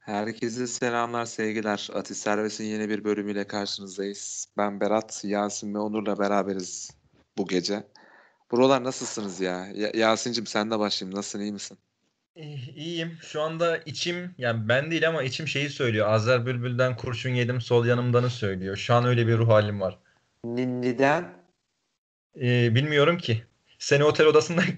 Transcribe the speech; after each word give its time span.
Herkese 0.00 0.66
selamlar, 0.66 1.26
sevgiler. 1.26 1.88
Atis 1.94 2.18
Servis'in 2.18 2.64
yeni 2.64 2.88
bir 2.88 3.04
bölümüyle 3.04 3.46
karşınızdayız. 3.46 4.46
Ben 4.56 4.80
Berat, 4.80 5.24
Yasin 5.24 5.74
ve 5.74 5.78
Onur'la 5.78 6.18
beraberiz 6.18 6.90
bu 7.38 7.46
gece. 7.46 7.82
Buralar 8.50 8.84
nasılsınız 8.84 9.40
ya? 9.40 9.66
ya 9.74 9.90
Yasin'cim 9.94 10.46
sen 10.46 10.70
de 10.70 10.78
başlayayım. 10.78 11.18
Nasılsın, 11.18 11.40
iyi 11.40 11.52
misin? 11.52 11.78
İyiyim. 12.76 13.18
Şu 13.22 13.42
anda 13.42 13.78
içim, 13.78 14.34
yani 14.38 14.68
ben 14.68 14.90
değil 14.90 15.08
ama 15.08 15.22
içim 15.22 15.48
şeyi 15.48 15.70
söylüyor. 15.70 16.08
Azer 16.08 16.46
Bülbül'den 16.46 16.96
kurşun 16.96 17.30
yedim 17.30 17.60
sol 17.60 17.86
yanımdanı 17.86 18.30
söylüyor. 18.30 18.76
Şu 18.76 18.94
an 18.94 19.04
öyle 19.04 19.26
bir 19.26 19.38
ruh 19.38 19.48
halim 19.48 19.80
var. 19.80 19.98
Neden? 20.44 21.24
Ee, 22.40 22.74
bilmiyorum 22.74 23.18
ki. 23.18 23.44
Seni 23.78 24.04
otel 24.04 24.26
odasında 24.26 24.62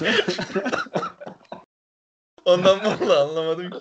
Ondan 2.50 2.78
vallahi 2.84 3.18
anlamadım 3.18 3.70
ki. 3.70 3.78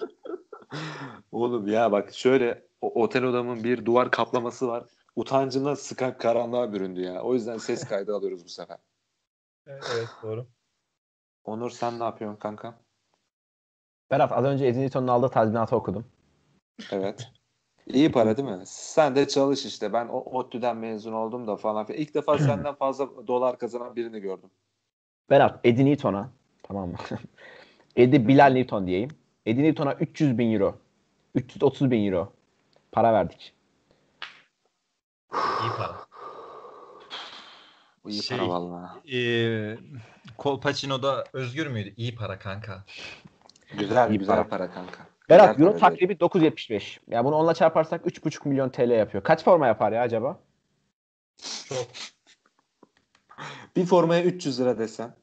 Oğlum 1.32 1.68
ya 1.68 1.92
bak 1.92 2.14
şöyle 2.14 2.64
o, 2.82 3.04
otel 3.04 3.24
odamın 3.24 3.64
bir 3.64 3.86
duvar 3.86 4.12
kaplaması 4.12 4.68
var. 4.68 4.84
Utancına 5.16 5.76
sıkan 5.76 6.18
karanlığa 6.18 6.74
büründü 6.74 7.02
ya. 7.02 7.22
O 7.22 7.34
yüzden 7.34 7.58
ses 7.58 7.88
kaydı 7.88 8.16
alıyoruz 8.16 8.46
bu 8.46 8.50
sefer. 8.50 8.78
Evet, 9.68 9.84
evet 9.96 10.08
doğru. 10.24 10.48
Onur 11.46 11.70
sen 11.70 12.00
ne 12.00 12.04
yapıyorsun 12.04 12.40
kanka? 12.40 12.80
Berat 14.12 14.32
az 14.32 14.46
önce 14.46 14.68
Edin 14.68 14.82
Newton'un 14.82 15.08
aldığı 15.08 15.30
tazminatı 15.30 15.76
okudum. 15.76 16.06
Evet. 16.92 17.32
İyi 17.88 18.12
para 18.12 18.38
değil 18.38 18.48
mi? 18.48 18.62
Sen 18.66 19.16
de 19.16 19.28
çalış 19.28 19.66
işte. 19.66 19.94
Ben 19.94 20.08
o 20.08 20.18
ODTÜ'den 20.18 20.78
mezun 20.78 21.14
oldum 21.14 21.48
da 21.48 21.56
falan. 21.56 21.88
İlk 21.90 22.14
defa 22.14 22.38
senden 22.38 22.76
fazla 22.76 23.28
dolar 23.28 23.58
kazanan 23.58 23.96
birini 23.96 24.20
gördüm. 24.20 24.50
Berat 25.30 25.60
Eddie 25.64 25.86
Newton'a 25.86 26.30
tamam 26.64 26.90
mı? 26.90 26.98
Eddie 27.96 28.28
Bilal 28.28 28.54
Newton 28.54 28.88
diyeyim. 28.88 29.10
Eddie 29.46 29.64
Newton'a 29.64 29.94
300 29.94 30.38
bin 30.38 30.54
euro. 30.54 30.78
330 31.36 31.92
bin 31.92 32.06
euro. 32.06 32.34
Para 32.92 33.14
verdik. 33.14 33.54
İyi 35.34 35.72
para. 35.78 35.96
İyi 38.08 38.24
Şey, 38.24 38.38
para 38.38 38.50
valla. 38.50 38.96
Ee, 39.14 39.78
Kolpaçino'da 40.38 41.24
özgür 41.34 41.68
müydü? 41.68 41.94
İyi 41.98 42.16
para 42.16 42.40
kanka. 42.40 42.84
Güzel 43.78 44.10
İyi 44.12 44.20
güzel 44.20 44.36
para. 44.36 44.48
para, 44.48 44.72
kanka. 44.72 45.08
Berat 45.30 45.58
Güzel 45.58 45.68
euro 45.68 45.80
takribi 45.80 46.14
9.75. 46.14 47.00
Ya 47.08 47.26
bunu 47.26 47.36
onunla 47.36 47.54
çarparsak 47.54 48.06
3.5 48.06 48.48
milyon 48.50 48.70
TL 48.70 48.90
yapıyor. 48.90 49.24
Kaç 49.24 49.44
forma 49.44 49.68
yapar 49.68 49.92
ya 49.92 50.02
acaba? 50.02 50.40
Çok. 51.66 51.88
Bir 53.76 53.86
formaya 53.86 54.24
300 54.24 54.60
lira 54.60 54.80
desen. 54.80 55.16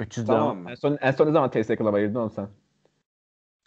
300 0.00 0.26
Tamam 0.26 0.56
lira. 0.56 0.62
mı? 0.62 0.70
En 0.70 0.74
son, 0.74 0.98
en 1.00 1.10
son 1.10 1.26
ne 1.26 1.32
zaman 1.32 1.50
TS 1.50 1.76
Club'a 1.76 2.00
girdin 2.00 2.14
oğlum 2.14 2.30
sen? 2.30 2.48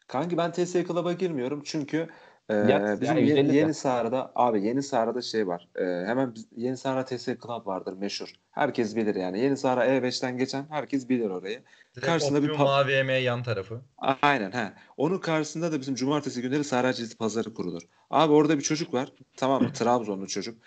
Kanki 0.08 0.38
ben 0.38 0.52
TS 0.52 0.74
Club'a 0.88 1.14
girmiyorum 1.14 1.62
çünkü 1.66 2.08
e, 2.50 2.54
Ya- 2.54 2.98
bizim 3.02 3.18
ya 3.18 3.22
ye- 3.24 3.28
150 3.30 3.50
de. 3.50 3.54
yeni 3.54 3.74
Sahra'da 3.74 4.32
abi 4.36 4.64
yeni 4.66 4.84
Sahra'da 4.84 5.22
şey 5.22 5.48
var. 5.48 5.68
E, 5.76 5.84
hemen 6.08 6.36
biz- 6.36 6.48
yeni 6.56 6.78
Sahra 6.78 7.06
TS 7.06 7.26
Club 7.26 7.66
vardır 7.68 7.94
meşhur. 7.94 8.34
Herkes 8.52 8.96
bilir 8.96 9.16
yani. 9.16 9.40
Yeni 9.40 9.58
Sahra 9.58 9.86
E5'ten 9.86 10.38
geçen 10.38 10.66
herkes 10.70 11.10
bilir 11.10 11.30
orayı. 11.30 11.64
Karşısında 12.02 12.44
bir 12.44 12.50
mavi 12.50 12.92
emeğe 12.92 13.22
yan 13.22 13.44
tarafı. 13.44 13.82
Aynen 14.22 14.52
he. 14.52 14.74
Onun 14.98 15.18
karşısında 15.18 15.72
da 15.72 15.80
bizim 15.82 15.96
cumartesi 15.96 16.42
günleri 16.42 16.64
Sahra 16.64 16.94
Cizli 16.94 17.18
Pazarı 17.18 17.54
kurulur. 17.54 17.82
Abi 18.10 18.34
orada 18.34 18.58
bir 18.58 18.64
çocuk 18.64 18.94
var. 18.94 19.14
Tamam 19.38 19.64
mı? 19.64 19.70
Trabzonlu 19.74 20.28
çocuk. 20.28 20.58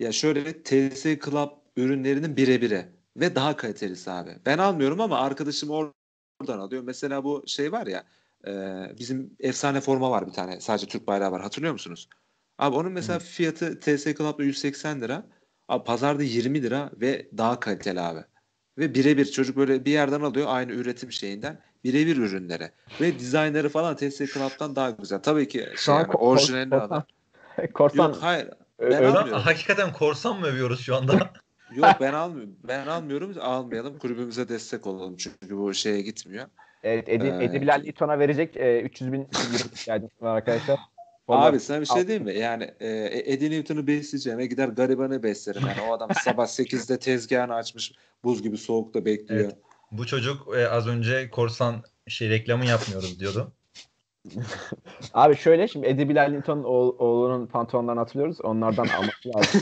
Ya 0.00 0.12
şöyle 0.12 0.62
TS 0.62 1.18
Club 1.24 1.50
ürünlerinin 1.76 2.36
birebiri 2.36 2.86
ve 3.16 3.34
daha 3.34 3.56
kalitelisi 3.56 4.10
abi. 4.10 4.30
Ben 4.46 4.58
almıyorum 4.58 5.00
ama 5.00 5.18
arkadaşım 5.18 5.68
or- 5.68 5.92
oradan 6.40 6.58
alıyor. 6.58 6.82
Mesela 6.82 7.24
bu 7.24 7.44
şey 7.46 7.72
var 7.72 7.86
ya 7.86 8.04
e, 8.46 8.52
bizim 8.98 9.36
efsane 9.40 9.80
forma 9.80 10.10
var 10.10 10.26
bir 10.26 10.32
tane. 10.32 10.60
Sadece 10.60 10.86
Türk 10.86 11.06
bayrağı 11.06 11.32
var. 11.32 11.42
Hatırlıyor 11.42 11.72
musunuz? 11.72 12.08
Abi 12.58 12.76
onun 12.76 12.92
mesela 12.92 13.18
fiyatı 13.18 13.80
TS 13.80 14.04
Club'da 14.04 14.42
180 14.42 15.00
lira. 15.00 15.26
Abi 15.68 15.84
pazarda 15.84 16.22
20 16.22 16.62
lira 16.62 16.90
ve 17.00 17.28
daha 17.38 17.60
kaliteli 17.60 18.00
abi. 18.00 18.20
Ve 18.78 18.94
birebir 18.94 19.24
çocuk 19.24 19.56
böyle 19.56 19.84
bir 19.84 19.92
yerden 19.92 20.20
alıyor 20.20 20.46
aynı 20.50 20.72
üretim 20.72 21.12
şeyinden 21.12 21.60
birebir 21.84 22.16
ürünleri. 22.16 22.70
Ve 23.00 23.18
dizaynları 23.18 23.68
falan 23.68 23.96
TS 23.96 24.18
Club'dan 24.18 24.76
daha 24.76 24.90
güzel. 24.90 25.22
Tabii 25.22 25.48
ki 25.48 25.68
Şu 25.74 25.82
şey 25.82 25.94
an 25.94 25.98
yani, 26.00 26.12
orijinalini 26.12 26.70
korsan- 26.70 26.88
alır. 26.90 27.04
Korsan 27.74 28.08
Yok 28.08 28.16
hayır. 28.20 28.48
Ben 28.80 28.92
öyle- 28.92 29.34
hakikaten 29.34 29.92
korsan 29.92 30.40
mı 30.40 30.46
övüyoruz 30.46 30.80
şu 30.80 30.96
anda? 30.96 31.32
Yok 31.72 31.86
ben 32.00 32.12
almıyorum. 32.12 32.56
Ben 32.68 32.86
almıyorum. 32.86 33.34
Almayalım. 33.40 33.98
Kulübümüze 33.98 34.48
destek 34.48 34.86
olalım. 34.86 35.16
Çünkü 35.16 35.56
bu 35.56 35.74
şeye 35.74 36.00
gitmiyor. 36.00 36.46
Evet, 36.82 37.08
Edi, 37.08 37.26
Ee, 37.40 37.44
Edi 37.44 37.60
Bilal 37.60 37.82
Newton'a 37.84 38.18
verecek 38.18 38.56
e, 38.56 38.80
300 38.80 39.12
bin 39.12 39.28
ihtiyacımız 39.74 40.12
var 40.22 40.36
arkadaşlar. 40.36 40.74
Abi 40.74 40.80
Vallahi- 41.28 41.60
sana 41.60 41.80
bir 41.80 41.86
şey 41.86 42.06
diyeyim 42.06 42.24
mi? 42.24 42.34
Yani 42.38 42.74
e, 42.80 42.88
Eddie 43.32 43.50
Newton'u 43.50 43.86
besleyeceğime 43.86 44.46
gider 44.46 44.68
garibanı 44.68 45.22
beslerim. 45.22 45.62
Yani 45.68 45.80
o 45.90 45.92
adam 45.92 46.10
sabah 46.24 46.46
8'de 46.46 46.98
tezgahını 46.98 47.54
açmış. 47.54 47.92
Buz 48.24 48.42
gibi 48.42 48.58
soğukta 48.58 49.04
bekliyor. 49.04 49.40
Evet. 49.44 49.56
Bu 49.92 50.06
çocuk 50.06 50.56
e, 50.56 50.68
az 50.68 50.86
önce 50.86 51.30
korsan 51.30 51.82
şey 52.08 52.30
reklamı 52.30 52.66
yapmıyoruz 52.66 53.20
diyordu. 53.20 53.52
Abi 55.14 55.36
şöyle 55.36 55.68
şimdi 55.68 55.86
Eddie 55.86 56.08
Bilal 56.08 56.28
Newton'un 56.28 56.62
oğ- 56.64 56.96
oğlunun 56.98 57.46
pantolonlarını 57.46 58.00
hatırlıyoruz. 58.00 58.40
Onlardan 58.40 58.86
alması 58.86 59.28
lazım. 59.36 59.60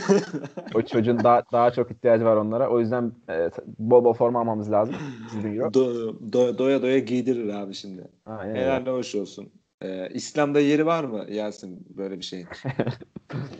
o 0.75 0.81
çocuğun 0.81 1.23
daha, 1.23 1.43
daha 1.51 1.71
çok 1.71 1.91
ihtiyacı 1.91 2.25
var 2.25 2.35
onlara. 2.35 2.69
O 2.69 2.79
yüzden 2.79 3.11
e, 3.29 3.49
bol 3.79 4.03
bol 4.03 4.13
forma 4.13 4.39
almamız 4.39 4.71
lazım. 4.71 4.95
100 5.35 5.43
bin 5.45 5.55
euro. 5.59 5.67
Do- 5.67 6.31
do- 6.31 6.57
doya 6.57 6.81
doya 6.81 6.99
giydirir 6.99 7.49
abi 7.53 7.73
şimdi. 7.73 8.07
Aynen. 8.25 8.55
Helal 8.55 8.85
hoş 8.85 9.15
olsun. 9.15 9.49
Ee, 9.81 10.09
İslam'da 10.13 10.59
yeri 10.59 10.85
var 10.85 11.03
mı 11.03 11.25
Yasin 11.29 11.85
böyle 11.97 12.17
bir 12.17 12.25
şeyin? 12.25 12.47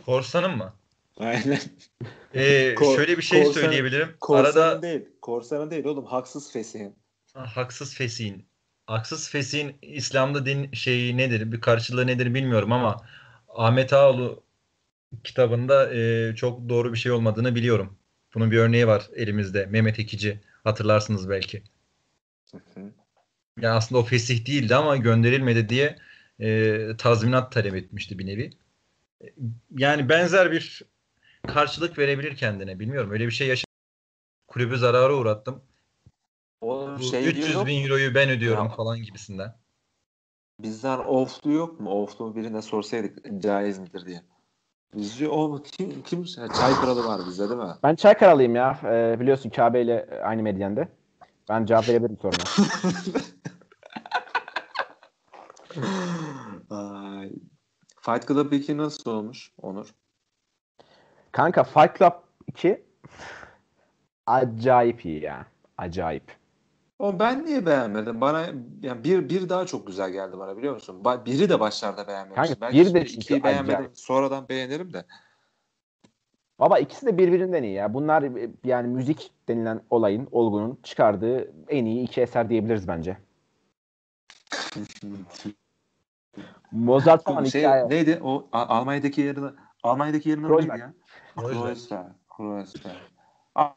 Korsanın 0.06 0.56
mı? 0.56 0.72
Aynen. 1.18 1.58
Ee, 2.34 2.74
Kor- 2.74 2.96
şöyle 2.96 3.16
bir 3.16 3.22
şey 3.22 3.44
korsanın- 3.44 3.64
söyleyebilirim. 3.64 4.08
Korsanın 4.20 4.66
Arada 4.66 4.82
değil. 4.82 5.08
Korsanın 5.22 5.70
değil 5.70 5.84
oğlum. 5.84 6.04
Haksız 6.04 6.52
fesihin. 6.52 6.96
Ha, 7.34 7.44
haksız 7.56 7.94
fesihin. 7.94 8.46
Haksız 8.86 9.30
fesihin 9.30 9.76
İslam'da 9.82 10.46
din 10.46 10.72
şeyi 10.72 11.16
nedir, 11.16 11.52
bir 11.52 11.60
karşılığı 11.60 12.06
nedir 12.06 12.34
bilmiyorum 12.34 12.72
ama 12.72 12.96
Ahmet 13.48 13.92
Ağaoğlu 13.92 14.44
kitabında 15.24 15.94
e, 15.94 16.34
çok 16.36 16.68
doğru 16.68 16.92
bir 16.92 16.98
şey 16.98 17.12
olmadığını 17.12 17.54
biliyorum. 17.54 17.98
Bunun 18.34 18.50
bir 18.50 18.58
örneği 18.58 18.86
var 18.86 19.06
elimizde. 19.16 19.66
Mehmet 19.66 19.98
Ekici 19.98 20.40
hatırlarsınız 20.64 21.30
belki. 21.30 21.62
Hı 22.50 22.56
hı. 22.74 22.92
Yani 23.60 23.74
aslında 23.74 24.00
o 24.00 24.04
fesih 24.04 24.46
değildi 24.46 24.74
ama 24.74 24.96
gönderilmedi 24.96 25.68
diye 25.68 25.98
e, 26.40 26.96
tazminat 26.98 27.52
talep 27.52 27.74
etmişti 27.74 28.18
bir 28.18 28.26
nevi. 28.26 28.50
Yani 29.70 30.08
benzer 30.08 30.52
bir 30.52 30.82
karşılık 31.46 31.98
verebilir 31.98 32.36
kendine. 32.36 32.80
Bilmiyorum 32.80 33.10
öyle 33.10 33.26
bir 33.26 33.32
şey 33.32 33.48
yaşadım. 33.48 33.70
Kulübü 34.48 34.78
zarara 34.78 35.14
uğrattım. 35.14 35.62
Oğlum 36.64 36.98
şey 36.98 37.22
diyor 37.22 37.34
300 37.34 37.54
yok 37.54 37.66
bin 37.66 37.84
euroyu 37.84 38.14
ben 38.14 38.30
ödüyorum 38.30 38.64
Ya. 38.64 38.70
falan 38.70 39.02
gibisinden. 39.02 39.54
Bizden 40.60 40.98
oflu 40.98 41.52
yok 41.52 41.80
mu? 41.80 41.90
Oflu 41.90 42.36
birine 42.36 42.62
sorsaydık 42.62 43.42
caiz 43.42 43.78
midir 43.78 44.06
diye. 44.06 44.22
Bizce 44.94 45.28
o 45.28 45.62
kim 45.62 46.02
kim 46.02 46.24
çay 46.24 46.72
kralı 46.80 47.08
var 47.08 47.20
bizde 47.26 47.48
değil 47.48 47.60
mi? 47.60 47.74
Ben 47.82 47.94
Çaykaralıyım 47.94 48.54
ya. 48.54 48.80
E, 48.84 49.20
biliyorsun 49.20 49.50
Kabe 49.50 49.82
ile 49.82 50.20
aynı 50.24 50.42
medyende. 50.42 50.88
Ben 51.48 51.66
cevap 51.66 51.88
verebilirim 51.88 52.18
soruna. 52.22 52.44
Fight 58.00 58.28
Club 58.28 58.52
2 58.52 58.76
nasıl 58.76 59.10
olmuş 59.10 59.52
Onur? 59.62 59.94
Kanka 61.32 61.64
Fight 61.64 61.98
Club 61.98 62.12
2 62.46 62.84
acayip 64.26 65.04
iyi 65.04 65.22
ya. 65.22 65.46
Acayip. 65.78 66.43
O 67.04 67.18
ben 67.18 67.46
niye 67.46 67.66
beğenmedim? 67.66 68.20
Bana 68.20 68.46
yani 68.82 69.04
bir 69.04 69.28
bir 69.28 69.48
daha 69.48 69.66
çok 69.66 69.86
güzel 69.86 70.10
geldi 70.10 70.38
bana 70.38 70.56
biliyor 70.56 70.74
musun? 70.74 71.00
Ba- 71.04 71.24
biri 71.24 71.48
de 71.48 71.60
başlarda 71.60 72.08
beğenmemiştim. 72.08 72.44
Kanka, 72.44 72.60
Belki 72.60 72.78
biri 72.78 72.94
de 72.94 73.04
ikiyi 73.04 73.44
beğenmedim. 73.44 73.74
acayip. 73.74 73.98
Sonradan 73.98 74.48
beğenirim 74.48 74.92
de. 74.92 75.04
Baba 76.58 76.78
ikisi 76.78 77.06
de 77.06 77.18
birbirinden 77.18 77.62
iyi 77.62 77.72
ya. 77.72 77.94
Bunlar 77.94 78.24
yani 78.64 78.88
müzik 78.88 79.30
denilen 79.48 79.80
olayın, 79.90 80.28
olgunun 80.32 80.78
çıkardığı 80.82 81.52
en 81.68 81.84
iyi 81.84 82.04
iki 82.04 82.20
eser 82.20 82.48
diyebiliriz 82.50 82.88
bence. 82.88 83.16
Mozart 86.72 87.24
falan 87.24 87.44
şey, 87.44 87.60
hikaye. 87.60 87.88
neydi? 87.88 88.20
O 88.24 88.48
Almanya'daki 88.52 89.20
yerine 89.20 89.50
Almanya'daki 89.82 90.28
yerine 90.28 90.56
neydi 90.56 90.78
ya? 90.78 90.92
Kreuzberg. 91.36 92.06
Kreuzberg. 92.36 93.13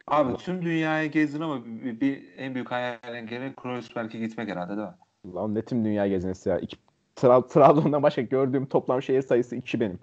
Abi 0.07 0.37
tüm 0.37 0.61
dünyayı 0.61 1.11
gezdin 1.11 1.41
ama 1.41 1.65
bir, 1.65 2.01
bir 2.01 2.23
en 2.37 2.53
büyük 2.55 2.71
hayalin 2.71 3.27
gene 3.27 3.53
Kreuzberg'e 3.53 4.19
gitmek 4.19 4.49
herhalde 4.49 4.77
değil 4.77 4.87
mi? 4.87 5.35
Lan 5.35 5.55
ne 5.55 5.61
tüm 5.61 5.85
dünya 5.85 6.07
gezinesi 6.07 6.49
ya. 6.49 6.59
İki, 6.59 6.77
Tra- 7.15 7.47
Trabzon'dan 7.47 8.03
başka 8.03 8.21
gördüğüm 8.21 8.65
toplam 8.65 9.01
şehir 9.01 9.21
sayısı 9.21 9.55
iki 9.55 9.79
benim. 9.79 9.99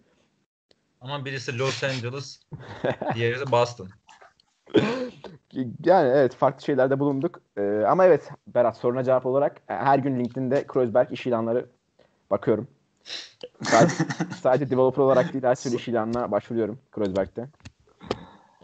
Ama 1.00 1.24
birisi 1.24 1.58
Los 1.58 1.84
Angeles, 1.84 2.40
diğeri 3.14 3.40
de 3.40 3.52
Boston. 3.52 3.88
Yani 5.84 6.08
evet 6.08 6.34
farklı 6.34 6.64
şeylerde 6.64 7.00
bulunduk. 7.00 7.42
Ee, 7.56 7.84
ama 7.88 8.04
evet 8.04 8.30
Berat 8.46 8.76
soruna 8.76 9.04
cevap 9.04 9.26
olarak 9.26 9.56
e, 9.68 9.74
her 9.74 9.98
gün 9.98 10.18
LinkedIn'de 10.18 10.66
Kreuzberg 10.66 11.12
iş 11.12 11.26
ilanları 11.26 11.66
Bakıyorum. 12.30 12.68
Sadece, 13.62 13.94
sadece 14.42 14.70
developer 14.70 15.02
olarak 15.02 15.32
değil 15.32 15.44
her 15.44 15.54
türlü 15.54 15.76
iş 15.76 15.88
ilanına 15.88 16.30
başvuruyorum 16.30 16.78
Kreuzberg'de. 16.92 17.48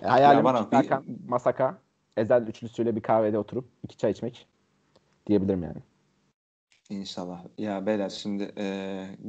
E, 0.02 0.06
hayalim 0.06 0.44
bana 0.44 0.70
bir- 0.70 0.76
Hakan, 0.76 1.04
Masaka, 1.28 1.78
Ezel 2.16 2.46
üçlüsüyle 2.46 2.96
bir 2.96 3.00
kahvede 3.00 3.38
oturup 3.38 3.68
iki 3.82 3.96
çay 3.96 4.10
içmek 4.10 4.46
diyebilirim 5.26 5.62
yani. 5.62 5.78
İnşallah. 6.90 7.44
Ya 7.58 7.86
beyler 7.86 8.08
şimdi 8.08 8.52
e, 8.58 8.64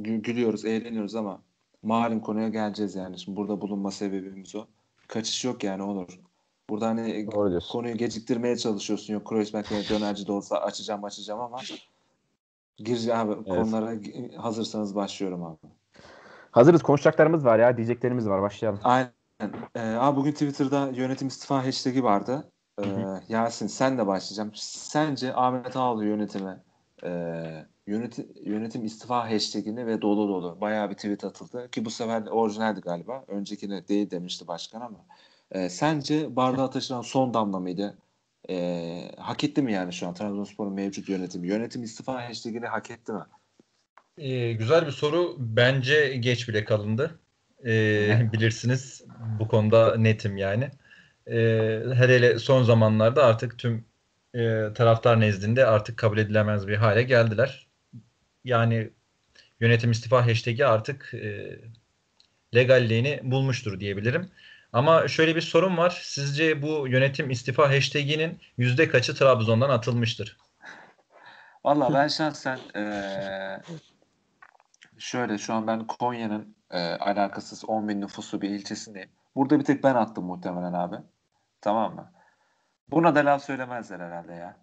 gü- 0.00 0.22
gülüyoruz, 0.22 0.64
eğleniyoruz 0.64 1.14
ama 1.14 1.42
malum 1.82 2.20
konuya 2.20 2.48
geleceğiz 2.48 2.94
yani. 2.94 3.18
Şimdi 3.18 3.36
burada 3.36 3.60
bulunma 3.60 3.90
sebebimiz 3.90 4.54
o. 4.56 4.66
Kaçış 5.08 5.44
yok 5.44 5.64
yani 5.64 5.82
Onur. 5.82 6.20
Burada 6.70 6.86
hani 6.88 7.26
konuyu 7.72 7.96
geciktirmeye 7.96 8.56
çalışıyorsun. 8.56 9.14
Yok 9.14 9.28
Kreuzberg'e 9.28 9.88
dönerci 9.90 10.26
de 10.26 10.32
olsa 10.32 10.56
açacağım 10.56 11.04
açacağım 11.04 11.40
ama 11.40 11.58
gireceğim 12.76 13.20
abi. 13.20 13.44
Konulara 13.44 13.94
gi- 13.94 14.36
hazırsanız 14.36 14.94
başlıyorum 14.94 15.44
abi. 15.44 15.58
Hazırız. 16.50 16.82
Konuşacaklarımız 16.82 17.44
var 17.44 17.58
ya. 17.58 17.76
Diyeceklerimiz 17.76 18.28
var. 18.28 18.42
Başlayalım. 18.42 18.80
Aynen. 18.84 19.10
Ee, 19.74 19.80
abi 19.80 20.16
bugün 20.16 20.32
Twitter'da 20.32 20.90
yönetim 20.94 21.28
istifa 21.28 21.66
hashtag'i 21.66 22.04
vardı. 22.04 22.50
Ee, 22.82 22.84
Yasin 23.28 23.66
sen 23.66 23.98
de 23.98 24.06
başlayacağım. 24.06 24.50
Sence 24.54 25.34
Ahmet 25.34 25.76
Ağaoğlu 25.76 26.04
yönetimi 26.04 26.60
e, 27.04 27.10
yönetim, 27.86 28.28
yönetim 28.44 28.84
istifa 28.84 29.30
hashtag'ini 29.30 29.86
ve 29.86 30.02
dolu 30.02 30.28
dolu 30.28 30.60
bayağı 30.60 30.90
bir 30.90 30.94
tweet 30.94 31.24
atıldı. 31.24 31.70
Ki 31.70 31.84
bu 31.84 31.90
sefer 31.90 32.26
orijinaldi 32.26 32.80
galiba. 32.80 33.24
Öncekine 33.28 33.88
değil 33.88 34.10
demişti 34.10 34.48
başkan 34.48 34.80
ama. 34.80 34.98
Ee, 35.50 35.68
sence 35.68 36.36
bardağa 36.36 36.70
taşıran 36.70 37.02
son 37.02 37.34
damla 37.34 37.60
mıydı? 37.60 37.98
Ee, 38.50 39.10
hak 39.18 39.44
etti 39.44 39.62
mi 39.62 39.72
yani 39.72 39.92
şu 39.92 40.08
an 40.08 40.14
Trabzonspor'un 40.14 40.72
mevcut 40.72 41.08
yönetimi? 41.08 41.48
Yönetim 41.48 41.82
istifa 41.82 42.28
hashtag'ini 42.28 42.66
hak 42.66 42.90
etti 42.90 43.12
mi? 43.12 43.22
Ee, 44.18 44.52
güzel 44.52 44.86
bir 44.86 44.92
soru. 44.92 45.36
Bence 45.38 46.16
geç 46.16 46.48
bile 46.48 46.64
kalındı. 46.64 47.21
Ee, 47.66 48.28
bilirsiniz 48.32 49.04
bu 49.40 49.48
konuda 49.48 49.96
netim 49.96 50.36
yani. 50.36 50.70
Ee, 51.26 51.82
hele 51.94 52.38
son 52.38 52.62
zamanlarda 52.62 53.24
artık 53.24 53.58
tüm 53.58 53.84
e, 54.34 54.72
taraftar 54.74 55.20
nezdinde 55.20 55.66
artık 55.66 55.96
kabul 55.96 56.18
edilemez 56.18 56.68
bir 56.68 56.76
hale 56.76 57.02
geldiler. 57.02 57.66
Yani 58.44 58.90
yönetim 59.60 59.90
istifa 59.90 60.26
hashtag'i 60.26 60.66
artık 60.66 61.14
e, 61.14 61.58
legalliğini 62.54 63.20
bulmuştur 63.22 63.80
diyebilirim. 63.80 64.30
Ama 64.72 65.08
şöyle 65.08 65.36
bir 65.36 65.40
sorun 65.40 65.76
var. 65.76 66.00
Sizce 66.04 66.62
bu 66.62 66.88
yönetim 66.88 67.30
istifa 67.30 67.70
hashtag'inin 67.70 68.40
yüzde 68.58 68.88
kaçı 68.88 69.14
Trabzon'dan 69.14 69.70
atılmıştır? 69.70 70.36
Valla 71.64 71.94
ben 71.94 72.08
şahsen 72.08 72.58
eee, 72.74 73.60
şöyle 75.02 75.38
şu 75.38 75.54
an 75.54 75.66
ben 75.66 75.86
Konya'nın 75.86 76.56
eee, 76.72 76.78
alakasız 77.00 77.64
10 77.64 77.88
bin 77.88 78.00
nüfuslu 78.00 78.40
bir 78.40 78.50
ilçesindeyim. 78.50 79.10
Burada 79.36 79.58
bir 79.58 79.64
tek 79.64 79.84
ben 79.84 79.94
attım 79.94 80.24
muhtemelen 80.24 80.72
abi. 80.72 80.96
Tamam 81.60 81.94
mı? 81.94 82.12
Buna 82.88 83.14
da 83.14 83.20
laf 83.24 83.44
söylemezler 83.44 84.00
herhalde 84.00 84.32
ya. 84.32 84.56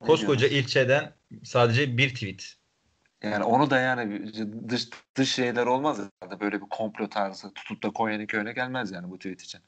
Ne 0.00 0.06
Koskoca 0.06 0.40
diyorsun? 0.40 0.56
ilçeden 0.58 1.12
sadece 1.44 1.96
bir 1.98 2.14
tweet. 2.14 2.54
Yani 3.22 3.44
onu 3.44 3.70
da 3.70 3.78
yani 3.80 4.32
dış, 4.68 4.88
dış 5.16 5.32
şeyler 5.34 5.66
olmaz 5.66 5.98
herhalde. 5.98 6.40
Böyle 6.40 6.56
bir 6.60 6.66
komplo 6.70 7.08
tarzı 7.08 7.54
tutup 7.54 7.82
da 7.82 7.90
Konya'nın 7.90 8.26
köyüne 8.26 8.52
gelmez 8.52 8.92
yani 8.92 9.10
bu 9.10 9.16
tweet 9.18 9.42
için. 9.42 9.60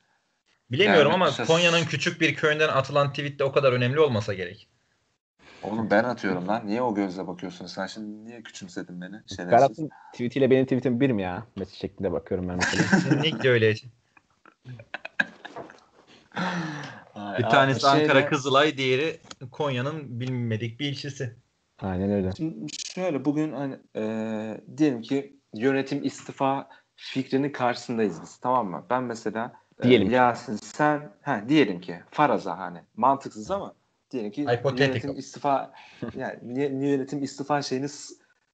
Bilemiyorum 0.70 1.12
Yani 1.12 1.14
ama 1.23 1.31
ses- 1.32 1.46
Konya'nın 1.46 1.84
küçük 1.84 2.20
bir 2.20 2.34
köyünden 2.34 2.69
atılan 2.69 3.11
tweet 3.11 3.38
de 3.38 3.44
o 3.44 3.52
kadar 3.52 3.73
önemli 3.73 4.00
olmasa 4.00 4.34
gerek. 4.34 4.69
Oğlum 5.62 5.90
ben 5.90 6.05
atıyorum 6.05 6.49
lan. 6.49 6.66
Niye 6.66 6.82
o 6.82 6.94
gözle 6.94 7.26
bakıyorsun 7.26 7.66
sen? 7.66 7.87
Şimdi 7.87 8.25
niye 8.25 8.43
küçümsedin 8.43 9.00
beni? 9.00 9.16
Şerefsiz. 9.26 9.50
Berat'ın 9.52 9.90
tweetiyle 10.12 10.50
benim 10.50 10.64
tweetim 10.64 11.00
bir 11.00 11.10
mi 11.10 11.22
ya? 11.22 11.46
Mesaj 11.56 11.75
şeklinde 11.78 12.12
bakıyorum 12.12 12.49
ben 12.49 12.56
mesela. 12.72 12.82
Kesinlikle 12.82 13.49
öyle. 13.49 13.75
Ay, 17.14 17.38
Bir 17.38 17.43
tanesi 17.49 17.81
şeyde- 17.81 18.02
Ankara 18.02 18.26
Kızılay, 18.28 18.76
diğeri 18.76 19.20
Konya'nın 19.52 20.20
bilinmedik 20.20 20.81
bir 20.81 20.88
ilçesi. 20.88 21.37
Aynen 21.78 22.10
öyle. 22.10 22.32
Şimdi 22.37 22.66
şöyle 22.94 23.25
bugün 23.25 23.52
hani 23.52 23.76
e, 23.96 24.60
diyelim 24.76 25.02
ki 25.02 25.37
yönetim 25.55 26.05
istifa 26.05 26.69
fikrinin 26.96 27.52
karşısındayız 27.52 28.22
biz 28.22 28.37
tamam 28.37 28.66
mı? 28.70 28.87
Ben 28.90 29.02
mesela 29.02 29.52
e, 29.81 29.82
Diyelim 29.82 30.08
ki. 30.08 30.14
Yasin 30.14 30.56
sen 30.56 31.12
ha 31.22 31.43
diyelim 31.49 31.81
ki 31.81 32.00
faraza 32.10 32.58
hani 32.58 32.78
mantıksız 32.96 33.50
ama 33.50 33.75
diyelim 34.10 34.31
ki 34.31 34.46
yönetim 34.76 35.19
istifa 35.19 35.72
yani 36.16 36.87
yönetim 36.87 37.22
istifa 37.22 37.62
şeyini 37.62 37.87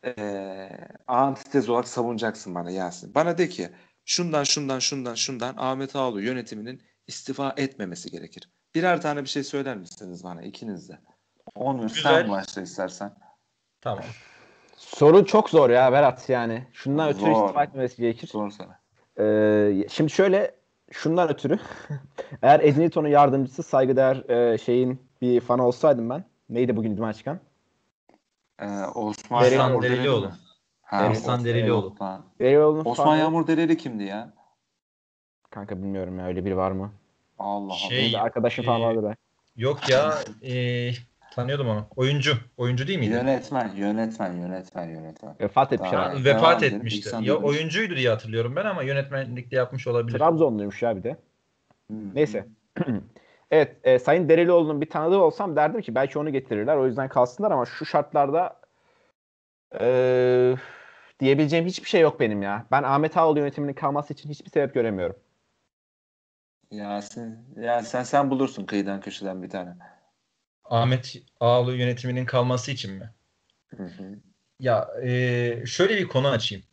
e, 0.04 0.68
antitez 1.06 1.68
olarak 1.68 1.88
savunacaksın 1.88 2.54
bana 2.54 2.70
Yasin. 2.70 3.14
Bana 3.14 3.38
de 3.38 3.48
ki 3.48 3.68
şundan 4.04 4.44
şundan 4.44 4.78
şundan 4.78 5.14
şundan 5.14 5.54
Ahmet 5.56 5.96
Ağaoğlu 5.96 6.20
yönetiminin 6.20 6.82
istifa 7.06 7.54
etmemesi 7.56 8.10
gerekir. 8.10 8.50
Birer 8.74 9.00
tane 9.02 9.22
bir 9.22 9.28
şey 9.28 9.44
söyler 9.44 9.76
misiniz 9.76 10.24
bana 10.24 10.42
ikiniz 10.42 10.88
de? 10.88 10.98
Onur 11.54 11.82
Güzel. 11.82 12.02
sen 12.02 12.30
başla 12.30 12.62
istersen. 12.62 13.14
Tamam. 13.80 14.04
Soru 14.76 15.26
çok 15.26 15.50
zor 15.50 15.70
ya 15.70 15.92
Berat 15.92 16.28
yani. 16.28 16.66
Şundan 16.72 17.08
ötürü 17.08 17.24
Zor. 17.24 17.44
istifa 17.44 17.64
etmemesi 17.64 17.96
gerekir. 17.96 18.26
Sor 18.26 18.50
sana. 18.50 18.80
Ee, 19.18 19.88
şimdi 19.90 20.10
şöyle 20.10 20.54
şundan 20.92 21.28
ötürü 21.28 21.58
eğer 22.42 22.60
Edinito'nun 22.60 23.08
yardımcısı 23.08 23.62
saygıdeğer 23.62 24.16
e, 24.30 24.58
şeyin 24.58 25.02
bir 25.20 25.40
fanı 25.40 25.66
olsaydım 25.66 26.10
ben 26.10 26.24
neydi 26.48 26.76
bugün 26.76 26.96
dümen 26.96 27.12
çıkan? 27.12 27.40
Ee, 28.58 28.66
Osman 28.94 29.44
Dereli- 29.44 29.54
Yağmur 29.54 29.82
Dereli 29.82 29.96
Derelioğlu. 29.96 30.30
Ha, 30.82 31.04
Ersan 31.04 31.40
o- 31.40 31.44
Derelioğlu. 31.44 31.86
Osman, 31.86 32.24
Beyoğlu'nun 32.40 32.84
Osman 32.84 33.06
fanı- 33.06 33.18
Yağmur 33.18 33.46
Dereli 33.46 33.76
kimdi 33.76 34.02
ya? 34.02 34.32
Kanka 35.50 35.76
bilmiyorum 35.78 36.18
ya 36.18 36.26
öyle 36.26 36.44
biri 36.44 36.56
var 36.56 36.70
mı? 36.70 36.92
Allah 37.38 37.64
Allah. 37.64 37.74
Şey- 37.74 38.16
arkadaşım 38.16 38.64
falan 38.64 38.80
e, 38.80 38.84
vardı 38.84 39.02
be. 39.02 39.16
Yok 39.56 39.88
ya 39.88 40.14
e, 40.42 40.52
tanıyordum 41.34 41.68
onu. 41.68 41.86
Oyuncu. 41.96 42.34
Oyuncu 42.56 42.86
değil 42.86 42.98
miydi? 42.98 43.12
Yönetmen, 43.12 43.72
yönetmen, 43.76 44.32
yönetmen, 44.32 44.88
yönetmen. 44.88 45.34
Vefat 45.40 45.72
etmiş 45.72 45.90
Tamam. 45.90 46.06
herhalde. 46.06 46.24
Vefat 46.24 46.62
Devam 46.62 46.76
etmişti. 46.76 47.16
Ya 47.20 47.36
oyuncuydu 47.36 47.96
diye 47.96 48.08
hatırlıyorum 48.08 48.56
ben 48.56 48.64
ama 48.64 48.82
yönetmenlikte 48.82 49.56
yapmış 49.56 49.86
olabilir. 49.86 50.18
Trabzonluymuş 50.18 50.82
ya 50.82 50.96
bir 50.96 51.02
de. 51.02 51.16
Hmm. 51.86 52.14
Neyse. 52.14 52.46
evet 53.50 53.76
e, 53.84 53.98
Sayın 53.98 54.28
Derelioğlu'nun 54.28 54.80
bir 54.80 54.90
tanıdığı 54.90 55.18
olsam 55.18 55.56
derdim 55.56 55.80
ki 55.80 55.94
belki 55.94 56.18
onu 56.18 56.32
getirirler. 56.32 56.76
O 56.76 56.86
yüzden 56.86 57.08
kalsınlar 57.08 57.50
ama 57.50 57.66
şu 57.66 57.86
şartlarda 57.86 58.60
e, 59.80 60.56
diyebileceğim 61.20 61.66
hiçbir 61.66 61.88
şey 61.88 62.00
yok 62.00 62.20
benim 62.20 62.42
ya. 62.42 62.66
Ben 62.70 62.82
Ahmet 62.82 63.16
Ağaoğlu 63.16 63.38
yönetiminin 63.38 63.74
kalması 63.74 64.12
için 64.12 64.30
hiçbir 64.30 64.50
sebep 64.50 64.74
göremiyorum. 64.74 65.16
Yasin, 66.70 67.38
ya 67.56 67.82
sen 67.82 68.02
sen 68.02 68.30
bulursun 68.30 68.66
kıyıdan 68.66 69.00
köşeden 69.00 69.42
bir 69.42 69.50
tane. 69.50 69.76
Ahmet 70.64 71.16
Ağaoğlu 71.40 71.74
yönetiminin 71.76 72.26
kalması 72.26 72.70
için 72.70 72.92
mi? 72.94 73.14
Hı 73.76 73.82
hı. 73.84 74.22
Ya 74.60 74.88
e, 75.02 75.62
şöyle 75.66 75.96
bir 75.96 76.08
konu 76.08 76.28
açayım. 76.28 76.64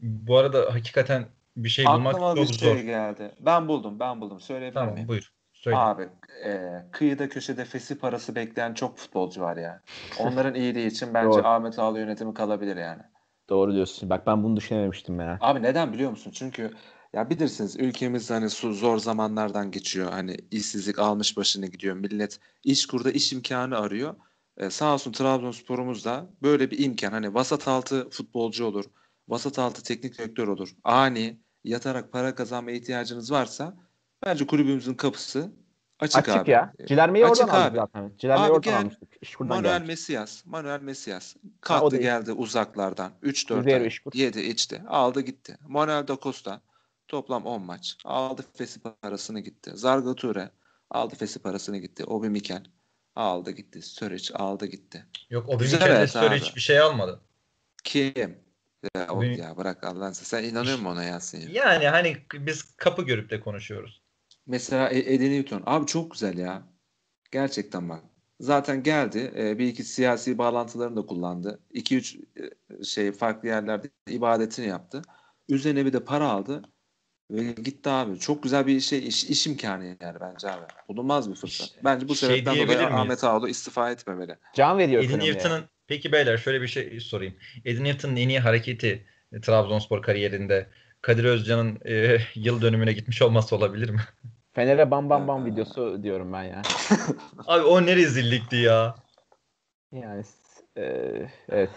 Bu 0.00 0.38
arada 0.38 0.74
hakikaten 0.74 1.28
bir 1.56 1.68
şey 1.68 1.92
bulmak 1.92 2.12
Aklıma 2.12 2.34
çok 2.34 2.42
bir 2.42 2.46
şey 2.54 2.58
zor. 2.76 2.84
geldi. 2.84 3.34
Ben 3.40 3.68
buldum, 3.68 4.00
ben 4.00 4.20
buldum. 4.20 4.40
Söyleyebilir 4.40 4.80
Tamam 4.80 4.94
miyim? 4.94 5.08
buyur. 5.08 5.32
Söyle. 5.52 5.76
Abi, 5.78 6.08
e, 6.44 6.70
kıyıda 6.92 7.28
köşede 7.28 7.64
fesi 7.64 7.98
parası 7.98 8.34
bekleyen 8.34 8.74
çok 8.74 8.98
futbolcu 8.98 9.40
var 9.40 9.56
ya. 9.56 9.82
Onların 10.14 10.54
iyiliği 10.60 10.86
için 10.86 11.14
bence 11.14 11.40
Doğru. 11.40 11.46
Ahmet 11.46 11.78
Ağaoğlu 11.78 11.98
yönetimi 11.98 12.34
kalabilir 12.34 12.76
yani. 12.76 13.02
Doğru 13.48 13.74
diyorsun. 13.74 14.10
Bak 14.10 14.26
ben 14.26 14.42
bunu 14.42 14.56
düşünememiştim 14.56 15.20
ya. 15.20 15.38
Abi 15.40 15.62
neden 15.62 15.92
biliyor 15.92 16.10
musun? 16.10 16.30
Çünkü 16.34 16.70
ya 17.16 17.30
bilirsiniz 17.30 17.76
ülkemiz 17.76 18.30
hani 18.30 18.50
su- 18.50 18.72
zor 18.74 18.98
zamanlardan 18.98 19.70
geçiyor. 19.70 20.10
Hani 20.10 20.36
işsizlik 20.50 20.98
almış 20.98 21.36
başını 21.36 21.66
gidiyor. 21.66 21.96
Millet 21.96 22.40
iş 22.64 22.86
kurda 22.86 23.10
iş 23.10 23.32
imkanı 23.32 23.78
arıyor. 23.78 24.14
Ee, 24.56 24.70
sağ 24.70 24.94
olsun 24.94 25.12
Trabzonspor'umuz 25.12 26.04
da 26.04 26.26
böyle 26.42 26.70
bir 26.70 26.78
imkan. 26.84 27.12
Hani 27.12 27.34
vasat 27.34 27.68
altı 27.68 28.10
futbolcu 28.10 28.64
olur. 28.66 28.84
Vasat 29.28 29.58
altı 29.58 29.82
teknik 29.82 30.18
direktör 30.18 30.48
olur. 30.48 30.68
Ani 30.84 31.40
yatarak 31.64 32.12
para 32.12 32.34
kazanma 32.34 32.70
ihtiyacınız 32.70 33.30
varsa 33.32 33.76
bence 34.26 34.46
kulübümüzün 34.46 34.94
kapısı 34.94 35.52
açık, 36.00 36.18
Açık 36.18 36.36
abi. 36.36 36.50
ya. 36.50 36.72
Cilermeyi 36.88 37.26
Açık 37.26 37.44
oradan 37.44 37.60
aldık 37.60 37.70
abi. 37.70 37.76
zaten. 37.78 38.12
Cilermeyi 38.18 38.46
Abi 38.46 38.52
oradan 38.52 38.72
gel, 38.72 38.80
almıştık. 38.80 39.08
İşkurdan 39.22 39.56
Manuel 39.56 39.72
gelmiş. 39.72 39.88
Mesias. 39.88 40.46
Manuel 40.46 40.80
Mesias. 40.80 41.34
Ha, 41.36 41.40
Kalktı 41.60 41.96
da- 41.96 42.00
geldi 42.00 42.32
uzaklardan. 42.32 43.12
3-4 43.22 43.64
Zero 43.64 43.80
ay. 43.82 43.86
işkur. 43.86 44.12
Yedi 44.14 44.40
içti. 44.40 44.82
Aldı 44.88 45.20
gitti. 45.20 45.58
Manuel 45.68 46.08
da 46.08 46.16
Costa. 46.22 46.60
Toplam 47.08 47.46
10 47.46 47.62
maç. 47.62 47.96
Aldı 48.04 48.44
fesi 48.56 48.80
parasını 48.82 49.40
gitti. 49.40 49.70
Zarga 49.74 50.14
Ture. 50.14 50.50
Aldı 50.90 51.14
fesi 51.14 51.38
parasını 51.38 51.78
gitti. 51.78 52.04
Obi 52.04 52.28
Mikel. 52.28 52.64
Aldı 53.16 53.50
gitti. 53.50 53.82
Sörüç 53.82 54.30
aldı 54.34 54.66
gitti. 54.66 55.06
Yok 55.30 55.48
o 55.48 55.58
Güzel 55.58 55.80
benim 55.80 55.92
evet 55.92 56.12
kendisi 56.12 56.18
abi. 56.18 56.40
hiçbir 56.40 56.60
şey 56.60 56.78
almadı. 56.80 57.20
Kim? 57.84 58.38
Ya, 58.96 59.06
o, 59.10 59.22
Benim- 59.22 59.38
ya 59.42 59.56
bırak 59.56 59.84
seversen. 59.84 60.24
Sen 60.24 60.44
inanıyor 60.44 60.78
musun 60.78 60.90
ona 60.90 61.04
Yasin? 61.04 61.40
ya? 61.40 61.48
Yani 61.64 61.88
hani 61.88 62.16
biz 62.34 62.62
kapı 62.76 63.02
görüp 63.02 63.30
de 63.30 63.40
konuşuyoruz. 63.40 64.02
Mesela 64.46 64.88
E- 64.88 65.14
Eddie 65.14 65.30
Newton. 65.30 65.62
Abi 65.66 65.86
çok 65.86 66.10
güzel 66.10 66.38
ya. 66.38 66.62
Gerçekten 67.32 67.88
bak. 67.88 68.04
Zaten 68.40 68.82
geldi. 68.82 69.32
e, 69.36 69.58
bir 69.58 69.66
iki 69.66 69.84
siyasi 69.84 70.38
bağlantılarını 70.38 70.96
da 70.96 71.06
kullandı. 71.06 71.60
2-3 71.74 72.20
e, 72.80 72.84
şey 72.84 73.12
farklı 73.12 73.48
yerlerde 73.48 73.90
ibadetini 74.08 74.66
yaptı. 74.66 75.02
Üzerine 75.48 75.86
bir 75.86 75.92
de 75.92 76.04
para 76.04 76.28
aldı 76.30 76.62
ve 77.30 77.52
gitti 77.52 77.90
abi. 77.90 78.18
Çok 78.18 78.42
güzel 78.42 78.66
bir 78.66 78.80
şey 78.80 79.08
iş, 79.08 79.24
iş 79.24 79.46
imkanı 79.46 79.84
yani 79.84 80.20
bence 80.20 80.50
abi. 80.50 80.64
Bulunmaz 80.88 81.30
bir 81.30 81.34
fırsat. 81.34 81.70
Bence 81.84 82.08
bu 82.08 82.14
Şey 82.14 82.28
sebepten 82.28 82.54
diyebilir 82.54 82.74
dolayı 82.74 82.88
miyiz? 82.88 83.00
Ahmet 83.00 83.24
Ağaoğlu 83.24 83.48
istifa 83.48 83.90
etmemeli. 83.90 84.36
Can 84.54 84.78
veriyor 84.78 85.02
Edin 85.02 85.08
ekonomiye. 85.08 85.32
Yırtın'ın 85.32 85.64
peki 85.86 86.12
beyler 86.12 86.36
şöyle 86.38 86.62
bir 86.62 86.68
şey 86.68 87.00
sorayım. 87.00 87.34
Edin 87.64 87.84
Yırtın'ın 87.84 88.16
en 88.16 88.28
iyi 88.28 88.40
hareketi 88.40 89.06
e, 89.32 89.40
Trabzonspor 89.40 90.02
kariyerinde 90.02 90.66
Kadir 91.02 91.24
Özcan'ın 91.24 91.78
e, 91.84 92.18
yıl 92.34 92.62
dönümüne 92.62 92.92
gitmiş 92.92 93.22
olması 93.22 93.56
olabilir 93.56 93.90
mi? 93.90 94.00
Fener'e 94.52 94.90
bam 94.90 95.10
bam 95.10 95.28
bam 95.28 95.46
videosu 95.46 96.02
diyorum 96.02 96.32
ben 96.32 96.42
ya. 96.42 96.62
Abi 97.46 97.64
o 97.64 97.86
ne 97.86 97.96
rezillikti 97.96 98.56
ya. 98.56 98.94
Yani 99.92 100.24
e, 100.76 100.82
evet. 101.48 101.70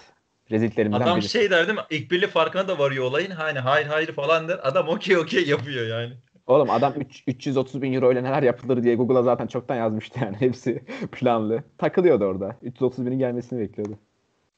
Rezilliklerimden 0.51 0.99
Adam 1.01 1.17
biri. 1.17 1.29
şey 1.29 1.51
der 1.51 1.67
değil 1.67 1.77
mi? 1.77 1.85
İlk 1.89 2.11
birli 2.11 2.27
farkına 2.27 2.67
da 2.67 2.79
varıyor 2.79 3.05
olayın. 3.05 3.31
Hani 3.31 3.59
hayır 3.59 3.87
hayır 3.87 4.11
falan 4.13 4.47
der. 4.47 4.59
Adam 4.63 4.87
okey 4.87 5.17
okey 5.17 5.47
yapıyor 5.47 5.87
yani. 5.87 6.13
Oğlum 6.47 6.69
adam 6.69 6.93
üç- 6.97 7.23
330 7.27 7.81
bin 7.81 7.93
euro 7.93 8.11
ile 8.11 8.23
neler 8.23 8.43
yapılır 8.43 8.83
diye 8.83 8.95
Google'a 8.95 9.23
zaten 9.23 9.47
çoktan 9.47 9.75
yazmıştı 9.75 10.19
yani. 10.23 10.35
Hepsi 10.39 10.83
planlı. 11.11 11.63
Takılıyordu 11.77 12.25
orada. 12.25 12.55
330 12.61 13.05
binin 13.05 13.19
gelmesini 13.19 13.59
bekliyordu. 13.59 13.97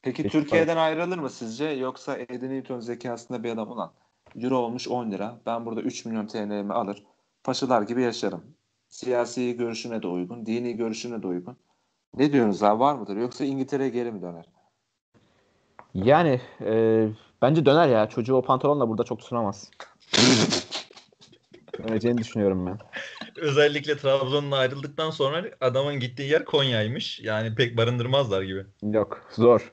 Peki 0.01 0.23
Geçmiş 0.23 0.43
Türkiye'den 0.43 0.77
ayrılır 0.77 1.17
mı 1.17 1.29
sizce 1.29 1.65
yoksa 1.65 2.17
Edin 2.17 2.49
Newton 2.49 2.79
zekasında 2.79 3.43
bir 3.43 3.51
adam 3.51 3.69
olan 3.69 3.91
Euro 4.41 4.57
olmuş 4.57 4.87
10 4.87 5.11
lira. 5.11 5.39
Ben 5.45 5.65
burada 5.65 5.81
3 5.81 6.05
milyon 6.05 6.27
TL'mi 6.27 6.73
alır. 6.73 7.03
Paşalar 7.43 7.81
gibi 7.81 8.01
yaşarım. 8.01 8.43
Siyasi 8.89 9.57
görüşüne 9.57 10.03
de 10.03 10.07
uygun, 10.07 10.45
dini 10.45 10.75
görüşüne 10.77 11.23
de 11.23 11.27
uygun. 11.27 11.57
Ne 12.17 12.33
diyorsunuz 12.33 12.63
abi 12.63 12.79
var 12.79 12.95
mıdır? 12.95 13.17
Yoksa 13.17 13.45
İngiltere'ye 13.45 13.89
geri 13.89 14.11
mi 14.11 14.21
döner? 14.21 14.45
Yani 15.93 16.41
e, 16.61 17.07
bence 17.41 17.65
döner 17.65 17.87
ya. 17.87 18.09
Çocuğu 18.09 18.35
o 18.35 18.41
pantolonla 18.41 18.89
burada 18.89 19.03
çok 19.03 19.19
tutunamaz. 19.19 19.71
Döneceğini 21.87 22.17
düşünüyorum 22.17 22.65
ben. 22.65 22.77
Özellikle 23.37 23.97
Trabzon'la 23.97 24.57
ayrıldıktan 24.57 25.09
sonra 25.09 25.43
adamın 25.61 25.99
gittiği 25.99 26.29
yer 26.29 26.45
Konya'ymış. 26.45 27.19
Yani 27.19 27.55
pek 27.55 27.77
barındırmazlar 27.77 28.41
gibi. 28.41 28.65
Yok. 28.83 29.21
Zor. 29.31 29.71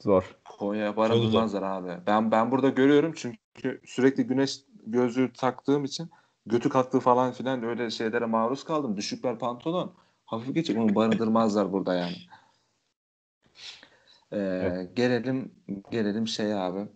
Zor. 0.00 0.36
Konya'ya 0.58 0.96
barındırmazlar 0.96 1.62
abi. 1.62 1.90
Ben 2.06 2.30
ben 2.30 2.50
burada 2.50 2.68
görüyorum 2.68 3.12
çünkü 3.16 3.80
sürekli 3.86 4.26
güneş 4.26 4.56
gözlüğü 4.86 5.32
taktığım 5.32 5.84
için 5.84 6.10
götü 6.46 6.68
kalktığı 6.68 7.00
falan 7.00 7.32
filan 7.32 7.62
öyle 7.62 7.90
şeylere 7.90 8.26
maruz 8.26 8.64
kaldım. 8.64 8.96
Düşükler 8.96 9.38
pantolon. 9.38 9.92
Hafif 10.24 10.54
geçik 10.54 10.78
onu 10.78 10.94
barındırmazlar 10.94 11.72
burada 11.72 11.94
yani. 11.94 12.16
Ee, 14.34 14.38
Evet. 14.38 14.96
Gelelim 14.96 15.52
gelelim 15.90 16.28
şey 16.28 16.54
abi. 16.54 16.88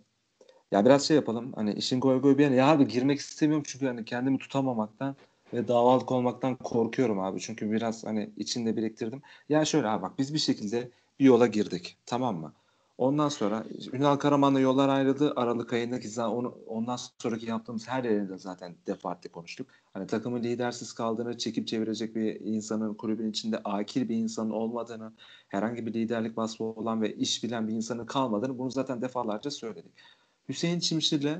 Ya 0.73 0.85
biraz 0.85 1.09
şey 1.09 1.16
yapalım. 1.16 1.52
Hani 1.52 1.73
işin 1.73 2.00
goy 2.00 2.21
goy 2.21 2.38
bir 2.38 2.45
yana. 2.45 2.54
Ya 2.54 2.68
abi 2.68 2.88
girmek 2.88 3.18
istemiyorum 3.18 3.64
çünkü 3.66 3.87
hani 3.87 4.04
kendimi 4.04 4.38
tutamamaktan 4.38 5.16
ve 5.52 5.68
davalık 5.68 6.12
olmaktan 6.12 6.57
korkuyorum 6.57 7.21
abi. 7.21 7.40
Çünkü 7.40 7.73
biraz 7.73 8.04
hani 8.04 8.30
içinde 8.37 8.76
biriktirdim. 8.76 9.23
Ya 9.49 9.64
şöyle 9.64 9.88
abi 9.88 10.02
bak 10.02 10.18
biz 10.18 10.35
bir 10.35 10.38
şekilde 10.38 10.90
bir 11.21 11.25
yola 11.25 11.47
girdik. 11.47 11.99
Tamam 12.07 12.37
mı? 12.37 12.52
Ondan 12.99 13.28
sonra 13.28 13.64
Ünal 13.93 14.17
Karaman'la 14.17 14.61
yollar 14.61 14.88
ayrıldı. 14.88 15.33
Aralık 15.37 15.73
ayındaki 15.73 16.09
zaten 16.09 16.37
onu, 16.37 16.59
ondan 16.67 16.99
sonraki 17.23 17.47
yaptığımız 17.47 17.88
her 17.88 18.05
yerinde 18.05 18.38
zaten 18.38 18.76
defaatle 18.87 19.31
konuştuk. 19.31 19.67
Hani 19.93 20.07
takımın 20.07 20.43
lidersiz 20.43 20.93
kaldığını, 20.93 21.38
çekip 21.38 21.69
çevirecek 21.69 22.17
bir 22.17 22.40
insanın 22.40 22.95
kulübün 22.95 23.31
içinde 23.31 23.59
akil 23.59 24.09
bir 24.09 24.17
insanın 24.17 24.50
olmadığını, 24.50 25.12
herhangi 25.49 25.87
bir 25.87 25.95
liderlik 25.95 26.38
vasfı 26.38 26.64
olan 26.64 27.02
ve 27.02 27.14
iş 27.14 27.45
bilen 27.45 27.69
bir 27.69 27.73
insanın 27.73 28.07
kalmadığını 28.07 28.59
bunu 28.59 28.71
zaten 28.71 29.02
defalarca 29.02 29.50
söyledik. 29.50 29.93
Hüseyin 30.49 30.81
Çimşir'le 30.81 31.38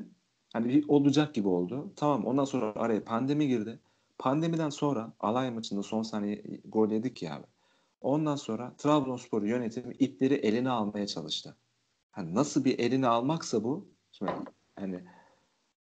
hani 0.53 0.69
bir 0.69 0.88
olacak 0.88 1.35
gibi 1.35 1.49
oldu. 1.49 1.93
Tamam 1.97 2.25
ondan 2.25 2.45
sonra 2.45 2.73
araya 2.77 3.05
pandemi 3.05 3.49
girdi. 3.49 3.79
Pandemiden 4.19 4.71
sonra 4.71 5.12
alay 5.21 5.50
maçında 5.50 5.83
son 5.83 6.03
saniye 6.03 6.45
gol 6.65 6.91
yedik 6.91 7.23
ya 7.23 7.37
abi. 7.37 7.47
Ondan 8.00 8.37
sonra 8.37 8.75
Trabzonspor 8.78 9.43
yönetimi 9.43 9.95
ipleri 9.95 10.35
eline 10.35 10.71
almaya 10.71 11.07
çalıştı. 11.07 11.57
Yani 12.17 12.35
nasıl 12.35 12.64
bir 12.64 12.78
eline 12.78 13.07
almaksa 13.07 13.64
bu 13.64 13.88
şimdi 14.12 14.33
yani 14.81 15.05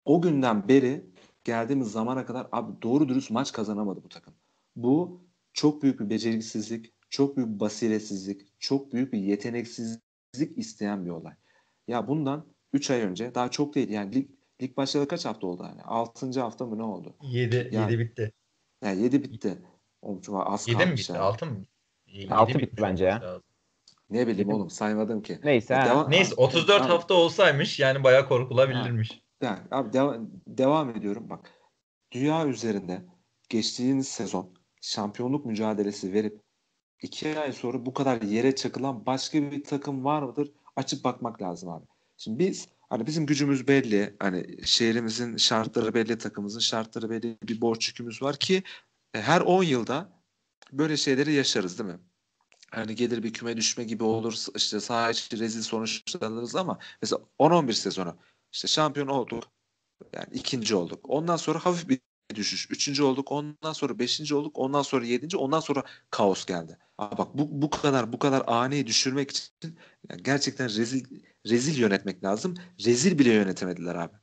o 0.05 0.21
günden 0.21 0.67
beri 0.67 1.05
geldiğimiz 1.43 1.91
zamana 1.91 2.25
kadar 2.25 2.47
abi 2.51 2.81
doğru 2.81 3.09
dürüst 3.09 3.31
maç 3.31 3.51
kazanamadı 3.51 4.03
bu 4.03 4.09
takım. 4.09 4.33
Bu 4.75 5.21
çok 5.53 5.83
büyük 5.83 5.99
bir 5.99 6.09
beceriksizlik, 6.09 6.93
çok 7.09 7.37
büyük 7.37 7.49
bir 7.49 7.59
basiretsizlik, 7.59 8.59
çok 8.59 8.93
büyük 8.93 9.13
bir 9.13 9.19
yeteneksizlik 9.19 10.01
isteyen 10.55 11.05
bir 11.05 11.09
olay. 11.09 11.33
Ya 11.87 12.07
bundan 12.07 12.45
3 12.73 12.91
ay 12.91 13.01
önce 13.01 13.35
daha 13.35 13.51
çok 13.51 13.75
değil 13.75 13.89
yani 13.89 14.15
lig, 14.15 14.29
lig 14.61 14.77
başladı 14.77 15.07
kaç 15.07 15.25
hafta 15.25 15.47
oldu 15.47 15.63
yani? 15.63 15.81
6. 15.81 16.39
hafta 16.39 16.65
mı 16.65 16.77
ne 16.77 16.83
oldu? 16.83 17.15
7 17.21 17.69
yani, 17.71 17.91
7 17.91 17.99
bitti. 17.99 18.33
Yani 18.83 19.01
7 19.01 19.23
bitti. 19.23 19.61
Oğlum, 20.01 20.21
az 20.29 20.67
7 20.67 20.85
mi 20.85 20.91
bitti? 20.91 21.11
Yani. 21.11 21.21
6 21.21 21.45
mı? 21.45 21.63
6 22.29 22.59
bitti 22.59 22.81
bence 22.81 23.05
ya. 23.05 23.41
Ne 24.09 24.27
bileyim 24.27 24.49
oğlum 24.53 24.69
saymadım 24.69 25.21
ki. 25.21 25.39
Neyse. 25.43 25.73
E, 25.73 25.77
devam- 25.77 26.11
Neyse 26.11 26.35
34 26.35 26.81
abi. 26.81 26.87
hafta 26.89 27.13
olsaymış 27.13 27.79
yani 27.79 28.03
bayağı 28.03 28.27
korkulabilirmiş. 28.27 29.21
Yani 29.41 29.59
abi 29.71 29.93
de- 29.93 30.19
devam 30.47 30.89
ediyorum 30.89 31.29
bak. 31.29 31.51
Dünya 32.11 32.47
üzerinde 32.47 33.05
geçtiğiniz 33.49 34.07
sezon 34.07 34.53
şampiyonluk 34.81 35.45
mücadelesi 35.45 36.13
verip 36.13 36.41
iki 37.01 37.39
ay 37.39 37.53
sonra 37.53 37.85
bu 37.85 37.93
kadar 37.93 38.21
yere 38.21 38.55
çakılan 38.55 39.05
başka 39.05 39.51
bir 39.51 39.63
takım 39.63 40.05
var 40.05 40.21
mıdır? 40.21 40.51
Açıp 40.75 41.03
bakmak 41.03 41.41
lazım 41.41 41.69
abi. 41.69 41.85
Şimdi 42.17 42.39
biz 42.39 42.67
hani 42.89 43.07
bizim 43.07 43.25
gücümüz 43.25 43.67
belli. 43.67 44.15
Hani 44.19 44.45
şehrimizin 44.65 45.37
şartları 45.37 45.93
belli, 45.93 46.17
takımımızın 46.17 46.59
şartları 46.59 47.09
belli. 47.09 47.37
Bir 47.43 47.61
borç 47.61 47.87
yükümüz 47.87 48.21
var 48.21 48.35
ki 48.35 48.63
e, 49.13 49.21
her 49.21 49.41
10 49.41 49.63
yılda 49.63 50.16
böyle 50.71 50.97
şeyleri 50.97 51.33
yaşarız 51.33 51.79
değil 51.79 51.89
mi? 51.89 51.99
Hani 52.71 52.95
gelir 52.95 53.23
bir 53.23 53.33
küme 53.33 53.57
düşme 53.57 53.83
gibi 53.83 54.03
olur 54.03 54.45
işte 54.55 54.79
saha 54.79 55.11
içi 55.11 55.39
rezil 55.39 55.61
sonuçlar 55.61 56.21
alırız 56.21 56.55
ama 56.55 56.79
mesela 57.01 57.21
10-11 57.39 57.73
sezonu 57.73 58.17
işte 58.51 58.67
şampiyon 58.67 59.07
olduk. 59.07 59.43
Yani 60.13 60.27
ikinci 60.33 60.75
olduk. 60.75 60.99
Ondan 61.09 61.35
sonra 61.37 61.59
hafif 61.59 61.89
bir 61.89 61.99
düşüş. 62.35 62.71
Üçüncü 62.71 63.03
olduk. 63.03 63.31
Ondan 63.31 63.73
sonra 63.73 63.99
beşinci 63.99 64.35
olduk. 64.35 64.59
Ondan 64.59 64.81
sonra 64.81 65.05
yedinci. 65.05 65.37
Ondan 65.37 65.59
sonra 65.59 65.83
kaos 66.11 66.45
geldi. 66.45 66.77
Aa 66.97 67.17
bak 67.17 67.37
bu, 67.37 67.61
bu 67.61 67.69
kadar 67.69 68.13
bu 68.13 68.19
kadar 68.19 68.43
ani 68.47 68.87
düşürmek 68.87 69.31
için 69.31 69.79
yani 70.09 70.23
gerçekten 70.23 70.69
rezil 70.69 71.05
rezil 71.45 71.79
yönetmek 71.79 72.23
lazım. 72.23 72.55
Rezil 72.85 73.19
bile 73.19 73.33
yönetemediler 73.33 73.95
abi. 73.95 74.13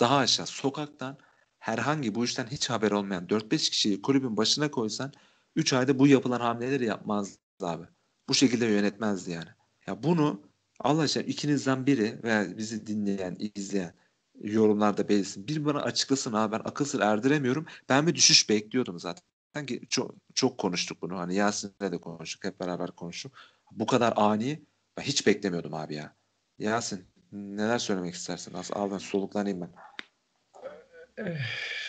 Daha 0.00 0.16
aşağı 0.16 0.46
sokaktan 0.46 1.18
herhangi 1.58 2.14
bu 2.14 2.24
işten 2.24 2.46
hiç 2.46 2.70
haber 2.70 2.90
olmayan 2.90 3.26
4-5 3.26 3.70
kişiyi 3.70 4.02
kulübün 4.02 4.36
başına 4.36 4.70
koysan 4.70 5.12
3 5.56 5.72
ayda 5.72 5.98
bu 5.98 6.06
yapılan 6.06 6.40
hamleleri 6.40 6.84
yapmazdı 6.84 7.38
abi. 7.60 7.84
Bu 8.28 8.34
şekilde 8.34 8.66
yönetmezdi 8.66 9.30
yani. 9.30 9.48
Ya 9.86 10.02
bunu 10.02 10.42
Allah 10.80 11.02
aşkına 11.02 11.22
ikinizden 11.22 11.86
biri 11.86 12.20
veya 12.22 12.58
bizi 12.58 12.86
dinleyen, 12.86 13.36
izleyen 13.54 13.94
yorumlarda 14.40 15.08
belirsin. 15.08 15.48
Bir 15.48 15.64
bana 15.64 15.82
açıklasın 15.82 16.32
abi 16.32 16.52
ben 16.52 16.58
akıl 16.64 17.00
erdiremiyorum. 17.00 17.66
Ben 17.88 18.06
bir 18.06 18.14
düşüş 18.14 18.48
bekliyordum 18.48 18.98
zaten. 18.98 19.22
Sanki 19.54 19.82
çok, 19.88 20.14
çok 20.34 20.58
konuştuk 20.58 21.02
bunu. 21.02 21.18
Hani 21.18 21.34
Yasin'le 21.34 21.92
de 21.92 21.98
konuştuk. 22.00 22.44
Hep 22.44 22.60
beraber 22.60 22.90
konuştuk. 22.90 23.32
Bu 23.70 23.86
kadar 23.86 24.12
ani 24.16 24.62
ben 24.96 25.02
hiç 25.02 25.26
beklemiyordum 25.26 25.74
abi 25.74 25.94
ya. 25.94 26.16
Yasin 26.58 27.06
neler 27.32 27.78
söylemek 27.78 28.14
istersin? 28.14 28.54
Az 28.54 28.70
al 28.72 28.90
ben 28.90 28.98
soluklanayım 28.98 29.60
ben. 29.60 29.72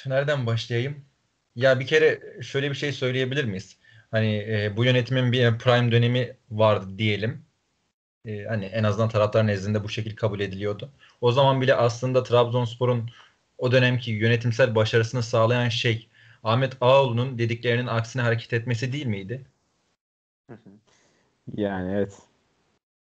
Nereden 0.05 0.45
başlayayım? 0.45 1.05
Ya 1.55 1.79
bir 1.79 1.87
kere 1.87 2.19
şöyle 2.43 2.69
bir 2.69 2.75
şey 2.75 2.91
söyleyebilir 2.91 3.45
miyiz? 3.45 3.77
Hani 4.11 4.37
e, 4.37 4.77
bu 4.77 4.85
yönetimin 4.85 5.31
bir 5.31 5.57
prime 5.57 5.91
dönemi 5.91 6.37
vardı 6.51 6.97
diyelim. 6.97 7.45
E, 8.25 8.43
hani 8.45 8.65
en 8.65 8.83
azından 8.83 9.09
taraftar 9.09 9.47
nezdinde 9.47 9.83
bu 9.83 9.89
şekilde 9.89 10.15
kabul 10.15 10.39
ediliyordu. 10.39 10.91
O 11.21 11.31
zaman 11.31 11.61
bile 11.61 11.75
aslında 11.75 12.23
Trabzonspor'un 12.23 13.09
o 13.57 13.71
dönemki 13.71 14.11
yönetimsel 14.11 14.75
başarısını 14.75 15.23
sağlayan 15.23 15.69
şey 15.69 16.09
Ahmet 16.43 16.77
Ağaoğlu'nun 16.81 17.37
dediklerinin 17.39 17.87
aksine 17.87 18.21
hareket 18.21 18.53
etmesi 18.53 18.93
değil 18.93 19.05
miydi? 19.05 19.45
Yani 21.57 21.91
evet. 21.93 22.17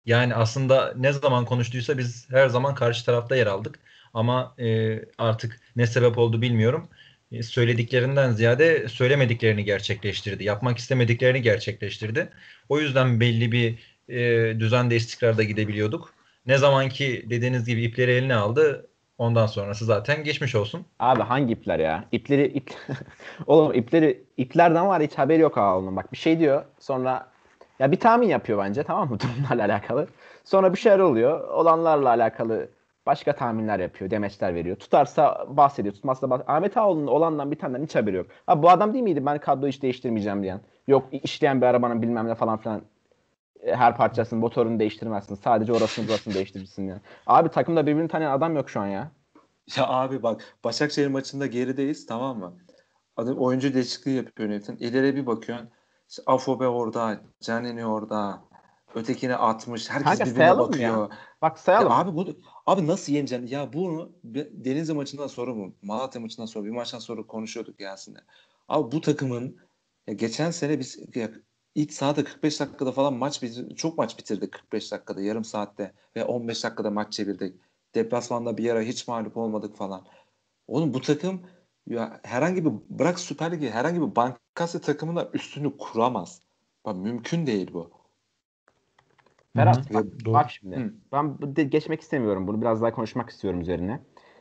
Yani 0.06 0.36
aslında 0.36 0.94
ne 0.98 1.14
zaman 1.14 1.46
konuştuysa 1.46 1.98
biz 1.98 2.30
her 2.30 2.50
zaman 2.50 2.76
karşı 2.76 3.06
tarafta 3.06 3.36
yer 3.36 3.48
aldık. 3.48 3.80
Ama 4.14 4.56
e, 4.60 5.00
artık 5.18 5.60
ne 5.76 5.88
sebep 5.88 6.18
oldu 6.18 6.42
bilmiyorum. 6.42 6.90
E, 7.32 7.44
söylediklerinden 7.44 8.32
ziyade 8.32 8.88
söylemediklerini 8.88 9.64
gerçekleştirdi. 9.66 10.44
Yapmak 10.44 10.78
istemediklerini 10.78 11.42
gerçekleştirdi. 11.42 12.30
O 12.70 12.80
yüzden 12.80 13.20
belli 13.20 13.52
bir 13.52 13.80
e, 14.10 14.60
düzende 14.60 14.96
istikrarda 14.96 15.44
gidebiliyorduk. 15.44 16.14
Ne 16.46 16.58
zaman 16.58 16.90
ki 16.90 17.26
dediğiniz 17.30 17.66
gibi 17.66 17.84
ipleri 17.84 18.12
eline 18.12 18.36
aldı 18.36 18.88
ondan 19.18 19.48
sonrası 19.48 19.86
zaten 19.86 20.24
geçmiş 20.24 20.56
olsun. 20.56 20.86
Abi 21.00 21.22
hangi 21.22 21.54
ipler 21.54 21.80
ya? 21.80 22.06
İpleri 22.12 22.48
ip 22.48 22.74
Oğlum 23.48 23.74
ipleri 23.74 24.24
iplerden 24.38 24.88
var 24.88 25.04
hiç 25.04 25.14
haberi 25.18 25.42
yok 25.42 25.58
ağalının. 25.58 25.96
Bak 25.96 26.12
bir 26.12 26.18
şey 26.18 26.40
diyor 26.40 26.66
sonra 26.80 27.32
Ya 27.80 27.92
bir 27.92 28.00
tahmin 28.00 28.28
yapıyor 28.28 28.60
bence 28.60 28.84
tamam 28.84 29.10
mı 29.10 29.20
durumlarla 29.20 29.66
alakalı. 29.66 30.08
Sonra 30.44 30.74
bir 30.74 30.80
şeyler 30.80 31.00
oluyor. 31.00 31.48
Olanlarla 31.50 32.10
alakalı 32.10 32.70
başka 33.06 33.36
tahminler 33.36 33.80
yapıyor. 33.80 34.12
Demeçler 34.12 34.56
veriyor. 34.56 34.76
Tutarsa 34.76 35.46
bahsediyor. 35.50 35.96
Tutmazsa 35.96 36.30
bahsediyor. 36.30 36.58
Ahmet 36.58 36.78
Ağoğlu'nun 36.78 37.08
olandan 37.08 37.52
bir 37.52 37.60
tane 37.60 37.84
hiç 37.84 37.96
haberi 37.96 38.16
yok. 38.16 38.28
Ha 38.46 38.64
bu 38.64 38.70
adam 38.70 38.94
değil 38.94 39.04
miydi 39.04 39.26
ben 39.26 39.38
kadroyu 39.40 39.72
hiç 39.72 39.82
değiştirmeyeceğim 39.82 40.44
diyen. 40.44 40.62
Yok 40.88 41.08
işleyen 41.12 41.62
bir 41.62 41.66
arabanın 41.66 42.02
bilmem 42.02 42.28
ne 42.28 42.36
falan 42.36 42.58
filan 42.58 42.82
e, 43.64 43.76
her 43.76 43.98
parçasını 43.98 44.40
motorunu 44.40 44.80
değiştirmezsin. 44.80 45.36
Sadece 45.36 45.74
orasını 45.74 46.08
burasını 46.08 46.34
değiştirirsin 46.34 46.88
ya. 46.88 47.02
Abi 47.28 47.50
takımda 47.50 47.88
birbirini 47.88 48.08
tanıyan 48.08 48.32
adam 48.32 48.56
yok 48.56 48.70
şu 48.70 48.80
an 48.80 48.88
ya. 48.88 49.12
Ya 49.78 49.88
abi 49.88 50.24
bak 50.24 50.56
Başakşehir 50.64 51.08
maçında 51.08 51.48
gerideyiz 51.48 52.06
tamam 52.06 52.40
mı? 52.40 52.54
Adam 53.18 53.38
oyuncu 53.38 53.74
değişikliği 53.74 54.16
yapıyor 54.16 54.50
yönetim. 54.50 54.78
İleri 54.80 55.16
bir 55.16 55.26
bakıyorsun. 55.26 55.70
Afobe 56.28 56.68
orada, 56.68 57.22
Canini 57.42 57.86
orada. 57.86 58.42
Ötekine 58.96 59.36
atmış. 59.36 59.90
Herkes 59.90 60.18
Kanka 60.18 60.26
birbirine 60.26 60.58
bakıyor. 60.58 61.10
ya? 61.10 61.18
Bak 61.42 61.60
sayalım. 61.60 61.92
Ya 61.92 61.98
abi 61.98 62.16
bu 62.16 62.28
abi 62.66 62.88
nasıl 62.88 63.14
yeneceksin? 63.14 63.48
Ya 63.48 63.74
bunu 63.74 64.12
Denizli 64.52 64.94
maçından 64.94 65.28
sonra 65.28 65.54
mı? 65.54 65.74
Malatya 65.82 66.22
maçından 66.22 66.46
sonra 66.46 66.66
bir 66.66 66.72
maçtan 66.72 67.00
sonra 67.00 67.28
konuşuyorduk 67.28 67.80
Yasin'le. 67.80 68.20
Abi 68.68 68.92
bu 68.92 69.02
takımın 69.02 69.58
ya 70.08 70.14
geçen 70.14 70.52
sene 70.52 70.80
biz 70.80 71.00
ya 71.16 71.32
ilk 71.76 71.94
sahada 71.94 72.24
45 72.24 72.60
dakikada 72.60 72.92
falan 72.92 73.14
maç 73.14 73.44
bitir- 73.44 73.76
çok 73.76 73.98
maç 73.98 74.18
bitirdik 74.18 74.52
45 74.52 74.92
dakikada, 74.92 75.22
yarım 75.22 75.44
saatte 75.44 75.94
ve 76.16 76.26
15 76.26 76.64
dakikada 76.64 76.92
maç 76.92 77.14
çevirdik. 77.14 77.56
Deplasmanda 77.96 78.58
bir 78.58 78.70
ara 78.70 78.82
hiç 78.82 79.08
mağlup 79.08 79.38
olmadık 79.38 79.78
falan. 79.78 80.06
Oğlum 80.68 80.94
bu 80.94 81.02
takım 81.02 81.42
ya 81.88 82.20
herhangi 82.24 82.66
bir 82.66 82.72
bırak 82.90 83.20
Süper 83.20 83.52
Lig'i 83.52 83.70
herhangi 83.70 84.02
bir 84.02 84.16
Bankasya 84.16 84.82
takımına 84.82 85.30
üstünü 85.34 85.78
kuramaz. 85.78 86.42
Bak 86.86 86.96
mümkün 86.96 87.48
değil 87.48 87.74
bu. 87.74 88.01
Ferhat 89.56 89.94
bak, 89.94 90.06
Doğru. 90.26 90.34
bak 90.34 90.52
şimdi. 90.52 90.76
Hı. 90.76 90.94
Ben 91.12 91.38
de- 91.56 91.64
geçmek 91.64 92.02
istemiyorum 92.02 92.48
bunu. 92.48 92.62
Biraz 92.62 92.82
daha 92.82 92.92
konuşmak 92.92 93.30
istiyorum 93.30 93.62
üzerine. 93.62 94.00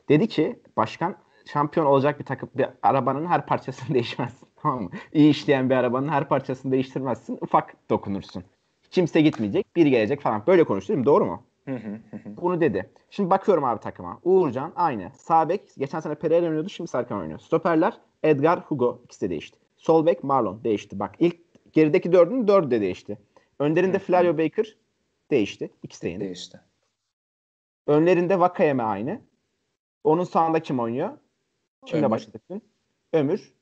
Dedi 0.08 0.28
ki 0.28 0.60
başkan 0.76 1.16
şampiyon 1.44 1.86
olacak 1.86 2.20
bir 2.20 2.24
takım 2.24 2.50
bir 2.54 2.66
arabanın 2.82 3.26
her 3.26 3.46
parçasını 3.46 3.88
değişmezsin. 3.94 4.48
Tamam 4.56 4.82
mı? 4.82 4.90
İyi 5.12 5.30
işleyen 5.30 5.70
bir 5.70 5.74
arabanın 5.74 6.08
her 6.08 6.28
parçasını 6.28 6.72
değiştirmezsin. 6.72 7.38
Ufak 7.40 7.90
dokunursun. 7.90 8.44
Kimse 8.90 9.20
gitmeyecek. 9.20 9.76
Biri 9.76 9.90
gelecek 9.90 10.20
falan. 10.20 10.42
Böyle 10.46 10.64
konuştu 10.64 10.88
değil 10.88 10.98
mi? 11.00 11.06
Doğru 11.06 11.26
mu? 11.26 11.42
Bunu 12.42 12.60
dedi. 12.60 12.90
Şimdi 13.10 13.30
bakıyorum 13.30 13.64
abi 13.64 13.80
takıma. 13.80 14.20
Uğurcan 14.24 14.72
aynı. 14.76 15.10
Sağ 15.14 15.48
bek 15.48 15.60
geçen 15.78 16.00
sene 16.00 16.14
Pereira 16.14 16.46
oynuyordu. 16.46 16.68
Şimdi 16.68 16.90
Serkan 16.90 17.18
oynuyor. 17.18 17.38
Stoperler 17.38 17.92
Edgar, 18.22 18.60
Hugo 18.60 19.00
ikisi 19.04 19.20
de 19.26 19.30
değişti. 19.30 19.58
Sol 19.76 20.06
bek 20.06 20.24
Marlon 20.24 20.64
değişti. 20.64 20.98
Bak 20.98 21.14
ilk 21.18 21.36
gerideki 21.72 22.12
dördünün 22.12 22.48
dördü 22.48 22.70
de 22.70 22.80
değişti. 22.80 23.18
Hı. 23.60 23.98
Flavio 23.98 24.38
Baker 24.38 24.76
değişti. 25.30 25.70
İkisi 25.82 26.02
de 26.02 26.08
yeni. 26.08 26.20
Değişti. 26.20 26.60
Önlerinde 27.86 28.40
Vakayeme 28.40 28.82
aynı. 28.82 29.20
Onun 30.04 30.24
sağında 30.24 30.60
kim 30.60 30.80
oynuyor? 30.80 31.10
Kimle 31.86 32.00
Ömür. 32.00 32.10
başladık 32.10 32.42
dün? 32.50 32.62
Ömür 33.12 33.52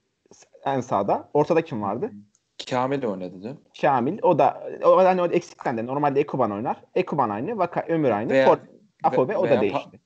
en 0.64 0.80
sağda. 0.80 1.30
Ortada 1.34 1.62
kim 1.62 1.82
vardı? 1.82 2.10
Kamil 2.70 3.04
oynadı 3.04 3.42
dün. 3.42 3.60
Kamil. 3.80 4.18
O 4.22 4.38
da 4.38 4.68
o 4.84 4.96
hani 4.96 5.22
o 5.22 5.26
eksikten 5.26 5.76
de 5.76 5.86
normalde 5.86 6.20
Ekuban 6.20 6.50
oynar. 6.52 6.84
Ekuban 6.94 7.30
aynı. 7.30 7.58
Vaka, 7.58 7.84
Ömür 7.88 8.10
aynı. 8.10 8.32
Veya- 8.32 8.46
Fort, 8.46 8.60
Afobe 9.04 9.36
o 9.36 9.44
da 9.48 9.54
Pa- 9.54 9.60
değişti. 9.60 10.00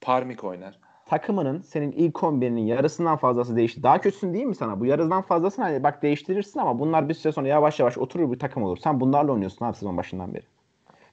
Parmik 0.00 0.44
oynar. 0.44 0.78
Takımının 1.06 1.60
senin 1.62 1.92
ilk 1.92 2.14
11'inin 2.22 2.66
yarısından 2.66 3.16
fazlası 3.16 3.56
değişti. 3.56 3.82
Daha 3.82 4.00
kötüsün 4.00 4.34
değil 4.34 4.44
mi 4.44 4.54
sana? 4.54 4.80
Bu 4.80 4.86
yarısından 4.86 5.22
fazlasını 5.22 5.64
hani 5.64 5.82
bak 5.82 6.02
değiştirirsin 6.02 6.60
ama 6.60 6.78
bunlar 6.78 7.08
bir 7.08 7.14
süre 7.14 7.32
sonra 7.32 7.48
yavaş 7.48 7.80
yavaş 7.80 7.98
oturur 7.98 8.32
bir 8.32 8.38
takım 8.38 8.62
olur. 8.62 8.76
Sen 8.76 9.00
bunlarla 9.00 9.32
oynuyorsun 9.32 9.64
abi 9.66 9.76
sezon 9.76 9.96
başından 9.96 10.34
beri. 10.34 10.44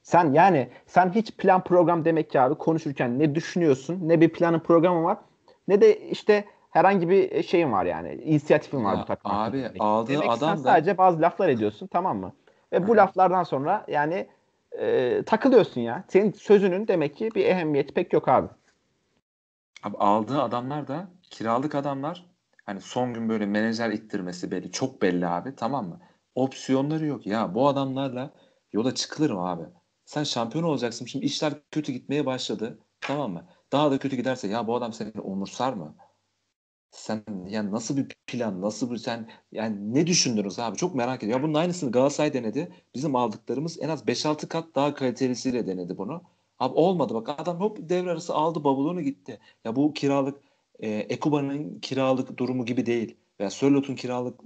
Sen 0.02 0.32
yani 0.32 0.68
sen 0.86 1.10
hiç 1.10 1.30
plan 1.36 1.64
program 1.64 2.04
demek 2.04 2.30
ki 2.30 2.40
abi 2.40 2.54
konuşurken 2.54 3.18
ne 3.18 3.34
düşünüyorsun 3.34 3.98
ne 4.02 4.20
bir 4.20 4.28
planın 4.32 4.58
programı 4.60 5.04
var 5.04 5.18
ne 5.68 5.80
de 5.80 6.00
işte 6.00 6.44
herhangi 6.70 7.08
bir 7.08 7.42
şeyin 7.42 7.72
var 7.72 7.84
yani 7.84 8.14
inisiyatifin 8.14 8.84
var 8.84 8.94
Ya 8.94 9.02
bu 9.02 9.04
takım. 9.06 9.30
abi, 9.30 9.62
hakkında. 9.62 9.84
aldığı 9.84 10.12
Demek 10.12 10.30
ki 10.32 10.38
sen 10.38 10.46
adam 10.46 10.58
da- 10.58 10.62
sadece 10.68 10.98
bazı 10.98 11.20
laflar 11.20 11.48
ediyorsun 11.48 11.86
tamam 11.86 12.18
mı? 12.18 12.32
Ve 12.72 12.88
bu 12.88 12.92
Hı. 12.92 12.96
laflardan 12.96 13.42
sonra 13.42 13.84
yani 13.88 14.26
e, 14.78 15.22
takılıyorsun 15.26 15.80
ya. 15.80 16.04
Senin 16.08 16.32
sözünün 16.32 16.88
demek 16.88 17.16
ki 17.16 17.30
bir 17.34 17.44
ehemmiyeti 17.44 17.94
pek 17.94 18.12
yok 18.12 18.28
abi. 18.28 18.48
Abi 19.82 19.96
aldığı 19.96 20.42
adamlar 20.42 20.88
da 20.88 21.08
kiralık 21.30 21.74
adamlar. 21.74 22.26
Hani 22.66 22.80
son 22.80 23.14
gün 23.14 23.28
böyle 23.28 23.46
menajer 23.46 23.90
ittirmesi 23.90 24.50
belli. 24.50 24.72
Çok 24.72 25.02
belli 25.02 25.26
abi 25.26 25.56
tamam 25.56 25.88
mı? 25.88 26.00
Opsiyonları 26.34 27.06
yok. 27.06 27.26
Ya 27.26 27.54
bu 27.54 27.68
adamlarla 27.68 28.30
yola 28.72 28.94
çıkılır 28.94 29.30
mı 29.30 29.48
abi? 29.48 29.62
Sen 30.10 30.24
şampiyon 30.24 30.64
olacaksın. 30.64 31.06
Şimdi 31.06 31.26
işler 31.26 31.52
kötü 31.70 31.92
gitmeye 31.92 32.26
başladı. 32.26 32.78
Tamam 33.00 33.32
mı? 33.32 33.46
Daha 33.72 33.90
da 33.90 33.98
kötü 33.98 34.16
giderse 34.16 34.48
ya 34.48 34.66
bu 34.66 34.76
adam 34.76 34.92
seni 34.92 35.10
umursar 35.20 35.72
mı? 35.72 35.96
Sen 36.90 37.24
yani 37.48 37.72
nasıl 37.72 37.96
bir 37.96 38.08
plan, 38.26 38.62
nasıl 38.62 38.90
bir 38.90 38.96
sen 38.96 39.30
yani 39.52 39.94
ne 39.94 40.06
düşündünüz 40.06 40.58
abi? 40.58 40.76
Çok 40.76 40.94
merak 40.94 41.22
ediyorum. 41.22 41.42
Ya 41.42 41.48
bunun 41.48 41.58
aynısını 41.58 41.92
Galatasaray 41.92 42.32
denedi. 42.32 42.72
Bizim 42.94 43.16
aldıklarımız 43.16 43.82
en 43.82 43.88
az 43.88 44.02
5-6 44.08 44.48
kat 44.48 44.74
daha 44.74 44.94
kalitelisiyle 44.94 45.66
denedi 45.66 45.98
bunu. 45.98 46.22
Abi 46.58 46.74
olmadı 46.74 47.14
bak 47.14 47.28
adam 47.28 47.60
hop 47.60 47.78
devre 47.80 48.10
arası 48.10 48.34
aldı 48.34 48.64
bavulunu 48.64 49.00
gitti. 49.00 49.40
Ya 49.64 49.76
bu 49.76 49.92
kiralık 49.92 50.40
e, 50.80 50.88
Ekuba'nın 50.90 51.80
kiralık 51.80 52.38
durumu 52.38 52.64
gibi 52.66 52.86
değil. 52.86 53.16
Veya 53.40 53.50
Sörlot'un 53.50 53.94
kiralık 53.94 54.40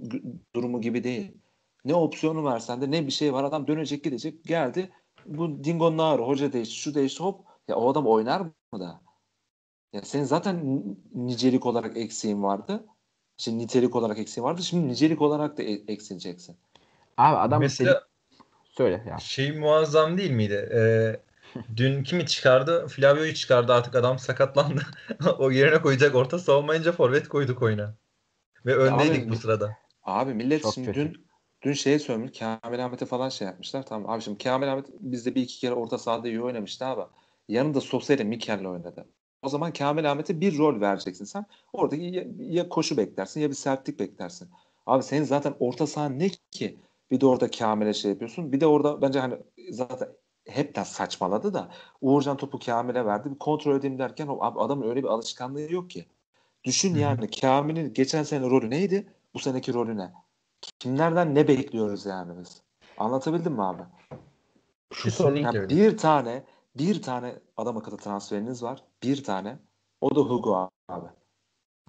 durumu 0.55 0.81
gibi 0.81 1.03
değil. 1.03 1.31
Ne 1.85 1.95
opsiyonu 1.95 2.45
versen 2.45 2.81
de 2.81 2.91
ne 2.91 3.07
bir 3.07 3.11
şey 3.11 3.33
var 3.33 3.43
adam 3.43 3.67
dönecek 3.67 4.03
gidecek 4.03 4.43
geldi. 4.43 4.91
Bu 5.25 5.63
Dingo 5.63 5.97
Nar 5.97 6.21
hoca 6.21 6.53
değişti 6.53 6.75
şu 6.75 6.95
değişti 6.95 7.23
hop. 7.23 7.45
Ya 7.67 7.75
o 7.75 7.91
adam 7.91 8.07
oynar 8.07 8.41
mı 8.41 8.79
da? 8.79 9.01
Ya 9.93 10.01
senin 10.01 10.23
zaten 10.23 10.83
nicelik 11.13 11.65
olarak 11.65 11.97
eksiğin 11.97 12.43
vardı. 12.43 12.85
Şimdi 13.37 13.63
nitelik 13.63 13.95
olarak 13.95 14.19
eksiğin 14.19 14.45
vardı. 14.45 14.63
Şimdi 14.63 14.87
nicelik 14.87 15.21
olarak 15.21 15.57
da 15.57 15.63
e- 15.63 15.83
eksileceksin. 15.87 16.57
Abi 17.17 17.37
adam 17.37 17.61
Mesela 17.61 18.03
söyle 18.65 19.03
ya. 19.09 19.17
şey 19.17 19.51
muazzam 19.51 20.17
değil 20.17 20.31
miydi? 20.31 20.69
Ee, 20.73 21.19
dün 21.77 22.03
kimi 22.03 22.25
çıkardı? 22.25 22.87
Flavio'yu 22.87 23.33
çıkardı 23.33 23.73
artık 23.73 23.95
adam 23.95 24.19
sakatlandı. 24.19 24.81
o 25.39 25.51
yerine 25.51 25.81
koyacak 25.81 26.15
orta 26.15 26.39
savunmayınca 26.39 26.91
forvet 26.91 27.27
koyduk 27.27 27.61
oyuna. 27.61 27.95
Ve 28.65 28.75
öndeydik 28.75 29.23
abi, 29.23 29.29
bu 29.29 29.35
sırada. 29.35 29.77
Abi 30.03 30.33
millet 30.33 30.61
Çok 30.61 30.73
şimdi 30.73 30.87
kötü. 30.87 30.99
dün 30.99 31.27
dün 31.65 31.73
şeye 31.73 31.99
söylemiş. 31.99 32.39
Kamil 32.39 32.85
Ahmet'e 32.85 33.05
falan 33.05 33.29
şey 33.29 33.47
yapmışlar. 33.47 33.85
Tamam 33.85 34.09
abi 34.09 34.21
şimdi 34.21 34.43
Kamil 34.43 34.71
Ahmet 34.71 34.85
bizde 34.99 35.35
bir 35.35 35.41
iki 35.41 35.59
kere 35.59 35.73
orta 35.73 35.97
sahada 35.97 36.27
iyi 36.27 36.41
oynamıştı 36.41 36.85
abi. 36.85 37.01
Yanında 37.47 37.81
Sosa 37.81 38.13
ile 38.13 38.23
Mikel'le 38.23 38.65
oynadı. 38.65 39.05
O 39.41 39.49
zaman 39.49 39.73
Kamil 39.73 40.11
Ahmet'e 40.11 40.41
bir 40.41 40.57
rol 40.57 40.81
vereceksin 40.81 41.25
sen. 41.25 41.45
Orada 41.73 41.95
ya, 41.95 42.23
ya 42.39 42.69
koşu 42.69 42.97
beklersin 42.97 43.41
ya 43.41 43.49
bir 43.49 43.55
sertlik 43.55 43.99
beklersin. 43.99 44.49
Abi 44.85 45.03
senin 45.03 45.23
zaten 45.23 45.55
orta 45.59 45.87
sahan 45.87 46.19
ne 46.19 46.29
ki? 46.51 46.77
Bir 47.11 47.21
de 47.21 47.25
orada 47.25 47.51
Kamil'e 47.51 47.93
şey 47.93 48.11
yapıyorsun. 48.11 48.51
Bir 48.51 48.59
de 48.61 48.65
orada 48.67 49.01
bence 49.01 49.19
hani 49.19 49.35
zaten 49.69 50.09
hepten 50.47 50.83
saçmaladı 50.83 51.53
da 51.53 51.71
Uğurcan 52.01 52.37
topu 52.37 52.59
Kamil'e 52.59 53.05
verdi. 53.05 53.31
Bir 53.31 53.39
kontrol 53.39 53.75
edeyim 53.75 53.99
derken 53.99 54.27
o- 54.27 54.37
abi 54.41 54.59
adamın 54.59 54.89
öyle 54.89 55.03
bir 55.03 55.07
alışkanlığı 55.07 55.61
yok 55.73 55.89
ki. 55.89 56.05
Düşün 56.63 56.95
yani 56.95 57.29
Kamil'in 57.29 57.93
geçen 57.93 58.23
sene 58.23 58.49
rolü 58.49 58.69
neydi? 58.69 59.07
Bu 59.33 59.39
seneki 59.39 59.73
rolü 59.73 59.97
ne? 59.97 60.24
Kimlerden 60.79 61.35
ne 61.35 61.47
bekliyoruz 61.47 62.05
yani 62.05 62.39
biz? 62.39 62.61
Anlatabildim 62.97 63.53
mi 63.53 63.63
abi? 63.63 63.83
Şu 64.93 65.11
sorun 65.11 65.35
Yani 65.35 65.69
bir 65.69 65.97
tane 65.97 66.43
bir 66.77 67.01
tane 67.01 67.39
adam 67.57 67.77
akıllı 67.77 67.97
transferiniz 67.97 68.63
var. 68.63 68.83
Bir 69.03 69.23
tane. 69.23 69.59
O 70.01 70.15
da 70.15 70.19
Hugo 70.19 70.69
abi. 70.89 71.07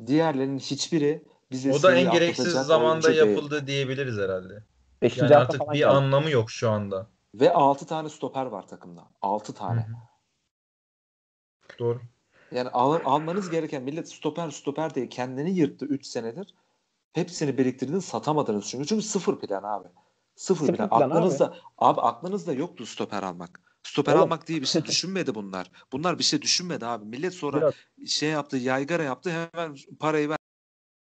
Diğerlerinin 0.07 0.59
hiçbiri 0.59 1.25
bize 1.51 1.73
O 1.73 1.83
da 1.83 1.95
en 1.95 2.11
gereksiz 2.11 2.53
zamanda 2.53 3.07
oyuncu 3.07 3.09
değil. 3.09 3.37
yapıldı 3.37 3.67
diyebiliriz 3.67 4.19
herhalde. 4.19 4.65
5. 5.03 5.17
Yani 5.17 5.35
hafta 5.35 5.41
artık 5.41 5.59
falan 5.59 5.75
bir 5.75 5.79
geldi. 5.79 5.89
anlamı 5.91 6.31
yok 6.31 6.51
şu 6.51 6.71
anda. 6.71 7.07
Ve 7.35 7.53
6 7.53 7.87
tane 7.87 8.09
stoper 8.09 8.47
var 8.47 8.69
takımda. 8.69 9.09
6 9.23 9.55
tane. 9.55 9.81
Hı 9.81 9.85
hı. 9.85 9.97
Doğru. 11.79 12.01
Yani 12.53 12.69
al, 12.69 13.01
almanız 13.05 13.51
gereken 13.51 13.83
millet 13.83 14.09
stoper 14.09 14.51
stoper 14.51 14.95
diye 14.95 15.09
kendini 15.09 15.51
yırttı 15.51 15.87
3 15.87 16.07
senedir. 16.07 16.55
Hepsini 17.17 17.59
biriktirdiniz 17.59 18.05
satamadınız 18.05 18.69
çünkü. 18.69 18.87
Çünkü 18.87 19.03
sıfır 19.03 19.39
plan 19.41 19.63
abi. 19.63 19.89
Sıfır, 20.35 20.67
Sıfır 20.67 20.77
plan. 20.77 20.89
plan 20.89 20.99
abi. 21.01 21.15
aklınızda 21.15 21.55
abi. 21.79 22.01
aklınızda 22.01 22.53
yoktu 22.53 22.87
stoper 22.87 23.23
almak. 23.23 23.61
Stoper 23.83 24.13
Oğlum. 24.13 24.23
almak 24.23 24.47
diye 24.47 24.61
bir 24.61 24.67
şey 24.67 24.85
düşünmedi 24.85 25.35
bunlar. 25.35 25.71
Bunlar 25.93 26.19
bir 26.19 26.25
şey 26.25 26.43
düşünmedi 26.43 26.87
abi. 26.87 27.05
Millet 27.05 27.35
sonra 27.35 27.57
Biraz- 27.57 27.75
şey 28.11 28.29
yaptı, 28.31 28.57
yaygara 28.57 29.03
yaptı. 29.03 29.31
Hemen 29.53 29.77
parayı 30.01 30.29
ver 30.29 30.37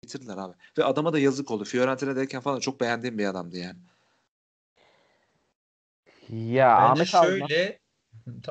bitirdiler 0.03 0.37
abi. 0.37 0.53
Ve 0.77 0.83
adama 0.83 1.13
da 1.13 1.19
yazık 1.19 1.51
oldu. 1.51 1.63
Fiorentina'dayken 1.63 2.41
falan 2.41 2.59
çok 2.59 2.81
beğendiğim 2.81 3.17
bir 3.17 3.25
adamdı 3.25 3.57
yani. 3.57 3.79
Ya 6.29 6.77
Bence 6.81 6.83
Ahmet 6.83 7.07
şöyle 7.07 7.79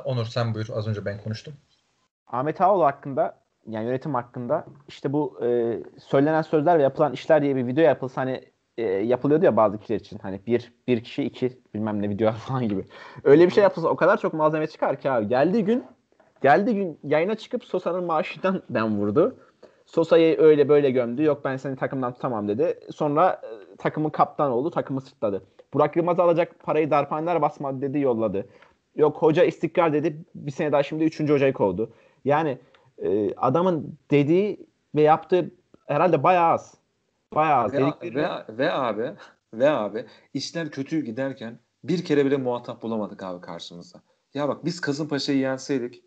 Onur 0.04 0.26
sen 0.26 0.54
buyur. 0.54 0.68
Az 0.72 0.86
önce 0.88 1.04
ben 1.04 1.22
konuştum. 1.22 1.54
Ahmet 2.26 2.60
Ağoğlu 2.60 2.84
hakkında 2.84 3.41
yani 3.68 3.86
yönetim 3.86 4.14
hakkında 4.14 4.64
işte 4.88 5.12
bu 5.12 5.38
e, 5.42 5.78
söylenen 5.98 6.42
sözler 6.42 6.78
ve 6.78 6.82
yapılan 6.82 7.12
işler 7.12 7.42
diye 7.42 7.56
bir 7.56 7.66
video 7.66 7.84
yapılsa 7.84 8.20
hani 8.20 8.40
e, 8.78 8.82
yapılıyordu 8.82 9.44
ya 9.44 9.56
bazı 9.56 9.78
kişiler 9.78 10.00
için. 10.00 10.18
Hani 10.18 10.40
bir, 10.46 10.72
bir 10.86 11.04
kişi 11.04 11.24
iki 11.24 11.58
bilmem 11.74 12.02
ne 12.02 12.08
video 12.08 12.32
falan 12.48 12.68
gibi. 12.68 12.84
Öyle 13.24 13.46
bir 13.46 13.52
şey 13.52 13.62
yapılsa 13.62 13.88
o 13.88 13.96
kadar 13.96 14.16
çok 14.16 14.34
malzeme 14.34 14.66
çıkar 14.66 15.00
ki 15.00 15.10
abi. 15.10 15.28
Geldiği 15.28 15.64
gün 15.64 15.84
geldiği 16.42 16.74
gün 16.74 16.98
yayına 17.04 17.34
çıkıp 17.34 17.64
Sosa'nın 17.64 18.04
maaşından 18.04 18.62
dem 18.70 18.98
vurdu. 18.98 19.36
Sosa'yı 19.86 20.38
öyle 20.40 20.68
böyle 20.68 20.90
gömdü. 20.90 21.22
Yok 21.22 21.44
ben 21.44 21.56
seni 21.56 21.76
takımdan 21.76 22.12
tutamam 22.12 22.48
dedi. 22.48 22.80
Sonra 22.90 23.40
e, 23.42 23.76
takımın 23.76 24.10
kaptan 24.10 24.50
oldu. 24.50 24.70
Takımı 24.70 25.00
sırtladı. 25.00 25.42
Burak 25.74 25.96
Yılmaz 25.96 26.20
alacak 26.20 26.58
parayı 26.62 26.90
darphaneler 26.90 27.42
basmadı 27.42 27.80
dedi 27.80 27.98
yolladı. 27.98 28.46
Yok 28.96 29.16
hoca 29.16 29.44
istikrar 29.44 29.92
dedi. 29.92 30.24
Bir 30.34 30.50
sene 30.50 30.72
daha 30.72 30.82
şimdi 30.82 31.04
üçüncü 31.04 31.32
hocayı 31.32 31.52
kovdu. 31.52 31.92
Yani 32.24 32.58
e, 32.98 33.34
adamın 33.34 33.98
dediği 34.10 34.66
ve 34.94 35.02
yaptığı 35.02 35.50
herhalde 35.86 36.22
bayağı 36.22 36.52
az. 36.52 36.74
Bayağı 37.34 37.64
az. 37.64 37.72
Ve, 37.72 37.76
Dedikleri- 37.78 38.14
ve, 38.16 38.58
ve 38.58 38.72
abi 38.72 39.12
ve 39.54 39.70
abi 39.70 40.06
işler 40.34 40.70
kötü 40.70 41.04
giderken 41.04 41.58
bir 41.84 42.04
kere 42.04 42.26
bile 42.26 42.36
muhatap 42.36 42.82
bulamadık 42.82 43.22
abi 43.22 43.40
karşımızda. 43.40 44.02
Ya 44.34 44.48
bak 44.48 44.64
biz 44.64 44.80
Kasımpaşa'yı 44.80 45.38
yenseydik 45.38 46.04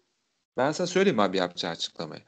ben 0.58 0.71
sana 0.71 0.88
söyleyeyim 0.88 1.19
abi 1.19 1.38
yapacağı 1.38 1.71
açıklamayı. 1.71 2.21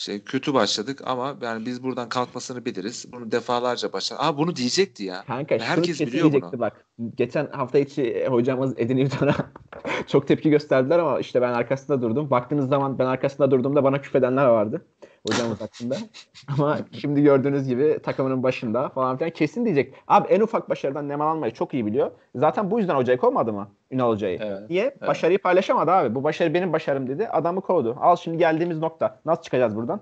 İşte 0.00 0.20
kötü 0.20 0.54
başladık 0.54 1.02
ama 1.06 1.36
yani 1.42 1.66
biz 1.66 1.82
buradan 1.82 2.08
kalkmasını 2.08 2.64
biliriz. 2.64 3.06
Bunu 3.12 3.30
defalarca 3.30 3.92
başar. 3.92 4.16
Aa 4.18 4.38
bunu 4.38 4.56
diyecekti 4.56 5.04
ya. 5.04 5.24
Kanka 5.26 5.58
şunu 5.58 5.68
Herkes 5.68 6.00
biliyor 6.00 6.32
bunu. 6.32 6.60
bak. 6.60 6.86
Geçen 7.16 7.46
hafta 7.46 7.78
içi 7.78 8.02
e, 8.02 8.26
hocamız 8.26 8.74
Edin 8.76 8.96
İvdan'a 8.96 9.34
çok 10.06 10.28
tepki 10.28 10.50
gösterdiler 10.50 10.98
ama 10.98 11.20
işte 11.20 11.42
ben 11.42 11.52
arkasında 11.52 12.02
durdum. 12.02 12.30
Baktığınız 12.30 12.68
zaman 12.68 12.98
ben 12.98 13.06
arkasında 13.06 13.50
durduğumda 13.50 13.84
bana 13.84 14.00
küfedenler 14.00 14.46
vardı. 14.46 14.86
Hocamız 15.28 15.60
hakkında. 15.60 15.96
ama 16.48 16.78
şimdi 16.92 17.22
gördüğünüz 17.22 17.68
gibi 17.68 17.98
takımının 18.02 18.42
başında 18.42 18.88
falan 18.88 19.16
filan 19.16 19.30
kesin 19.30 19.64
diyecek. 19.64 19.94
Abi 20.08 20.28
en 20.28 20.40
ufak 20.40 20.70
başarıdan 20.70 21.08
nemalanmayı 21.08 21.52
çok 21.52 21.74
iyi 21.74 21.86
biliyor. 21.86 22.10
Zaten 22.34 22.70
bu 22.70 22.78
yüzden 22.78 22.94
hocayı 22.96 23.18
kovmadı 23.18 23.52
mı? 23.52 23.68
Ünal 23.90 24.08
hocayı. 24.08 24.38
Evet. 24.42 24.70
Niye? 24.70 24.96
Başarıyı 25.06 25.38
paylaşamadı 25.38 25.90
abi. 25.90 26.14
Bu 26.14 26.24
başarı 26.24 26.54
benim 26.54 26.72
başarım 26.72 27.08
dedi. 27.08 27.28
Adamı 27.28 27.60
kovdu. 27.60 27.96
Al 28.00 28.16
şimdi 28.16 28.38
geldiğimiz 28.38 28.78
nokta. 28.78 29.20
Nasıl 29.24 29.42
çıkacağız 29.42 29.76
buradan? 29.76 30.00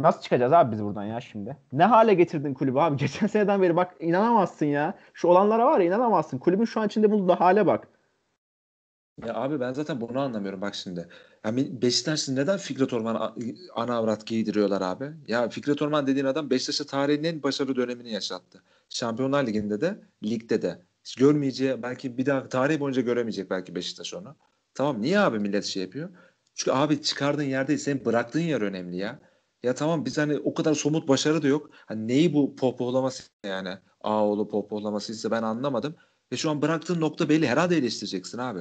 Nasıl 0.00 0.20
çıkacağız 0.20 0.52
abi 0.52 0.72
biz 0.72 0.84
buradan 0.84 1.04
ya 1.04 1.20
şimdi? 1.20 1.56
Ne 1.72 1.84
hale 1.84 2.14
getirdin 2.14 2.54
kulübü 2.54 2.78
abi? 2.78 2.96
Geçen 2.96 3.26
seneden 3.26 3.62
beri 3.62 3.76
bak 3.76 3.94
inanamazsın 4.00 4.66
ya. 4.66 4.94
Şu 5.14 5.28
olanlara 5.28 5.66
var 5.66 5.80
ya 5.80 5.86
inanamazsın. 5.86 6.38
Kulübün 6.38 6.64
şu 6.64 6.80
an 6.80 6.86
içinde 6.86 7.10
bulunduğu 7.10 7.34
hale 7.34 7.66
bak. 7.66 7.88
Ya 9.26 9.34
abi 9.34 9.60
ben 9.60 9.72
zaten 9.72 10.00
bunu 10.00 10.20
anlamıyorum 10.20 10.60
bak 10.60 10.74
şimdi. 10.74 11.08
Yani 11.44 11.82
Beşiktaş 11.82 12.28
neden 12.28 12.58
Fikret 12.58 12.92
Orman 12.92 13.34
ana 13.74 13.96
avrat 13.96 14.26
giydiriyorlar 14.26 14.80
abi? 14.80 15.12
Ya 15.28 15.48
Fikret 15.48 15.82
Orman 15.82 16.06
dediğin 16.06 16.26
adam 16.26 16.50
Beşiktaş'a 16.50 16.84
tarihin 16.86 17.24
en 17.24 17.42
başarılı 17.42 17.76
dönemini 17.76 18.12
yaşattı. 18.12 18.62
Şampiyonlar 18.88 19.46
Ligi'nde 19.46 19.80
de, 19.80 20.00
ligde 20.24 20.62
de. 20.62 20.82
Hiç 21.04 21.14
görmeyeceği, 21.14 21.82
belki 21.82 22.18
bir 22.18 22.26
daha 22.26 22.48
tarih 22.48 22.80
boyunca 22.80 23.02
göremeyecek 23.02 23.50
belki 23.50 23.74
Beşiktaş 23.74 24.14
onu. 24.14 24.36
Tamam 24.74 25.02
niye 25.02 25.18
abi 25.20 25.38
millet 25.38 25.64
şey 25.64 25.82
yapıyor? 25.82 26.10
Çünkü 26.54 26.70
abi 26.72 27.02
çıkardığın 27.02 27.42
yer 27.42 27.68
değil, 27.68 27.78
senin 27.78 28.04
bıraktığın 28.04 28.40
yer 28.40 28.60
önemli 28.60 28.96
ya. 28.96 29.18
Ya 29.62 29.74
tamam 29.74 30.04
biz 30.04 30.18
hani 30.18 30.38
o 30.38 30.54
kadar 30.54 30.74
somut 30.74 31.08
başarı 31.08 31.42
da 31.42 31.48
yok. 31.48 31.70
Hani 31.86 32.08
neyi 32.08 32.34
bu 32.34 32.56
pohpohlaması 32.56 33.22
yani? 33.46 33.78
Ağoğlu 34.00 34.48
pohpohlamasıysa 34.48 35.30
ben 35.30 35.42
anlamadım. 35.42 35.96
Ve 36.32 36.36
şu 36.36 36.50
an 36.50 36.62
bıraktığın 36.62 37.00
nokta 37.00 37.28
belli. 37.28 37.46
Herhalde 37.46 37.76
eleştireceksin 37.76 38.38
abi. 38.38 38.60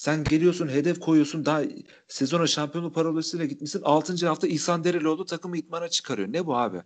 Sen 0.00 0.26
geliyorsun 0.26 0.68
hedef 0.68 1.00
koyuyorsun 1.00 1.44
daha 1.44 1.62
sezona 2.08 2.46
şampiyonluk 2.46 2.94
parolasıyla 2.94 3.46
gitmişsin 3.46 3.82
6. 3.84 4.26
hafta 4.26 4.46
İhsan 4.46 4.84
Derelioğlu 4.84 5.24
takımı 5.24 5.56
itmana 5.56 5.88
çıkarıyor. 5.88 6.32
Ne 6.32 6.46
bu 6.46 6.56
abi? 6.56 6.76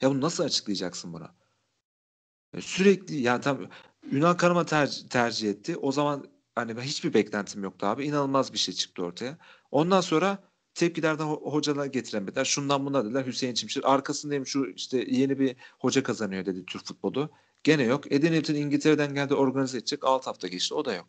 Ya 0.00 0.10
bunu 0.10 0.20
nasıl 0.20 0.44
açıklayacaksın 0.44 1.12
buna? 1.12 1.34
Ya 2.54 2.60
sürekli 2.60 3.16
yani 3.16 3.40
tam 3.40 3.58
Ünal 4.12 4.34
Karaman 4.34 4.66
tercih, 4.66 5.08
tercih 5.08 5.50
etti. 5.50 5.76
O 5.76 5.92
zaman 5.92 6.26
hani 6.54 6.76
ben 6.76 6.82
hiçbir 6.82 7.14
beklentim 7.14 7.62
yoktu 7.62 7.86
abi. 7.86 8.04
İnanılmaz 8.04 8.52
bir 8.52 8.58
şey 8.58 8.74
çıktı 8.74 9.02
ortaya. 9.02 9.38
Ondan 9.70 10.00
sonra 10.00 10.38
tepkilerden 10.74 11.24
ho- 11.24 11.52
hocalar 11.52 11.86
getiremediler. 11.86 12.44
Şundan 12.44 12.86
buna 12.86 13.04
dediler. 13.04 13.26
Hüseyin 13.26 13.54
Çimşir 13.54 13.92
arkasındayım 13.92 14.46
şu 14.46 14.66
işte 14.66 15.04
yeni 15.08 15.38
bir 15.38 15.56
hoca 15.78 16.02
kazanıyor 16.02 16.46
dedi 16.46 16.66
Türk 16.66 16.84
futbolu. 16.86 17.30
Gene 17.64 17.82
yok. 17.82 18.12
Eden 18.12 18.32
Newton 18.32 18.54
İngiltere'den 18.54 19.14
geldi 19.14 19.34
organize 19.34 19.78
edecek. 19.78 20.04
6 20.04 20.30
hafta 20.30 20.48
geçti. 20.48 20.74
O 20.74 20.84
da 20.84 20.94
yok. 20.94 21.08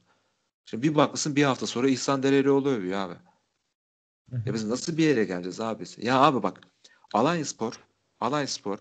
Şimdi 0.65 0.83
bir 0.83 0.95
bakmışsın 0.95 1.35
bir 1.35 1.43
hafta 1.43 1.67
sonra 1.67 1.89
İhsan 1.89 2.23
Derelioğlu 2.23 2.69
övüyor 2.69 2.99
abi. 2.99 3.15
Ya 4.45 4.53
biz 4.53 4.65
nasıl 4.65 4.97
bir 4.97 5.03
yere 5.03 5.25
geleceğiz 5.25 5.59
abi? 5.59 5.83
Ya 5.97 6.21
abi 6.21 6.43
bak 6.43 6.61
Alanya 7.13 7.45
Spor, 7.45 7.79
Alanya 8.19 8.47
Spor 8.47 8.77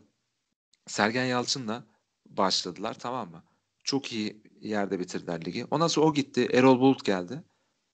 Sergen 0.87 1.25
Yalçın'la 1.25 1.85
başladılar 2.27 2.99
tamam 2.99 3.31
mı? 3.31 3.45
Çok 3.85 4.13
iyi 4.13 4.43
yerde 4.61 5.01
bitirdiler 5.01 5.45
ligi. 5.45 5.67
Ondan 5.71 5.87
sonra 5.87 6.07
o 6.07 6.15
gitti. 6.15 6.49
Erol 6.53 6.81
Bulut 6.81 7.05
geldi. 7.05 7.45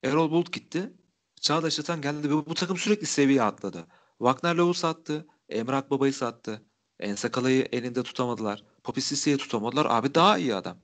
Erol 0.02 0.30
Bulut 0.30 0.52
gitti. 0.52 0.92
Çağdaş 1.40 1.80
Atan 1.80 2.02
geldi 2.02 2.30
ve 2.30 2.34
bu 2.34 2.54
takım 2.54 2.76
sürekli 2.76 3.06
seviye 3.06 3.42
atladı. 3.42 3.86
Wagner 4.18 4.54
Love'u 4.54 4.74
sattı. 4.74 5.26
Emre 5.48 5.76
Akbaba'yı 5.76 6.12
sattı. 6.12 6.62
Ensakala'yı 7.00 7.68
elinde 7.72 8.02
tutamadılar. 8.02 8.64
Popi 8.84 9.00
Sisse'yi 9.00 9.36
tutamadılar. 9.36 9.86
Abi 9.90 10.14
daha 10.14 10.38
iyi 10.38 10.54
adam. 10.54 10.76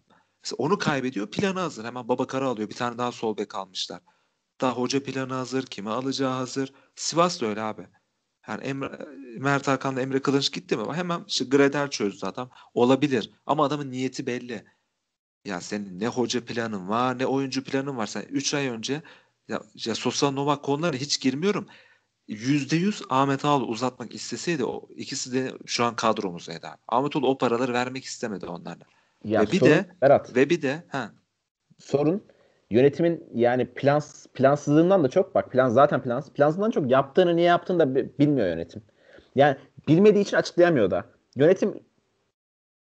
Mesela 0.47 0.57
onu 0.59 0.79
kaybediyor. 0.79 1.31
Planı 1.31 1.61
hazır. 1.61 1.85
Hemen 1.85 2.09
Babakar'ı 2.09 2.47
alıyor. 2.47 2.69
Bir 2.69 2.75
tane 2.75 2.99
daha 2.99 3.13
sol 3.13 3.37
bek 3.37 3.55
almışlar. 3.55 4.01
Daha 4.61 4.73
hoca 4.73 5.03
planı 5.03 5.35
hazır. 5.35 5.67
Kimi 5.67 5.91
alacağı 5.91 6.33
hazır. 6.33 6.73
Sivas 6.95 7.41
da 7.41 7.47
öyle 7.47 7.63
abi. 7.63 7.89
Yani 8.49 8.65
Emre, 8.65 9.07
Mert 9.39 9.69
Hakan'la 9.69 10.01
Emre 10.01 10.23
Kılınç 10.23 10.53
gitti 10.53 10.77
mi? 10.77 10.93
Hemen 10.93 11.25
işte 11.29 11.45
Gradel 11.45 11.91
çözdü 11.91 12.27
adam. 12.27 12.51
Olabilir. 12.75 13.31
Ama 13.47 13.65
adamın 13.65 13.91
niyeti 13.91 14.27
belli. 14.27 14.65
Ya 15.45 15.61
senin 15.61 16.01
ne 16.01 16.09
hoca 16.09 16.45
planın 16.45 16.89
var 16.89 17.19
ne 17.19 17.27
oyuncu 17.27 17.65
planın 17.65 17.97
var. 17.97 18.07
Sen 18.07 18.23
3 18.23 18.55
ay 18.55 18.67
önce 18.69 19.03
ya, 19.49 19.63
ya 19.87 19.95
Sosa 19.95 20.31
Novak 20.31 20.65
konularına 20.65 20.97
hiç 20.97 21.21
girmiyorum. 21.21 21.67
%100 22.29 23.03
Ahmet 23.11 23.45
Ağalı 23.45 23.65
uzatmak 23.65 24.15
isteseydi 24.15 24.65
o 24.65 24.89
ikisi 24.97 25.33
de 25.33 25.53
şu 25.67 25.85
an 25.85 25.97
kadromuzdaydı 25.97 26.67
abi. 26.67 26.79
Ahmet 26.89 27.17
Ağalı 27.17 27.27
o 27.27 27.39
paraları 27.39 27.73
vermek 27.73 28.05
istemedi 28.05 28.47
onlarla. 28.47 28.85
Ya 29.25 29.41
Ve 29.43 29.47
bir 29.51 29.59
sorun, 29.59 29.73
de- 29.73 29.87
Berat, 30.03 30.37
Ve 30.37 30.51
bir 30.51 30.63
de 30.63 30.83
ha 30.89 31.11
sorun 31.79 32.23
yönetimin 32.71 33.25
yani 33.35 33.67
plans 33.67 34.27
plansızlığından 34.27 35.05
da 35.05 35.09
çok 35.09 35.35
bak 35.35 35.51
plan 35.53 35.69
zaten 35.69 36.03
plans 36.03 36.31
plansızlığından 36.31 36.71
çok 36.71 36.91
yaptığını 36.91 37.37
niye 37.37 37.47
yaptığını 37.47 37.79
da 37.79 37.95
bi- 37.95 38.13
bilmiyor 38.19 38.47
yönetim. 38.47 38.83
Yani 39.35 39.57
bilmediği 39.89 40.21
için 40.21 40.37
açıklayamıyor 40.37 40.91
da. 40.91 41.05
Yönetim 41.37 41.81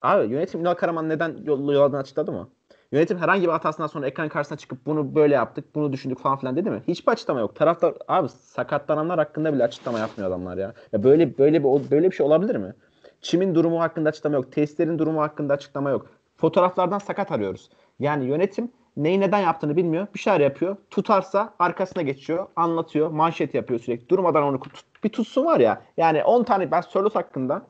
abi 0.02 0.32
yönetim 0.32 0.60
Ünal 0.60 0.74
Karaman 0.74 1.08
neden 1.08 1.36
yol- 1.44 1.72
yolladığını 1.72 2.00
açıkladı 2.00 2.32
mı? 2.32 2.48
Yönetim 2.92 3.18
herhangi 3.18 3.42
bir 3.42 3.48
hatasından 3.52 3.86
sonra 3.86 4.06
ekran 4.06 4.28
karşısına 4.28 4.58
çıkıp 4.58 4.86
bunu 4.86 5.14
böyle 5.14 5.34
yaptık, 5.34 5.74
bunu 5.74 5.92
düşündük 5.92 6.18
falan 6.18 6.38
filan 6.38 6.56
dedi 6.56 6.70
mi? 6.70 6.82
Hiçbir 6.88 7.12
açıklama 7.12 7.40
yok. 7.40 7.56
Taraftar 7.56 7.94
abi 8.08 8.28
sakatlananlar 8.28 9.18
hakkında 9.18 9.54
bile 9.54 9.64
açıklama 9.64 9.98
yapmıyor 9.98 10.28
adamlar 10.30 10.56
ya. 10.56 10.74
ya 10.92 11.02
böyle 11.02 11.38
böyle 11.38 11.64
bir 11.64 11.90
böyle 11.90 12.10
bir 12.10 12.16
şey 12.16 12.26
olabilir 12.26 12.56
mi? 12.56 12.74
Çimin 13.20 13.54
durumu 13.54 13.80
hakkında 13.80 14.08
açıklama 14.08 14.36
yok. 14.36 14.52
Testlerin 14.52 14.98
durumu 14.98 15.20
hakkında 15.20 15.54
açıklama 15.54 15.90
yok. 15.90 16.10
Fotoğraflardan 16.42 16.98
sakat 16.98 17.32
arıyoruz. 17.32 17.70
Yani 17.98 18.24
yönetim 18.24 18.72
neyi 18.96 19.20
neden 19.20 19.38
yaptığını 19.38 19.76
bilmiyor. 19.76 20.06
Bir 20.14 20.18
şeyler 20.18 20.40
yapıyor. 20.40 20.76
Tutarsa 20.90 21.54
arkasına 21.58 22.02
geçiyor. 22.02 22.46
Anlatıyor. 22.56 23.10
Manşet 23.10 23.54
yapıyor 23.54 23.80
sürekli. 23.80 24.08
Durmadan 24.08 24.42
onu 24.42 24.60
tut, 24.60 24.80
bir 25.04 25.08
tutsun 25.08 25.44
var 25.44 25.60
ya. 25.60 25.82
Yani 25.96 26.24
10 26.24 26.44
tane 26.44 26.70
ben 26.70 26.80
Sörlot 26.80 27.14
hakkında 27.14 27.66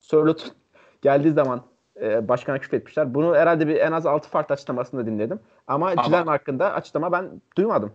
Sörlot 0.00 0.52
geldiği 1.02 1.32
zaman 1.32 1.62
e, 2.00 2.28
başkana 2.28 2.58
küfretmişler. 2.58 3.14
Bunu 3.14 3.34
herhalde 3.34 3.68
bir 3.68 3.76
en 3.76 3.92
az 3.92 4.06
6 4.06 4.28
farklı 4.28 4.52
açıklamasını 4.52 5.00
da 5.00 5.06
dinledim. 5.06 5.40
Ama, 5.66 5.90
Ama- 5.90 6.02
Cilen 6.02 6.26
hakkında 6.26 6.72
açıklama 6.72 7.12
ben 7.12 7.40
duymadım. 7.56 7.92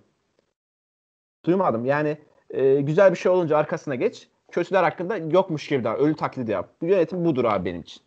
Duymadım. 1.45 1.85
Yani 1.85 2.17
e, 2.49 2.81
güzel 2.81 3.11
bir 3.11 3.17
şey 3.17 3.31
olunca 3.31 3.57
arkasına 3.57 3.95
geç. 3.95 4.27
Kötüler 4.51 4.83
hakkında 4.83 5.17
yokmuş 5.17 5.67
gibi 5.67 5.83
daha. 5.83 5.97
Ölü 5.97 6.15
taklidi 6.15 6.51
yap. 6.51 6.69
Bu 6.81 6.85
yönetim 6.85 7.25
budur 7.25 7.45
abi 7.45 7.65
benim 7.65 7.81
için. 7.81 8.01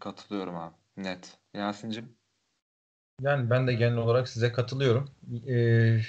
Katılıyorum 0.00 0.56
abi. 0.56 0.74
Net. 0.96 1.38
Yasin'cim 1.54 2.16
Yani 3.20 3.50
ben 3.50 3.66
de 3.66 3.74
genel 3.74 3.96
olarak 3.96 4.28
size 4.28 4.52
katılıyorum. 4.52 5.10
Ee, 5.48 6.00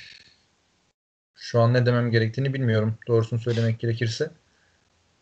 şu 1.35 1.61
an 1.61 1.73
ne 1.73 1.85
demem 1.85 2.11
gerektiğini 2.11 2.53
bilmiyorum. 2.53 2.97
Doğrusunu 3.07 3.39
söylemek 3.39 3.79
gerekirse. 3.79 4.31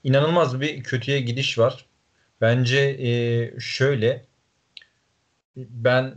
İnanılmaz 0.04 0.62
bir 0.62 0.84
kötüye 0.84 1.22
gidiş 1.22 1.60
var. 1.60 1.86
Bence 2.42 2.80
e, 2.80 3.10
şöyle 3.60 4.26
ben 5.56 6.16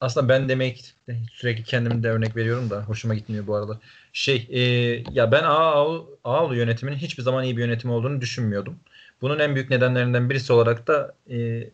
aslında 0.00 0.28
ben 0.28 0.48
demek 0.48 0.94
sürekli 1.32 1.64
kendimi 1.64 2.02
de 2.02 2.10
örnek 2.10 2.36
veriyorum 2.36 2.70
da 2.70 2.82
hoşuma 2.82 3.14
gitmiyor 3.14 3.46
bu 3.46 3.54
arada. 3.54 3.80
Şey 4.12 4.48
e, 4.50 4.60
ya 5.10 5.32
ben 5.32 5.44
Ağaoğlu, 5.44 6.18
Ağaoğlu 6.24 6.56
yönetiminin 6.56 6.96
hiçbir 6.96 7.22
zaman 7.22 7.44
iyi 7.44 7.56
bir 7.56 7.62
yönetim 7.62 7.90
olduğunu 7.90 8.20
düşünmüyordum. 8.20 8.80
Bunun 9.22 9.38
en 9.38 9.54
büyük 9.54 9.70
nedenlerinden 9.70 10.30
birisi 10.30 10.52
olarak 10.52 10.86
da 10.86 11.14
e, 11.30 11.68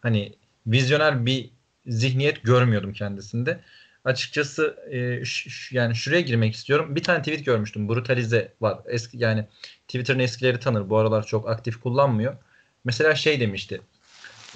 hani 0.00 0.32
vizyoner 0.66 1.26
bir 1.26 1.50
zihniyet 1.86 2.42
görmüyordum 2.42 2.92
kendisinde. 2.92 3.60
açıkçası 4.04 4.76
e, 4.90 5.24
ş- 5.24 5.76
yani 5.76 5.94
şuraya 5.94 6.20
girmek 6.20 6.54
istiyorum. 6.54 6.96
Bir 6.96 7.02
tane 7.02 7.18
tweet 7.18 7.46
görmüştüm. 7.46 7.88
Brutalize 7.88 8.52
var. 8.60 8.78
Eski 8.86 9.18
yani 9.18 9.46
Twitter'ın 9.88 10.18
eskileri 10.18 10.60
tanır. 10.60 10.90
Bu 10.90 10.98
aralar 10.98 11.26
çok 11.26 11.48
aktif 11.48 11.80
kullanmıyor. 11.80 12.36
Mesela 12.84 13.14
şey 13.14 13.40
demişti. 13.40 13.80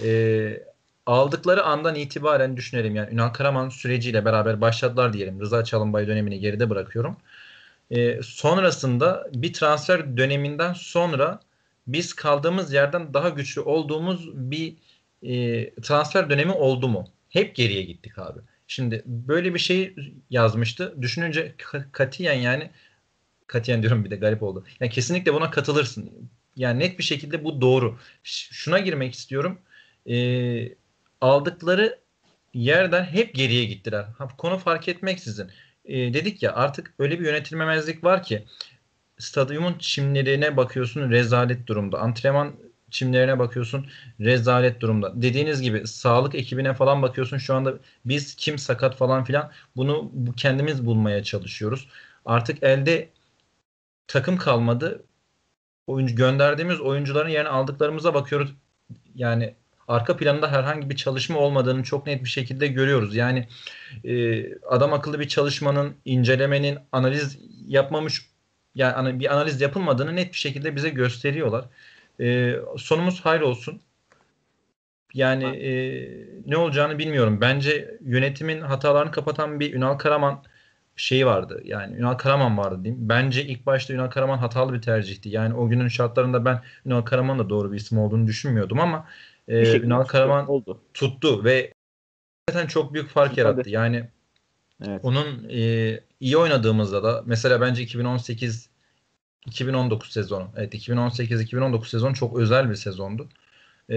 E, 0.04 0.62
aldıkları 1.06 1.62
andan 1.64 1.94
itibaren 1.94 2.56
düşünelim 2.56 2.96
yani 2.96 3.14
Ünal 3.14 3.28
Karaman 3.28 3.68
süreciyle 3.68 4.24
beraber 4.24 4.60
başladılar 4.60 5.12
diyelim. 5.12 5.40
Rıza 5.40 5.64
Çalınbay 5.64 6.06
dönemini 6.06 6.40
geride 6.40 6.70
bırakıyorum. 6.70 7.16
E, 7.90 8.22
sonrasında 8.22 9.28
bir 9.34 9.52
transfer 9.52 10.16
döneminden 10.16 10.72
sonra 10.72 11.40
biz 11.86 12.12
kaldığımız 12.12 12.72
yerden 12.72 13.14
daha 13.14 13.28
güçlü 13.28 13.60
olduğumuz 13.60 14.50
bir 14.50 14.76
e, 15.22 15.74
transfer 15.74 16.30
dönemi 16.30 16.52
oldu 16.52 16.88
mu? 16.88 17.08
Hep 17.28 17.56
geriye 17.56 17.82
gittik 17.82 18.18
abi. 18.18 18.40
Şimdi 18.66 19.02
böyle 19.06 19.54
bir 19.54 19.58
şey 19.58 19.94
yazmıştı. 20.30 20.94
Düşününce 21.02 21.54
katiyen 21.92 22.34
yani 22.34 22.70
katiyen 23.46 23.82
diyorum 23.82 24.04
bir 24.04 24.10
de 24.10 24.16
garip 24.16 24.42
oldu. 24.42 24.64
Yani 24.80 24.90
kesinlikle 24.90 25.34
buna 25.34 25.50
katılırsın. 25.50 26.30
Yani 26.56 26.78
net 26.78 26.98
bir 26.98 27.04
şekilde 27.04 27.44
bu 27.44 27.60
doğru. 27.60 27.98
Şuna 28.22 28.78
girmek 28.78 29.14
istiyorum. 29.14 29.58
E, 30.06 30.16
aldıkları 31.20 31.98
yerden 32.54 33.04
hep 33.04 33.34
geriye 33.34 33.64
gittiler. 33.64 34.04
Ha, 34.18 34.28
konu 34.38 34.58
fark 34.58 34.88
etmeksizin. 34.88 35.50
E, 35.84 36.14
dedik 36.14 36.42
ya 36.42 36.54
artık 36.54 36.94
öyle 36.98 37.20
bir 37.20 37.24
yönetilmemezlik 37.24 38.04
var 38.04 38.22
ki 38.22 38.44
stadyumun 39.20 39.74
çimlerine 39.78 40.56
bakıyorsun 40.56 41.10
rezalet 41.10 41.66
durumda. 41.66 41.98
Antrenman 41.98 42.52
çimlerine 42.90 43.38
bakıyorsun 43.38 43.86
rezalet 44.20 44.80
durumda. 44.80 45.22
Dediğiniz 45.22 45.62
gibi 45.62 45.86
sağlık 45.86 46.34
ekibine 46.34 46.74
falan 46.74 47.02
bakıyorsun 47.02 47.38
şu 47.38 47.54
anda 47.54 47.74
biz 48.04 48.34
kim 48.34 48.58
sakat 48.58 48.96
falan 48.96 49.24
filan 49.24 49.50
bunu 49.76 50.12
kendimiz 50.36 50.86
bulmaya 50.86 51.24
çalışıyoruz. 51.24 51.88
Artık 52.24 52.62
elde 52.62 53.08
takım 54.06 54.36
kalmadı. 54.36 55.04
Oyuncu 55.86 56.16
gönderdiğimiz 56.16 56.80
oyuncuların 56.80 57.28
yerine 57.28 57.48
aldıklarımıza 57.48 58.14
bakıyoruz. 58.14 58.54
Yani 59.14 59.54
arka 59.88 60.16
planında 60.16 60.52
herhangi 60.52 60.90
bir 60.90 60.96
çalışma 60.96 61.38
olmadığını 61.38 61.82
çok 61.82 62.06
net 62.06 62.24
bir 62.24 62.28
şekilde 62.28 62.66
görüyoruz. 62.66 63.16
Yani 63.16 63.48
e, 64.04 64.44
adam 64.54 64.92
akıllı 64.92 65.20
bir 65.20 65.28
çalışmanın, 65.28 65.94
incelemenin, 66.04 66.78
analiz 66.92 67.38
yapmamış 67.66 68.29
yani 68.74 69.20
bir 69.20 69.32
analiz 69.34 69.60
yapılmadığını 69.60 70.16
net 70.16 70.32
bir 70.32 70.38
şekilde 70.38 70.76
bize 70.76 70.88
gösteriyorlar. 70.88 71.64
E, 72.20 72.56
sonumuz 72.76 73.20
hayır 73.20 73.40
olsun. 73.40 73.80
Yani 75.14 75.44
e, 75.44 75.70
ne 76.46 76.56
olacağını 76.56 76.98
bilmiyorum. 76.98 77.38
Bence 77.40 77.98
yönetimin 78.00 78.60
hatalarını 78.60 79.10
kapatan 79.10 79.60
bir 79.60 79.74
Ünal 79.74 79.94
Karaman 79.94 80.44
şeyi 80.96 81.26
vardı. 81.26 81.60
Yani 81.64 81.96
Ünal 81.96 82.14
Karaman 82.14 82.58
vardı 82.58 82.84
diyeyim. 82.84 83.08
Bence 83.08 83.44
ilk 83.44 83.66
başta 83.66 83.94
Ünal 83.94 84.10
Karaman 84.10 84.38
hatalı 84.38 84.72
bir 84.72 84.82
tercihti. 84.82 85.28
Yani 85.28 85.54
o 85.54 85.68
günün 85.68 85.88
şartlarında 85.88 86.44
ben 86.44 86.62
Ünal 86.86 87.02
Karaman 87.02 87.38
da 87.38 87.50
doğru 87.50 87.72
bir 87.72 87.76
isim 87.76 87.98
olduğunu 87.98 88.26
düşünmüyordum 88.26 88.80
ama 88.80 89.06
e, 89.48 89.80
Ünal 89.80 90.04
Karaman 90.04 90.48
oldu. 90.48 90.80
tuttu 90.94 91.44
ve 91.44 91.72
zaten 92.50 92.66
çok 92.66 92.94
büyük 92.94 93.08
fark 93.08 93.38
yarattı. 93.38 93.70
Yani 93.70 94.08
evet. 94.88 95.00
onun 95.02 95.48
e, 95.50 96.00
iyi 96.20 96.36
oynadığımızda 96.36 97.02
da 97.02 97.22
mesela 97.26 97.60
bence 97.60 97.82
2018 97.82 98.70
2019 99.46 100.12
sezonu. 100.12 100.50
Evet 100.56 100.74
2018-2019 100.74 101.88
sezon 101.88 102.12
çok 102.12 102.38
özel 102.38 102.70
bir 102.70 102.74
sezondu. 102.74 103.28
Ee, 103.90 103.96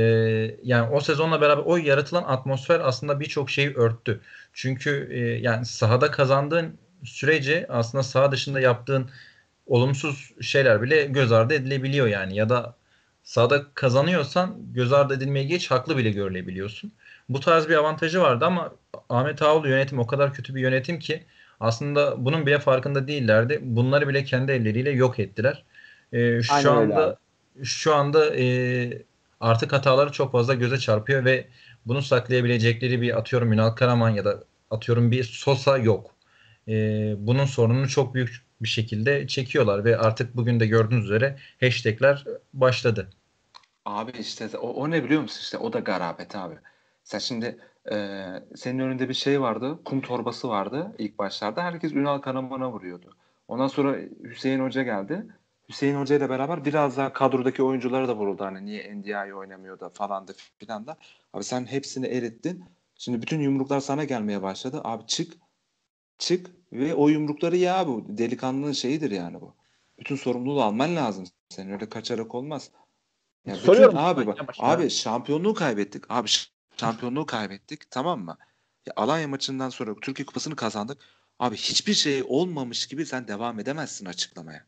yani 0.64 0.90
o 0.90 1.00
sezonla 1.00 1.42
beraber 1.42 1.64
o 1.66 1.78
yaratılan 1.78 2.24
atmosfer 2.24 2.80
aslında 2.80 3.20
birçok 3.20 3.50
şeyi 3.50 3.74
örttü. 3.74 4.22
Çünkü 4.54 5.10
e, 5.12 5.20
yani 5.20 5.66
sahada 5.66 6.12
kazandığın 6.12 6.78
sürece 7.04 7.66
aslında 7.70 8.04
saha 8.04 8.32
dışında 8.32 8.60
yaptığın 8.60 9.10
olumsuz 9.66 10.32
şeyler 10.42 10.82
bile 10.82 11.06
göz 11.06 11.32
ardı 11.32 11.54
edilebiliyor 11.54 12.08
yani 12.08 12.36
ya 12.36 12.50
da 12.50 12.76
sahada 13.24 13.66
kazanıyorsan 13.74 14.56
göz 14.74 14.94
ardı 14.94 15.14
edilmeye 15.14 15.46
geç 15.46 15.72
haklı 15.72 15.98
bile 15.98 16.12
görülebiliyorsun. 16.12 16.92
Bu 17.30 17.40
tarz 17.40 17.70
bir 17.70 17.76
avantajı 17.76 18.22
vardı 18.22 18.46
ama 18.46 18.74
Ahmet 19.10 19.42
Ağoğlu 19.42 19.68
yönetim 19.70 20.00
o 20.00 20.08
kadar 20.08 20.34
kötü 20.34 20.56
bir 20.56 20.62
yönetim 20.62 21.00
ki 21.00 21.24
aslında 21.60 22.26
bunun 22.26 22.46
bile 22.46 22.60
farkında 22.60 23.08
değillerdi. 23.08 23.60
Bunları 23.64 24.08
bile 24.08 24.24
kendi 24.24 24.52
elleriyle 24.52 24.90
yok 24.92 25.20
ettiler. 25.20 25.66
Ee, 26.14 26.42
şu 26.42 26.54
Aynen 26.54 26.70
anda 26.70 27.18
şu 27.64 27.96
anda 27.96 28.36
e, 28.36 29.02
artık 29.40 29.74
hataları 29.74 30.12
çok 30.12 30.32
fazla 30.32 30.54
göze 30.54 30.80
çarpıyor 30.80 31.26
ve 31.26 31.48
bunu 31.86 32.02
saklayabilecekleri 32.02 33.02
bir 33.02 33.18
atıyorum 33.18 33.54
Ünal 33.54 33.70
Karaman 33.70 34.10
ya 34.10 34.26
da 34.26 34.44
atıyorum 34.72 35.12
bir 35.12 35.24
Sosa 35.24 35.78
yok. 35.78 36.16
E, 36.68 36.74
bunun 37.18 37.46
sorununu 37.46 37.90
çok 37.90 38.14
büyük 38.14 38.42
bir 38.62 38.68
şekilde 38.68 39.28
çekiyorlar 39.28 39.86
ve 39.86 39.98
artık 39.98 40.36
bugün 40.36 40.60
de 40.60 40.68
gördüğünüz 40.68 41.06
üzere 41.06 41.38
hashtagler 41.60 42.26
başladı. 42.54 43.10
Abi 43.86 44.12
işte 44.20 44.58
o, 44.58 44.70
o 44.74 44.92
ne 44.92 45.04
biliyor 45.04 45.22
musun 45.22 45.40
işte 45.42 45.58
o 45.58 45.74
da 45.74 45.80
garabet 45.80 46.36
abi. 46.36 46.56
Sen 47.04 47.20
şimdi 47.20 47.60
e, 47.92 48.26
senin 48.56 48.80
önünde 48.80 49.10
bir 49.10 49.14
şey 49.14 49.42
vardı. 49.42 49.80
Kum 49.86 50.02
torbası 50.02 50.50
vardı 50.50 50.96
ilk 50.98 51.20
başlarda. 51.20 51.64
Herkes 51.64 51.92
Ünal 51.92 52.20
Karaman'a 52.20 52.72
vuruyordu. 52.72 53.16
Ondan 53.48 53.68
sonra 53.68 53.98
Hüseyin 54.24 54.60
Hoca 54.60 54.84
geldi. 54.84 55.26
Hüseyin 55.70 55.96
Hoca 55.96 56.16
ile 56.16 56.30
beraber 56.30 56.66
biraz 56.66 56.98
daha 56.98 57.14
kadrodaki 57.14 57.64
oyunculara 57.64 58.08
da 58.08 58.16
vuruldu. 58.16 58.44
Hani 58.44 58.66
niye 58.66 58.96
NDI 58.96 59.34
oynamıyor 59.34 59.80
da 59.80 59.90
falan 59.90 60.28
da 60.28 60.34
filan 60.60 60.88
da. 60.88 60.98
Abi 61.34 61.44
sen 61.44 61.66
hepsini 61.66 62.08
erittin. 62.08 62.66
Şimdi 62.96 63.22
bütün 63.22 63.40
yumruklar 63.40 63.80
sana 63.80 64.04
gelmeye 64.04 64.42
başladı. 64.42 64.82
Abi 64.84 65.08
çık. 65.08 65.34
Çık 66.18 66.52
ve 66.72 66.94
o 66.94 67.08
yumrukları 67.10 67.58
ya 67.58 67.88
bu. 67.88 68.06
Delikanlının 68.08 68.72
şeyidir 68.72 69.12
yani 69.12 69.42
bu. 69.42 69.56
Bütün 70.00 70.16
sorumluluğu 70.16 70.64
alman 70.64 70.96
lazım. 70.96 71.26
Senin 71.50 71.72
öyle 71.72 71.90
kaçarak 71.90 72.36
olmaz. 72.36 72.72
Yani 73.46 73.58
Soruyorum. 73.58 73.98
Abi 73.98 74.28
bak. 74.28 74.46
Abi 74.60 74.90
şampiyonluğu 74.90 75.54
kaybettik. 75.54 76.04
Abi 76.10 76.30
şampiyonluğu 76.78 77.26
kaybettik. 77.26 77.92
Tamam 77.92 78.20
mı? 78.20 78.38
Ya 78.86 78.94
Alanya 78.96 79.28
maçından 79.28 79.70
sonra 79.70 79.96
Türkiye 80.02 80.26
Kupası'nı 80.26 80.56
kazandık. 80.56 80.98
Abi 81.40 81.56
hiçbir 81.56 81.94
şey 81.94 82.24
olmamış 82.28 82.88
gibi 82.88 83.06
sen 83.06 83.28
devam 83.28 83.60
edemezsin 83.60 84.06
açıklamaya. 84.06 84.66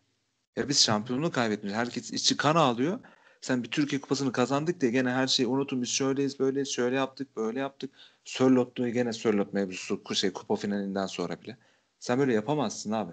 Ya 0.55 0.69
biz 0.69 0.83
şampiyonluğu 0.83 1.31
kaybetmiş. 1.31 1.73
Herkes 1.73 2.11
içi 2.13 2.37
kan 2.37 2.55
ağlıyor. 2.55 2.99
Sen 3.41 3.63
bir 3.63 3.71
Türkiye 3.71 4.01
Kupası'nı 4.01 4.31
kazandık 4.31 4.81
diye 4.81 4.91
gene 4.91 5.09
her 5.09 5.27
şeyi 5.27 5.47
unutun. 5.47 5.81
Biz 5.81 5.89
şöyleyiz, 5.89 6.39
böyleyiz, 6.39 6.69
şöyle 6.69 6.95
yaptık, 6.95 7.35
böyle 7.37 7.59
yaptık. 7.59 7.91
Sörlot'u 8.23 8.89
gene 8.89 9.13
Sörlot 9.13 9.53
mevzusu 9.53 10.15
şey, 10.15 10.33
kupa 10.33 10.55
finalinden 10.55 11.05
sonra 11.05 11.41
bile. 11.41 11.57
Sen 11.99 12.19
böyle 12.19 12.33
yapamazsın 12.33 12.91
abi. 12.91 13.11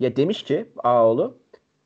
Ya 0.00 0.16
demiş 0.16 0.42
ki 0.42 0.72
Ağoğlu 0.76 1.38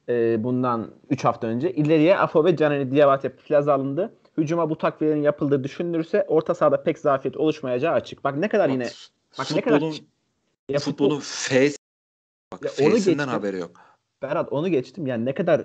e, 0.08 0.44
bundan 0.44 0.90
3 1.10 1.24
hafta 1.24 1.46
önce 1.46 1.72
ileriye 1.72 2.18
Afo 2.18 2.44
ve 2.44 2.56
Canani 2.56 2.92
Diabate 2.92 3.36
plaza 3.36 3.74
alındı. 3.74 4.14
Hücuma 4.38 4.70
bu 4.70 4.78
takviyelerin 4.78 5.22
yapıldığı 5.22 5.64
düşünülürse 5.64 6.24
orta 6.28 6.54
sahada 6.54 6.82
pek 6.82 6.98
zafiyet 6.98 7.36
oluşmayacağı 7.36 7.92
açık. 7.92 8.24
Bak 8.24 8.36
ne 8.36 8.48
kadar 8.48 8.68
yine 8.68 8.84
bak 9.38 9.46
futbolun, 9.46 9.56
ne 9.56 9.60
kadar 9.60 10.00
ya 10.68 10.78
futbolun 10.78 11.20
face 11.20 11.76
bak 12.52 12.64
ya 12.64 12.86
onu 12.86 12.94
geçtim, 12.94 13.18
haberi 13.18 13.58
yok. 13.58 13.70
Berat 14.22 14.52
onu 14.52 14.68
geçtim. 14.68 15.06
Yani 15.06 15.24
ne 15.24 15.34
kadar 15.34 15.64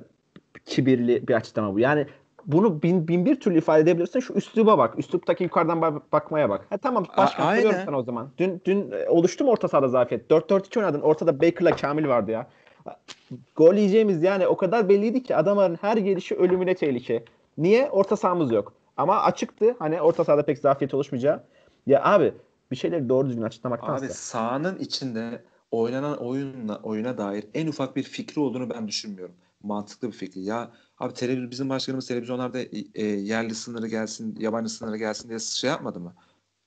kibirli 0.66 1.28
bir 1.28 1.34
açıklama 1.34 1.74
bu. 1.74 1.80
Yani 1.80 2.08
bunu 2.46 2.82
bin, 2.82 3.08
bin 3.08 3.26
bir 3.26 3.40
türlü 3.40 3.58
ifade 3.58 3.82
edebilirsin. 3.82 4.20
Şu 4.20 4.34
üsluba 4.34 4.78
bak. 4.78 5.00
Üsluptaki 5.00 5.44
yukarıdan 5.44 5.82
bak, 5.82 6.12
bakmaya 6.12 6.50
bak. 6.50 6.66
Ha 6.70 6.78
tamam 6.78 7.06
başka 7.18 7.54
söylüyorum 7.54 7.80
sana 7.86 7.98
o 7.98 8.04
zaman. 8.04 8.30
Dün 8.38 8.62
dün 8.66 8.92
e, 8.92 9.10
oluştu 9.10 9.44
mu 9.44 9.52
orta 9.52 9.68
sahada 9.68 9.88
zafiyet? 9.88 10.32
4-4-2 10.32 10.80
oynadın. 10.80 11.02
Ortada 11.02 11.42
Baker'la 11.42 11.76
Kamil 11.76 12.08
vardı 12.08 12.32
ya. 12.32 12.48
Gol 13.56 13.74
yiyeceğimiz 13.74 14.24
yani 14.24 14.48
o 14.48 14.58
kadar 14.58 14.90
belliydi 14.90 15.24
ki 15.24 15.36
adamların 15.36 15.78
her 15.82 15.98
gelişi 15.98 16.36
ölümüne 16.36 16.76
tehlike. 16.76 17.24
Niye? 17.60 17.90
Orta 17.90 18.18
sahamız 18.18 18.52
yok. 18.52 18.74
Ama 18.98 19.22
açıktı. 19.22 19.76
Hani 19.80 20.02
orta 20.02 20.24
sahada 20.24 20.46
pek 20.46 20.58
zafiyet 20.58 20.94
oluşmayacağı. 20.94 21.44
Ya 21.88 22.04
abi 22.04 22.34
bir 22.72 22.76
şeyleri 22.76 23.10
doğru 23.10 23.30
düzgün 23.30 23.42
açıklamaktansa. 23.42 24.06
Abi 24.06 24.14
sahanın 24.14 24.80
içinde 24.80 25.44
oynanan 25.72 26.18
oyunla 26.18 26.80
oyuna 26.84 27.18
dair 27.18 27.46
en 27.54 27.68
ufak 27.68 27.96
bir 27.96 28.04
fikri 28.04 28.42
olduğunu 28.42 28.70
ben 28.70 28.88
düşünmüyorum. 28.88 29.36
Mantıklı 29.64 30.08
bir 30.08 30.14
fikri. 30.14 30.42
Ya 30.42 30.72
abi 31.00 31.14
televizyon 31.14 31.52
bizim 31.52 31.70
başkanımız 31.70 32.08
televizyonlarda 32.08 32.60
e, 32.94 33.06
yerli 33.06 33.56
sınırı 33.56 33.88
gelsin, 33.88 34.36
yabancı 34.40 34.70
sınırı 34.70 34.98
gelsin 34.98 35.30
diye 35.30 35.40
şey 35.40 35.70
yapmadı 35.70 36.00
mı? 36.00 36.16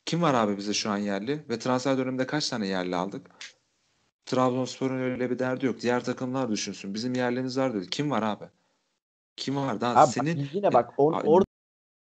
Kim 0.05 0.23
var 0.23 0.35
abi 0.35 0.57
bize 0.57 0.75
şu 0.75 0.91
an 0.91 0.97
yerli? 0.97 1.45
Ve 1.49 1.59
transfer 1.59 1.99
döneminde 1.99 2.27
kaç 2.27 2.49
tane 2.49 2.67
yerli 2.67 2.97
aldık? 2.97 3.31
Trabzonspor'un 4.27 5.01
öyle 5.01 5.31
bir 5.31 5.39
derdi 5.39 5.67
yok. 5.67 5.81
Diğer 5.81 6.05
takımlar 6.05 6.51
düşünsün. 6.51 6.95
Bizim 6.95 7.15
yerlerimiz 7.15 7.59
var 7.59 7.75
dedi. 7.75 7.91
Kim 7.91 8.11
var 8.11 8.23
abi? 8.23 8.45
Kim 9.37 9.57
var? 9.57 9.81
Daha 9.81 10.03
abi 10.03 10.11
senin 10.11 10.39
bak, 10.39 10.55
yine 10.55 10.73
bak 10.73 10.95
or, 10.97 11.25
or 11.25 11.43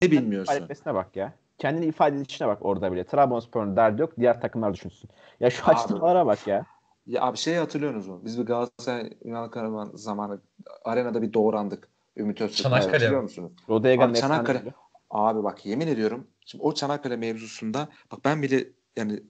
ne 0.03 0.11
bilmiyorsun? 0.11 0.69
bak 0.87 1.17
ya. 1.17 1.35
Kendini 1.59 1.87
ifade 1.87 2.17
edişine 2.17 2.49
bak 2.49 2.59
orada 2.61 2.93
bile. 2.93 3.05
Trabzonspor'un 3.05 3.77
derdi 3.77 4.01
yok. 4.01 4.13
Diğer 4.19 4.41
takımlar 4.41 4.75
düşünsün. 4.75 5.11
Ya 5.41 5.51
şu 5.51 5.65
açıklamalara 5.67 6.27
bak 6.27 6.47
ya. 6.47 6.67
Ya 7.07 7.23
abi 7.23 7.37
şey 7.37 7.55
hatırlıyorsunuz 7.55 8.09
mu? 8.09 8.21
Biz 8.25 8.39
bir 8.39 8.47
Galatasaray 8.47 9.11
Ünal 9.25 9.49
Karaman 9.49 9.91
zamanı 9.95 10.41
arenada 10.85 11.23
bir 11.23 11.33
doğrandık. 11.33 11.89
Ümit 12.17 12.41
Öztürk. 12.41 12.63
Çanakkale. 12.63 12.93
Hatırlıyor 12.93 13.23
musunuz? 13.23 13.53
Rodegan 13.69 14.15
Çanakkale. 14.15 14.75
Abi 15.11 15.45
bak 15.45 15.67
yemin 15.67 15.87
ediyorum. 15.87 16.27
Şimdi 16.47 16.65
o 16.65 16.75
Çanakkale 16.75 17.17
mevzusunda 17.17 17.89
bak 18.13 18.25
ben 18.25 18.43
bile 18.43 18.69
yani 18.97 19.23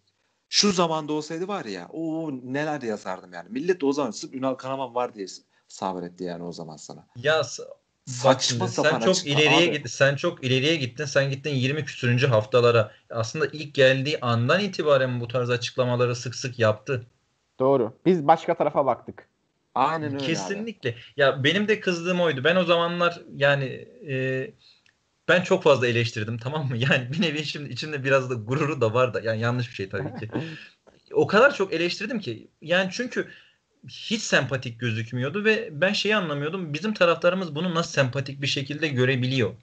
Şu 0.48 0.72
zamanda 0.72 1.12
olsaydı 1.12 1.48
var 1.48 1.64
ya 1.64 1.88
o 1.92 2.30
neler 2.32 2.82
yazardım 2.82 3.32
yani. 3.32 3.48
Millet 3.48 3.80
de 3.80 3.86
o 3.86 3.92
zaman 3.92 4.10
sırf 4.10 4.34
Ünal 4.34 4.54
Karaman 4.54 4.94
var 4.94 5.14
diye 5.14 5.26
sabretti 5.74 6.24
yani 6.24 6.44
o 6.44 6.52
zaman 6.52 6.76
sana. 6.76 7.06
Ya 7.16 7.38
bak 7.38 8.42
Saçma 8.42 8.68
sapan 8.68 9.00
sen 9.00 9.12
çok 9.12 9.26
ileriye 9.26 9.68
abi. 9.68 9.72
gittin. 9.72 9.88
Sen 9.88 10.16
çok 10.16 10.44
ileriye 10.44 10.76
gittin. 10.76 11.04
Sen 11.04 11.30
gittin 11.30 11.50
20 11.50 11.84
küsürüncü 11.84 12.26
haftalara. 12.26 12.92
Aslında 13.10 13.46
ilk 13.46 13.74
geldiği 13.74 14.20
andan 14.20 14.60
itibaren 14.60 15.20
bu 15.20 15.28
tarz 15.28 15.50
açıklamaları 15.50 16.16
sık 16.16 16.34
sık 16.34 16.58
yaptı. 16.58 17.06
Doğru. 17.58 17.98
Biz 18.06 18.26
başka 18.26 18.54
tarafa 18.54 18.86
baktık. 18.86 19.28
Aynen 19.74 20.06
öyle 20.06 20.16
abi. 20.16 20.26
Kesinlikle. 20.26 20.94
Ya 21.16 21.44
benim 21.44 21.68
de 21.68 21.80
kızdığım 21.80 22.20
oydu. 22.20 22.44
Ben 22.44 22.56
o 22.56 22.64
zamanlar 22.64 23.22
yani 23.36 23.64
e, 24.08 24.50
ben 25.28 25.42
çok 25.42 25.62
fazla 25.62 25.86
eleştirdim 25.86 26.38
tamam 26.38 26.68
mı? 26.68 26.76
Yani 26.90 27.12
bir 27.12 27.22
nevi 27.22 27.44
şimdi 27.44 27.72
içimde 27.72 28.04
biraz 28.04 28.30
da 28.30 28.34
gururu 28.34 28.80
da 28.80 28.94
var 28.94 29.14
da 29.14 29.20
yani 29.20 29.40
yanlış 29.40 29.68
bir 29.68 29.74
şey 29.74 29.88
tabii 29.88 30.20
ki. 30.20 30.30
o 31.12 31.26
kadar 31.26 31.54
çok 31.54 31.72
eleştirdim 31.72 32.20
ki 32.20 32.48
yani 32.62 32.88
çünkü 32.92 33.28
hiç 33.88 34.22
sempatik 34.22 34.80
gözükmüyordu 34.80 35.44
ve 35.44 35.68
ben 35.72 35.92
şeyi 35.92 36.16
anlamıyordum. 36.16 36.74
Bizim 36.74 36.94
taraftarımız 36.94 37.54
bunu 37.54 37.74
nasıl 37.74 37.92
sempatik 37.92 38.42
bir 38.42 38.46
şekilde 38.46 38.88
görebiliyor? 38.88 39.54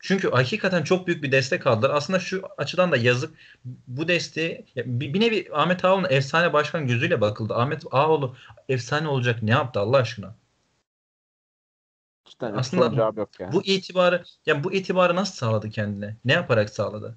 Çünkü 0.00 0.30
hakikaten 0.30 0.82
çok 0.82 1.06
büyük 1.06 1.22
bir 1.22 1.32
destek 1.32 1.66
aldılar. 1.66 1.90
Aslında 1.94 2.18
şu 2.18 2.42
açıdan 2.58 2.92
da 2.92 2.96
yazık. 2.96 3.34
Bu 3.64 4.08
desteği 4.08 4.64
bir, 4.76 5.14
bir 5.14 5.20
nevi 5.20 5.48
Ahmet 5.52 5.84
Ağaoğlu'na 5.84 6.08
efsane 6.08 6.52
başkan 6.52 6.86
gözüyle 6.86 7.20
bakıldı. 7.20 7.54
Ahmet 7.54 7.84
Ağaoğlu 7.90 8.36
efsane 8.68 9.08
olacak 9.08 9.42
ne 9.42 9.50
yaptı 9.50 9.80
Allah 9.80 9.96
aşkına? 9.96 10.34
Cidden 12.24 12.54
Aslında 12.54 12.84
Aslında 12.84 12.96
cevap 12.96 13.16
yok 13.16 13.40
ya. 13.40 13.52
Bu 13.52 13.62
itibarı 13.62 14.24
ya 14.46 14.64
bu 14.64 14.72
itibarı 14.72 15.16
nasıl 15.16 15.34
sağladı 15.34 15.70
kendine? 15.70 16.16
Ne 16.24 16.32
yaparak 16.32 16.70
sağladı? 16.70 17.16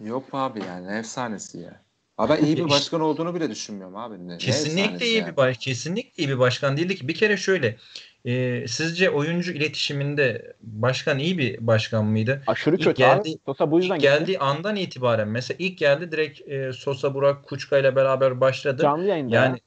Yok 0.00 0.24
abi 0.32 0.64
yani 0.64 0.98
efsanesi 0.98 1.58
ya. 1.58 1.85
Abi 2.18 2.32
ben 2.32 2.44
iyi 2.44 2.56
bir 2.56 2.62
İşte- 2.62 2.70
başkan 2.70 3.00
olduğunu 3.00 3.34
bile 3.34 3.50
düşünmüyorum 3.50 3.96
abi. 3.96 4.28
Ne, 4.28 4.32
ne 4.34 4.38
Kesinlikle 4.38 4.82
efsanesi 4.82 5.04
iyi 5.04 5.16
yani? 5.18 5.32
bir 5.32 5.36
baş, 5.36 5.58
kesinlikle 5.58 6.22
iyi 6.22 6.28
bir 6.28 6.38
başkan 6.38 6.76
değildi 6.76 6.96
ki. 6.96 7.08
Bir 7.08 7.14
kere 7.14 7.36
şöyle, 7.36 7.76
e, 8.24 8.64
sizce 8.68 9.10
oyuncu 9.10 9.52
iletişiminde 9.52 10.56
başkan 10.62 11.18
iyi 11.18 11.38
bir 11.38 11.66
başkan 11.66 12.04
mıydı? 12.04 12.42
Aşırı 12.46 12.76
İlk 12.76 12.84
kötü 12.84 12.98
geldi- 12.98 13.20
abi. 13.20 13.38
Sosa 13.46 13.70
bu 13.70 13.80
yüzden 13.80 13.98
geldiği 13.98 14.38
andan 14.38 14.76
itibaren 14.76 15.28
mesela 15.28 15.56
ilk 15.60 15.78
geldi 15.78 16.12
direkt 16.12 16.48
e, 16.48 16.72
Sosa 16.72 17.14
Burak 17.14 17.44
Kuçka 17.44 17.78
ile 17.78 17.96
beraber 17.96 18.40
başladı. 18.40 18.82
Canlı 18.82 19.06
yayında. 19.06 19.34
Yani 19.36 19.60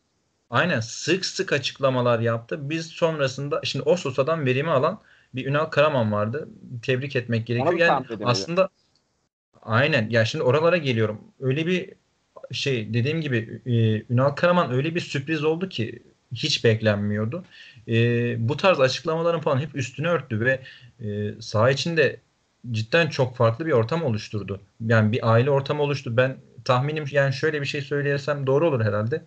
aynen 0.49 0.79
sık 0.79 1.25
sık 1.25 1.53
açıklamalar 1.53 2.19
yaptı. 2.19 2.69
Biz 2.69 2.85
sonrasında 2.87 3.61
şimdi 3.63 3.83
o 3.89 3.95
Sosa'dan 3.97 4.45
verimi 4.45 4.69
alan 4.69 5.01
bir 5.35 5.45
Ünal 5.45 5.65
Karaman 5.65 6.11
vardı. 6.11 6.49
Tebrik 6.81 7.15
etmek 7.15 7.47
gerekiyor. 7.47 7.73
Yani 7.79 8.05
aslında 8.23 8.69
aynen 9.61 10.09
ya 10.09 10.25
şimdi 10.25 10.43
oralara 10.43 10.77
geliyorum. 10.77 11.21
Öyle 11.39 11.67
bir 11.67 11.93
şey 12.51 12.93
dediğim 12.93 13.21
gibi 13.21 13.61
e, 13.65 14.03
Ünal 14.13 14.29
Karaman 14.29 14.71
öyle 14.71 14.95
bir 14.95 14.99
sürpriz 14.99 15.43
oldu 15.43 15.69
ki 15.69 15.99
hiç 16.33 16.63
beklenmiyordu. 16.63 17.43
E, 17.87 17.93
bu 18.49 18.57
tarz 18.57 18.79
açıklamaların 18.79 19.41
falan 19.41 19.59
hep 19.59 19.75
üstünü 19.75 20.07
örttü 20.07 20.39
ve 20.39 20.59
e, 20.99 21.41
saha 21.41 21.71
içinde 21.71 22.19
cidden 22.71 23.07
çok 23.07 23.35
farklı 23.35 23.65
bir 23.65 23.71
ortam 23.71 24.03
oluşturdu. 24.03 24.61
Yani 24.85 25.11
bir 25.11 25.31
aile 25.31 25.51
ortamı 25.51 25.83
oluştu. 25.83 26.17
Ben 26.17 26.37
tahminim 26.65 27.05
yani 27.11 27.33
şöyle 27.33 27.61
bir 27.61 27.65
şey 27.65 27.81
söyleyesem 27.81 28.47
doğru 28.47 28.67
olur 28.67 28.85
herhalde. 28.85 29.23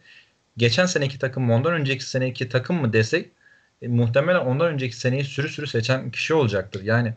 Geçen 0.57 0.87
seneki 0.87 1.19
takım 1.19 1.51
ondan 1.51 1.73
önceki 1.73 2.05
seneki 2.05 2.49
takım 2.49 2.81
mı 2.81 2.93
desek 2.93 3.31
e, 3.83 3.89
muhtemelen 3.89 4.41
ondan 4.41 4.73
önceki 4.73 4.97
seneyi 4.97 5.25
sürü 5.25 5.49
sürü 5.49 5.67
seçen 5.67 6.11
kişi 6.11 6.35
olacaktır. 6.35 6.83
Yani 6.83 7.15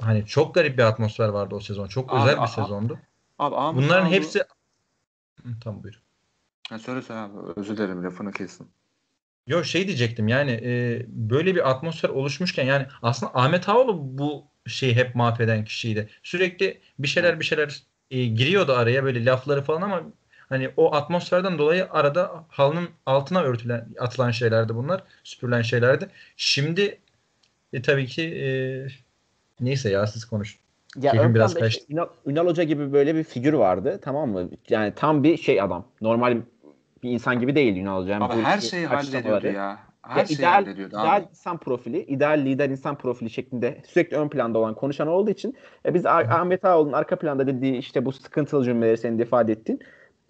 hani 0.00 0.26
çok 0.26 0.54
garip 0.54 0.78
bir 0.78 0.82
atmosfer 0.82 1.28
vardı 1.28 1.54
o 1.54 1.60
sezon. 1.60 1.88
Çok 1.88 2.12
Abi, 2.12 2.20
özel 2.20 2.36
bir 2.36 2.42
a- 2.42 2.46
sezondu. 2.46 2.98
Abi 3.38 3.56
Ahmet 3.56 3.82
Bunların 3.82 4.06
Ağaoğlu- 4.06 4.12
hepsi 4.14 4.38
Hı, 5.42 5.48
tamam 5.64 5.82
buyur. 5.82 6.02
Ha, 6.70 6.78
söyle 6.78 7.02
söyle 7.02 7.20
abi 7.20 7.38
özür 7.56 7.76
dilerim 7.76 8.04
lafını 8.04 8.32
kestim. 8.32 8.66
Yo 9.46 9.64
şey 9.64 9.86
diyecektim 9.86 10.28
yani 10.28 10.50
e, 10.50 11.02
böyle 11.08 11.54
bir 11.54 11.70
atmosfer 11.70 12.08
oluşmuşken 12.08 12.64
yani 12.64 12.86
aslında 13.02 13.32
Ahmet 13.34 13.68
Ağaoğlu 13.68 14.18
bu 14.18 14.44
şeyi 14.66 14.94
hep 14.96 15.14
mahveden 15.14 15.64
kişiydi. 15.64 16.08
Sürekli 16.22 16.80
bir 16.98 17.08
şeyler 17.08 17.40
bir 17.40 17.44
şeyler 17.44 17.82
e, 18.10 18.24
giriyordu 18.24 18.72
araya 18.72 19.04
böyle 19.04 19.24
lafları 19.24 19.62
falan 19.62 19.82
ama 19.82 20.02
hani 20.48 20.70
o 20.76 20.94
atmosferden 20.94 21.58
dolayı 21.58 21.90
arada 21.90 22.46
halının 22.48 22.88
altına 23.06 23.42
örtülen 23.42 23.88
atılan 23.98 24.30
şeylerdi 24.30 24.74
bunlar. 24.74 25.04
Süpürülen 25.24 25.62
şeylerdi. 25.62 26.08
Şimdi 26.36 27.00
e, 27.72 27.82
tabii 27.82 28.06
ki 28.06 28.22
e, 28.22 28.46
neyse 29.60 29.90
ya 29.90 30.06
siz 30.06 30.24
konuşun. 30.24 30.60
Ya 30.96 31.10
Keyfim 31.12 31.28
ön 31.28 31.34
biraz 31.34 31.50
işte 31.50 31.60
kaçtı. 31.60 31.84
Ünal, 31.88 32.06
Ünal 32.26 32.46
Hoca 32.46 32.62
gibi 32.62 32.92
böyle 32.92 33.14
bir 33.14 33.24
figür 33.24 33.52
vardı 33.52 34.00
tamam 34.02 34.30
mı? 34.30 34.48
Yani 34.68 34.92
tam 34.96 35.22
bir 35.22 35.36
şey 35.36 35.60
adam. 35.60 35.84
Normal 36.00 36.36
bir 37.02 37.10
insan 37.10 37.40
gibi 37.40 37.54
değil 37.54 37.76
Ünal 37.76 38.02
Hoca. 38.02 38.12
Yani 38.12 38.24
Abi 38.24 38.34
bu 38.34 38.42
her 38.42 38.58
şeyi 38.58 38.86
hallediyordu 38.86 39.46
ya. 39.46 39.78
Her 40.02 40.20
Ya 40.20 40.26
şeyi 40.26 40.38
ideal, 40.38 40.52
hallediyordu 40.52 40.94
ideal 40.94 41.16
abi. 41.16 41.26
insan 41.30 41.58
profili, 41.58 41.98
ideal 42.02 42.38
lider 42.38 42.70
insan 42.70 42.98
profili 42.98 43.30
şeklinde 43.30 43.82
sürekli 43.86 44.16
ön 44.16 44.28
planda 44.28 44.58
olan 44.58 44.74
konuşan 44.74 45.08
olduğu 45.08 45.30
için 45.30 45.56
e, 45.86 45.94
biz 45.94 46.06
Ah- 46.06 46.30
Ahmet 46.30 46.64
Ağaoğlu'nun 46.64 46.92
arka 46.92 47.16
planda 47.16 47.46
dediği 47.46 47.76
işte 47.76 48.04
bu 48.04 48.12
sıkıntılı 48.12 48.64
cümleleri 48.64 48.96
senin 48.98 49.18
de 49.18 49.22
ifade 49.22 49.52
ettin. 49.52 49.80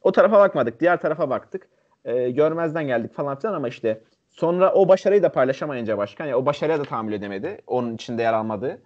O 0.03 0.13
tarafa 0.13 0.39
bakmadık, 0.39 0.81
diğer 0.81 1.01
tarafa 1.01 1.31
baktık. 1.31 1.69
E, 2.05 2.31
görmezden 2.31 2.87
geldik 2.87 3.15
falan 3.15 3.39
filan 3.39 3.55
ama 3.55 3.69
işte 3.69 4.01
sonra 4.31 4.73
o 4.73 4.89
başarıyı 4.89 5.23
da 5.23 5.33
paylaşamayınca 5.33 5.99
başkan 5.99 6.27
ya 6.27 6.39
o 6.39 6.47
başarıya 6.47 6.79
da 6.79 6.83
tahammül 6.83 7.13
edemedi. 7.13 7.59
Onun 7.67 7.95
içinde 7.95 8.23
yer 8.23 8.33
almadı. 8.33 8.83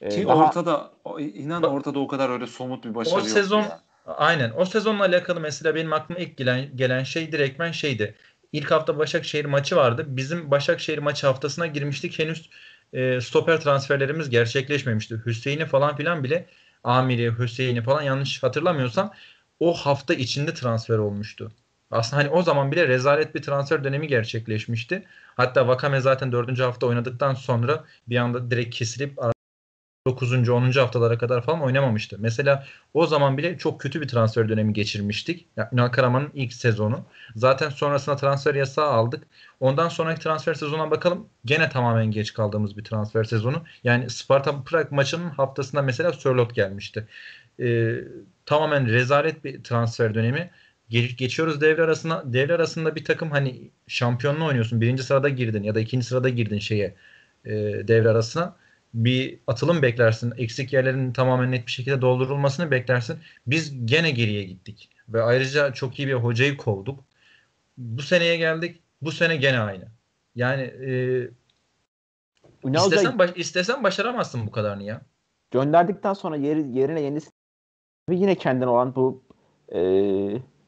E, 0.00 0.08
Ki 0.08 0.28
daha- 0.28 0.44
ortada 0.46 0.90
inan 1.18 1.62
ortada 1.62 1.98
o 1.98 2.06
kadar 2.08 2.30
öyle 2.30 2.46
somut 2.46 2.84
bir 2.84 2.94
başarı 2.94 3.14
O 3.14 3.18
yoktu 3.18 3.32
sezon 3.32 3.62
ya. 3.62 3.80
aynen 4.06 4.52
o 4.56 4.64
sezonla 4.64 5.04
alakalı 5.04 5.40
mesela 5.40 5.74
benim 5.74 5.92
aklıma 5.92 6.20
ilk 6.20 6.36
gelen, 6.36 6.76
gelen 6.76 7.02
şey 7.02 7.32
direktmen 7.32 7.72
şeydi. 7.72 8.14
İlk 8.52 8.70
hafta 8.70 8.98
Başakşehir 8.98 9.44
maçı 9.44 9.76
vardı. 9.76 10.04
Bizim 10.08 10.50
Başakşehir 10.50 10.98
maçı 10.98 11.26
haftasına 11.26 11.66
girmiştik. 11.66 12.18
Henüz 12.18 12.50
e, 12.92 13.20
stoper 13.20 13.60
transferlerimiz 13.60 14.30
gerçekleşmemişti. 14.30 15.22
Hüseyin'i 15.26 15.66
falan 15.66 15.96
filan 15.96 16.24
bile 16.24 16.46
Amiri, 16.84 17.38
Hüseyin'i 17.38 17.82
falan 17.82 18.02
yanlış 18.02 18.42
hatırlamıyorsam 18.42 19.12
o 19.60 19.74
hafta 19.74 20.14
içinde 20.14 20.54
transfer 20.54 20.98
olmuştu. 20.98 21.52
Aslında 21.90 22.22
hani 22.22 22.30
o 22.30 22.42
zaman 22.42 22.72
bile 22.72 22.88
rezalet 22.88 23.34
bir 23.34 23.42
transfer 23.42 23.84
dönemi 23.84 24.08
gerçekleşmişti. 24.08 25.04
Hatta 25.36 25.68
Vakame 25.68 26.00
zaten 26.00 26.32
4. 26.32 26.62
hafta 26.62 26.86
oynadıktan 26.86 27.34
sonra 27.34 27.84
bir 28.06 28.16
anda 28.16 28.50
direkt 28.50 28.74
kesilip 28.74 29.18
9. 30.08 30.48
10. 30.48 30.72
haftalara 30.72 31.18
kadar 31.18 31.42
falan 31.42 31.62
oynamamıştı. 31.62 32.16
Mesela 32.20 32.64
o 32.94 33.06
zaman 33.06 33.38
bile 33.38 33.58
çok 33.58 33.80
kötü 33.80 34.00
bir 34.00 34.08
transfer 34.08 34.48
dönemi 34.48 34.72
geçirmiştik. 34.72 35.46
Yani 35.56 35.68
Ünal 35.72 35.88
Karaman'ın 35.88 36.30
ilk 36.34 36.52
sezonu. 36.52 37.04
Zaten 37.36 37.68
sonrasında 37.68 38.16
transfer 38.16 38.54
yasağı 38.54 38.90
aldık. 38.90 39.26
Ondan 39.60 39.88
sonraki 39.88 40.20
transfer 40.20 40.54
sezonuna 40.54 40.90
bakalım. 40.90 41.28
Gene 41.44 41.68
tamamen 41.68 42.10
geç 42.10 42.32
kaldığımız 42.34 42.76
bir 42.76 42.84
transfer 42.84 43.24
sezonu. 43.24 43.64
Yani 43.84 44.10
Sparta 44.10 44.62
Prag 44.62 44.92
maçının 44.92 45.30
haftasında 45.30 45.82
mesela 45.82 46.12
Sörlot 46.12 46.54
gelmişti. 46.54 47.08
Ee, 47.60 47.94
tamamen 48.46 48.86
rezalet 48.86 49.44
bir 49.44 49.62
transfer 49.64 50.14
dönemi. 50.14 50.50
Ge- 50.90 51.16
geçiyoruz 51.16 51.60
devre 51.60 51.82
arasına. 51.82 52.22
Devre 52.32 52.54
arasında 52.54 52.96
bir 52.96 53.04
takım 53.04 53.30
hani 53.30 53.70
şampiyonluğu 53.86 54.44
oynuyorsun. 54.46 54.80
Birinci 54.80 55.02
sırada 55.02 55.28
girdin 55.28 55.62
ya 55.62 55.74
da 55.74 55.80
ikinci 55.80 56.06
sırada 56.06 56.28
girdin 56.28 56.58
şeye 56.58 56.94
e, 57.44 57.52
devre 57.88 58.08
arasına 58.08 58.56
bir 58.94 59.38
atılım 59.46 59.82
beklersin. 59.82 60.32
Eksik 60.36 60.72
yerlerin 60.72 61.12
tamamen 61.12 61.50
net 61.52 61.66
bir 61.66 61.72
şekilde 61.72 62.00
doldurulmasını 62.02 62.70
beklersin. 62.70 63.18
Biz 63.46 63.86
gene 63.86 64.10
geriye 64.10 64.44
gittik. 64.44 64.90
Ve 65.08 65.22
ayrıca 65.22 65.72
çok 65.72 65.98
iyi 65.98 66.08
bir 66.08 66.14
hocayı 66.14 66.56
kovduk. 66.56 67.00
Bu 67.78 68.02
seneye 68.02 68.36
geldik. 68.36 68.80
Bu 69.02 69.12
sene 69.12 69.36
gene 69.36 69.58
aynı. 69.60 69.84
Yani 70.34 70.62
e, 70.62 70.90
Ünal 72.64 72.86
istesen, 72.92 73.18
baş- 73.18 73.30
istesen 73.36 73.84
başaramazsın 73.84 74.46
bu 74.46 74.50
kadarını 74.50 74.82
ya. 74.82 75.00
gönderdikten 75.50 76.12
sonra 76.12 76.36
yeri, 76.36 76.78
yerine 76.78 77.00
yenisi 77.00 77.30
yine 78.10 78.34
kendine 78.34 78.66
olan 78.68 78.94
bu 78.94 79.22
e, 79.72 79.78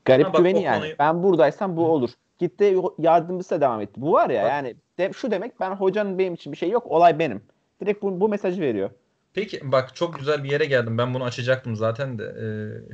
garip 0.04 0.26
Ha 0.26 0.32
bak, 0.32 0.36
güveni 0.38 0.62
yani. 0.62 0.76
konuyu- 0.80 0.96
Ben 0.98 1.22
buradaysam 1.22 1.76
bu 1.76 1.86
olur. 1.86 2.10
Gitti 2.38 2.76
yardımcısı 2.98 3.50
da 3.54 3.60
devam 3.60 3.80
etti. 3.80 4.00
Bu 4.00 4.12
var 4.12 4.30
ya 4.30 4.42
Bak- 4.42 4.50
yani 4.50 4.76
de, 4.98 5.12
şu 5.12 5.30
demek 5.30 5.60
ben 5.60 5.70
hocanın 5.70 6.18
benim 6.18 6.34
için 6.34 6.52
bir 6.52 6.58
şey 6.58 6.70
yok 6.70 6.86
olay 6.86 7.18
benim. 7.18 7.42
Direkt 7.80 8.02
bu, 8.02 8.20
bu 8.20 8.28
mesajı 8.28 8.60
veriyor. 8.60 8.90
Peki 9.34 9.60
bak 9.72 9.96
çok 9.96 10.18
güzel 10.18 10.44
bir 10.44 10.50
yere 10.50 10.64
geldim. 10.64 10.98
Ben 10.98 11.14
bunu 11.14 11.24
açacaktım 11.24 11.76
zaten 11.76 12.18
de 12.18 12.24
e, 12.24 12.44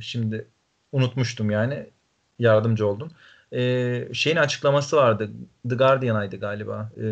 şimdi 0.01 0.47
unutmuştum 0.91 1.51
yani. 1.51 1.85
Yardımcı 2.39 2.87
oldun. 2.87 3.11
E, 3.53 4.13
şeyin 4.13 4.37
açıklaması 4.37 4.97
vardı. 4.97 5.29
The 5.69 5.75
Guardian'aydı 5.75 6.37
galiba. 6.37 6.91
E, 6.97 7.03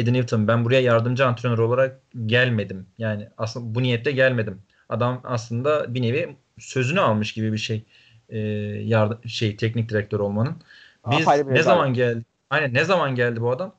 Eddie 0.00 0.12
Newton 0.12 0.48
ben 0.48 0.64
buraya 0.64 0.80
yardımcı 0.80 1.26
antrenör 1.26 1.58
olarak 1.58 2.00
gelmedim. 2.26 2.86
Yani 2.98 3.28
aslında 3.38 3.74
bu 3.74 3.82
niyetle 3.82 4.12
gelmedim. 4.12 4.62
Adam 4.88 5.20
aslında 5.24 5.94
bir 5.94 6.02
nevi 6.02 6.36
sözünü 6.58 7.00
almış 7.00 7.32
gibi 7.32 7.52
bir 7.52 7.58
şey. 7.58 7.82
E, 8.28 8.38
yardım, 8.84 9.28
şey 9.28 9.56
teknik 9.56 9.88
direktör 9.88 10.20
olmanın. 10.20 10.56
Biz 11.10 11.26
bir 11.26 11.54
ne 11.54 11.62
zaman 11.62 11.94
geldi? 11.94 12.24
Aynen 12.50 12.74
ne 12.74 12.84
zaman 12.84 13.14
geldi 13.14 13.40
bu 13.40 13.50
adam? 13.50 13.74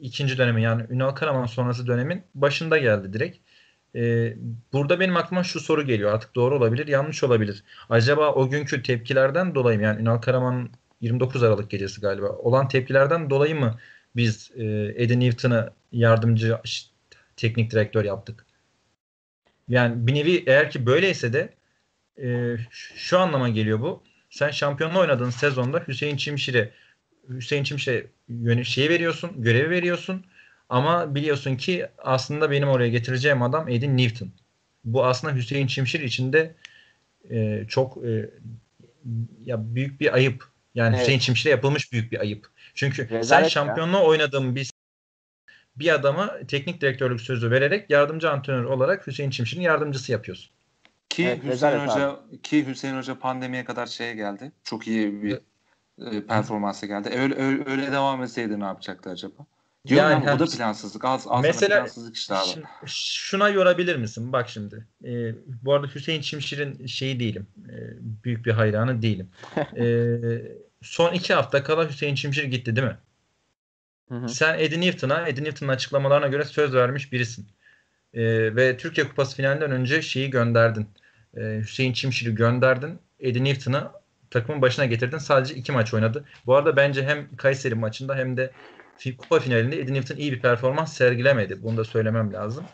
İkinci 0.00 0.38
dönemi 0.38 0.62
yani 0.62 0.86
Ünal 0.90 1.10
Karaman 1.10 1.46
sonrası 1.46 1.86
dönemin 1.86 2.22
başında 2.34 2.78
geldi 2.78 3.12
direkt. 3.12 3.38
E, 3.96 4.34
burada 4.72 5.00
benim 5.00 5.16
aklıma 5.16 5.44
şu 5.44 5.60
soru 5.60 5.86
geliyor. 5.86 6.12
Artık 6.12 6.34
doğru 6.34 6.56
olabilir, 6.56 6.88
yanlış 6.88 7.24
olabilir. 7.24 7.64
Acaba 7.90 8.32
o 8.32 8.50
günkü 8.50 8.82
tepkilerden 8.82 9.54
dolayı 9.54 9.78
mı? 9.78 9.84
Yani 9.84 10.02
Ünal 10.02 10.18
Karaman'ın 10.18 10.70
29 11.00 11.42
Aralık 11.42 11.70
gecesi 11.70 12.00
galiba. 12.00 12.28
Olan 12.28 12.68
tepkilerden 12.68 13.30
dolayı 13.30 13.56
mı 13.56 13.78
biz 14.16 14.50
e, 14.56 14.64
Eddie 14.96 15.20
Newton'ı 15.20 15.70
yardımcı 15.92 16.58
teknik 17.36 17.70
direktör 17.70 18.04
yaptık? 18.04 18.46
Yani 19.68 20.06
bir 20.06 20.14
nevi 20.14 20.44
eğer 20.46 20.70
ki 20.70 20.86
böyleyse 20.86 21.32
de 21.32 21.54
e, 22.22 22.56
şu 22.70 23.18
anlama 23.18 23.48
geliyor 23.48 23.80
bu. 23.80 24.02
Sen 24.30 24.50
şampiyonla 24.50 24.98
oynadığın 24.98 25.30
sezonda 25.30 25.84
Hüseyin 25.88 26.16
Çimşir'e 26.16 26.70
Hüseyin 27.28 27.64
Çimşir'e 27.64 28.06
yönü 28.30 28.64
şeyi 28.64 28.88
veriyorsun, 28.88 29.42
görevi 29.42 29.70
veriyorsun. 29.70 30.24
Ama 30.68 31.14
biliyorsun 31.14 31.56
ki 31.56 31.86
aslında 31.98 32.50
benim 32.50 32.68
oraya 32.68 32.88
getireceğim 32.88 33.42
adam 33.42 33.68
Eddie 33.68 33.96
Newton. 33.96 34.30
Bu 34.84 35.04
aslında 35.04 35.34
Hüseyin 35.34 35.66
Çimşir 35.66 36.00
için 36.00 36.32
de 36.32 36.54
e, 37.30 37.64
çok 37.68 38.04
e, 38.04 38.30
ya 39.44 39.74
büyük 39.74 40.00
bir 40.00 40.14
ayıp. 40.14 40.44
Yani 40.74 40.94
evet. 40.94 41.02
Hüseyin 41.02 41.18
Çimşir'e 41.18 41.50
yapılmış 41.50 41.92
büyük 41.92 42.12
bir 42.12 42.20
ayıp. 42.20 42.46
Çünkü 42.74 43.10
Rezalet 43.10 43.44
sen 43.44 43.48
şampiyonluğa 43.48 44.00
ya. 44.00 44.06
oynadığın 44.06 44.56
bir 44.56 44.70
bir 45.76 45.94
adama 45.94 46.38
teknik 46.48 46.80
direktörlük 46.80 47.20
sözü 47.20 47.50
vererek 47.50 47.90
yardımcı 47.90 48.30
antrenör 48.30 48.64
olarak 48.64 49.06
Hüseyin 49.06 49.30
Çimşir'in 49.30 49.62
yardımcısı 49.62 50.12
yapıyorsun. 50.12 50.50
Ki 51.08 51.24
evet, 51.24 51.44
Hüseyin 51.44 51.78
Hoca 51.78 52.08
abi. 52.08 52.42
ki 52.42 52.66
Hüseyin 52.66 52.96
Hoca 52.96 53.18
pandemiye 53.18 53.64
kadar 53.64 53.86
şeye 53.86 54.14
geldi. 54.14 54.52
Çok 54.64 54.88
iyi 54.88 55.22
bir 55.22 55.38
e, 56.12 56.26
performansa 56.26 56.86
geldi. 56.86 57.08
E, 57.08 57.20
öyle, 57.20 57.34
öyle, 57.34 57.70
öyle 57.70 57.92
devam 57.92 58.22
etseydi 58.22 58.60
ne 58.60 58.64
yapacaktı 58.64 59.10
acaba? 59.10 59.46
Diyorum 59.86 60.10
yani, 60.10 60.30
ama 60.30 60.40
bu 60.40 60.46
da 60.46 60.56
plansızlık. 60.56 61.04
Az, 61.04 61.26
az 61.28 61.42
mesela 61.42 61.78
plansızlık 61.78 62.16
işte 62.16 62.34
abi. 62.34 62.62
Şuna 62.86 63.48
yorabilir 63.48 63.96
misin? 63.96 64.32
Bak 64.32 64.48
şimdi. 64.48 64.86
E, 65.04 65.34
bu 65.62 65.74
arada 65.74 65.86
Hüseyin 65.86 66.20
Çimşir'in 66.20 66.86
şeyi 66.86 67.20
değilim. 67.20 67.46
E, 67.68 67.76
büyük 68.24 68.46
bir 68.46 68.52
hayranı 68.52 69.02
değilim. 69.02 69.30
e, 69.76 70.16
son 70.82 71.12
iki 71.12 71.34
hafta 71.34 71.62
kala 71.62 71.88
Hüseyin 71.88 72.14
Çimşir 72.14 72.44
gitti 72.44 72.76
değil 72.76 72.86
mi? 72.86 72.96
Hı 74.08 74.14
hı. 74.14 74.28
Sen 74.28 74.58
Eddie 74.58 74.80
Newton'a, 74.80 75.28
Eddie 75.28 75.44
Newton'un 75.44 75.72
açıklamalarına 75.72 76.28
göre 76.28 76.44
söz 76.44 76.74
vermiş 76.74 77.12
birisin. 77.12 77.46
E, 78.14 78.22
ve 78.56 78.76
Türkiye 78.76 79.08
Kupası 79.08 79.36
finalinden 79.36 79.70
önce 79.70 80.02
şeyi 80.02 80.30
gönderdin. 80.30 80.88
E, 81.36 81.58
Hüseyin 81.60 81.92
Çimşir'i 81.92 82.34
gönderdin. 82.34 82.98
Eddie 83.20 83.44
Newton'ı 83.44 83.90
takımın 84.30 84.62
başına 84.62 84.84
getirdin. 84.84 85.18
Sadece 85.18 85.54
iki 85.54 85.72
maç 85.72 85.94
oynadı. 85.94 86.24
Bu 86.46 86.56
arada 86.56 86.76
bence 86.76 87.02
hem 87.02 87.36
Kayseri 87.36 87.74
maçında 87.74 88.16
hem 88.16 88.36
de 88.36 88.50
kupa 89.18 89.40
finalinde 89.40 89.80
Eddie 89.80 89.94
Newton 89.94 90.16
iyi 90.16 90.32
bir 90.32 90.40
performans 90.40 90.96
sergilemedi. 90.96 91.62
Bunu 91.62 91.76
da 91.76 91.84
söylemem 91.84 92.32
lazım. 92.32 92.64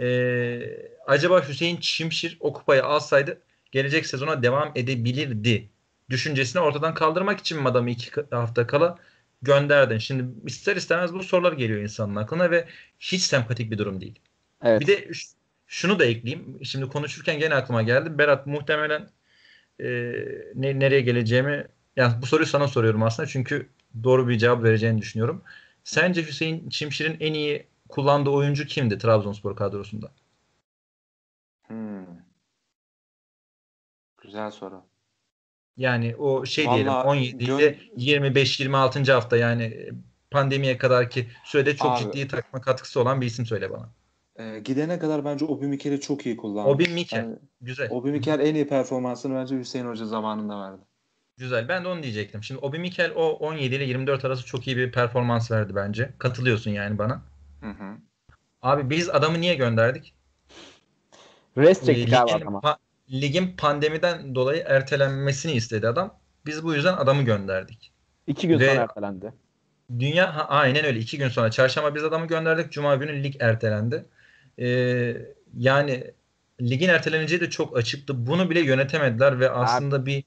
Ee, 0.00 0.60
acaba 1.06 1.48
Hüseyin 1.48 1.76
Çimşir 1.76 2.36
o 2.40 2.52
kupayı 2.52 2.84
alsaydı 2.84 3.38
gelecek 3.72 4.06
sezona 4.06 4.42
devam 4.42 4.72
edebilirdi 4.74 5.68
düşüncesini 6.10 6.62
ortadan 6.62 6.94
kaldırmak 6.94 7.40
için 7.40 7.60
mi 7.60 7.68
adamı 7.68 7.90
iki 7.90 8.10
hafta 8.30 8.66
kala 8.66 8.98
gönderdin? 9.42 9.98
Şimdi 9.98 10.24
ister 10.46 10.76
istemez 10.76 11.14
bu 11.14 11.22
sorular 11.22 11.52
geliyor 11.52 11.80
insanın 11.80 12.16
aklına 12.16 12.50
ve 12.50 12.68
hiç 13.00 13.22
sempatik 13.22 13.70
bir 13.70 13.78
durum 13.78 14.00
değil. 14.00 14.18
Evet. 14.62 14.80
Bir 14.80 14.86
de 14.86 15.10
şunu 15.66 15.98
da 15.98 16.04
ekleyeyim. 16.04 16.64
Şimdi 16.64 16.88
konuşurken 16.88 17.38
gene 17.38 17.54
aklıma 17.54 17.82
geldi. 17.82 18.18
Berat 18.18 18.46
muhtemelen 18.46 19.08
e, 19.82 19.88
ne, 20.54 20.80
nereye 20.80 21.00
geleceğimi 21.00 21.66
yani 21.96 22.22
bu 22.22 22.26
soruyu 22.26 22.46
sana 22.46 22.68
soruyorum 22.68 23.02
aslında 23.02 23.26
çünkü 23.28 23.68
doğru 24.04 24.28
bir 24.28 24.38
cevap 24.38 24.62
vereceğini 24.64 25.00
düşünüyorum. 25.00 25.42
Sence 25.84 26.26
Hüseyin 26.26 26.68
Çimşir'in 26.68 27.16
en 27.20 27.34
iyi 27.34 27.66
kullandığı 27.88 28.30
oyuncu 28.30 28.66
kimdi 28.66 28.98
Trabzonspor 28.98 29.56
kadrosunda? 29.56 30.12
Hmm. 31.66 32.06
Güzel 34.22 34.50
soru. 34.50 34.82
Yani 35.76 36.16
o 36.16 36.46
şey 36.46 36.66
Vallahi 36.66 36.74
diyelim 36.74 36.92
17 36.92 37.44
ile 37.44 37.78
25-26. 37.96 39.12
hafta 39.12 39.36
yani 39.36 39.90
pandemiye 40.30 40.78
kadar 40.78 41.10
ki 41.10 41.28
sürede 41.44 41.76
çok 41.76 41.92
Abi, 41.92 41.98
ciddi 41.98 42.28
takma 42.28 42.60
katkısı 42.60 43.00
olan 43.00 43.20
bir 43.20 43.26
isim 43.26 43.46
söyle 43.46 43.70
bana. 43.70 43.88
E, 44.40 44.60
gidene 44.60 44.98
kadar 44.98 45.24
bence 45.24 45.44
Obi 45.44 45.66
Mikel'i 45.66 46.00
çok 46.00 46.26
iyi 46.26 46.36
kullandı. 46.36 46.68
Obi 46.68 46.88
Mikel. 46.88 47.16
Yani, 47.16 47.36
Güzel. 47.60 47.90
Obi 47.90 48.10
Mikel 48.10 48.40
en 48.40 48.54
iyi 48.54 48.68
performansını 48.68 49.34
bence 49.34 49.58
Hüseyin 49.58 49.86
Hoca 49.86 50.06
zamanında 50.06 50.60
verdi. 50.60 50.82
Güzel. 51.36 51.68
Ben 51.68 51.84
de 51.84 51.88
onu 51.88 52.02
diyecektim. 52.02 52.42
Şimdi 52.42 52.60
Obi 52.60 52.78
Mikel 52.78 53.12
o 53.16 53.30
17 53.30 53.74
ile 53.74 53.84
24 53.84 54.24
arası 54.24 54.46
çok 54.46 54.66
iyi 54.66 54.76
bir 54.76 54.92
performans 54.92 55.50
verdi 55.50 55.74
bence. 55.74 56.10
Katılıyorsun 56.18 56.70
yani 56.70 56.98
bana. 56.98 57.22
Hı 57.60 57.70
hı. 57.70 57.96
Abi 58.62 58.90
biz 58.90 59.08
adamı 59.08 59.40
niye 59.40 59.54
gönderdik? 59.54 60.14
Rest 61.56 61.86
çektik 61.86 62.14
abi 62.14 62.32
adama. 62.32 62.58
Pa- 62.58 62.76
ligin 63.10 63.56
pandemiden 63.56 64.34
dolayı 64.34 64.64
ertelenmesini 64.66 65.52
istedi 65.52 65.88
adam. 65.88 66.14
Biz 66.46 66.64
bu 66.64 66.74
yüzden 66.74 66.96
adamı 66.96 67.22
gönderdik. 67.22 67.92
İki 68.26 68.48
gün 68.48 68.60
Ve 68.60 68.68
sonra 68.68 68.80
ertelendi. 68.80 69.32
Dünya 69.98 70.36
ha, 70.36 70.46
aynen 70.48 70.84
öyle. 70.84 70.98
iki 70.98 71.18
gün 71.18 71.28
sonra. 71.28 71.50
Çarşamba 71.50 71.94
biz 71.94 72.04
adamı 72.04 72.26
gönderdik. 72.26 72.72
Cuma 72.72 72.96
günü 72.96 73.22
lig 73.22 73.34
ertelendi. 73.40 74.04
Ee, 74.60 75.16
yani 75.58 76.04
ligin 76.60 76.88
erteleneceği 76.88 77.40
de 77.40 77.50
çok 77.50 77.76
açıktı. 77.76 78.26
Bunu 78.26 78.50
bile 78.50 78.60
yönetemediler 78.60 79.40
ve 79.40 79.50
aslında 79.50 79.96
Abi. 79.96 80.06
bir 80.06 80.24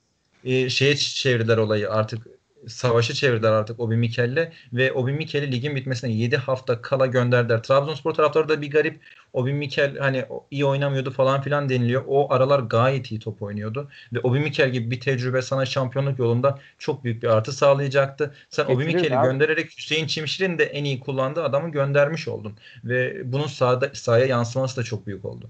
e, 0.52 0.70
şeye 0.70 0.96
çevirdiler 0.96 1.58
olayı 1.58 1.92
artık 1.92 2.28
savaşı 2.68 3.14
çevirdiler 3.14 3.52
artık 3.52 3.80
Obi 3.80 3.98
Mikel'le 3.98 4.52
ve 4.74 4.94
Obi 4.94 5.12
Mikel'i 5.14 5.52
ligin 5.52 5.76
bitmesine 5.76 6.12
7 6.12 6.38
hafta 6.38 6.82
kala 6.82 7.06
gönderdiler. 7.06 7.64
Trabzonspor 7.64 8.14
taraftarı 8.14 8.50
da 8.50 8.62
bir 8.62 8.72
garip 8.72 9.00
Obi 9.34 9.54
Mikel 9.54 9.98
hani 9.98 10.26
iyi 10.52 10.66
oynamıyordu 10.66 11.12
falan 11.12 11.42
filan 11.42 11.70
deniliyor. 11.70 12.04
O 12.08 12.34
aralar 12.34 12.60
gayet 12.60 13.12
iyi 13.12 13.20
top 13.20 13.42
oynuyordu 13.42 13.90
ve 14.14 14.20
Obi 14.20 14.40
Mikel 14.40 14.70
gibi 14.70 14.92
bir 14.92 15.00
tecrübe 15.00 15.42
sana 15.42 15.66
şampiyonluk 15.66 16.20
yolunda 16.20 16.60
çok 16.78 17.04
büyük 17.04 17.24
bir 17.24 17.28
artı 17.28 17.52
sağlayacaktı. 17.54 18.36
Sen 18.50 18.66
Obi 18.66 18.86
Mikel'i 18.86 19.10
göndererek 19.22 19.78
Hüseyin 19.78 20.08
Çimşir'in 20.08 20.58
de 20.58 20.64
en 20.64 20.84
iyi 20.84 21.00
kullandığı 21.00 21.44
adamı 21.44 21.72
göndermiş 21.72 22.28
oldun 22.28 22.58
ve 22.84 23.22
bunun 23.32 23.48
sahada, 23.48 23.90
sahaya 23.94 24.26
yansıması 24.26 24.78
da 24.78 24.84
çok 24.84 25.08
büyük 25.08 25.26
oldu. 25.26 25.50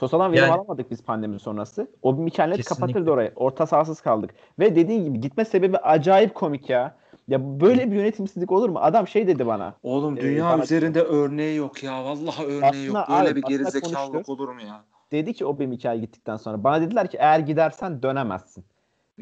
Sosa'dan 0.00 0.32
verim 0.32 0.44
yani, 0.44 0.52
alamadık 0.52 0.90
biz 0.90 1.02
pandemi 1.02 1.40
sonrası. 1.40 1.90
O 2.02 2.16
bir 2.18 2.22
Mikel 2.22 2.62
kapatırdı 2.62 3.10
orayı. 3.10 3.32
Orta 3.36 3.66
sahasız 3.66 4.00
kaldık. 4.00 4.30
Ve 4.58 4.76
dediğin 4.76 5.04
gibi 5.04 5.20
gitme 5.20 5.44
sebebi 5.44 5.76
acayip 5.76 6.34
komik 6.34 6.70
ya. 6.70 6.96
Ya 7.28 7.60
böyle 7.60 7.90
bir 7.90 7.96
yönetimsizlik 7.96 8.52
olur 8.52 8.68
mu? 8.68 8.78
Adam 8.78 9.08
şey 9.08 9.26
dedi 9.26 9.46
bana. 9.46 9.74
Oğlum 9.82 10.18
e, 10.18 10.20
dünya 10.20 10.44
bana, 10.44 10.62
üzerinde 10.62 11.02
örneği 11.02 11.56
yok 11.56 11.82
ya. 11.82 12.04
Vallahi 12.04 12.44
örneği 12.44 12.86
yok. 12.86 12.96
Böyle 13.08 13.30
abi, 13.30 13.36
bir 13.36 13.42
gerizekalılık 13.42 14.28
olur 14.28 14.48
mu 14.48 14.60
ya? 14.60 14.84
Dedi 15.12 15.34
ki 15.34 15.46
o 15.46 15.58
bir 15.58 15.66
Mikel 15.66 16.00
gittikten 16.00 16.36
sonra. 16.36 16.64
Bana 16.64 16.80
dediler 16.80 17.10
ki 17.10 17.16
eğer 17.20 17.38
gidersen 17.38 18.02
dönemezsin 18.02 18.64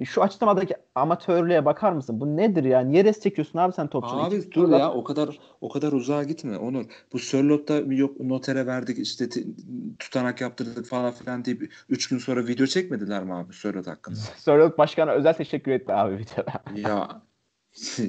şu 0.06 0.22
açıklamadaki 0.22 0.74
amatörlüğe 0.94 1.64
bakar 1.64 1.92
mısın? 1.92 2.20
Bu 2.20 2.36
nedir 2.36 2.64
ya? 2.64 2.80
Niye 2.80 3.04
res 3.04 3.20
çekiyorsun 3.20 3.58
abi 3.58 3.72
sen 3.72 3.86
topçunu? 3.86 4.24
Abi 4.24 4.52
dur 4.52 4.70
ya 4.70 4.92
o 4.92 5.04
kadar 5.04 5.38
o 5.60 5.68
kadar 5.68 5.92
uzağa 5.92 6.22
gitme 6.22 6.58
Onur. 6.58 6.84
Bu 7.12 7.18
Sörlot'ta 7.18 7.74
yok 7.74 8.20
notere 8.20 8.66
verdik 8.66 8.98
işte 8.98 9.28
tutanak 9.98 10.40
yaptırdık 10.40 10.86
falan 10.86 11.12
filan 11.12 11.44
diye 11.44 11.56
3 11.88 12.08
gün 12.08 12.18
sonra 12.18 12.46
video 12.46 12.66
çekmediler 12.66 13.24
mi 13.24 13.34
abi 13.34 13.52
Sörlot 13.52 13.86
hakkında? 13.86 14.18
Sörlot 14.36 14.78
başkana 14.78 15.12
özel 15.12 15.34
teşekkür 15.34 15.72
etti 15.72 15.92
abi 15.92 16.18
videoda. 16.18 16.52
Ya 16.88 17.22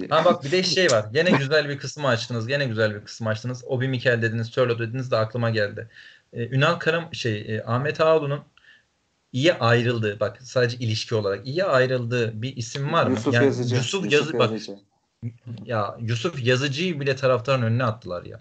ha 0.09 0.25
bak 0.25 0.43
bir 0.43 0.51
de 0.51 0.63
şey 0.63 0.87
var. 0.87 1.05
Gene 1.13 1.31
güzel 1.31 1.69
bir 1.69 1.77
kısmı 1.77 2.07
açtınız. 2.07 2.47
Gene 2.47 2.65
güzel 2.65 2.95
bir 2.95 3.03
kısmı 3.03 3.29
açtınız. 3.29 3.63
Obi 3.67 3.87
Mikel 3.87 4.21
dediniz, 4.21 4.47
Sörlot 4.47 4.79
dediniz 4.79 5.11
de 5.11 5.17
aklıma 5.17 5.49
geldi. 5.49 5.89
Ee, 6.33 6.55
Ünal 6.55 6.75
Karam 6.75 7.13
şey 7.13 7.55
e, 7.55 7.63
Ahmet 7.65 8.01
Ağaoğlu'nun 8.01 8.39
iyi 9.31 9.53
ayrıldığı 9.53 10.19
bak 10.19 10.39
sadece 10.41 10.77
ilişki 10.77 11.15
olarak 11.15 11.47
iyi 11.47 11.63
ayrıldığı 11.63 12.41
bir 12.41 12.55
isim 12.57 12.93
var 12.93 13.07
mı? 13.07 13.11
Yusuf 13.11 13.33
yani 13.33 13.45
Yazıcı. 13.45 13.75
Yusuf, 13.75 14.03
Yusuf 14.03 14.13
Yazı 14.13 14.37
Yazıcı. 14.37 14.71
bak 14.71 14.79
ya 15.65 15.97
Yusuf 15.99 16.45
Yazıcı'yı 16.45 16.99
bile 16.99 17.15
taraftarın 17.15 17.61
önüne 17.61 17.83
attılar 17.83 18.25
ya. 18.25 18.39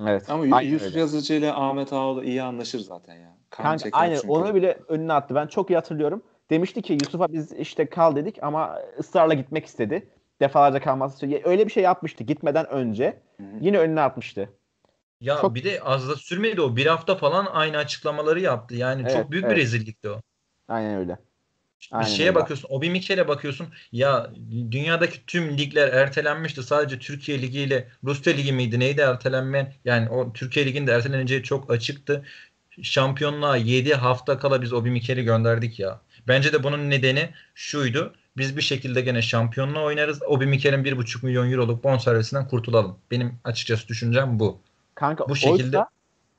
Evet. 0.00 0.30
Ama 0.30 0.56
aynen 0.56 0.70
Yusuf 0.70 0.88
öyle. 0.88 0.98
Yazıcı 0.98 1.34
ile 1.34 1.52
Ahmet 1.52 1.92
Ağaoğlu 1.92 2.24
iyi 2.24 2.42
anlaşır 2.42 2.80
zaten 2.80 3.14
ya. 3.14 3.36
Kanka, 3.50 3.88
aynen 3.92 4.14
çünkü. 4.14 4.28
onu 4.28 4.54
bile 4.54 4.78
önüne 4.88 5.12
attı. 5.12 5.34
Ben 5.34 5.46
çok 5.46 5.70
iyi 5.70 5.74
hatırlıyorum. 5.74 6.22
Demişti 6.50 6.82
ki 6.82 6.92
Yusuf'a 6.92 7.32
biz 7.32 7.52
işte 7.52 7.86
kal 7.86 8.16
dedik 8.16 8.42
ama 8.42 8.78
ısrarla 8.98 9.34
gitmek 9.34 9.66
istedi. 9.66 10.08
Defalarca 10.40 10.80
kalması 10.80 11.14
istiyor. 11.14 11.40
Öyle 11.44 11.66
bir 11.66 11.72
şey 11.72 11.82
yapmıştı 11.82 12.24
gitmeden 12.24 12.68
önce. 12.70 13.20
Hı-hı. 13.36 13.46
Yine 13.60 13.78
önüne 13.78 14.00
atmıştı. 14.00 14.48
Ya 15.22 15.38
çok... 15.40 15.54
bir 15.54 15.64
de 15.64 15.80
az 15.82 16.08
da 16.08 16.16
sürmedi 16.16 16.60
o. 16.60 16.76
Bir 16.76 16.86
hafta 16.86 17.14
falan 17.14 17.46
aynı 17.46 17.76
açıklamaları 17.76 18.40
yaptı. 18.40 18.74
Yani 18.74 19.02
evet, 19.02 19.12
çok 19.12 19.30
büyük 19.30 19.44
evet. 19.44 19.56
bir 19.56 19.62
rezillikti 19.62 20.10
o. 20.10 20.22
Aynen 20.68 20.96
öyle. 20.96 21.18
Aynen 21.90 22.06
bir 22.06 22.16
şeye 22.16 22.28
öyle. 22.28 22.34
bakıyorsun. 22.34 22.68
Obi 22.70 22.90
Mikel'e 22.90 23.28
bakıyorsun. 23.28 23.66
Ya 23.92 24.30
dünyadaki 24.70 25.26
tüm 25.26 25.58
ligler 25.58 25.88
ertelenmişti. 25.88 26.62
Sadece 26.62 26.98
Türkiye 26.98 27.42
Ligi 27.42 27.60
ile 27.60 27.88
Rusya 28.04 28.32
Ligi 28.32 28.52
miydi? 28.52 28.80
Neydi 28.80 29.00
ertelenmeyen? 29.00 29.74
Yani 29.84 30.08
o 30.08 30.32
Türkiye 30.32 30.66
Ligi'nin 30.66 30.86
de 30.86 30.92
erteleneceği 30.92 31.42
çok 31.42 31.70
açıktı. 31.70 32.24
Şampiyonluğa 32.82 33.56
7 33.56 33.94
hafta 33.94 34.38
kala 34.38 34.62
biz 34.62 34.72
Obi 34.72 34.90
Mikel'i 34.90 35.24
gönderdik 35.24 35.80
ya. 35.80 36.00
Bence 36.28 36.52
de 36.52 36.62
bunun 36.62 36.90
nedeni 36.90 37.30
şuydu. 37.54 38.14
Biz 38.36 38.56
bir 38.56 38.62
şekilde 38.62 39.00
gene 39.00 39.22
şampiyonluğa 39.22 39.82
oynarız. 39.82 40.22
Obi 40.22 40.46
Mikel'in 40.46 40.84
1,5 40.84 41.26
milyon 41.26 41.52
euroluk 41.52 41.84
bonservisinden 41.84 42.48
kurtulalım. 42.48 42.98
Benim 43.10 43.38
açıkçası 43.44 43.88
düşüncem 43.88 44.38
bu. 44.38 44.60
Kanka 44.94 45.28
bu 45.28 45.36
şekilde 45.36 45.76
oysa 45.78 45.88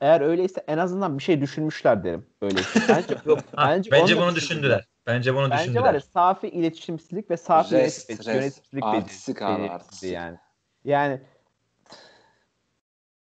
eğer 0.00 0.20
öyleyse 0.20 0.64
en 0.68 0.78
azından 0.78 1.18
bir 1.18 1.22
şey 1.22 1.40
düşünmüşler 1.40 2.04
derim. 2.04 2.26
Öyleyse. 2.42 2.80
Bence, 2.88 3.14
yok, 3.24 3.38
bence, 3.56 3.90
bence 3.90 4.16
bunu 4.16 4.34
düşündüler. 4.36 4.88
Bence 5.06 5.34
bunu 5.34 5.50
Bence 5.50 5.62
düşündüler. 5.62 5.82
var 5.82 5.94
ya 5.94 6.00
safi 6.00 6.48
iletişimsizlik 6.48 7.30
ve 7.30 7.36
safi 7.36 7.74
Rest, 7.74 8.10
yönetim- 8.10 8.34
rest. 8.34 8.72
yönetimsizlik 8.72 9.42
artistik. 9.42 10.12
yani. 10.12 10.38
Yani 10.84 11.20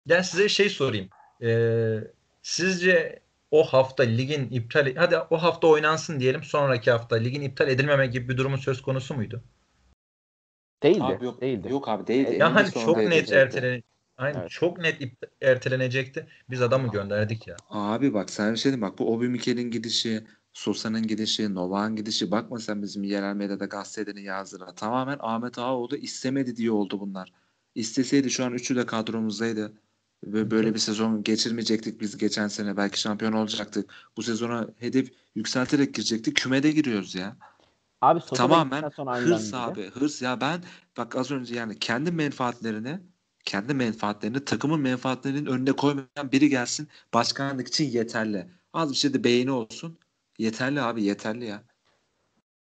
Ben 0.08 0.22
size 0.22 0.48
şey 0.48 0.68
sorayım. 0.70 1.08
Ee, 1.42 1.98
sizce 2.42 3.20
o 3.50 3.64
hafta 3.64 4.02
ligin 4.02 4.48
iptal 4.50 4.94
hadi 4.96 5.18
o 5.18 5.36
hafta 5.42 5.66
oynansın 5.66 6.20
diyelim 6.20 6.42
sonraki 6.44 6.90
hafta 6.90 7.16
ligin 7.16 7.42
iptal 7.42 7.68
edilmeme 7.68 8.06
gibi 8.06 8.28
bir 8.28 8.36
durumun 8.36 8.56
söz 8.56 8.82
konusu 8.82 9.14
muydu? 9.14 9.42
değildi. 10.82 11.02
Abi 11.04 11.24
yok, 11.24 11.40
değildi. 11.40 11.68
yok 11.72 11.88
abi 11.88 12.06
değildi. 12.06 12.36
Ya 12.40 12.54
hani 12.54 12.70
çok 12.70 12.96
net 12.96 13.32
ertelen 13.32 13.82
Aynen 14.18 14.40
Evet. 14.40 14.50
çok 14.50 14.78
net 14.78 15.00
ip- 15.00 15.28
ertelenecekti. 15.42 16.26
Biz 16.50 16.62
adamı 16.62 16.92
gönderdik 16.92 17.46
ya. 17.46 17.56
Abi 17.70 18.14
bak 18.14 18.30
sen 18.30 18.52
bir 18.52 18.58
şey 18.58 18.72
diyeyim 18.72 18.82
bak 18.82 18.98
bu 18.98 19.14
Obi 19.14 19.28
Mikel'in 19.28 19.70
gidişi, 19.70 20.24
Sosa'nın 20.52 21.06
gidişi, 21.06 21.54
Novak'ın 21.54 21.96
gidişi 21.96 22.30
bakma 22.30 22.58
sen 22.58 22.82
bizim 22.82 23.04
yerel 23.04 23.34
medyada 23.34 23.64
gazetelerin 23.64 24.20
yazdığına. 24.24 24.74
Tamamen 24.74 25.16
Ahmet 25.20 25.58
Ağaoğlu 25.58 25.96
istemedi 25.96 26.56
diye 26.56 26.70
oldu 26.70 27.00
bunlar. 27.00 27.32
İsteseydi 27.74 28.30
şu 28.30 28.44
an 28.44 28.52
üçü 28.52 28.76
de 28.76 28.86
kadromuzdaydı. 28.86 29.72
Ve 30.24 30.50
böyle 30.50 30.74
bir 30.74 30.78
sezon 30.78 31.22
geçirmeyecektik 31.22 32.00
biz 32.00 32.16
geçen 32.18 32.48
sene. 32.48 32.76
Belki 32.76 33.00
şampiyon 33.00 33.32
olacaktık. 33.32 33.90
Bu 34.16 34.22
sezona 34.22 34.68
hedef 34.78 35.08
yükselterek 35.34 35.94
girecektik. 35.94 36.36
Kümede 36.36 36.70
giriyoruz 36.70 37.14
ya. 37.14 37.36
Abi 38.00 38.20
Sosa 38.20 38.34
Tamamen 38.34 38.82
hırs 39.06 39.54
abi. 39.54 39.90
Hırs 39.90 40.22
ya 40.22 40.40
ben 40.40 40.60
bak 40.96 41.16
az 41.16 41.30
önce 41.30 41.54
yani 41.54 41.78
kendi 41.78 42.10
menfaatlerini 42.10 43.00
kendi 43.46 43.74
menfaatlerini 43.74 44.44
takımın 44.44 44.80
menfaatlerinin 44.80 45.46
önüne 45.46 45.72
koymayan 45.72 46.32
biri 46.32 46.48
gelsin 46.48 46.88
başkanlık 47.14 47.68
için 47.68 47.90
yeterli. 47.90 48.46
Az 48.72 48.90
bir 48.90 48.96
şey 48.96 49.14
de 49.14 49.24
beğeni 49.24 49.50
olsun. 49.50 49.98
Yeterli 50.38 50.82
abi 50.82 51.02
yeterli 51.02 51.44
ya. 51.44 51.62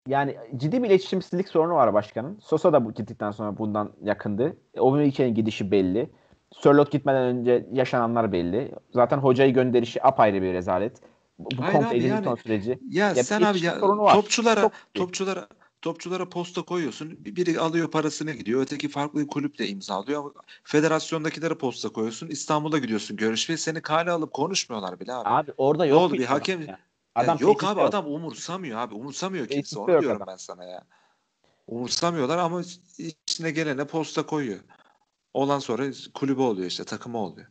Yani 0.07 0.37
ciddi 0.57 0.83
bir 0.83 0.87
iletişimsizlik 0.87 1.47
sorunu 1.49 1.73
var 1.73 1.93
başkanın. 1.93 2.39
Sosa 2.43 2.73
da 2.73 2.85
bu 2.85 2.93
gittikten 2.93 3.31
sonra 3.31 3.57
bundan 3.57 3.91
yakındı. 4.03 4.57
Obamecano'nun 4.77 5.35
gidişi 5.35 5.71
belli. 5.71 6.09
Sörlot 6.51 6.91
gitmeden 6.91 7.23
önce 7.23 7.67
yaşananlar 7.71 8.31
belli. 8.31 8.71
Zaten 8.93 9.17
hocayı 9.17 9.53
gönderişi 9.53 10.03
apayrı 10.03 10.41
bir 10.41 10.53
rezalet. 10.53 11.01
Bu, 11.39 11.49
Aynen 11.61 11.71
komple 11.71 11.97
abi, 11.97 12.03
yani- 12.03 12.37
süreci. 12.37 12.79
Ya, 12.89 13.07
Ya 13.07 13.23
sen 13.23 13.41
abi 13.41 13.65
ya 13.65 13.79
topçulara 13.79 14.71
topçulara 14.93 15.47
topçulara 15.89 16.29
posta 16.29 16.61
koyuyorsun. 16.61 17.25
Bir- 17.25 17.35
Biri 17.35 17.59
alıyor 17.59 17.91
parasını 17.91 18.31
gidiyor. 18.31 18.61
Öteki 18.61 18.89
farklı 18.89 19.19
bir 19.19 19.27
kulüple 19.27 19.67
imzalıyor. 19.67 20.33
Federasyondakilere 20.63 21.55
posta 21.55 21.89
koyuyorsun. 21.89 22.27
İstanbul'a 22.27 22.77
gidiyorsun 22.77 23.17
görüşmeye. 23.17 23.57
Seni 23.57 23.81
kale 23.81 24.11
alıp 24.11 24.33
konuşmuyorlar 24.33 24.99
bile 24.99 25.13
abi. 25.13 25.29
Abi 25.29 25.51
orada 25.57 25.83
Ne 25.83 25.89
yok 25.89 26.01
oldu, 26.01 26.13
bir 26.13 26.25
hakem- 26.25 26.61
ya. 26.61 26.67
Ya 26.67 26.79
Adam 27.15 27.37
yok 27.41 27.63
abi 27.63 27.79
yok. 27.79 27.89
adam 27.89 28.07
umursamıyor 28.07 28.79
abi. 28.79 28.95
Umursamıyor 28.95 29.47
kimse. 29.47 29.79
Onu 29.79 29.87
diyorum 29.87 30.17
adam. 30.17 30.27
ben 30.27 30.35
sana 30.35 30.63
ya. 30.63 30.83
Umursamıyorlar 31.67 32.37
ama 32.37 32.61
içine 32.97 33.51
gelene 33.51 33.87
posta 33.87 34.25
koyuyor. 34.25 34.59
Olan 35.33 35.59
sonra 35.59 35.85
kulübü 36.13 36.41
oluyor 36.41 36.67
işte 36.67 36.83
takımı 36.83 37.17
oluyor. 37.17 37.47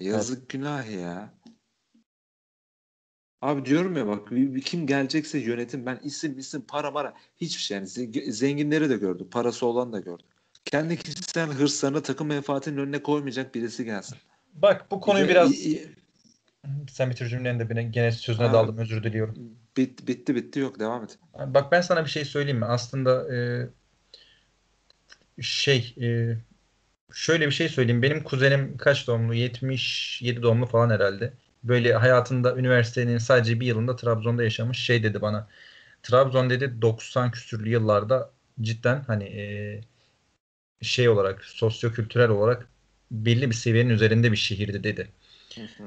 Yazık 0.00 0.48
günah 0.48 0.90
ya. 1.00 1.34
Abi 3.42 3.64
diyorum 3.64 3.96
ya 3.96 4.06
bak 4.06 4.28
kim 4.64 4.86
gelecekse 4.86 5.38
yönetim 5.38 5.86
ben 5.86 6.00
isim 6.04 6.38
isim 6.38 6.62
para 6.68 6.90
mara 6.90 7.14
hiçbir 7.36 7.62
şey 7.62 7.76
yani 7.76 7.86
ze- 7.86 8.30
zenginleri 8.30 8.90
de 8.90 8.96
gördük 8.96 9.32
parası 9.32 9.66
olan 9.66 9.92
da 9.92 10.00
gördük. 10.00 10.26
Kendi 10.64 10.96
kişisel 10.96 11.50
hırslarını 11.50 12.02
takım 12.02 12.26
menfaatinin 12.26 12.76
önüne 12.76 13.02
koymayacak 13.02 13.54
birisi 13.54 13.84
gelsin. 13.84 14.18
Bak 14.54 14.90
bu 14.90 15.00
konuyu 15.00 15.28
biraz 15.28 15.52
sen 16.90 17.10
bitir 17.10 17.26
cümleni 17.26 17.68
de 17.68 17.82
gene 17.82 18.12
sözüne 18.12 18.46
Ha. 18.46 18.52
daldım 18.52 18.78
özür 18.78 19.02
diliyorum. 19.02 19.34
bit, 19.76 20.08
bitti 20.08 20.34
bitti 20.34 20.60
yok 20.60 20.78
devam 20.78 21.04
et. 21.04 21.18
Bak 21.46 21.72
ben 21.72 21.80
sana 21.80 22.04
bir 22.04 22.10
şey 22.10 22.24
söyleyeyim 22.24 22.58
mi? 22.58 22.64
Aslında 22.64 23.34
e, 23.34 23.68
şey 25.42 25.94
e, 26.00 26.36
şöyle 27.12 27.46
bir 27.46 27.52
şey 27.52 27.68
söyleyeyim. 27.68 28.02
Benim 28.02 28.22
kuzenim 28.24 28.76
kaç 28.76 29.06
doğumlu? 29.06 29.34
77 29.34 30.42
doğumlu 30.42 30.66
falan 30.66 30.90
herhalde. 30.90 31.32
Böyle 31.68 31.94
hayatında 31.94 32.56
üniversitenin 32.56 33.18
sadece 33.18 33.60
bir 33.60 33.66
yılında 33.66 33.96
Trabzon'da 33.96 34.42
yaşamış. 34.42 34.78
Şey 34.78 35.02
dedi 35.02 35.20
bana. 35.22 35.48
Trabzon 36.02 36.50
dedi 36.50 36.82
90 36.82 37.30
küsürlü 37.30 37.70
yıllarda 37.70 38.30
cidden 38.60 39.04
hani 39.06 39.24
e, 39.24 39.80
şey 40.82 41.08
olarak 41.08 41.44
sosyokültürel 41.44 42.30
olarak 42.30 42.68
belli 43.10 43.50
bir 43.50 43.54
seviyenin 43.54 43.90
üzerinde 43.90 44.32
bir 44.32 44.36
şehirdi 44.36 44.84
dedi. 44.84 45.08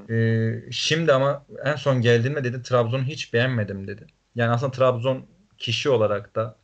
Ee, 0.10 0.64
şimdi 0.72 1.14
ama 1.14 1.46
en 1.66 1.76
son 1.76 2.02
geldiğimde 2.02 2.44
dedi 2.44 2.64
Trabzon'u 2.64 3.04
hiç 3.04 3.34
beğenmedim 3.34 3.88
dedi. 3.88 4.08
Yani 4.36 4.52
aslında 4.52 4.72
Trabzon 4.72 5.28
kişi 5.58 5.90
olarak 5.90 6.36
da 6.36 6.58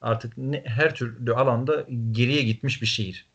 artık 0.00 0.38
ne, 0.38 0.62
her 0.66 0.94
türlü 0.94 1.34
alanda 1.34 1.86
geriye 2.12 2.42
gitmiş 2.42 2.82
bir 2.82 2.86
şehir. 2.86 3.26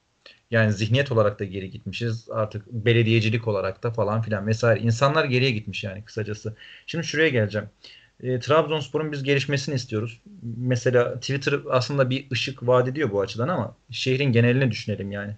Yani 0.51 0.73
zihniyet 0.73 1.11
olarak 1.11 1.39
da 1.39 1.45
geri 1.45 1.69
gitmişiz. 1.69 2.29
Artık 2.29 2.67
belediyecilik 2.67 3.47
olarak 3.47 3.83
da 3.83 3.91
falan 3.91 4.21
filan 4.21 4.47
vesaire. 4.47 4.79
İnsanlar 4.79 5.25
geriye 5.25 5.51
gitmiş 5.51 5.83
yani 5.83 6.05
kısacası. 6.05 6.55
Şimdi 6.85 7.05
şuraya 7.07 7.29
geleceğim. 7.29 7.69
E, 8.23 8.39
Trabzonspor'un 8.39 9.11
biz 9.11 9.23
gelişmesini 9.23 9.75
istiyoruz. 9.75 10.21
Mesela 10.57 11.19
Twitter 11.19 11.59
aslında 11.69 12.09
bir 12.09 12.31
ışık 12.31 12.67
vaat 12.67 12.87
ediyor 12.87 13.11
bu 13.11 13.21
açıdan 13.21 13.47
ama 13.47 13.75
şehrin 13.91 14.31
genelini 14.31 14.71
düşünelim 14.71 15.11
yani. 15.11 15.35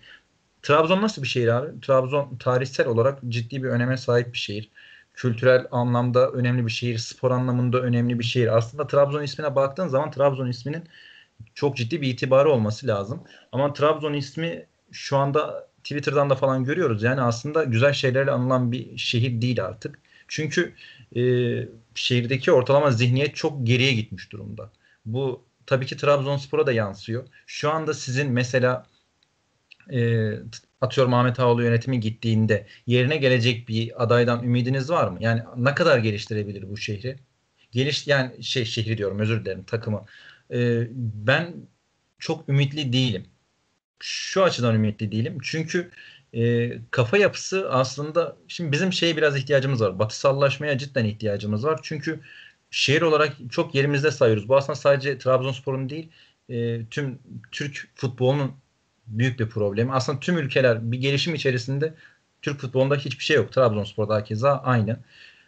Trabzon 0.62 1.02
nasıl 1.02 1.24
bir 1.24 1.28
şehir 1.28 1.48
abi? 1.48 1.82
Trabzon 1.82 2.38
tarihsel 2.38 2.88
olarak 2.88 3.20
ciddi 3.30 3.64
bir 3.64 3.70
öneme 3.70 3.98
sahip 3.98 4.34
bir 4.34 4.38
şehir. 4.38 4.72
Kültürel 5.14 5.68
anlamda 5.72 6.32
önemli 6.32 6.66
bir 6.66 6.72
şehir, 6.72 6.98
spor 6.98 7.32
anlamında 7.32 7.82
önemli 7.82 8.20
bir 8.20 8.24
şehir. 8.24 8.58
Aslında 8.58 8.88
Trabzon 8.88 9.24
ismine 9.24 9.56
baktığın 9.56 9.88
zaman 9.88 10.12
Trabzon 10.12 10.48
isminin 10.48 10.84
çok 11.56 11.78
ciddi 11.78 12.02
bir 12.02 12.10
itibarı 12.10 12.50
olması 12.52 12.88
lazım. 12.88 13.24
Ama 13.52 13.74
Trabzon 13.74 14.14
ismi 14.14 14.68
şu 14.92 15.18
anda 15.18 15.68
Twitter'dan 15.84 16.30
da 16.30 16.36
falan 16.36 16.64
görüyoruz. 16.64 17.04
Yani 17.04 17.22
aslında 17.22 17.64
güzel 17.64 17.94
şeylerle 17.94 18.32
anılan 18.32 18.72
bir 18.72 18.98
şehir 18.98 19.42
değil 19.42 19.66
artık. 19.66 20.00
Çünkü 20.28 20.74
e, 21.16 21.22
şehirdeki 21.96 22.52
ortalama 22.52 22.92
zihniyet 22.92 23.36
çok 23.36 23.68
geriye 23.68 23.94
gitmiş 23.94 24.32
durumda. 24.32 24.72
Bu 25.06 25.44
tabii 25.66 25.86
ki 25.86 25.98
Trabzonspor'a 25.98 26.68
da 26.68 26.72
yansıyor. 26.72 27.28
Şu 27.46 27.72
anda 27.72 27.94
sizin 27.94 28.32
mesela 28.32 28.86
e, 29.94 30.32
atıyorum 30.82 31.14
Ahmet 31.14 31.40
Ağaoğlu 31.40 31.64
yönetimi 31.64 32.00
gittiğinde 32.00 32.68
yerine 32.88 33.18
gelecek 33.18 33.68
bir 33.70 34.04
adaydan 34.04 34.44
ümidiniz 34.44 34.90
var 34.90 35.08
mı? 35.08 35.18
Yani 35.22 35.42
ne 35.58 35.76
kadar 35.76 36.00
geliştirebilir 36.00 36.70
bu 36.70 36.78
şehri? 36.78 37.20
Geliş 37.72 38.08
yani 38.08 38.44
şey 38.44 38.66
şehri 38.66 38.98
diyorum 38.98 39.20
özür 39.20 39.46
dilerim 39.46 39.64
takımı. 39.64 40.06
E, 40.54 40.88
ben 40.98 41.54
çok 42.20 42.50
ümitli 42.50 42.94
değilim. 42.94 43.26
Şu 44.04 44.44
açıdan 44.44 44.76
ümitli 44.76 45.12
değilim. 45.12 45.38
Çünkü 45.44 45.92
e, 46.34 46.72
kafa 46.92 47.18
yapısı 47.18 47.72
aslında 47.72 48.38
şimdi 48.48 48.72
bizim 48.72 48.94
şeye 48.94 49.18
biraz 49.18 49.38
ihtiyacımız 49.38 49.82
var. 49.82 50.00
Batısallaşmaya 50.00 50.78
cidden 50.78 51.06
ihtiyacımız 51.06 51.66
var. 51.66 51.80
Çünkü 51.84 52.20
şehir 52.72 53.02
olarak 53.02 53.34
çok 53.50 53.76
yerimizde 53.76 54.12
sayıyoruz. 54.12 54.50
Bu 54.50 54.58
aslında 54.58 54.76
sadece 54.76 55.18
Trabzonspor'un 55.18 55.90
değil 55.90 56.10
e, 56.50 56.86
tüm 56.86 57.20
Türk 57.52 57.90
futbolunun 57.96 58.52
büyük 59.08 59.40
bir 59.40 59.50
problemi. 59.50 59.92
Aslında 59.92 60.20
tüm 60.20 60.38
ülkeler 60.38 60.92
bir 60.92 60.98
gelişim 60.98 61.36
içerisinde 61.36 61.94
Türk 62.42 62.60
futbolunda 62.60 62.96
hiçbir 62.96 63.24
şey 63.24 63.38
yok. 63.38 63.54
Trabzonspor'da 63.54 64.16
hakeza 64.16 64.58
aynı. 64.58 65.00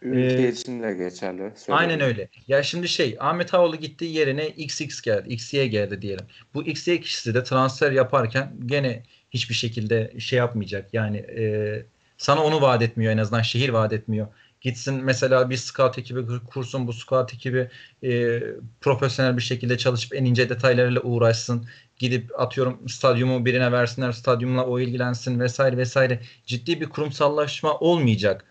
Ülke 0.03 0.43
Ee, 0.43 0.49
için 0.49 0.83
de 0.83 0.93
geçerli. 0.93 1.51
Söyle 1.55 1.77
Aynen 1.77 2.01
öyle. 2.01 2.27
Ya 2.47 2.63
şimdi 2.63 2.87
şey 2.87 3.17
Ahmet 3.19 3.53
Ağaoğlu 3.53 3.75
gittiği 3.75 4.15
yerine 4.15 4.47
XX 4.47 5.01
geldi. 5.01 5.29
XY 5.29 5.63
geldi 5.63 6.01
diyelim. 6.01 6.25
Bu 6.53 6.63
XY 6.63 6.95
kişisi 6.95 7.33
de 7.33 7.43
transfer 7.43 7.91
yaparken 7.91 8.53
gene 8.65 9.03
hiçbir 9.31 9.55
şekilde 9.55 10.13
şey 10.19 10.39
yapmayacak. 10.39 10.93
Yani 10.93 11.17
e, 11.17 11.85
sana 12.17 12.43
onu 12.43 12.61
vaat 12.61 12.81
etmiyor 12.81 13.13
en 13.13 13.17
azından. 13.17 13.41
Şehir 13.41 13.69
vaat 13.69 13.93
etmiyor. 13.93 14.27
Gitsin 14.61 15.03
mesela 15.03 15.49
bir 15.49 15.57
scout 15.57 15.97
ekibi 15.97 16.21
kursun. 16.47 16.87
Bu 16.87 16.93
scout 16.93 17.33
ekibi 17.33 17.69
e, 18.03 18.39
profesyonel 18.81 19.37
bir 19.37 19.41
şekilde 19.41 19.77
çalışıp 19.77 20.15
en 20.15 20.25
ince 20.25 20.49
detaylarıyla 20.49 21.01
uğraşsın. 21.01 21.67
Gidip 21.97 22.39
atıyorum 22.41 22.89
stadyumu 22.89 23.45
birine 23.45 23.71
versinler. 23.71 24.11
Stadyumla 24.11 24.65
o 24.65 24.79
ilgilensin 24.79 25.39
vesaire 25.39 25.77
vesaire. 25.77 26.19
Ciddi 26.45 26.81
bir 26.81 26.89
kurumsallaşma 26.89 27.79
olmayacak 27.79 28.45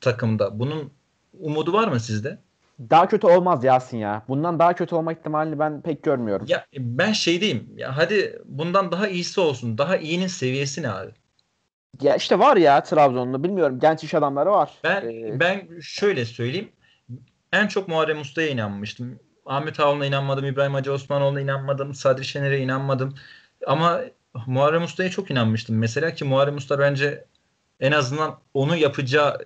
takımda. 0.00 0.58
Bunun 0.58 0.92
umudu 1.40 1.72
var 1.72 1.88
mı 1.88 2.00
sizde? 2.00 2.38
Daha 2.90 3.08
kötü 3.08 3.26
olmaz 3.26 3.64
Yasin 3.64 3.96
ya. 3.96 4.22
Bundan 4.28 4.58
daha 4.58 4.74
kötü 4.74 4.94
olma 4.94 5.12
ihtimalini 5.12 5.58
ben 5.58 5.82
pek 5.82 6.02
görmüyorum. 6.02 6.46
Ya 6.48 6.66
ben 6.78 7.12
şey 7.12 7.40
diyeyim. 7.40 7.68
Ya 7.76 7.96
hadi 7.96 8.42
bundan 8.44 8.92
daha 8.92 9.08
iyisi 9.08 9.40
olsun. 9.40 9.78
Daha 9.78 9.96
iyinin 9.96 10.26
seviyesi 10.26 10.82
ne 10.82 10.88
abi? 10.90 11.10
Ya 12.00 12.16
işte 12.16 12.38
var 12.38 12.56
ya 12.56 12.82
Trabzonlu 12.82 13.44
bilmiyorum 13.44 13.78
genç 13.80 14.04
iş 14.04 14.14
adamları 14.14 14.50
var. 14.50 14.70
Ben 14.84 15.02
Ee, 15.02 15.40
ben 15.40 15.80
şöyle 15.80 16.24
söyleyeyim. 16.24 16.72
En 17.52 17.66
çok 17.66 17.88
Muharrem 17.88 18.20
Usta'ya 18.20 18.48
inanmıştım. 18.48 19.18
Ahmet 19.46 19.80
Ağaoğlu'na 19.80 20.06
inanmadım. 20.06 20.44
İbrahim 20.44 20.74
Hacı 20.74 20.92
Osmanoğlu'na 20.92 21.40
inanmadım. 21.40 21.94
Sadri 21.94 22.24
Şener'e 22.24 22.58
inanmadım. 22.58 23.14
Ama 23.66 24.00
Muharrem 24.46 24.82
Usta'ya 24.82 25.10
çok 25.10 25.30
inanmıştım. 25.30 25.78
Mesela 25.78 26.14
ki 26.14 26.24
Muharrem 26.24 26.56
Usta 26.56 26.78
bence 26.78 27.24
en 27.82 27.92
azından 27.92 28.38
onu 28.54 28.76
yapacağı 28.76 29.38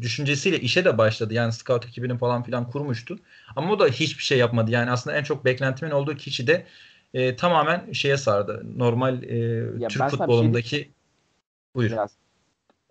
düşüncesiyle 0.00 0.60
işe 0.60 0.84
de 0.84 0.98
başladı. 0.98 1.34
Yani 1.34 1.52
scout 1.52 1.86
ekibini 1.86 2.18
falan 2.18 2.42
filan 2.42 2.70
kurmuştu. 2.70 3.18
Ama 3.56 3.72
o 3.72 3.78
da 3.78 3.86
hiçbir 3.86 4.22
şey 4.22 4.38
yapmadı. 4.38 4.70
Yani 4.70 4.90
aslında 4.90 5.16
en 5.16 5.22
çok 5.22 5.44
beklentimin 5.44 5.90
olduğu 5.90 6.14
kişi 6.14 6.46
de 6.46 6.66
e, 7.14 7.36
tamamen 7.36 7.92
şeye 7.92 8.16
sardı. 8.16 8.62
Normal 8.76 9.22
e, 9.22 9.36
Ya 9.78 9.88
Türk 9.88 10.10
şey 10.10 10.18
futbolundaki 10.18 10.90
buyur. 11.74 11.90
Biraz. 11.90 12.10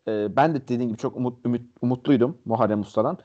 Ee, 0.07 0.35
ben 0.35 0.55
de 0.55 0.61
dediğim 0.61 0.87
gibi 0.87 0.97
çok 0.97 1.15
umut, 1.15 1.45
ümit, 1.45 1.61
umutluydum 1.81 2.37
Muharrem 2.45 2.81
Usta'dan. 2.81 3.17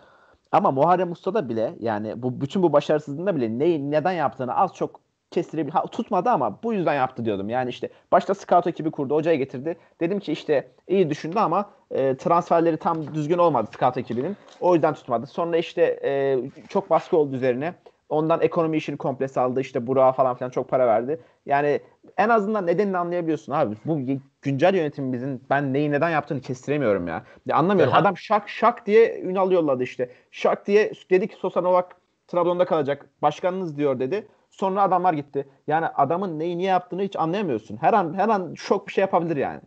Ama 0.52 0.70
Muharrem 0.70 1.12
Usta'da 1.12 1.48
bile 1.48 1.76
yani 1.80 2.22
bu 2.22 2.40
bütün 2.40 2.62
bu 2.62 2.72
başarısızlığında 2.72 3.36
bile 3.36 3.58
neyi 3.58 3.90
neden 3.90 4.12
yaptığını 4.12 4.56
az 4.56 4.74
çok 4.74 5.00
kestirebilir. 5.36 5.72
Ha, 5.72 5.86
tutmadı 5.86 6.30
ama 6.30 6.58
bu 6.62 6.72
yüzden 6.72 6.94
yaptı 6.94 7.24
diyordum. 7.24 7.48
Yani 7.48 7.70
işte 7.70 7.88
başta 8.12 8.34
scout 8.34 8.66
ekibi 8.66 8.90
kurdu, 8.90 9.14
hocaya 9.14 9.36
getirdi. 9.36 9.76
Dedim 10.00 10.20
ki 10.20 10.32
işte 10.32 10.68
iyi 10.88 11.10
düşündü 11.10 11.38
ama 11.38 11.70
e, 11.90 12.16
transferleri 12.16 12.76
tam 12.76 13.14
düzgün 13.14 13.38
olmadı 13.38 13.70
scout 13.76 13.96
ekibinin. 13.96 14.36
O 14.60 14.74
yüzden 14.74 14.94
tutmadı. 14.94 15.26
Sonra 15.26 15.56
işte 15.56 16.00
e, 16.04 16.38
çok 16.68 16.90
baskı 16.90 17.16
oldu 17.16 17.36
üzerine. 17.36 17.74
Ondan 18.08 18.40
ekonomi 18.40 18.76
işini 18.76 18.96
komple 18.96 19.28
saldı. 19.28 19.60
İşte 19.60 19.86
Burak'a 19.86 20.12
falan 20.12 20.36
filan 20.36 20.50
çok 20.50 20.68
para 20.68 20.86
verdi. 20.86 21.20
Yani 21.46 21.80
en 22.16 22.28
azından 22.28 22.66
nedenini 22.66 22.98
anlayabiliyorsun 22.98 23.52
abi. 23.52 23.74
Bu 23.84 24.00
güncel 24.42 24.74
yönetimimizin 24.74 25.42
ben 25.50 25.72
neyi 25.72 25.90
neden 25.90 26.10
yaptığını 26.10 26.40
kestiremiyorum 26.40 27.08
ya. 27.08 27.22
ya 27.46 27.56
anlamıyorum. 27.56 27.92
Ya, 27.94 28.00
Adam 28.00 28.16
şak 28.16 28.48
şak 28.48 28.86
diye 28.86 29.20
Ünal 29.20 29.52
yolladı 29.52 29.82
işte. 29.82 30.10
Şak 30.30 30.66
diye 30.66 30.92
dedi 31.10 31.28
ki 31.28 31.36
Sosa 31.36 31.60
Novak 31.60 31.96
Trabzon'da 32.28 32.64
kalacak. 32.64 33.08
Başkanınız 33.22 33.76
diyor 33.76 33.98
dedi. 33.98 34.26
Sonra 34.56 34.82
adamlar 34.82 35.14
gitti. 35.14 35.48
Yani 35.66 35.86
adamın 35.86 36.38
neyi 36.38 36.58
niye 36.58 36.68
yaptığını 36.68 37.02
hiç 37.02 37.16
anlayamıyorsun. 37.16 37.76
Her 37.76 37.92
an 37.92 38.14
her 38.14 38.28
an 38.28 38.54
şok 38.54 38.88
bir 38.88 38.92
şey 38.92 39.02
yapabilir 39.02 39.36
yani. 39.36 39.60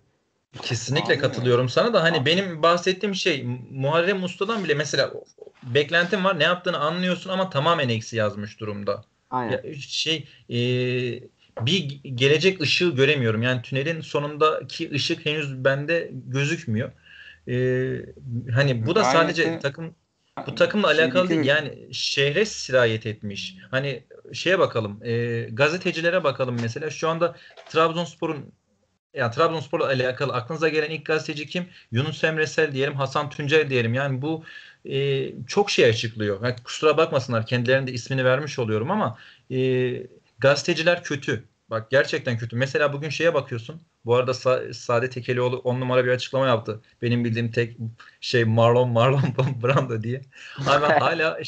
Kesinlikle 0.61 1.13
Abi. 1.13 1.21
katılıyorum 1.21 1.69
sana 1.69 1.93
da 1.93 2.03
hani 2.03 2.25
benim 2.25 2.63
bahsettiğim 2.63 3.15
şey 3.15 3.45
Muharrem 3.71 4.23
Usta'dan 4.23 4.63
bile 4.63 4.73
mesela 4.73 5.11
beklentim 5.63 6.23
var 6.23 6.39
ne 6.39 6.43
yaptığını 6.43 6.77
anlıyorsun 6.77 7.29
ama 7.29 7.49
tamamen 7.49 7.89
eksi 7.89 8.17
yazmış 8.17 8.59
durumda. 8.59 9.03
Aynen. 9.29 9.51
Ya 9.51 9.73
şey 9.73 10.27
e, 10.49 10.57
bir 11.65 12.01
gelecek 12.03 12.61
ışığı 12.61 12.95
göremiyorum. 12.95 13.41
Yani 13.41 13.61
tünelin 13.61 14.01
sonundaki 14.01 14.91
ışık 14.91 15.25
henüz 15.25 15.63
bende 15.63 16.11
gözükmüyor. 16.13 16.91
E, 17.47 17.55
hani 18.55 18.85
bu 18.85 18.95
da 18.95 19.03
sadece 19.03 19.45
de- 19.45 19.59
takım 19.59 19.95
bu 20.47 20.55
takımla 20.55 20.95
Şey 20.95 21.03
alakalı 21.03 21.29
değil. 21.29 21.43
Yani 21.43 21.93
şehre 21.93 22.45
sirayet 22.45 23.05
etmiş. 23.05 23.55
Hani 23.71 24.03
şeye 24.34 24.59
bakalım. 24.59 24.99
e, 25.03 25.41
gazetecilere 25.51 26.23
bakalım 26.23 26.57
mesela. 26.61 26.89
Şu 26.89 27.09
anda 27.09 27.36
Trabzonspor'un 27.69 28.53
ya 29.13 29.32
Trabzonspor'la 29.32 29.86
alakalı 29.86 30.34
aklınıza 30.34 30.69
gelen 30.69 30.89
ilk 30.89 31.05
gazeteci 31.05 31.47
kim? 31.47 31.67
Yunus 31.91 32.23
Emresel 32.23 32.73
diyelim, 32.73 32.95
Hasan 32.95 33.30
Tuncel 33.30 33.69
diyelim. 33.69 33.93
Yani 33.93 34.21
bu 34.21 34.43
e, 34.86 35.30
çok 35.47 35.71
şey 35.71 35.86
açıklıyor. 35.86 36.43
Yani 36.43 36.55
kusura 36.63 36.97
bakmasınlar 36.97 37.45
kendilerinde 37.45 37.91
ismini 37.93 38.25
vermiş 38.25 38.59
oluyorum 38.59 38.91
ama 38.91 39.17
e, 39.51 39.57
gazeteciler 40.39 41.03
kötü. 41.03 41.43
Bak 41.69 41.91
gerçekten 41.91 42.38
kötü. 42.38 42.55
Mesela 42.55 42.93
bugün 42.93 43.09
şeye 43.09 43.34
bakıyorsun. 43.34 43.82
Bu 44.10 44.16
arada 44.16 44.32
Sa- 44.32 44.74
Saadet 44.74 45.12
Tekelioğlu 45.14 45.57
on 45.57 45.80
numara 45.80 46.05
bir 46.05 46.12
açıklama 46.12 46.47
yaptı. 46.47 46.82
Benim 47.01 47.26
bildiğim 47.26 47.51
tek 47.51 47.78
şey 48.22 48.45
Marlon 48.45 48.89
Marlon 48.89 49.22
Brando 49.64 50.03
diye. 50.03 50.22
Abi 50.66 50.86
hala 50.86 51.39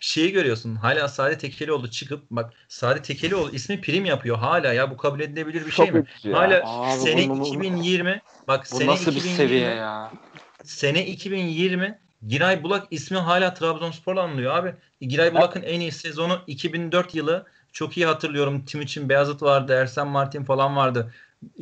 şeyi 0.00 0.32
görüyorsun. 0.32 0.74
Hala 0.74 1.08
Saadet 1.08 1.40
Tekelioğlu 1.40 1.90
çıkıp 1.90 2.22
bak 2.30 2.52
Saadet 2.68 3.04
Tekelioğlu 3.04 3.50
ismi 3.50 3.80
prim 3.80 4.04
yapıyor. 4.04 4.38
Hala 4.38 4.72
ya 4.72 4.90
bu 4.90 4.96
kabul 4.96 5.20
edilebilir 5.20 5.66
bir 5.66 5.70
şey 5.70 5.86
Çok 5.86 5.94
mi? 5.94 6.04
üzücü 6.10 6.30
ya. 6.30 6.38
Hala 6.38 6.62
Abi 6.64 7.00
sene 7.00 7.28
bu- 7.28 7.40
bu- 7.40 7.46
2020 7.46 8.20
bak 8.48 8.66
Bu 8.72 8.76
sene 8.76 8.90
nasıl 8.90 9.10
bir 9.10 9.16
2020 9.16 9.36
seviye 9.36 9.70
ya? 9.74 10.10
Sene 10.64 11.06
2020 11.06 11.98
Giray 12.26 12.62
Bulak 12.62 12.86
ismi 12.90 13.18
hala 13.18 13.54
Trabzonspor'la 13.54 14.22
anılıyor 14.22 14.54
abi. 14.54 14.74
Giray 15.00 15.34
Bulak'ın 15.34 15.62
en 15.62 15.80
iyi 15.80 15.92
sezonu 15.92 16.42
2004 16.46 17.14
yılı. 17.14 17.46
Çok 17.72 17.96
iyi 17.96 18.06
hatırlıyorum. 18.06 18.64
Timuçin 18.64 19.08
Beyazıt 19.08 19.42
vardı, 19.42 19.72
Ersen 19.72 20.06
Martin 20.06 20.44
falan 20.44 20.76
vardı. 20.76 21.12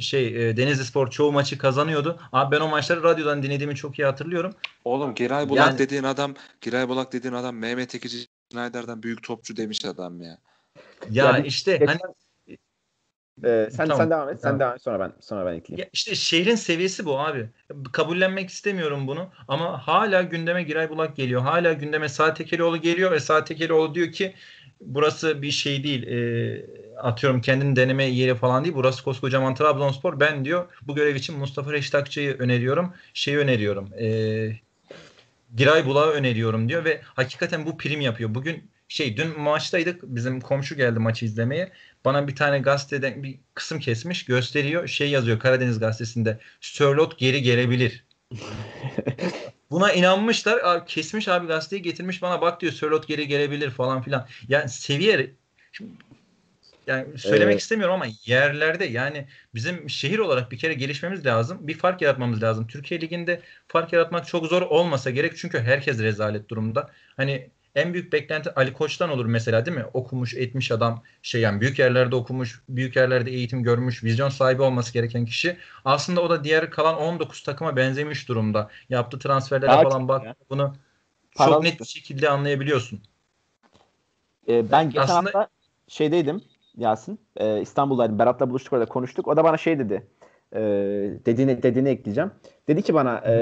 Şey 0.01 0.49
e, 0.51 0.57
Denizli 0.57 0.85
Spor 0.85 1.11
çoğu 1.11 1.33
maçı 1.33 1.59
kazanıyordu. 1.59 2.20
Abi 2.33 2.57
ben 2.57 2.61
o 2.61 2.68
maçları 2.68 3.03
radyodan 3.03 3.43
dinlediğimi 3.43 3.74
çok 3.76 3.99
iyi 3.99 4.05
hatırlıyorum. 4.05 4.55
Oğlum 4.85 5.14
Giray 5.14 5.49
Bulak 5.49 5.66
Yani- 5.66 5.79
dediğin 5.79 6.03
adam 6.03 6.35
Giray 6.61 6.89
Bulak 6.89 7.12
dediğin 7.12 7.35
adam 7.35 7.57
Mehmet 7.57 7.95
Ekici 7.95 8.26
Schneider'den 8.53 9.03
büyük 9.03 9.22
topçu 9.22 9.57
demiş 9.57 9.85
adam 9.85 10.22
ya. 10.22 10.39
Ya, 11.11 11.24
Ya 11.26 11.37
bir- 11.39 11.45
işte 11.45 11.76
geçen- 11.76 11.87
hani 11.87 11.99
Ee, 13.45 13.68
sen 13.70 13.89
Tamam, 13.89 13.97
sen 13.97 14.11
devam 14.11 14.29
et. 14.29 14.35
Sen 14.41 14.43
tamam. 14.43 14.61
devam 14.61 14.74
et. 14.74 14.83
Sonra 14.83 15.01
ben 15.01 15.12
sonra 15.20 15.47
ben 15.47 15.55
ekleyeyim. 15.55 15.85
Ya 15.85 15.91
işte 15.93 16.14
şehrin 16.14 16.55
seviyesi 16.55 17.05
bu 17.05 17.18
abi. 17.20 17.49
Kabullenmek 17.93 18.51
istemiyorum 18.51 19.07
bunu 19.07 19.29
ama 19.49 19.87
hala 19.89 20.22
gündeme 20.22 20.62
Giray 20.62 20.91
Bulak 20.91 21.16
geliyor. 21.16 21.43
Hala 21.43 21.72
gündeme 21.72 22.09
Saat 22.09 22.37
Tekelioğlu 22.37 22.76
geliyor 22.81 23.11
ve 23.11 23.20
Saat 23.20 23.47
Tekelioğlu 23.47 23.95
diyor 23.95 24.12
ki 24.12 24.35
burası 24.81 25.43
bir 25.43 25.51
şey 25.51 25.85
değil. 25.85 26.07
E, 26.07 26.66
atıyorum 26.97 27.41
kendini 27.41 27.76
deneme 27.76 28.05
yeri 28.05 28.35
falan 28.35 28.64
değil. 28.64 28.74
Burası 28.74 29.05
koskocaman 29.05 29.55
Trabzonspor. 29.55 30.20
Ben 30.20 30.45
diyor 30.45 30.66
bu 30.83 30.95
görev 30.95 31.14
için 31.14 31.39
Mustafa 31.39 31.72
Reştakçı'yı 31.72 32.37
öneriyorum. 32.39 32.95
Şeyi 33.14 33.39
öneriyorum. 33.39 33.91
E, 34.01 34.07
Giray 35.57 35.87
Bulak'ı 35.87 36.11
öneriyorum 36.11 36.68
diyor 36.68 36.85
ve 36.85 37.01
hakikaten 37.05 37.66
bu 37.66 37.79
prim 37.79 38.01
yapıyor. 38.01 38.35
Bugün 38.35 38.70
şey 38.89 39.16
dün 39.16 39.41
maçtaydık. 39.41 40.03
Bizim 40.03 40.41
komşu 40.41 40.76
geldi 40.76 40.99
maçı 40.99 41.24
izlemeye. 41.24 41.72
Bana 42.05 42.29
bir 42.29 42.37
tane 42.37 42.59
gazeteden 42.59 43.22
bir 43.22 43.39
kısım 43.55 43.81
kesmiş 43.81 44.24
gösteriyor. 44.24 44.87
Şey 44.87 45.11
yazıyor 45.11 45.39
Karadeniz 45.39 45.79
gazetesinde. 45.79 46.39
Sörlot 46.61 47.18
geri 47.18 47.43
gelebilir. 47.43 48.05
Buna 49.70 49.92
inanmışlar. 49.92 50.60
Abi, 50.64 50.84
kesmiş 50.86 51.28
abi 51.28 51.46
gazeteyi 51.46 51.82
getirmiş 51.82 52.22
bana 52.22 52.40
bak 52.40 52.60
diyor 52.60 52.72
Sörlot 52.72 53.08
geri 53.08 53.28
gelebilir 53.28 53.70
falan 53.70 54.02
filan. 54.02 54.26
Yani 54.48 54.68
seviye 54.68 55.30
Şimdi, 55.72 55.90
yani 56.86 57.18
söylemek 57.18 57.52
Evet. 57.52 57.60
istemiyorum 57.60 57.94
ama 57.94 58.06
yerlerde 58.24 58.84
yani 58.84 59.26
bizim 59.54 59.90
şehir 59.90 60.18
olarak 60.18 60.52
bir 60.52 60.58
kere 60.58 60.74
gelişmemiz 60.74 61.26
lazım. 61.26 61.58
Bir 61.60 61.78
fark 61.78 62.02
yaratmamız 62.02 62.42
lazım. 62.42 62.66
Türkiye 62.66 63.00
Ligi'nde 63.00 63.40
fark 63.68 63.92
yaratmak 63.92 64.26
çok 64.26 64.46
zor 64.46 64.62
olmasa 64.62 65.10
gerek 65.10 65.36
çünkü 65.36 65.58
herkes 65.58 65.98
rezalet 65.98 66.48
durumda. 66.48 66.90
Hani 67.16 67.50
en 67.79 67.93
büyük 67.93 68.12
beklenti 68.12 68.55
Ali 68.55 68.72
Koç'tan 68.72 69.11
olur 69.11 69.26
mesela 69.26 69.66
değil 69.66 69.76
mi? 69.76 69.85
Okumuş, 69.95 70.35
etmiş 70.35 70.70
adam 70.72 71.03
şey 71.22 71.41
yani 71.41 71.61
büyük 71.61 71.79
yerlerde 71.79 72.16
okumuş, 72.16 72.62
büyük 72.68 72.97
yerlerde 72.97 73.31
eğitim 73.31 73.62
görmüş, 73.62 74.05
vizyon 74.05 74.29
sahibi 74.29 74.62
olması 74.62 74.93
gereken 74.93 75.24
kişi. 75.24 75.57
Aslında 75.85 76.20
o 76.20 76.31
da 76.31 76.45
diğer 76.45 76.70
kalan 76.70 76.97
19 76.97 77.43
takıma 77.43 77.76
benzemiş 77.76 78.29
durumda. 78.29 78.68
Yaptığı 78.89 79.18
transferlere 79.18 79.70
Daha 79.70 79.83
falan 79.83 80.09
bak 80.09 80.24
ya. 80.24 80.35
bunu 80.51 80.74
Paralı 81.37 81.55
çok 81.55 81.62
net 81.62 81.81
bir 81.81 81.85
şekilde 81.85 82.29
anlayabiliyorsun. 82.31 83.01
Ee, 84.49 84.70
ben 84.70 84.87
geçen 84.91 85.03
Aslında- 85.03 85.18
hafta 85.18 85.49
şeydeydim 85.89 86.43
Yasin. 86.76 87.20
Ee, 87.37 87.61
İstanbul'daydım. 87.61 88.18
Berat'la 88.18 88.51
buluştuk 88.51 88.72
orada 88.72 88.87
konuştuk. 88.87 89.29
O 89.29 89.37
da 89.37 89.45
bana 89.45 89.57
şey 89.57 89.79
dedi. 89.79 90.07
Ee, 90.53 90.61
dediğini, 91.26 91.62
dediğini 91.62 91.89
ekleyeceğim. 91.89 92.31
Dedi 92.68 92.83
ki 92.83 92.95
bana 92.95 93.18
e, 93.26 93.33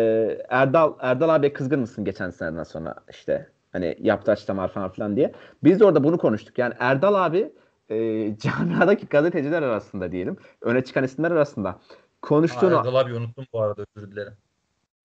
Erdal 0.49 0.93
Erdal 1.01 1.29
abi 1.29 1.53
kızgın 1.53 1.81
mısın 1.81 2.05
geçen 2.05 2.31
seneden 2.31 2.63
sonra 2.65 2.95
işte 3.11 3.51
hani 3.77 3.97
yaptığı 4.01 4.31
açıklamalar 4.33 4.69
falan 4.69 4.91
filan 4.91 5.17
diye. 5.17 5.33
Biz 5.65 5.81
de 5.81 5.85
orada 5.85 6.05
bunu 6.05 6.19
konuştuk. 6.19 6.59
Yani 6.59 6.75
Erdal 6.79 7.15
abi 7.27 7.53
e, 7.91 7.97
camiadaki 8.39 9.07
gazeteciler 9.07 9.63
arasında 9.63 10.13
diyelim. 10.13 10.37
Öne 10.63 10.85
çıkan 10.85 11.05
isimler 11.05 11.31
arasında 11.31 11.69
Aa, 11.69 11.79
konuştuğunu 12.23 12.75
Erdal 12.77 12.95
abi 12.95 13.15
unuttum 13.15 13.45
bu 13.53 13.61
arada 13.61 13.85
özür 13.97 14.11
dilerim. 14.11 14.33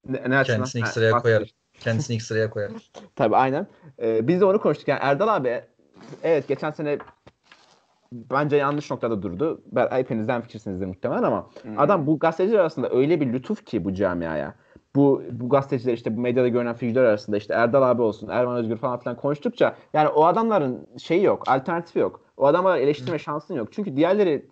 ne, 0.10 0.30
ne? 0.30 0.44
Kendisini 0.44 0.80
ilk 0.80 0.88
Ha, 0.88 0.92
sıraya 0.92 1.14
bahsediyor. 1.14 1.38
koyar. 1.40 1.50
Kendisini 1.80 2.16
ilk 2.16 2.24
sıraya 2.24 2.50
koyar. 2.50 2.72
Tabii 3.16 3.36
aynen. 3.36 3.68
Ee, 4.02 4.28
biz 4.28 4.42
de 4.42 4.46
onu 4.46 4.60
konuştuk. 4.62 4.88
Yani 4.88 5.00
Erdal 5.02 5.28
abi 5.36 5.62
evet 6.24 6.48
geçen 6.48 6.72
sene 6.72 6.98
bence 8.14 8.56
yanlış 8.56 8.92
noktada 8.92 9.22
durdu. 9.22 9.62
Ben, 9.72 9.88
hepinizden 9.92 10.42
fikirsinizdir 10.42 10.86
muhtemelen 10.86 11.24
ama 11.24 11.50
adam 11.78 12.08
bu 12.08 12.20
gazeteciler 12.20 12.60
arasında 12.60 12.90
öyle 12.90 13.22
bir 13.22 13.34
lütuf 13.34 13.66
ki 13.66 13.86
bu 13.86 13.94
camiaya. 13.94 14.54
Bu 14.96 15.24
bu 15.32 15.50
gazeteciler 15.50 15.94
işte 15.94 16.18
bu 16.18 16.22
medyada 16.22 16.48
görünen 16.48 16.76
figürler 16.76 17.04
arasında 17.04 17.38
işte 17.38 17.54
Erdal 17.54 17.82
abi 17.82 18.02
olsun, 18.02 18.28
Erman 18.28 18.58
Özgür 18.58 18.78
falan 18.78 19.00
filan 19.00 19.18
konuştukça 19.18 19.76
yani 19.94 20.10
o 20.10 20.26
adamların 20.26 20.88
şeyi 21.04 21.24
yok, 21.24 21.50
alternatifi 21.50 22.00
yok. 22.00 22.22
O 22.38 22.46
adamlar 22.46 22.78
eleştirme 22.78 23.20
şansın 23.20 23.56
yok. 23.56 23.74
Çünkü 23.74 23.96
diğerleri 23.96 24.46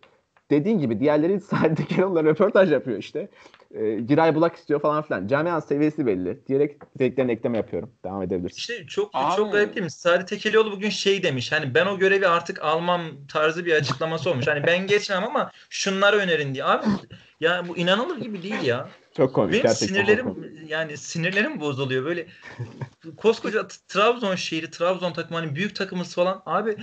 dediğin 0.52 0.80
gibi 0.80 1.00
diğerleri 1.00 1.40
sadece 1.50 1.86
kenarlar 1.86 2.26
röportaj 2.26 2.72
yapıyor 2.72 2.98
işte. 2.98 3.30
E, 3.74 4.00
Giray 4.00 4.36
Bulak 4.36 4.56
istiyor 4.56 4.82
falan 4.82 5.04
filan. 5.04 5.28
Camianın 5.28 5.60
seviyesi 5.60 6.06
belli. 6.06 6.48
Diyerek 6.48 7.00
dediklerine 7.00 7.32
ekleme 7.32 7.58
yapıyorum. 7.58 7.92
Devam 8.06 8.22
edebilirsin. 8.22 8.58
İşte 8.58 8.88
çok 8.88 9.10
Abi- 9.14 9.36
çok 9.36 9.52
garip 9.52 9.76
değil 9.76 9.84
mi? 9.84 9.92
Sadi 9.92 10.26
Tekelioğlu 10.26 10.72
bugün 10.72 10.90
şey 10.90 11.24
demiş. 11.24 11.52
Hani 11.52 11.74
ben 11.76 11.86
o 11.86 11.98
görevi 11.98 12.28
artık 12.28 12.64
almam 12.64 13.02
tarzı 13.28 13.66
bir 13.66 13.74
açıklaması 13.74 14.30
olmuş. 14.30 14.48
Hani 14.48 14.68
ben 14.68 14.88
geçmem 14.88 15.24
ama 15.24 15.52
şunları 15.70 16.18
önerin 16.18 16.54
diye. 16.54 16.64
Abi 16.66 16.86
ya 17.40 17.64
bu 17.68 17.78
inanılır 17.78 18.18
gibi 18.18 18.44
değil 18.44 18.62
ya. 18.62 18.90
Çok 19.18 19.36
komik. 19.36 19.54
Benim 19.54 19.64
gerçekten 19.64 20.06
çok 20.06 20.24
komik. 20.24 20.46
sinirlerim 20.46 20.68
yani 20.68 20.98
sinirlerim 20.98 21.60
bozuluyor. 21.60 22.06
Böyle 22.06 22.28
koskoca 23.18 23.68
Trabzon 23.88 24.36
şehri, 24.36 24.72
Trabzon 24.72 25.14
takımı 25.14 25.40
hani 25.40 25.56
büyük 25.56 25.76
takımız 25.76 26.16
falan. 26.16 26.44
Abi 26.46 26.78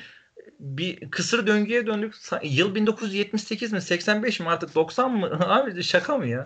bir 0.61 1.11
kısır 1.11 1.47
döngüye 1.47 1.87
döndük. 1.87 2.15
Yıl 2.43 2.75
1978 2.75 3.73
mi 3.73 3.83
85 3.83 4.41
mi 4.41 4.49
artık 4.49 4.75
90 4.75 5.13
mı? 5.13 5.31
Abi 5.41 5.83
şaka 5.83 6.19
mı 6.19 6.27
ya? 6.27 6.45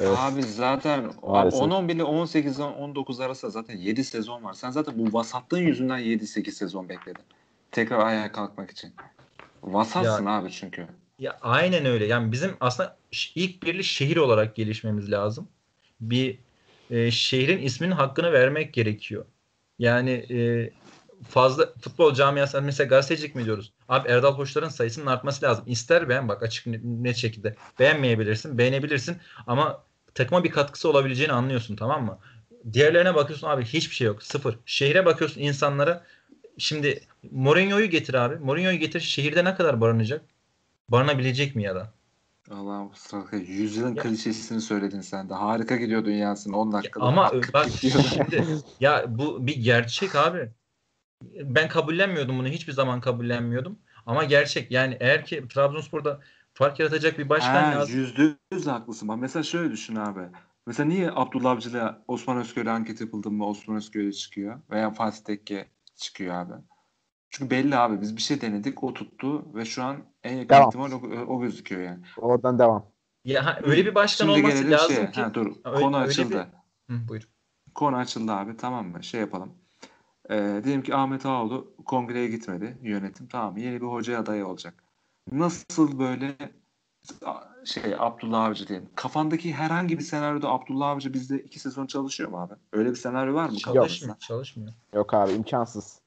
Evet. 0.00 0.18
Abi 0.18 0.42
zaten 0.42 1.10
Maalesef. 1.22 1.60
10-11 1.60 1.92
ile 1.92 2.02
18-19 2.02 3.24
arasında 3.24 3.50
zaten 3.50 3.76
7 3.76 4.04
sezon 4.04 4.44
var. 4.44 4.52
Sen 4.52 4.70
zaten 4.70 4.94
bu 4.98 5.12
vasatlığın 5.12 5.58
yüzünden 5.58 6.00
7-8 6.00 6.50
sezon 6.50 6.88
bekledin. 6.88 7.22
Tekrar 7.72 8.06
ayağa 8.06 8.32
kalkmak 8.32 8.70
için. 8.70 8.94
Vasatsın 9.62 10.26
abi 10.26 10.50
çünkü. 10.50 10.86
Ya 11.18 11.38
aynen 11.42 11.84
öyle. 11.86 12.06
Yani 12.06 12.32
bizim 12.32 12.56
aslında 12.60 12.96
ilk 13.34 13.62
birli 13.62 13.84
şehir 13.84 14.16
olarak 14.16 14.56
gelişmemiz 14.56 15.10
lazım. 15.12 15.48
Bir 16.00 16.38
e, 16.90 17.10
şehrin 17.10 17.58
isminin 17.62 17.92
hakkını 17.92 18.32
vermek 18.32 18.74
gerekiyor. 18.74 19.24
Yani 19.78 20.10
e, 20.10 20.70
fazla 21.28 21.72
futbol 21.80 22.14
camiası 22.14 22.62
mesela 22.62 22.88
gazetecilik 22.88 23.34
mi 23.34 23.44
diyoruz? 23.44 23.72
Abi 23.88 24.08
Erdal 24.08 24.34
Hoçlar'ın 24.34 24.68
sayısının 24.68 25.06
artması 25.06 25.44
lazım. 25.46 25.64
İster 25.68 26.08
beğen 26.08 26.28
bak 26.28 26.42
açık 26.42 26.66
net 26.84 27.16
şekilde. 27.16 27.56
Beğenmeyebilirsin, 27.78 28.58
beğenebilirsin 28.58 29.16
ama 29.46 29.84
takıma 30.14 30.44
bir 30.44 30.50
katkısı 30.50 30.90
olabileceğini 30.90 31.32
anlıyorsun 31.32 31.76
tamam 31.76 32.04
mı? 32.04 32.18
Diğerlerine 32.72 33.14
bakıyorsun 33.14 33.46
abi 33.48 33.64
hiçbir 33.64 33.94
şey 33.94 34.06
yok. 34.06 34.22
Sıfır. 34.22 34.58
Şehre 34.66 35.04
bakıyorsun 35.06 35.40
insanlara. 35.40 36.04
Şimdi 36.58 37.00
Mourinho'yu 37.30 37.86
getir 37.90 38.14
abi. 38.14 38.36
Mourinho'yu 38.36 38.78
getir. 38.78 39.00
Şehirde 39.00 39.44
ne 39.44 39.54
kadar 39.54 39.80
barınacak? 39.80 40.22
Barınabilecek 40.88 41.56
mi 41.56 41.62
ya 41.62 41.74
da? 41.74 41.92
Allah'ım 42.50 42.90
yüzyılın 43.46 43.94
Ya- 43.94 44.02
klişesini 44.02 44.60
söyledin 44.60 45.00
sen 45.00 45.28
de. 45.28 45.34
Harika 45.34 45.76
gidiyor 45.76 46.04
dünyasın 46.04 46.52
10 46.52 46.72
dakikada. 46.72 47.04
Ama 47.04 47.24
Akıp 47.24 47.54
bak 47.54 47.68
şimdi 47.80 48.44
ya 48.80 49.04
bu 49.08 49.46
bir 49.46 49.56
gerçek 49.56 50.14
abi. 50.14 50.50
Ben 51.42 51.68
kabullenmiyordum 51.68 52.38
bunu. 52.38 52.48
Hiçbir 52.48 52.72
zaman 52.72 53.00
kabullenmiyordum. 53.00 53.78
Ama 54.06 54.24
gerçek. 54.24 54.70
Yani 54.70 54.96
eğer 55.00 55.24
ki 55.24 55.48
Trabzonspor'da 55.48 56.20
fark 56.54 56.80
yaratacak 56.80 57.18
bir 57.18 57.28
başkan 57.28 57.64
Ha, 57.64 57.70
lazım. 57.78 57.96
Yüzde 57.96 58.36
yüz 58.52 58.66
haklısın. 58.66 59.08
Bak 59.08 59.18
mesela 59.18 59.42
şöyle 59.42 59.72
düşün 59.72 59.96
abi. 59.96 60.20
Mesela 60.66 60.86
niye 60.86 61.10
Abdullah 61.14 61.50
Avcı'yla 61.50 62.02
Osman 62.08 62.36
Özköy'le 62.38 62.66
anket 62.66 63.00
yapıldı 63.00 63.30
mı 63.30 63.46
Osman 63.46 63.76
Özköy 63.76 64.12
çıkıyor 64.12 64.60
veya 64.70 64.90
Fatih 64.90 65.24
Tekke 65.24 65.68
çıkıyor 65.96 66.34
abi. 66.34 66.52
Çünkü 67.36 67.50
belli 67.50 67.76
abi 67.76 68.00
biz 68.00 68.16
bir 68.16 68.22
şey 68.22 68.40
denedik 68.40 68.84
o 68.84 68.94
tuttu 68.94 69.54
ve 69.54 69.64
şu 69.64 69.82
an 69.82 69.96
en 70.24 70.34
yakın 70.36 70.48
Devam. 70.48 70.68
ihtimal 70.68 70.92
o, 70.92 70.96
o 71.34 71.40
gözüküyor 71.40 71.82
yani. 71.82 71.98
Oradan 72.18 72.58
devam. 72.58 72.86
Ya 73.24 73.46
ha, 73.46 73.60
öyle 73.62 73.86
bir 73.86 73.94
başkan 73.94 74.26
Şimdi 74.26 74.38
olması 74.46 74.70
lazım 74.70 74.96
şeye. 74.96 75.10
ki. 75.10 75.20
Ha, 75.20 75.34
dur 75.34 75.46
Öyle- 75.64 75.80
konu 75.80 75.96
öyle 75.96 76.06
açıldı. 76.06 76.48
Hı, 76.90 77.08
buyur. 77.08 77.28
Konu 77.74 77.96
açıldı 77.96 78.32
abi 78.32 78.56
tamam 78.56 78.86
mı? 78.88 79.04
Şey 79.04 79.20
yapalım. 79.20 79.52
Ee, 80.30 80.60
diyelim 80.64 80.82
ki 80.82 80.94
Ahmet 80.94 81.26
Ağoğlu 81.26 81.74
kongreye 81.86 82.28
gitmedi 82.28 82.78
yönetim. 82.82 83.28
Tamam? 83.28 83.56
Yeni 83.56 83.80
bir 83.80 83.86
hoca 83.86 84.18
adayı 84.20 84.46
olacak. 84.46 84.74
Nasıl 85.32 85.98
böyle 85.98 86.36
şey 87.64 87.82
Abdullah 87.98 88.44
Avcı 88.44 88.68
diyelim. 88.68 88.88
Kafandaki 88.94 89.52
herhangi 89.52 89.98
bir 89.98 90.04
senaryoda 90.04 90.48
Abdullah 90.48 90.88
Avcı 90.88 91.12
bizde 91.14 91.38
iki 91.38 91.58
sezon 91.60 91.86
çalışıyor 91.86 92.30
mu 92.30 92.40
abi? 92.40 92.54
Öyle 92.72 92.90
bir 92.90 92.96
senaryo 92.96 93.34
var 93.34 93.48
mı 93.48 93.56
Çalışmıyor. 93.56 94.18
Çalışmıyor. 94.18 94.72
Yok 94.94 95.14
abi 95.14 95.32
imkansız. 95.32 96.05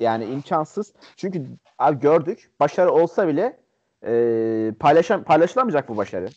Yani 0.00 0.24
imkansız. 0.24 0.92
Çünkü 1.16 1.46
abi 1.78 2.00
gördük. 2.00 2.50
Başarı 2.60 2.92
olsa 2.92 3.28
bile 3.28 3.60
e, 4.06 4.74
paylaşam 4.80 5.24
paylaşılamayacak 5.24 5.88
bu 5.88 5.96
başarı. 5.96 6.28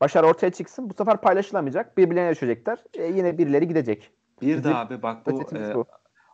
Başarı 0.00 0.26
ortaya 0.26 0.50
çıksın. 0.50 0.90
Bu 0.90 0.94
sefer 0.94 1.20
paylaşılamayacak. 1.20 1.98
Birbirlerine 1.98 2.30
düşecekler. 2.30 2.84
E, 2.94 3.04
yine 3.04 3.38
birileri 3.38 3.68
gidecek. 3.68 4.10
Bir 4.42 4.64
de 4.64 4.74
abi 4.74 5.02
bak 5.02 5.26
bu 5.26 5.56
e, 5.56 5.74
bu. 5.74 5.86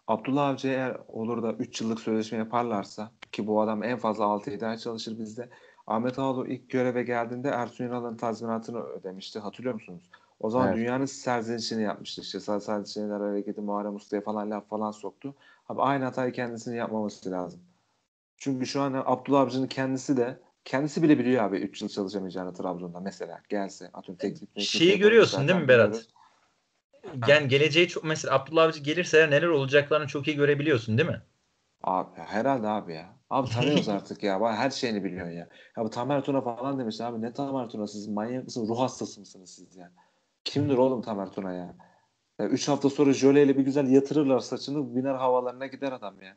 Abdullah 0.06 0.48
Avcı 0.48 0.68
eğer 0.68 0.96
olur 1.08 1.42
da 1.42 1.52
3 1.52 1.80
yıllık 1.80 2.00
sözleşme 2.00 2.38
yaparlarsa 2.38 3.10
ki 3.32 3.46
bu 3.46 3.60
adam 3.60 3.82
en 3.82 3.98
fazla 3.98 4.24
6-7 4.24 4.66
ay 4.66 4.76
çalışır 4.76 5.18
bizde. 5.18 5.48
Ahmet 5.86 6.18
Ağoğlu 6.18 6.46
ilk 6.46 6.70
göreve 6.70 7.02
geldiğinde 7.02 7.48
Ersun 7.48 7.84
Yanal'ın 7.84 8.16
tazminatını 8.16 8.80
ödemişti. 8.80 9.38
Hatırlıyor 9.38 9.74
musunuz? 9.74 10.10
O 10.40 10.50
zaman 10.50 10.68
Evet. 10.68 10.78
dünyanın 10.78 11.04
serzenişini 11.04 11.82
yapmıştı. 11.82 12.20
İşte 12.22 12.40
Şener 12.86 13.20
hareketi 13.20 13.60
Muharrem 13.60 13.94
Usta'ya 13.94 14.22
falan 14.22 14.50
laf 14.50 14.68
falan 14.68 14.90
soktu. 14.90 15.34
Abi 15.70 15.82
aynı 15.82 16.04
hatayı 16.04 16.32
kendisinin 16.32 16.76
yapmaması 16.76 17.30
lazım. 17.30 17.60
Çünkü 18.36 18.66
şu 18.66 18.80
an 18.80 19.02
Abdullah 19.06 19.40
Avcı'nın 19.40 19.66
kendisi 19.66 20.16
de 20.16 20.40
kendisi 20.64 21.02
bile 21.02 21.18
biliyor 21.18 21.44
abi 21.44 21.56
3 21.56 21.82
yıl 21.82 21.88
çalışamayacağını 21.88 22.54
Trabzon'da 22.54 23.00
mesela 23.00 23.40
gelse. 23.48 23.90
Atıyorum 23.92 24.18
teknik 24.18 24.54
teknik 24.54 24.64
Şeyi 24.64 24.98
görüyorsun 24.98 25.48
değil 25.48 25.60
mi 25.60 25.68
Berat? 25.68 26.06
Yani 27.28 27.48
geleceği 27.48 27.88
çok 27.88 28.04
mesela 28.04 28.34
Abdullah 28.34 28.64
Avcı 28.64 28.80
gelirse 28.80 29.18
eğer 29.18 29.30
neler 29.30 29.46
olacaklarını 29.46 30.06
çok 30.06 30.28
iyi 30.28 30.36
görebiliyorsun 30.36 30.98
değil 30.98 31.08
mi? 31.08 31.22
Abi 31.82 32.20
herhalde 32.20 32.68
abi 32.68 32.94
ya. 32.94 33.16
Abi 33.30 33.50
tanıyoruz 33.50 33.88
artık 33.98 34.22
ya. 34.22 34.40
Her 34.40 34.70
şeyini 34.70 35.04
biliyorsun 35.04 35.32
ya. 35.32 35.48
Ya 35.76 35.84
bu 35.84 35.90
Tamer 35.90 36.22
Tuna 36.22 36.40
falan 36.40 36.78
demiş 36.78 37.00
abi. 37.00 37.22
Ne 37.22 37.32
Tamer 37.32 37.68
Tuna 37.68 37.86
siz 37.86 38.08
manyak 38.08 38.44
mısınız? 38.44 38.68
Ruh 38.68 38.80
hastası 38.80 39.20
mısınız 39.20 39.50
siz 39.50 39.76
ya? 39.76 39.92
Kimdir 40.44 40.76
oğlum 40.76 41.02
Tamer 41.02 41.30
Tuna 41.30 41.52
ya? 41.52 41.89
Ya 42.40 42.48
üç 42.48 42.68
hafta 42.68 42.90
sonra 42.90 43.12
jöleyle 43.12 43.58
bir 43.58 43.64
güzel 43.64 43.90
yatırırlar 43.90 44.40
saçını. 44.40 44.96
Biner 44.96 45.14
havalarına 45.14 45.66
gider 45.66 45.92
adam 45.92 46.22
ya. 46.22 46.36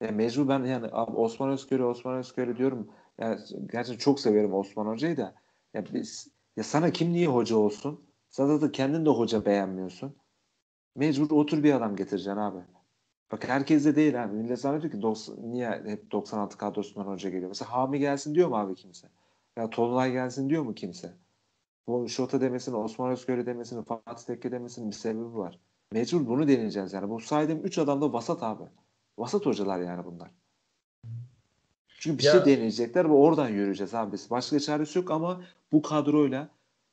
Ya 0.00 0.12
mecbur 0.12 0.48
ben 0.48 0.64
yani 0.64 0.86
abi 0.92 1.16
Osman 1.16 1.50
Özkör'ü 1.50 1.84
Osman 1.84 2.16
Özkör'ü 2.16 2.56
diyorum. 2.56 2.90
Yani 3.18 3.40
gerçekten 3.72 3.98
çok 3.98 4.20
severim 4.20 4.54
Osman 4.54 4.86
Hoca'yı 4.86 5.16
da. 5.16 5.34
Ya 5.74 5.84
biz 5.94 6.28
ya 6.56 6.64
sana 6.64 6.90
kim 6.92 7.12
niye 7.12 7.26
hoca 7.26 7.56
olsun? 7.56 8.10
Sen 8.30 8.46
zaten 8.46 8.72
kendin 8.72 9.06
de 9.06 9.10
hoca 9.10 9.46
beğenmiyorsun. 9.46 10.16
Mecbur 10.96 11.30
otur 11.30 11.62
bir 11.62 11.74
adam 11.74 11.96
getireceksin 11.96 12.36
abi. 12.40 12.60
Bak 13.32 13.48
herkes 13.48 13.84
de 13.84 13.96
değil 13.96 14.24
abi. 14.24 14.34
Millet 14.36 14.60
zannediyor 14.60 14.92
ki 14.92 15.02
90, 15.02 15.52
niye 15.52 15.70
hep 15.86 16.10
96 16.12 16.58
kadrosundan 16.58 17.08
hoca 17.10 17.30
geliyor. 17.30 17.48
Mesela 17.48 17.72
Hami 17.72 17.98
gelsin 17.98 18.34
diyor 18.34 18.48
mu 18.48 18.56
abi 18.56 18.74
kimse? 18.74 19.08
Ya 19.56 19.70
Tolunay 19.70 20.12
gelsin 20.12 20.50
diyor 20.50 20.62
mu 20.62 20.74
kimse? 20.74 21.25
Bu 21.88 22.08
Şota 22.08 22.40
demesinin, 22.40 22.76
Osman 22.76 23.10
Özgür'ü 23.10 23.46
demesinin, 23.46 23.82
Fatih 23.82 24.24
Tekke 24.26 24.52
demesinin 24.52 24.90
bir 24.90 24.94
sebebi 24.94 25.36
var. 25.36 25.58
Mecbur 25.92 26.26
bunu 26.26 26.48
deneyeceğiz 26.48 26.92
yani. 26.92 27.10
Bu 27.10 27.20
saydığım 27.20 27.64
3 27.64 27.78
adam 27.78 28.00
da 28.00 28.12
vasat 28.12 28.42
abi. 28.42 28.62
Vasat 29.18 29.46
hocalar 29.46 29.80
yani 29.80 30.04
bunlar. 30.04 30.30
Çünkü 31.98 32.18
bir 32.18 32.24
Ya- 32.24 32.32
şey 32.32 32.44
deneyecekler 32.56 33.04
ve 33.04 33.12
oradan 33.12 33.48
yürüyeceğiz 33.48 33.94
abi 33.94 34.12
biz. 34.12 34.30
Başka 34.30 34.60
çaresi 34.60 34.98
yok 34.98 35.10
ama 35.10 35.40
bu 35.72 35.82
kadroyla 35.82 36.48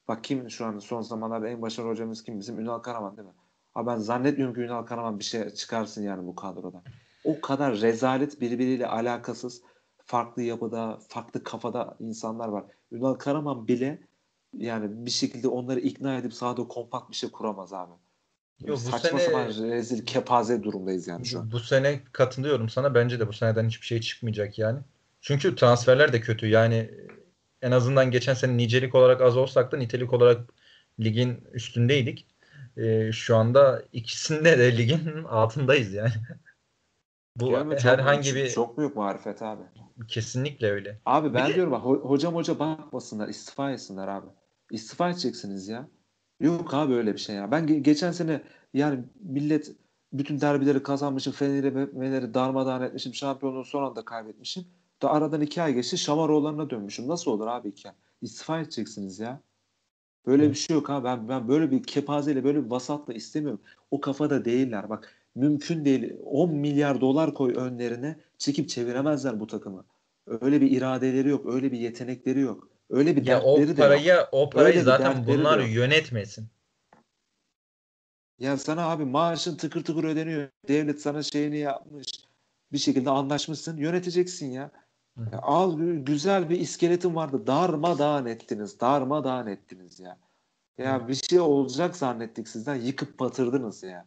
bak 0.07 0.23
kim 0.23 0.49
şu 0.49 0.65
an 0.65 0.79
son 0.79 1.01
zamanlarda 1.01 1.49
en 1.49 1.61
başarılı 1.61 1.91
hocamız 1.91 2.23
kim? 2.23 2.39
Bizim 2.39 2.59
Ünal 2.59 2.79
Karaman 2.79 3.17
değil 3.17 3.27
mi? 3.27 3.33
Abi 3.75 3.87
ben 3.87 3.97
zannetmiyorum 3.97 4.55
ki 4.55 4.61
Ünal 4.61 4.83
Karaman 4.83 5.19
bir 5.19 5.23
şey 5.23 5.49
çıkarsın 5.49 6.03
yani 6.03 6.27
bu 6.27 6.35
kadrodan. 6.35 6.81
O 7.23 7.41
kadar 7.41 7.81
rezalet 7.81 8.41
birbiriyle 8.41 8.87
alakasız 8.87 9.61
farklı 10.05 10.41
yapıda, 10.41 10.99
farklı 11.07 11.43
kafada 11.43 11.97
insanlar 11.99 12.47
var. 12.47 12.63
Ünal 12.91 13.13
Karaman 13.13 13.67
bile 13.67 13.99
yani 14.57 15.05
bir 15.05 15.11
şekilde 15.11 15.47
onları 15.47 15.79
ikna 15.79 16.17
edip 16.17 16.33
sahada 16.33 16.67
kompakt 16.67 17.09
bir 17.09 17.15
şey 17.15 17.29
kuramaz 17.31 17.73
abi. 17.73 17.91
Yok, 18.65 18.77
bu 18.77 18.91
Saçma 18.91 19.19
sene- 19.19 19.19
sapan 19.19 19.47
rezil 19.47 20.05
kepaze 20.05 20.63
durumdayız 20.63 21.07
yani 21.07 21.25
şu 21.25 21.39
an. 21.39 21.51
Bu, 21.51 21.59
sene 21.59 22.01
katılıyorum 22.11 22.69
sana. 22.69 22.95
Bence 22.95 23.19
de 23.19 23.27
bu 23.27 23.33
seneden 23.33 23.67
hiçbir 23.67 23.85
şey 23.85 24.01
çıkmayacak 24.01 24.59
yani. 24.59 24.79
Çünkü 25.21 25.55
transferler 25.55 26.13
de 26.13 26.21
kötü. 26.21 26.47
Yani 26.47 26.91
en 27.61 27.71
azından 27.71 28.11
geçen 28.11 28.33
sene 28.33 28.57
nicelik 28.57 28.95
olarak 28.95 29.21
az 29.21 29.37
olsak 29.37 29.71
da 29.71 29.77
nitelik 29.77 30.13
olarak 30.13 30.53
ligin 30.99 31.43
üstündeydik. 31.53 32.27
Ee, 32.77 33.11
şu 33.11 33.35
anda 33.35 33.83
ikisinde 33.93 34.59
de 34.59 34.77
ligin 34.77 35.23
altındayız 35.29 35.93
yani. 35.93 36.11
Bu 37.35 37.47
Değil 37.47 37.65
mi? 37.65 37.77
Çok- 37.77 37.91
herhangi 37.91 38.35
bir 38.35 38.49
çok 38.49 38.77
büyük 38.77 38.95
marifet 38.95 39.41
abi. 39.41 39.61
kesinlikle 40.07 40.71
öyle. 40.71 40.99
Abi 41.05 41.33
ben 41.33 41.45
Bir 41.45 41.49
de- 41.51 41.55
diyorum 41.55 41.71
bak 41.71 41.83
ho- 41.83 42.01
hocam 42.01 42.35
hoca 42.35 42.59
bakmasınlar 42.59 43.27
istifa 43.27 43.71
etsinler 43.71 44.07
abi. 44.07 44.27
İstifa 44.73 45.09
edeceksiniz 45.09 45.67
ya. 45.67 45.87
Yok 46.39 46.73
abi 46.73 46.93
öyle 46.93 47.13
bir 47.13 47.19
şey 47.19 47.35
ya. 47.35 47.51
Ben 47.51 47.65
ge- 47.65 47.79
geçen 47.79 48.11
sene 48.11 48.41
yani 48.73 49.03
millet 49.19 49.71
bütün 50.13 50.41
derbileri 50.41 50.83
kazanmışım. 50.83 51.33
Fener'i 51.33 52.33
darmadağın 52.33 52.81
etmişim. 52.81 53.13
Şampiyonluğu 53.13 53.65
son 53.65 53.83
anda 53.83 54.05
kaybetmişim. 54.05 54.65
Da 55.01 55.11
aradan 55.11 55.41
iki 55.41 55.61
ay 55.61 55.73
geçti. 55.73 55.97
Şamaroğullarına 55.97 56.69
dönmüşüm. 56.69 57.07
Nasıl 57.07 57.31
olur 57.31 57.47
abi 57.47 57.69
iki 57.69 57.89
ay? 57.89 57.95
İstifa 58.21 58.59
edeceksiniz 58.59 59.19
ya. 59.19 59.41
Böyle 60.25 60.49
bir 60.49 60.55
şey 60.55 60.75
yok 60.75 60.89
abi. 60.89 61.05
Ben, 61.05 61.29
ben 61.29 61.47
böyle 61.47 61.71
bir 61.71 61.83
kepazeyle 61.83 62.43
böyle 62.43 62.65
bir 62.65 62.69
vasatla 62.69 63.13
istemiyorum. 63.13 63.61
O 63.91 64.01
kafada 64.01 64.45
değiller. 64.45 64.89
Bak 64.89 65.13
mümkün 65.35 65.85
değil. 65.85 66.13
10 66.25 66.53
milyar 66.55 67.01
dolar 67.01 67.33
koy 67.33 67.53
önlerine 67.55 68.19
çekip 68.37 68.69
çeviremezler 68.69 69.39
bu 69.39 69.47
takımı. 69.47 69.85
Öyle 70.27 70.61
bir 70.61 70.71
iradeleri 70.71 71.29
yok. 71.29 71.45
Öyle 71.53 71.71
bir 71.71 71.79
yetenekleri 71.79 72.39
yok. 72.39 72.72
Öyle 72.89 73.15
bir 73.15 73.25
Ya 73.25 73.41
o 73.41 73.57
dertleri 73.59 73.77
de 73.77 73.81
yok. 73.81 73.89
parayı 73.89 74.27
o 74.31 74.49
parayı 74.49 74.73
Öyle 74.73 74.83
zaten 74.83 75.15
dertleri 75.17 75.37
bunlar 75.39 75.59
yönetmesin. 75.59 76.47
Ya 78.39 78.57
sana 78.57 78.89
abi 78.89 79.05
maaşın 79.05 79.57
tıkır 79.57 79.83
tıkır 79.83 80.03
ödeniyor. 80.03 80.49
Devlet 80.67 81.01
sana 81.01 81.23
şeyini 81.23 81.57
yapmış. 81.57 82.07
Bir 82.71 82.77
şekilde 82.77 83.09
anlaşmışsın. 83.09 83.77
Yöneteceksin 83.77 84.51
ya. 84.51 84.71
Hı. 85.17 85.21
Ya 85.31 85.39
al 85.41 85.79
gü- 85.79 86.03
güzel 86.03 86.49
bir 86.49 86.59
iskeletin 86.59 87.15
vardı. 87.15 87.47
Darmadağın 87.47 88.25
ettiniz. 88.25 88.79
Darmadağın 88.79 89.47
ettiniz 89.47 89.99
ya. 89.99 90.19
Ya 90.77 91.07
bir 91.07 91.13
şey 91.13 91.39
olacak 91.39 91.95
zannettik 91.95 92.47
sizden. 92.47 92.75
Yıkıp 92.75 93.19
batırdınız 93.19 93.83
ya. 93.83 94.05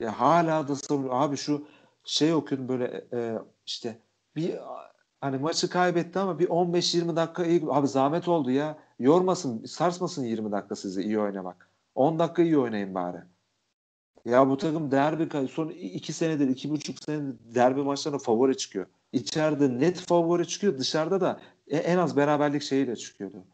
Ya 0.00 0.20
hala 0.20 0.68
da 0.68 0.76
savunuyor. 0.76 1.14
Abi 1.14 1.36
şu 1.36 1.68
şey 2.04 2.32
okuyordum 2.34 2.68
böyle 2.68 3.04
e, 3.12 3.38
işte 3.66 3.98
bir 4.36 4.54
hani 5.20 5.38
maçı 5.38 5.70
kaybetti 5.70 6.18
ama 6.18 6.38
bir 6.38 6.48
15-20 6.48 7.16
dakika 7.16 7.44
iyi 7.44 7.62
abi 7.70 7.88
zahmet 7.88 8.28
oldu 8.28 8.50
ya. 8.50 8.78
Yormasın, 8.98 9.64
sarsmasın 9.64 10.24
20 10.24 10.52
dakika 10.52 10.76
sizi 10.76 11.02
iyi 11.02 11.18
oynamak. 11.20 11.68
10 11.94 12.18
dakika 12.18 12.42
iyi 12.42 12.58
oynayın 12.58 12.94
bari. 12.94 13.16
Ya 14.24 14.48
bu 14.48 14.56
takım 14.56 14.90
derbi 14.90 15.48
son 15.48 15.68
2 15.68 16.12
senedir, 16.12 16.48
2,5 16.48 17.04
senedir 17.04 17.34
derbi 17.54 17.82
maçlarında 17.82 18.18
favori 18.22 18.56
çıkıyor. 18.56 18.86
İçeride 19.12 19.78
net 19.78 19.96
favori 20.00 20.48
çıkıyor. 20.48 20.78
Dışarıda 20.78 21.20
da 21.20 21.40
e, 21.68 21.76
en 21.76 21.98
az 21.98 22.16
beraberlik 22.16 22.62
şeyiyle 22.62 22.96
çıkıyordu. 22.96 23.44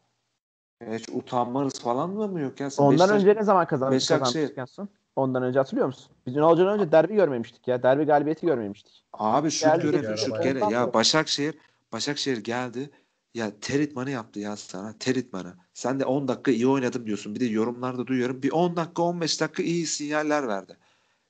Hiç 0.91 1.09
utanmanız 1.09 1.79
falan 1.79 2.09
mı 2.09 2.39
yok 2.39 2.59
ya? 2.59 2.69
Sen 2.69 2.83
Ondan 2.83 3.09
Beşiktaş- 3.09 3.21
önce 3.21 3.35
ne 3.35 3.43
zaman 3.43 3.67
kazandık 3.67 3.95
Beşiktaş- 3.95 4.67
son? 4.67 4.89
Ondan 5.15 5.43
önce 5.43 5.59
hatırlıyor 5.59 5.87
musun? 5.87 6.11
Biz 6.25 6.35
Ünal'dan 6.35 6.67
önce 6.67 6.91
derbi 6.91 7.15
görmemiştik 7.15 7.67
ya. 7.67 7.83
Derbi 7.83 8.03
galibiyeti 8.03 8.45
görmemiştik. 8.45 9.05
Abi 9.13 9.51
şut 9.51 9.63
Geldi 9.63 9.81
göre, 9.83 9.97
getirdi. 9.97 10.17
şut 10.17 10.43
gere. 10.43 10.59
Ya 10.59 10.93
Başakşehir, 10.93 11.57
Başakşehir 11.91 12.37
geldi. 12.37 12.89
Ya 13.33 13.51
teritmanı 13.61 14.11
yaptı 14.11 14.39
ya 14.39 14.55
sana. 14.55 14.97
Teritmanı. 14.99 15.55
Sen 15.73 15.99
de 15.99 16.05
10 16.05 16.27
dakika 16.27 16.51
iyi 16.51 16.67
oynadım 16.67 17.05
diyorsun. 17.05 17.35
Bir 17.35 17.39
de 17.39 17.45
yorumlarda 17.45 18.07
duyuyorum. 18.07 18.43
Bir 18.43 18.51
10 18.51 18.75
dakika 18.75 19.01
15 19.03 19.41
dakika 19.41 19.63
iyi 19.63 19.85
sinyaller 19.87 20.47
verdi. 20.47 20.77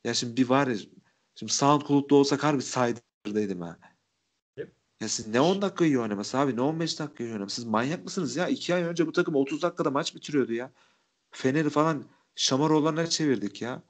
Ya 0.03 0.13
şimdi 0.13 0.37
bir 0.37 0.49
var 0.49 0.67
ya 0.67 0.75
şimdi 1.35 1.51
SoundCloud'da 1.51 2.15
olsak 2.15 2.43
harbi 2.43 2.61
saydırdaydım 2.61 3.61
ha. 3.61 3.77
Yep. 4.57 4.73
Ya 5.01 5.07
siz 5.07 5.27
ne 5.27 5.39
10 5.41 5.61
dakika 5.61 5.85
iyi 5.85 5.99
oynaması 5.99 6.37
abi 6.37 6.55
ne 6.55 6.61
15 6.61 6.99
dakika 6.99 7.23
iyi 7.23 7.33
oynaması. 7.33 7.55
Siz 7.55 7.65
manyak 7.65 8.03
mısınız 8.03 8.35
ya? 8.35 8.47
2 8.47 8.75
ay 8.75 8.83
önce 8.83 9.07
bu 9.07 9.11
takım 9.11 9.35
30 9.35 9.61
dakikada 9.61 9.91
maç 9.91 10.15
bitiriyordu 10.15 10.53
ya. 10.53 10.71
Fener'i 11.31 11.69
falan 11.69 12.03
Şamaroğlan'a 12.35 13.07
çevirdik 13.09 13.61
ya. 13.61 13.83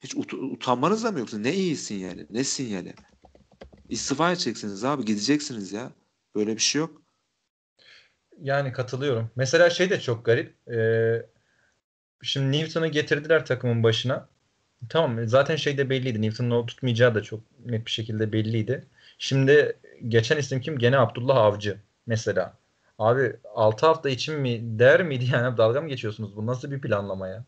Hiç 0.00 0.14
ut- 0.14 0.34
utanmanız 0.52 1.04
da 1.04 1.12
mı 1.12 1.18
yoksa? 1.18 1.38
Ne 1.38 1.54
iyi 1.54 1.76
sinyali? 1.76 2.26
Ne 2.30 2.44
sinyali? 2.44 2.94
İstifa 3.88 4.32
edeceksiniz 4.32 4.84
abi. 4.84 5.04
Gideceksiniz 5.04 5.72
ya. 5.72 5.92
Böyle 6.34 6.54
bir 6.56 6.62
şey 6.62 6.80
yok. 6.80 7.02
Yani 8.40 8.72
katılıyorum. 8.72 9.30
Mesela 9.36 9.70
şey 9.70 9.90
de 9.90 10.00
çok 10.00 10.24
garip. 10.24 10.68
Ee, 10.68 11.26
şimdi 12.22 12.58
Newton'u 12.58 12.86
getirdiler 12.88 13.46
takımın 13.46 13.82
başına. 13.82 14.28
Tamam 14.88 15.28
zaten 15.28 15.56
şey 15.56 15.78
de 15.78 15.90
belliydi. 15.90 16.22
Newton'un 16.22 16.50
o 16.50 16.66
tutmayacağı 16.66 17.14
da 17.14 17.22
çok 17.22 17.40
net 17.66 17.86
bir 17.86 17.90
şekilde 17.90 18.32
belliydi. 18.32 18.86
Şimdi 19.18 19.76
geçen 20.08 20.38
isim 20.38 20.60
kim? 20.60 20.78
Gene 20.78 20.98
Abdullah 20.98 21.36
Avcı 21.36 21.80
mesela. 22.06 22.58
Abi 22.98 23.36
6 23.54 23.86
hafta 23.86 24.10
için 24.10 24.40
mi 24.40 24.60
der 24.78 25.02
miydi 25.04 25.26
yani 25.32 25.56
dalga 25.58 25.80
mı 25.80 25.88
geçiyorsunuz? 25.88 26.36
Bu 26.36 26.46
nasıl 26.46 26.70
bir 26.70 26.80
planlama 26.80 27.28
ya? 27.28 27.44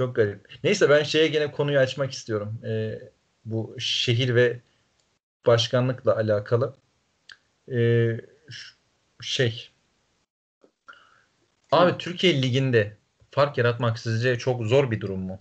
Çok 0.00 0.16
garip. 0.16 0.58
Neyse 0.64 0.90
ben 0.90 1.02
şeye 1.02 1.28
gene 1.28 1.52
konuyu 1.52 1.78
açmak 1.78 2.12
istiyorum. 2.12 2.60
Ee, 2.64 2.98
bu 3.44 3.76
şehir 3.78 4.34
ve 4.34 4.60
başkanlıkla 5.46 6.16
alakalı. 6.16 6.74
Ş- 7.68 8.74
şey 9.20 9.70
Abi 11.72 11.98
Türkiye 11.98 12.42
Ligi'nde 12.42 12.96
fark 13.30 13.58
yaratmak 13.58 13.98
sizce 13.98 14.38
çok 14.38 14.66
zor 14.66 14.90
bir 14.90 15.00
durum 15.00 15.20
mu? 15.20 15.40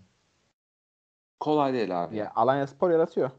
Kolay 1.40 1.74
değil 1.74 2.04
abi. 2.04 2.18
Ya 2.18 2.32
Alanya 2.36 2.68
Spor 2.68 2.92
yaratıyor. 2.92 3.32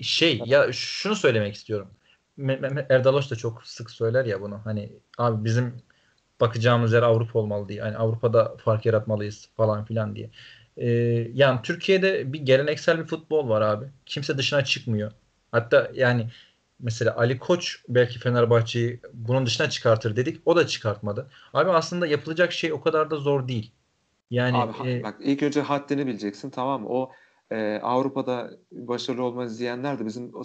Şey 0.00 0.42
ya 0.44 0.72
şunu 0.72 1.16
söylemek 1.16 1.54
istiyorum. 1.54 1.90
Me- 2.38 2.86
Erdaloş 2.92 3.30
da 3.30 3.36
çok 3.36 3.66
sık 3.66 3.90
söyler 3.90 4.24
ya 4.24 4.40
bunu. 4.40 4.60
Hani 4.64 4.92
abi 5.18 5.44
bizim 5.44 5.82
bakacağımız 6.40 6.92
yer 6.92 7.02
Avrupa 7.02 7.38
olmalı 7.38 7.68
diye. 7.68 7.82
Hani 7.82 7.96
Avrupa'da 7.96 8.56
fark 8.56 8.86
yaratmalıyız 8.86 9.48
falan 9.56 9.84
filan 9.84 10.16
diye. 10.16 10.30
Ee, 10.76 10.88
yani 11.34 11.60
Türkiye'de 11.62 12.32
bir 12.32 12.40
geleneksel 12.40 12.98
bir 12.98 13.04
futbol 13.04 13.48
var 13.48 13.60
abi. 13.60 13.86
Kimse 14.06 14.38
dışına 14.38 14.64
çıkmıyor. 14.64 15.12
Hatta 15.52 15.90
yani 15.94 16.28
mesela 16.80 17.16
Ali 17.16 17.38
Koç 17.38 17.82
belki 17.88 18.18
Fenerbahçe'yi 18.18 19.00
bunun 19.12 19.46
dışına 19.46 19.70
çıkartır 19.70 20.16
dedik. 20.16 20.40
O 20.44 20.56
da 20.56 20.66
çıkartmadı. 20.66 21.30
Abi 21.54 21.70
aslında 21.70 22.06
yapılacak 22.06 22.52
şey 22.52 22.72
o 22.72 22.80
kadar 22.80 23.10
da 23.10 23.16
zor 23.16 23.48
değil. 23.48 23.72
Yani 24.30 24.56
Abi 24.56 24.90
e, 24.90 25.02
bak 25.02 25.16
ilk 25.20 25.42
önce 25.42 25.60
haddini 25.60 26.06
bileceksin 26.06 26.50
tamam 26.50 26.82
mı? 26.82 26.88
O 26.88 27.12
e, 27.50 27.80
Avrupa'da 27.82 28.50
başarılı 28.72 29.24
olmayı 29.24 29.48
izleyenler 29.48 29.98
de 29.98 30.06
bizim 30.06 30.34
o 30.34 30.42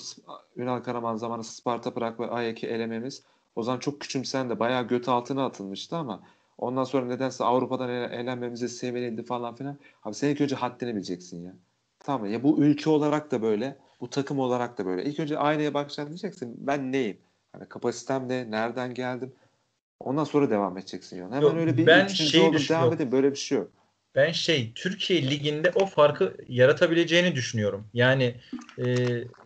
Ünal 0.56 0.80
Karaman 0.80 1.16
zamanı 1.16 1.44
Sparta 1.44 1.94
Prag 1.94 2.20
ve 2.20 2.30
Ajax'i 2.30 2.68
elememiz 2.68 3.24
o 3.56 3.64
zaman 3.64 3.80
çok 3.80 4.02
küçümsendi. 4.02 4.60
Bayağı 4.60 4.88
göt 4.88 5.10
altına 5.10 5.46
atılmıştı 5.46 5.96
ama 5.96 6.24
ondan 6.58 6.84
sonra 6.84 7.06
nedense 7.06 7.44
Avrupa'dan 7.44 7.90
elenmemize 7.90 8.68
sevinildi 8.68 9.24
falan 9.24 9.56
filan. 9.56 9.78
Abi 10.04 10.16
sen 10.16 10.30
ilk 10.30 10.42
önce 10.42 10.56
haddini 10.56 10.96
bileceksin 10.96 11.46
ya. 11.46 11.54
Tamam? 12.00 12.32
Ya 12.32 12.44
bu 12.44 12.58
ülke 12.60 12.90
olarak 12.90 13.32
da 13.32 13.42
böyle, 13.42 13.78
bu 14.02 14.10
takım 14.10 14.40
olarak 14.40 14.78
da 14.78 14.86
böyle. 14.86 15.04
İlk 15.04 15.20
önce 15.20 15.38
aynaya 15.38 15.74
bakacaksın 15.74 16.08
diyeceksin 16.08 16.56
ben 16.58 16.92
neyim? 16.92 17.18
Hani 17.54 17.66
kapasitem 17.66 18.30
ne? 18.30 18.52
Nereden 18.52 18.94
geldim? 18.94 19.34
Ondan 20.00 20.24
sonra 20.24 20.50
devam 20.50 20.78
edeceksin 20.78 21.18
yoluna. 21.18 21.36
Hemen 21.36 21.48
Yok, 21.48 21.58
öyle 21.58 21.78
bir 21.78 21.88
ben 21.88 22.06
üçüncü 22.06 22.32
şeyi 22.32 22.50
oldum 22.50 22.62
devam 22.70 22.94
edeyim. 22.94 23.12
Böyle 23.12 23.32
bir 23.32 23.36
şey 23.36 23.58
yok. 23.58 23.72
Ben 24.16 24.32
şey 24.32 24.72
Türkiye 24.76 25.30
Ligi'nde 25.30 25.72
o 25.76 25.86
farkı 25.86 26.38
yaratabileceğini 26.48 27.36
düşünüyorum. 27.36 27.88
Yani 27.94 28.36
e, 28.86 28.86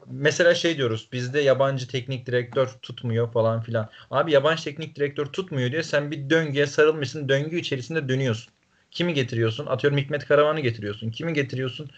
mesela 0.07 0.55
şey 0.55 0.78
diyoruz 0.78 1.09
bizde 1.11 1.41
yabancı 1.41 1.88
teknik 1.88 2.26
direktör 2.26 2.68
tutmuyor 2.82 3.32
falan 3.32 3.61
filan. 3.61 3.89
Abi 4.11 4.32
yabancı 4.32 4.63
teknik 4.63 4.95
direktör 4.95 5.26
tutmuyor 5.26 5.72
diye 5.72 5.84
sen 5.84 6.11
bir 6.11 6.30
döngüye 6.30 6.68
sarılmışsın. 6.68 7.30
Döngü 7.30 7.59
içerisinde 7.59 8.09
dönüyorsun. 8.09 8.53
Kimi 8.91 9.13
getiriyorsun? 9.13 9.65
Atıyorum 9.65 9.99
Hikmet 9.99 10.26
Karaman'ı 10.26 10.59
getiriyorsun. 10.59 11.11
Kimi 11.11 11.34
getiriyorsun? 11.34 11.89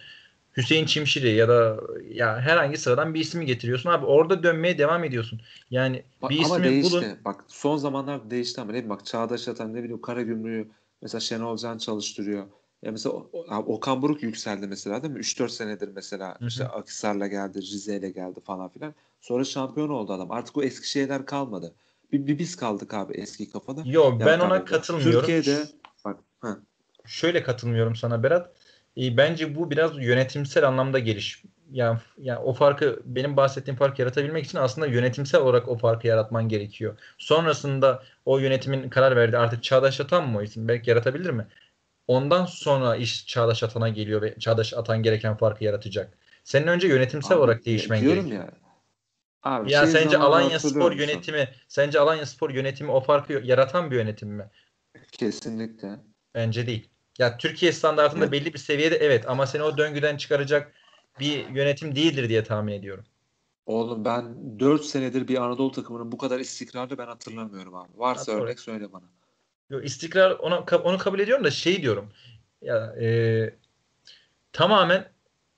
Hüseyin 0.57 0.86
Çimşiri 0.86 1.30
ya 1.30 1.49
da 1.49 1.78
ya 2.13 2.39
herhangi 2.39 2.78
sıradan 2.78 3.13
bir 3.13 3.20
ismi 3.20 3.45
getiriyorsun. 3.45 3.89
Abi 3.89 4.05
orada 4.05 4.43
dönmeye 4.43 4.78
devam 4.78 5.03
ediyorsun. 5.03 5.41
Yani 5.72 6.03
Bak, 6.22 6.30
bir 6.30 6.39
ismi 6.39 6.63
değişti. 6.63 6.91
bulun. 6.91 7.05
Bak 7.26 7.43
son 7.47 7.78
zamanlarda 7.78 8.32
değişti 8.32 8.61
ama 8.61 8.72
ne 8.72 8.89
bak 8.89 9.05
Çağdaş 9.05 9.47
Atan 9.47 9.74
ne 9.74 9.84
bileyim 9.84 10.01
Karagümrük'ü 10.01 10.72
mesela 11.01 11.22
Şenol 11.22 11.57
Can 11.57 11.78
çalıştırıyor. 11.78 12.47
Ya 12.84 12.91
mesela 12.91 13.15
O- 13.15 13.30
O- 13.34 13.45
abi 13.49 13.71
Okan 13.71 14.01
Buruk 14.01 14.23
yükseldi 14.23 14.67
mesela 14.67 15.03
değil 15.03 15.13
mi? 15.13 15.19
3-4 15.19 15.51
senedir 15.51 15.88
mesela 15.95 16.36
Hı 16.39 16.45
hı. 16.45 16.47
işte 16.47 16.67
Akhisar'la 16.67 17.27
geldi, 17.27 17.61
Rize'yle 17.61 18.09
geldi 18.09 18.39
falan 18.41 18.69
filan. 18.69 18.93
Sonra 19.21 19.43
şampiyon 19.43 19.89
oldu 19.89 20.13
adam. 20.13 20.32
Artık 20.32 20.57
o 20.57 20.63
eski 20.63 20.89
şeyler 20.89 21.25
kalmadı. 21.25 21.73
Bir, 22.11 22.27
bir 22.27 22.39
biz 22.39 22.55
kaldık 22.55 22.93
abi 22.93 23.13
eski 23.13 23.49
kafada. 23.49 23.82
Yo 23.86 24.11
Ya 24.19 24.25
ben 24.25 24.39
ona 24.39 24.53
abi, 24.53 24.65
katılmıyorum. 24.65 25.19
Türkiye'de 25.19 25.63
bak 26.05 26.19
ha, 26.39 26.57
şöyle 27.05 27.43
katılmıyorum 27.43 27.95
sana 27.95 28.23
Berat. 28.23 28.51
E, 28.97 29.17
bence 29.17 29.55
bu 29.55 29.71
biraz 29.71 29.97
yönetimsel 29.97 30.67
anlamda 30.67 30.99
geliş. 30.99 31.43
Yani, 31.71 31.99
yani 32.17 32.39
o 32.39 32.53
farkı 32.53 33.01
benim 33.05 33.38
bahsettiğim 33.38 33.77
farkı 33.77 34.01
yaratabilmek 34.01 34.45
için 34.45 34.57
aslında 34.57 34.88
yönetimsel 34.88 35.41
olarak 35.41 35.67
o 35.67 35.77
farkı 35.77 36.07
yaratman 36.07 36.49
gerekiyor. 36.49 36.97
Sonrasında 37.17 38.03
o 38.25 38.38
yönetimin 38.38 38.89
karar 38.89 39.15
verdi 39.15 39.38
artık 39.38 39.63
Çağdaş 39.63 39.99
Atan 40.01 40.30
mı 40.30 40.38
o 40.38 40.41
isim 40.41 40.67
belki 40.67 40.89
yaratabilir 40.89 41.30
mi? 41.30 41.47
Ondan 42.10 42.45
sonra 42.45 42.95
iş 42.95 43.28
Çağdaş 43.28 43.64
Atan'a 43.64 43.89
geliyor 43.89 44.22
ve 44.22 44.39
Çağdaş 44.39 44.74
Atan 44.74 45.03
gereken 45.03 45.38
farkı 45.38 45.64
yaratacak. 45.64 46.18
Senin 46.43 46.68
önce 46.68 46.88
yönetimsel 46.88 47.38
abi, 47.38 47.43
olarak 47.43 47.66
değişmen 47.66 48.01
diyorum 48.01 48.20
gerekiyor. 48.20 48.43
ya. 48.43 48.51
Abi 49.43 49.72
Ya 49.72 49.82
şey 49.82 49.91
sence 49.91 50.18
Alanya 50.18 50.60
Spor 50.60 50.72
hatırlıyor 50.72 50.91
musun? 50.91 51.07
yönetimi, 51.07 51.49
sence 51.68 51.99
Alanya 51.99 52.26
Spor 52.26 52.49
yönetimi 52.49 52.91
o 52.91 53.01
farkı 53.01 53.34
yaratan 53.34 53.91
bir 53.91 53.95
yönetim 53.95 54.30
mi? 54.30 54.49
Kesinlikle. 55.12 55.89
Bence 56.36 56.68
değil. 56.68 56.89
Ya 57.18 57.38
Türkiye 57.38 57.72
standartında 57.72 58.24
Evet. 58.24 58.32
belli 58.32 58.53
bir 58.53 58.60
seviyede 58.60 58.95
evet 58.95 59.30
ama 59.30 59.47
seni 59.47 59.64
o 59.64 59.78
döngüden 59.78 60.18
çıkaracak 60.18 60.74
bir 61.20 61.49
yönetim 61.49 61.95
değildir 61.95 62.30
diye 62.30 62.43
tahmin 62.43 62.74
ediyorum. 62.74 63.05
Oğlum 63.66 64.05
ben 64.05 64.60
4 64.60 64.86
senedir 64.86 65.28
bir 65.28 65.43
Anadolu 65.43 65.72
takımının 65.72 66.12
bu 66.12 66.18
kadar 66.18 66.39
istikrarlı 66.39 66.97
ben 66.97 67.07
hatırlamıyorum 67.07 67.76
abi. 67.76 67.89
Varsa 67.95 68.32
Ha, 68.32 68.38
doğru. 68.38 68.45
örnek 68.45 68.60
söyle 68.60 68.93
bana. 68.93 69.05
Yo, 69.70 69.82
istikrar 69.82 70.32
ona 70.32 70.59
onu 70.84 70.97
kabul 70.97 71.20
ediyorum 71.20 71.43
da 71.43 71.51
şey 71.51 71.82
diyorum. 71.82 72.09
Ya 72.61 72.95
e, 73.01 73.07
tamamen 74.53 75.09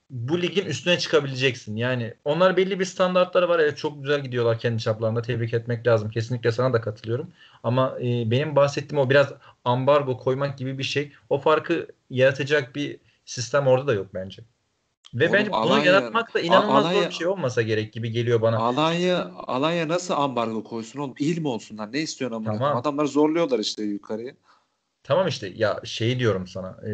bu 0.10 0.42
ligin 0.42 0.66
üstüne 0.66 1.00
çıkabileceksin. 1.00 1.76
Yani 1.76 2.14
onlar 2.26 2.58
belli 2.58 2.80
bir 2.80 2.86
standartları 2.86 3.50
var. 3.50 3.60
Evet 3.60 3.78
çok 3.78 4.04
güzel 4.04 4.24
gidiyorlar 4.24 4.60
kendi 4.60 4.82
çaplarında. 4.84 5.22
Tebrik 5.22 5.54
etmek 5.54 5.88
lazım. 5.88 6.10
Kesinlikle 6.10 6.52
sana 6.52 6.74
da 6.74 6.82
katılıyorum. 6.82 7.34
Ama 7.64 7.98
e, 8.02 8.32
benim 8.32 8.56
bahsettiğim 8.56 9.02
o 9.06 9.10
biraz 9.10 9.34
ambargo 9.66 10.18
koymak 10.18 10.58
gibi 10.58 10.78
bir 10.78 10.84
şey. 10.84 11.14
O 11.30 11.40
farkı 11.40 11.88
yaratacak 12.10 12.76
bir 12.76 13.00
sistem 13.26 13.68
orada 13.68 13.88
da 13.88 13.94
yok 13.94 14.08
bence. 14.14 14.44
Ve 15.14 15.24
Oğlum, 15.26 15.34
bence 15.34 15.52
bunu 15.52 15.60
Alanya- 15.60 15.86
yaratmak 15.86 16.34
da 16.34 16.40
inanılmaz 16.40 16.84
zor 16.84 16.92
Alanya- 16.92 17.10
bir 17.10 17.14
şey 17.14 17.28
olmasa 17.28 17.62
gerek 17.62 17.94
gibi 17.94 18.12
geliyor 18.12 18.42
bana. 18.42 18.58
Alanya 18.58 19.32
Alanya 19.48 19.88
nasıl 19.88 20.14
ambargo 20.14 20.64
koysun 20.64 21.00
oğlum? 21.00 21.14
İl 21.20 21.38
mi 21.42 21.48
olsunlar? 21.48 21.94
Ne 21.94 22.00
istiyorsun 22.00 22.36
amına 22.36 22.54
Tamam. 22.58 22.78
Adamları 22.78 23.08
zorluyorlar 23.08 23.60
işte 23.60 23.84
yukarıya. 23.84 24.34
Tamam 25.04 25.28
işte 25.28 25.52
ya 25.56 25.82
şey 25.84 26.20
diyorum 26.20 26.48
sana. 26.48 26.70
e, 26.88 26.92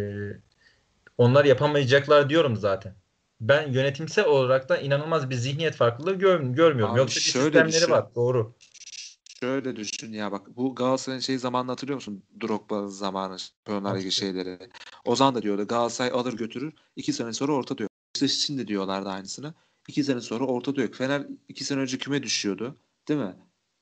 onlar 1.18 1.46
yapamayacaklar 1.46 2.30
diyorum 2.30 2.56
zaten. 2.56 2.96
Ben 3.42 3.72
yönetimsel 3.72 4.26
olarak 4.26 4.70
da 4.70 4.78
inanılmaz 4.78 5.30
bir 5.30 5.36
zihniyet 5.36 5.76
farklılığı 5.76 6.14
gör, 6.14 6.40
görmüyorum. 6.42 6.94
Abi 6.94 7.00
Yoksa 7.00 7.20
şöyle 7.20 7.44
sistemleri 7.46 7.74
düşün. 7.74 7.92
var. 7.92 8.06
Doğru. 8.16 8.54
Şöyle 9.40 9.76
düşün 9.76 10.14
ya 10.14 10.32
bak 10.32 10.56
bu 10.56 10.76
Galatasaray'ın 10.76 11.22
şey 11.22 11.38
zamanını 11.38 11.72
hatırlıyor 11.72 11.96
musun? 11.96 12.24
Drogba 12.42 12.88
zamanı 12.88 13.40
Şampiyonlar 13.40 13.98
Ligi 14.00 14.12
şeyleri. 14.12 14.58
O 15.06 15.16
zaman 15.16 15.36
da 15.36 15.42
diyordu 15.42 15.68
Galatasaray 15.68 16.12
alır 16.12 16.34
götürür. 16.34 16.74
iki 16.96 17.14
sene 17.14 17.34
sonra 17.34 17.52
orta 17.52 17.78
diyor. 17.78 17.90
Beşiktaş 18.22 18.44
için 18.44 18.58
de 18.58 18.68
diyorlardı 18.68 19.10
aynısını. 19.10 19.54
İki 19.88 20.04
sene 20.04 20.22
sonra 20.22 20.46
ortada 20.46 20.82
yok. 20.82 20.96
Fener 20.96 21.28
iki 21.48 21.64
sene 21.64 21.80
önce 21.80 21.98
küme 21.98 22.24
düşüyordu. 22.24 22.78
Değil 23.08 23.20
mi? 23.20 23.36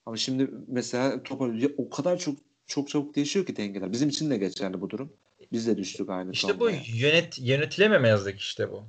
Ama 0.05 0.17
şimdi 0.17 0.51
mesela 0.67 1.23
toparlıyor. 1.23 1.71
O 1.77 1.89
kadar 1.89 2.17
çok 2.17 2.37
çok 2.67 2.89
çabuk 2.89 3.15
değişiyor 3.15 3.45
ki 3.45 3.55
dengeler. 3.55 3.91
Bizim 3.91 4.09
için 4.09 4.29
de 4.29 4.37
geçerli 4.37 4.81
bu 4.81 4.89
durum. 4.89 5.13
Biz 5.51 5.67
de 5.67 5.77
düştük 5.77 6.09
aynı 6.09 6.31
İşte 6.31 6.59
bu 6.59 6.65
tonda. 6.65 6.77
yönet 6.95 7.39
yönetilememezlik 7.39 8.39
işte 8.39 8.71
bu. 8.71 8.83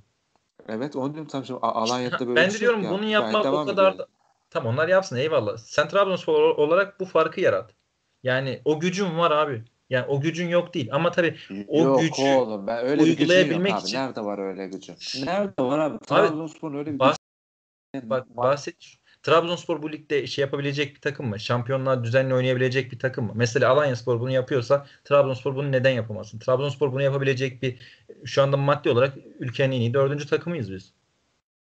Evet 0.68 0.96
onu 0.96 1.14
diyorum 1.14 1.28
tam 1.28 1.44
şimdi 1.44 1.60
Alanya'da 1.62 2.26
böyle 2.26 2.36
ben 2.36 2.46
de 2.46 2.50
şey 2.50 2.60
diyorum 2.60 2.82
ya. 2.82 2.90
bunu 2.90 3.00
Gayet 3.00 3.12
yapmak 3.12 3.54
o 3.54 3.66
kadar 3.66 3.98
da 3.98 4.06
Tamam 4.50 4.74
onlar 4.74 4.88
yapsın 4.88 5.16
eyvallah. 5.16 5.56
Sen 5.56 5.88
Trabzonspor 5.88 6.34
olarak 6.34 7.00
bu 7.00 7.04
farkı 7.04 7.40
yarat. 7.40 7.74
Yani 8.22 8.62
o 8.64 8.80
gücün 8.80 9.18
var 9.18 9.30
abi. 9.30 9.64
Yani 9.90 10.06
o 10.06 10.20
gücün 10.20 10.48
yok 10.48 10.74
değil 10.74 10.88
ama 10.92 11.10
tabii 11.10 11.36
o 11.68 11.82
yok 11.82 12.00
gücü 12.00 12.22
oğlum 12.22 12.66
ben 12.66 12.78
öyle 12.78 12.94
gücüm 12.96 13.08
yok 13.10 13.18
uygulayabilmek 13.20 13.72
abi. 13.72 13.80
için- 13.80 13.96
Nerede 13.98 14.20
var 14.20 14.38
öyle 14.38 14.66
gücü? 14.66 14.92
Nerede 15.24 15.62
var 15.62 15.78
abi? 15.78 15.98
Trabzonspor'un 15.98 16.78
öyle 16.78 16.92
bir 16.92 16.98
gücü. 16.98 18.10
bak 18.10 18.36
bahset 18.36 18.74
Trabzonspor 19.22 19.82
bu 19.82 19.92
ligde 19.92 20.26
şey 20.26 20.42
yapabilecek 20.42 20.94
bir 20.94 21.00
takım 21.00 21.28
mı? 21.28 21.40
Şampiyonluğa 21.40 22.04
düzenli 22.04 22.34
oynayabilecek 22.34 22.92
bir 22.92 22.98
takım 22.98 23.24
mı? 23.26 23.32
Mesela 23.34 23.70
Alanyaspor 23.70 24.20
bunu 24.20 24.30
yapıyorsa 24.30 24.86
Trabzonspor 25.04 25.56
bunu 25.56 25.72
neden 25.72 25.90
yapamasın? 25.90 26.38
Trabzonspor 26.38 26.92
bunu 26.92 27.02
yapabilecek 27.02 27.62
bir 27.62 27.78
şu 28.24 28.42
anda 28.42 28.56
maddi 28.56 28.90
olarak 28.90 29.14
ülkenin 29.38 29.76
en 29.76 29.80
iyi 29.80 29.94
dördüncü 29.94 30.26
takımıyız 30.26 30.72
biz. 30.72 30.92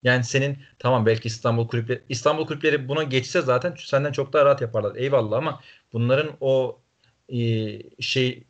Yani 0.03 0.23
senin 0.23 0.57
tamam 0.79 1.05
belki 1.05 1.27
İstanbul 1.27 1.67
kulüpleri 1.67 2.01
İstanbul 2.09 2.45
kulüpleri 2.47 2.87
buna 2.87 3.03
geçse 3.03 3.41
zaten 3.41 3.75
senden 3.79 4.11
çok 4.11 4.33
daha 4.33 4.45
rahat 4.45 4.61
yaparlar. 4.61 4.95
Eyvallah 4.95 5.37
ama 5.37 5.61
bunların 5.93 6.31
o 6.41 6.79
e, 7.29 7.39
şey 8.01 8.43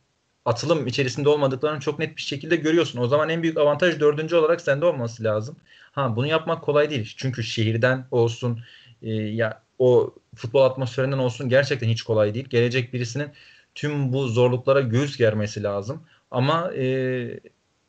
atılım 0.45 0.87
içerisinde 0.87 1.29
olmadıklarını 1.29 1.79
çok 1.79 1.99
net 1.99 2.17
bir 2.17 2.21
şekilde 2.21 2.55
görüyorsun. 2.55 2.99
O 2.99 3.07
zaman 3.07 3.29
en 3.29 3.43
büyük 3.43 3.57
avantaj 3.57 3.99
dördüncü 3.99 4.35
olarak 4.35 4.61
sende 4.61 4.85
olması 4.85 5.23
lazım. 5.23 5.55
Ha 5.91 6.15
bunu 6.15 6.27
yapmak 6.27 6.63
kolay 6.63 6.89
değil. 6.89 7.13
Çünkü 7.17 7.43
şehirden 7.43 8.07
olsun 8.11 8.59
e, 9.01 9.13
ya 9.13 9.61
o 9.79 10.15
futbol 10.35 10.61
atmosferinden 10.61 11.17
olsun 11.17 11.49
gerçekten 11.49 11.89
hiç 11.89 12.01
kolay 12.01 12.33
değil. 12.33 12.49
Gelecek 12.49 12.93
birisinin 12.93 13.29
tüm 13.75 14.13
bu 14.13 14.27
zorluklara 14.27 14.81
göğüs 14.81 15.17
germesi 15.17 15.63
lazım. 15.63 16.03
Ama 16.31 16.71
e, 16.73 16.85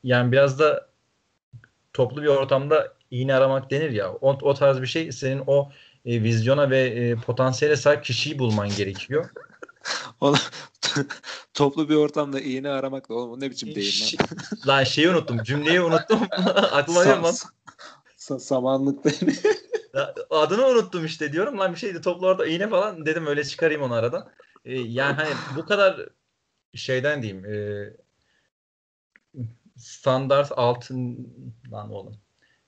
yani 0.05 0.33
biraz 0.33 0.59
da 0.59 0.89
toplu 1.93 2.23
bir 2.23 2.27
ortamda 2.27 2.93
iğne 3.11 3.35
aramak 3.35 3.71
denir 3.71 3.91
ya. 3.91 4.13
O, 4.13 4.39
o 4.43 4.55
tarz 4.55 4.83
bir 4.83 4.87
şey 4.87 5.13
senin 5.13 5.43
o 5.47 5.71
e, 6.07 6.23
vizyona 6.23 6.71
ve 6.71 6.81
e, 6.81 7.17
potansiyele 7.17 7.77
sahip 7.77 8.05
kişiyi 8.05 8.39
bulman 8.39 8.69
gerekiyor. 8.69 9.31
toplu 11.55 11.89
bir 11.89 11.95
ortamda 11.95 12.41
iğne 12.41 12.69
aramak 12.71 13.09
da 13.09 13.15
oğlum 13.15 13.41
ne 13.41 13.51
biçim 13.51 13.75
deyim 13.75 13.93
Ş- 13.93 14.17
lan. 14.17 14.27
lan 14.67 14.85
şeyi 14.85 15.09
unuttum. 15.11 15.43
Cümleyi 15.43 15.81
unuttum. 15.81 16.21
Aklıma 16.73 17.03
Sa- 17.03 17.05
gelmedi. 17.05 17.37
sa- 18.19 18.41
samanlık 18.41 19.05
değil 19.05 19.41
Ya, 19.95 20.15
Adını 20.31 20.67
unuttum 20.67 21.05
işte 21.05 21.33
diyorum 21.33 21.59
lan 21.59 21.73
bir 21.73 21.79
şeydi 21.79 22.01
toplu 22.01 22.27
orada 22.27 22.47
iğne 22.47 22.69
falan 22.69 23.07
dedim 23.07 23.27
öyle 23.27 23.45
çıkarayım 23.45 23.83
onu 23.83 23.95
aradan. 23.95 24.29
Ee, 24.65 24.75
yani 24.81 25.15
hani 25.15 25.31
bu 25.57 25.67
kadar 25.67 26.09
şeyden 26.75 27.23
diyeyim 27.23 27.45
e, 27.45 27.57
standart 29.77 30.53
altın 30.57 31.29
lan 31.73 31.91
oğlum. 31.93 32.17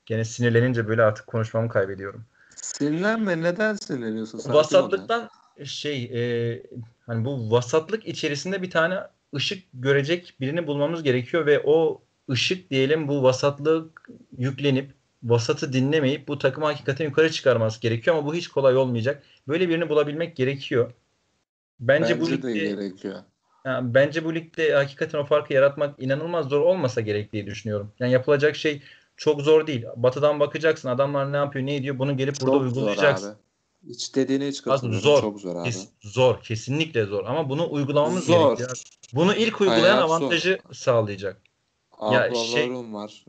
Gene 0.07 0.25
sinirlenince 0.25 0.89
böyle 0.89 1.03
artık 1.03 1.27
konuşmamı 1.27 1.69
kaybediyorum. 1.69 2.25
Sinirlenme 2.57 3.43
neden 3.43 3.75
sinirleniyorsun? 3.75 4.55
Vasatlıktan 4.55 5.29
şey 5.65 6.05
e, 6.05 6.63
hani 7.07 7.25
bu 7.25 7.51
vasatlık 7.51 8.07
içerisinde 8.07 8.63
bir 8.63 8.71
tane 8.71 8.99
ışık 9.35 9.65
görecek 9.75 10.35
birini 10.41 10.67
bulmamız 10.67 11.03
gerekiyor 11.03 11.47
ve 11.47 11.63
o 11.65 12.03
ışık 12.31 12.71
diyelim 12.71 13.09
bu 13.09 13.23
vasatlık 13.23 14.11
yüklenip 14.39 14.91
vasatı 15.23 15.73
dinlemeyip 15.73 16.29
bu 16.29 16.39
takımı 16.39 16.67
hakikaten 16.67 17.05
yukarı 17.05 17.31
çıkarması 17.31 17.81
gerekiyor 17.81 18.17
ama 18.17 18.27
bu 18.27 18.35
hiç 18.35 18.49
kolay 18.49 18.77
olmayacak. 18.77 19.23
Böyle 19.49 19.69
birini 19.69 19.89
bulabilmek 19.89 20.37
gerekiyor. 20.37 20.93
Bence, 21.81 22.21
bu 22.21 22.25
Bence 22.25 22.43
de 22.43 22.49
ligde 22.49 22.59
gerekiyor. 22.59 23.15
yani 23.65 23.95
bence 23.95 24.25
bu 24.25 24.35
ligde 24.35 24.73
hakikaten 24.73 25.19
o 25.19 25.25
farkı 25.25 25.53
yaratmak 25.53 26.03
inanılmaz 26.03 26.49
zor 26.49 26.61
olmasa 26.61 27.01
gerek 27.01 27.33
diye 27.33 27.47
düşünüyorum. 27.47 27.93
Yani 27.99 28.13
yapılacak 28.13 28.57
şey 28.57 28.83
çok 29.17 29.41
zor 29.41 29.67
değil. 29.67 29.85
Batıdan 29.97 30.41
bakacaksın 30.41 30.89
adamlar 30.89 31.33
ne 31.33 31.37
yapıyor 31.37 31.67
ne 31.67 31.77
ediyor 31.77 31.99
bunu 31.99 32.17
gelip 32.17 32.41
burada 32.41 32.57
Çok 32.57 32.63
uygulayacaksın. 32.63 33.37
Zor. 33.89 33.95
Hiç 33.95 34.15
dediğine 34.15 34.47
hiç 34.47 34.63
katılmıyorum. 34.63 35.11
zor. 35.11 35.21
Çok 35.21 35.41
zor 35.41 35.57
abi. 35.57 35.65
Kes- 35.65 35.89
zor. 36.01 36.43
Kesinlikle 36.43 37.05
zor. 37.05 37.25
Ama 37.25 37.49
bunu 37.49 37.73
uygulamamız 37.73 38.25
Zor. 38.25 38.47
gerekiyor. 38.47 38.83
Bunu 39.15 39.35
ilk 39.35 39.61
uygulayan 39.61 39.83
Hayat 39.83 40.03
avantajı 40.03 40.59
sağlayacak. 40.73 41.43
Ya 42.13 42.35
şey- 42.35 42.65
Ablalarım 42.65 42.95
var. 42.95 43.25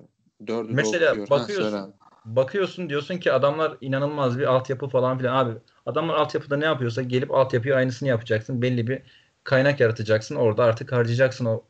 Dördü 0.48 0.74
Mesela 0.74 1.12
okuyor. 1.12 1.28
Ha, 1.28 1.40
bakıyorsun. 1.40 1.94
Bakıyorsun 2.26 2.90
diyorsun 2.90 3.18
ki 3.18 3.32
adamlar 3.32 3.78
inanılmaz 3.82 4.40
bir 4.40 4.44
altyapı 4.44 4.88
falan 4.88 5.18
filan. 5.18 5.36
Abi 5.36 5.52
adamlar 5.86 6.14
altyapıda 6.14 6.58
ne 6.58 6.66
yapıyorsa 6.66 7.02
gelip 7.02 7.32
altyapıya 7.32 7.76
aynısını 7.76 8.10
yapacaksın. 8.10 8.62
Belli 8.62 8.88
bir 8.88 9.02
kaynak 9.44 9.80
yaratacaksın. 9.80 10.36
Orada 10.36 10.64
artık 10.64 10.92
harcayacaksın 10.92 11.46
o 11.46 11.64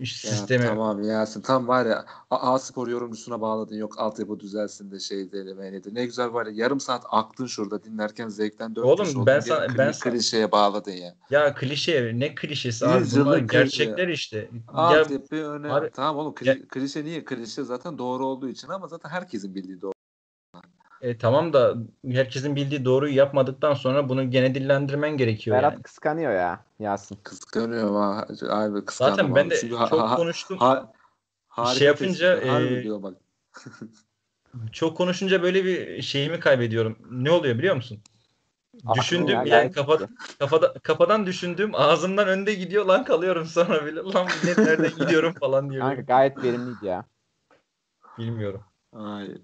iş 0.00 0.24
Ya 0.24 0.30
sistemi. 0.30 0.64
tamam 0.66 1.02
Yasin 1.02 1.40
tam 1.40 1.68
var 1.68 1.86
ya 1.86 2.04
A, 2.30 2.54
A 2.54 2.58
Spor 2.58 2.88
yorumcusuna 2.88 3.40
bağladın 3.40 3.76
yok 3.76 3.98
altyapı 3.98 4.40
düzelsin 4.40 4.90
de 4.90 5.00
şey 5.00 5.32
demeydi. 5.32 5.94
Ne 5.94 6.04
güzel 6.06 6.32
var 6.32 6.46
ya 6.46 6.52
yarım 6.54 6.80
saat 6.80 7.04
aktın 7.10 7.46
şurada 7.46 7.84
dinlerken 7.84 8.28
zevkten 8.28 8.76
dört 8.76 8.84
Oğlum, 8.84 9.08
oldun 9.08 9.26
ben 9.26 9.40
sana- 9.40 9.66
kli- 9.66 9.78
ben 9.78 9.92
klişeye 9.92 10.52
bağladın 10.52 10.92
ya. 10.92 11.14
Ya 11.30 11.54
klişe 11.54 12.12
ne 12.14 12.34
klişesi 12.34 12.86
abi 12.86 13.04
bunlar 13.16 13.38
gerçekler 13.38 14.08
işte. 14.08 14.36
Ya 14.36 14.72
Altyapı 14.74 15.36
öne 15.36 15.72
abi- 15.72 15.90
tamam 15.90 16.16
oğlum 16.16 16.34
kli- 16.34 16.48
Ya- 16.48 16.68
klişe 16.68 17.04
niye? 17.04 17.24
Klişe 17.24 17.64
zaten 17.64 17.98
doğru 17.98 18.26
olduğu 18.26 18.48
için 18.48 18.68
ama 18.68 18.86
zaten 18.88 19.08
herkesin 19.10 19.54
bildiği 19.54 19.80
doğru. 19.80 19.92
E, 21.00 21.18
tamam 21.18 21.52
da 21.52 21.74
herkesin 22.12 22.56
bildiği 22.56 22.84
doğruyu 22.84 23.14
yapmadıktan 23.14 23.74
sonra 23.74 24.08
bunu 24.08 24.30
gene 24.30 24.54
dillendirmen 24.54 25.16
gerekiyor 25.16 25.56
Berat 25.56 25.72
yani. 25.72 25.82
kıskanıyor 25.82 26.32
ya 26.32 26.64
Yasin. 26.78 27.18
Kıskanıyorum 27.22 27.94
ha. 27.94 28.26
Abi 28.48 28.84
kıskandım 28.84 29.16
Zaten 29.16 29.34
ben 29.34 29.50
de 29.50 29.56
Çünkü 29.60 29.74
ha- 29.74 29.86
çok 29.86 30.00
ha- 30.00 30.16
konuştum. 30.16 30.58
ha- 30.58 30.92
harika 31.48 31.78
Şey 31.78 31.86
yapınca, 31.86 32.36
e, 32.36 32.82
diyor 32.82 33.02
bak. 33.02 33.14
Çok 34.72 34.96
konuşunca 34.96 35.42
böyle 35.42 35.64
bir 35.64 36.02
şeyimi 36.02 36.40
kaybediyorum. 36.40 36.98
Ne 37.10 37.30
oluyor 37.30 37.58
biliyor 37.58 37.76
musun? 37.76 38.00
Aklım 38.86 38.94
Düşündüm 38.94 39.28
ya, 39.28 39.44
yani 39.44 39.72
kafa, 39.72 39.98
kafada, 40.38 40.72
kafadan 40.72 41.26
düşündüğüm 41.26 41.74
ağzımdan 41.74 42.28
önde 42.28 42.54
gidiyor 42.54 42.86
lan 42.86 43.04
kalıyorum 43.04 43.46
sonra 43.46 43.86
bile 43.86 44.00
lan 44.00 44.26
ne, 44.44 44.64
nereden 44.64 44.90
gidiyorum 44.96 45.34
falan 45.40 45.70
diyorum. 45.70 45.88
Kanka 45.88 46.02
gayet 46.02 46.42
verimliydi 46.42 46.86
ya. 46.86 47.04
Bilmiyorum. 48.18 48.62
Hayır. 48.94 49.40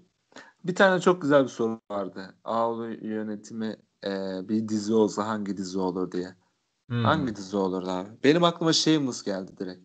Bir 0.63 0.75
tane 0.75 1.01
çok 1.01 1.21
güzel 1.21 1.43
bir 1.43 1.49
soru 1.49 1.81
vardı. 1.91 2.35
Ağlı 2.43 2.87
yönetimi 2.87 3.77
e, 4.05 4.09
bir 4.49 4.67
dizi 4.67 4.93
olsa 4.93 5.27
hangi 5.27 5.57
dizi 5.57 5.79
olur 5.79 6.11
diye. 6.11 6.35
Hmm. 6.89 7.03
Hangi 7.03 7.35
dizi 7.35 7.57
olurdu 7.57 7.89
abi? 7.89 8.09
Benim 8.23 8.43
aklıma 8.43 8.73
Shameless 8.73 9.23
geldi 9.23 9.51
direkt. 9.57 9.81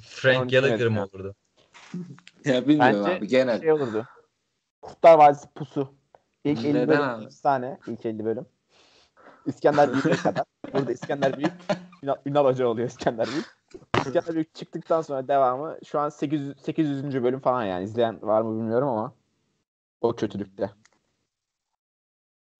Frank 0.00 0.50
Gallagher 0.50 0.88
mı 0.88 1.04
olurdu? 1.04 1.34
Ya 2.44 2.68
bilmiyorum 2.68 3.04
Bence 3.06 3.18
abi 3.18 3.28
genel. 3.28 3.60
Şey 3.60 3.72
olurdu. 3.72 4.06
Kurtlar 4.82 5.18
Vadisi 5.18 5.48
Pusu. 5.54 5.94
İlk 6.44 6.64
50 6.64 6.74
Neden 6.74 6.88
bölüm 6.88 7.02
abi? 7.02 7.24
efsane. 7.24 7.78
İlk 7.86 8.06
50 8.06 8.24
bölüm. 8.24 8.46
İskender 9.46 9.92
Büyük'e 9.92 10.16
kadar. 10.16 10.44
Burada 10.72 10.92
İskender 10.92 11.36
Büyük 11.36 11.52
Ünal, 12.02 12.16
Ünal 12.26 12.44
Hoca 12.44 12.66
oluyor 12.66 12.88
İskender 12.88 13.28
Büyük. 13.32 13.46
İskender 14.06 14.34
Büyük 14.34 14.54
çıktıktan 14.54 15.02
sonra 15.02 15.28
devamı 15.28 15.78
şu 15.84 15.98
an 16.00 16.08
800, 16.08 16.60
800. 16.62 17.22
bölüm 17.22 17.40
falan 17.40 17.64
yani. 17.64 17.84
İzleyen 17.84 18.22
var 18.22 18.42
mı 18.42 18.58
bilmiyorum 18.58 18.88
ama 18.88 19.12
o 20.00 20.16
kötülükte. 20.16 20.70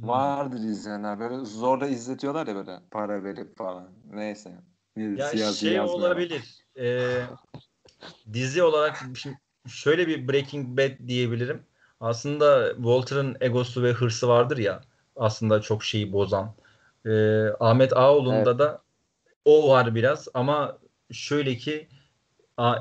Vardır 0.00 0.58
izleyenler. 0.58 1.20
Böyle 1.20 1.44
zorla 1.44 1.86
izletiyorlar 1.86 2.46
ya 2.46 2.54
böyle 2.54 2.78
para 2.90 3.24
verip 3.24 3.58
falan. 3.58 3.88
Neyse. 4.10 4.52
Bir 4.96 5.18
Ya 5.18 5.26
siyasi 5.26 5.58
şey 5.58 5.72
yazmıyor. 5.72 6.10
olabilir. 6.10 6.42
Ee, 6.78 7.22
dizi 8.32 8.62
olarak 8.62 8.96
şimdi 9.14 9.38
şöyle 9.68 10.08
bir 10.08 10.28
Breaking 10.28 10.78
Bad 10.78 11.08
diyebilirim. 11.08 11.62
Aslında 12.00 12.74
Walter'ın 12.76 13.36
egosu 13.40 13.82
ve 13.82 13.92
hırsı 13.92 14.28
vardır 14.28 14.58
ya. 14.58 14.80
Aslında 15.16 15.60
çok 15.60 15.84
şeyi 15.84 16.12
bozan. 16.12 16.54
Ee, 17.06 17.46
Ahmet 17.60 17.96
Ağoğlu'nda 17.96 18.50
Evet. 18.50 18.58
da 18.58 18.82
o 19.44 19.68
var 19.68 19.94
biraz 19.94 20.28
ama 20.34 20.78
şöyle 21.12 21.56
ki 21.56 21.88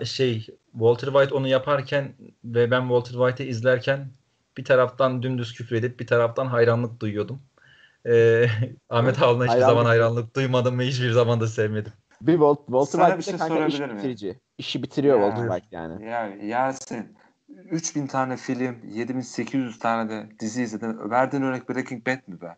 şey 0.03 0.47
Walter 0.71 1.07
White 1.07 1.33
onu 1.35 1.47
yaparken 1.47 2.15
ve 2.43 2.71
ben 2.71 2.81
Walter 2.81 3.11
White'ı 3.11 3.47
izlerken 3.47 4.11
bir 4.57 4.65
taraftan 4.65 5.23
dümdüz 5.23 5.53
küfür 5.53 5.75
edip 5.75 5.99
bir 5.99 6.07
taraftan 6.07 6.45
hayranlık 6.47 6.99
duyuyordum. 6.99 7.41
Ee, 8.05 8.47
Ahmet 8.89 9.21
Ağoğlu'na 9.21 9.43
hiçbir 9.43 9.47
Hayranlık. 9.47 9.75
zaman 9.75 9.85
hayranlık 9.85 10.35
duymadım 10.35 10.79
ve 10.79 10.87
hiçbir 10.87 11.11
zaman 11.11 11.41
da 11.41 11.47
sevmedim. 11.47 11.93
Bir 12.21 12.33
Walt, 12.33 12.59
Walter 12.65 12.91
Sana 12.91 13.17
White 13.17 13.33
bir 13.33 13.39
şey 13.39 13.47
kanka 13.47 13.67
iş 13.67 13.81
bitirici. 13.81 14.39
İşi 14.57 14.83
bitiriyor 14.83 15.19
Ya. 15.19 15.25
Walter 15.27 15.59
White 15.59 15.75
yani. 15.77 16.05
Ya 16.05 16.27
Yasin 16.27 17.17
3000 17.71 18.07
tane 18.07 18.37
film, 18.37 18.75
7800 18.89 19.79
tane 19.79 20.09
de 20.09 20.29
dizi 20.39 20.63
izledin. 20.63 21.09
Verdiğin 21.09 21.43
örnek 21.43 21.69
Breaking 21.69 22.07
Bad 22.07 22.27
mi 22.27 22.41
be? 22.41 22.57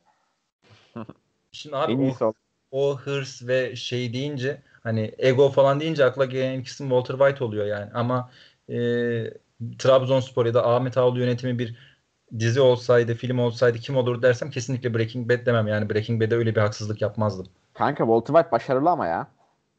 Şimdi 1.51 1.75
abi 1.75 1.93
en 1.93 2.15
o, 2.21 2.33
o. 2.71 2.97
hırs 2.97 3.47
ve 3.47 3.75
şey 3.75 4.13
deyince 4.13 4.61
hani 4.83 5.11
ego 5.17 5.49
falan 5.49 5.79
deyince 5.79 6.05
akla 6.05 6.25
gelen 6.25 6.63
kısım 6.63 6.89
Walter 6.89 7.17
White 7.17 7.43
oluyor 7.43 7.65
yani. 7.65 7.91
Ama 7.93 8.31
e, 8.69 8.75
Trabzonspor 9.79 10.45
ya 10.45 10.53
da 10.53 10.67
Ahmet 10.67 10.97
Ağaoğlu 10.97 11.19
yönetimi 11.19 11.59
bir 11.59 11.75
dizi 12.39 12.61
olsaydı, 12.61 13.15
film 13.15 13.39
olsaydı 13.39 13.77
kim 13.77 13.97
olur 13.97 14.21
dersem 14.21 14.49
kesinlikle 14.49 14.93
Breaking 14.93 15.29
Bad 15.31 15.45
demem. 15.45 15.67
Yani 15.67 15.89
Breaking 15.89 16.23
Bad'e 16.23 16.35
öyle 16.35 16.55
bir 16.55 16.61
haksızlık 16.61 17.01
yapmazdım. 17.01 17.47
Kanka 17.73 18.03
Walter 18.03 18.33
White 18.33 18.51
başarılı 18.51 18.89
ama 18.89 19.07
ya. 19.07 19.27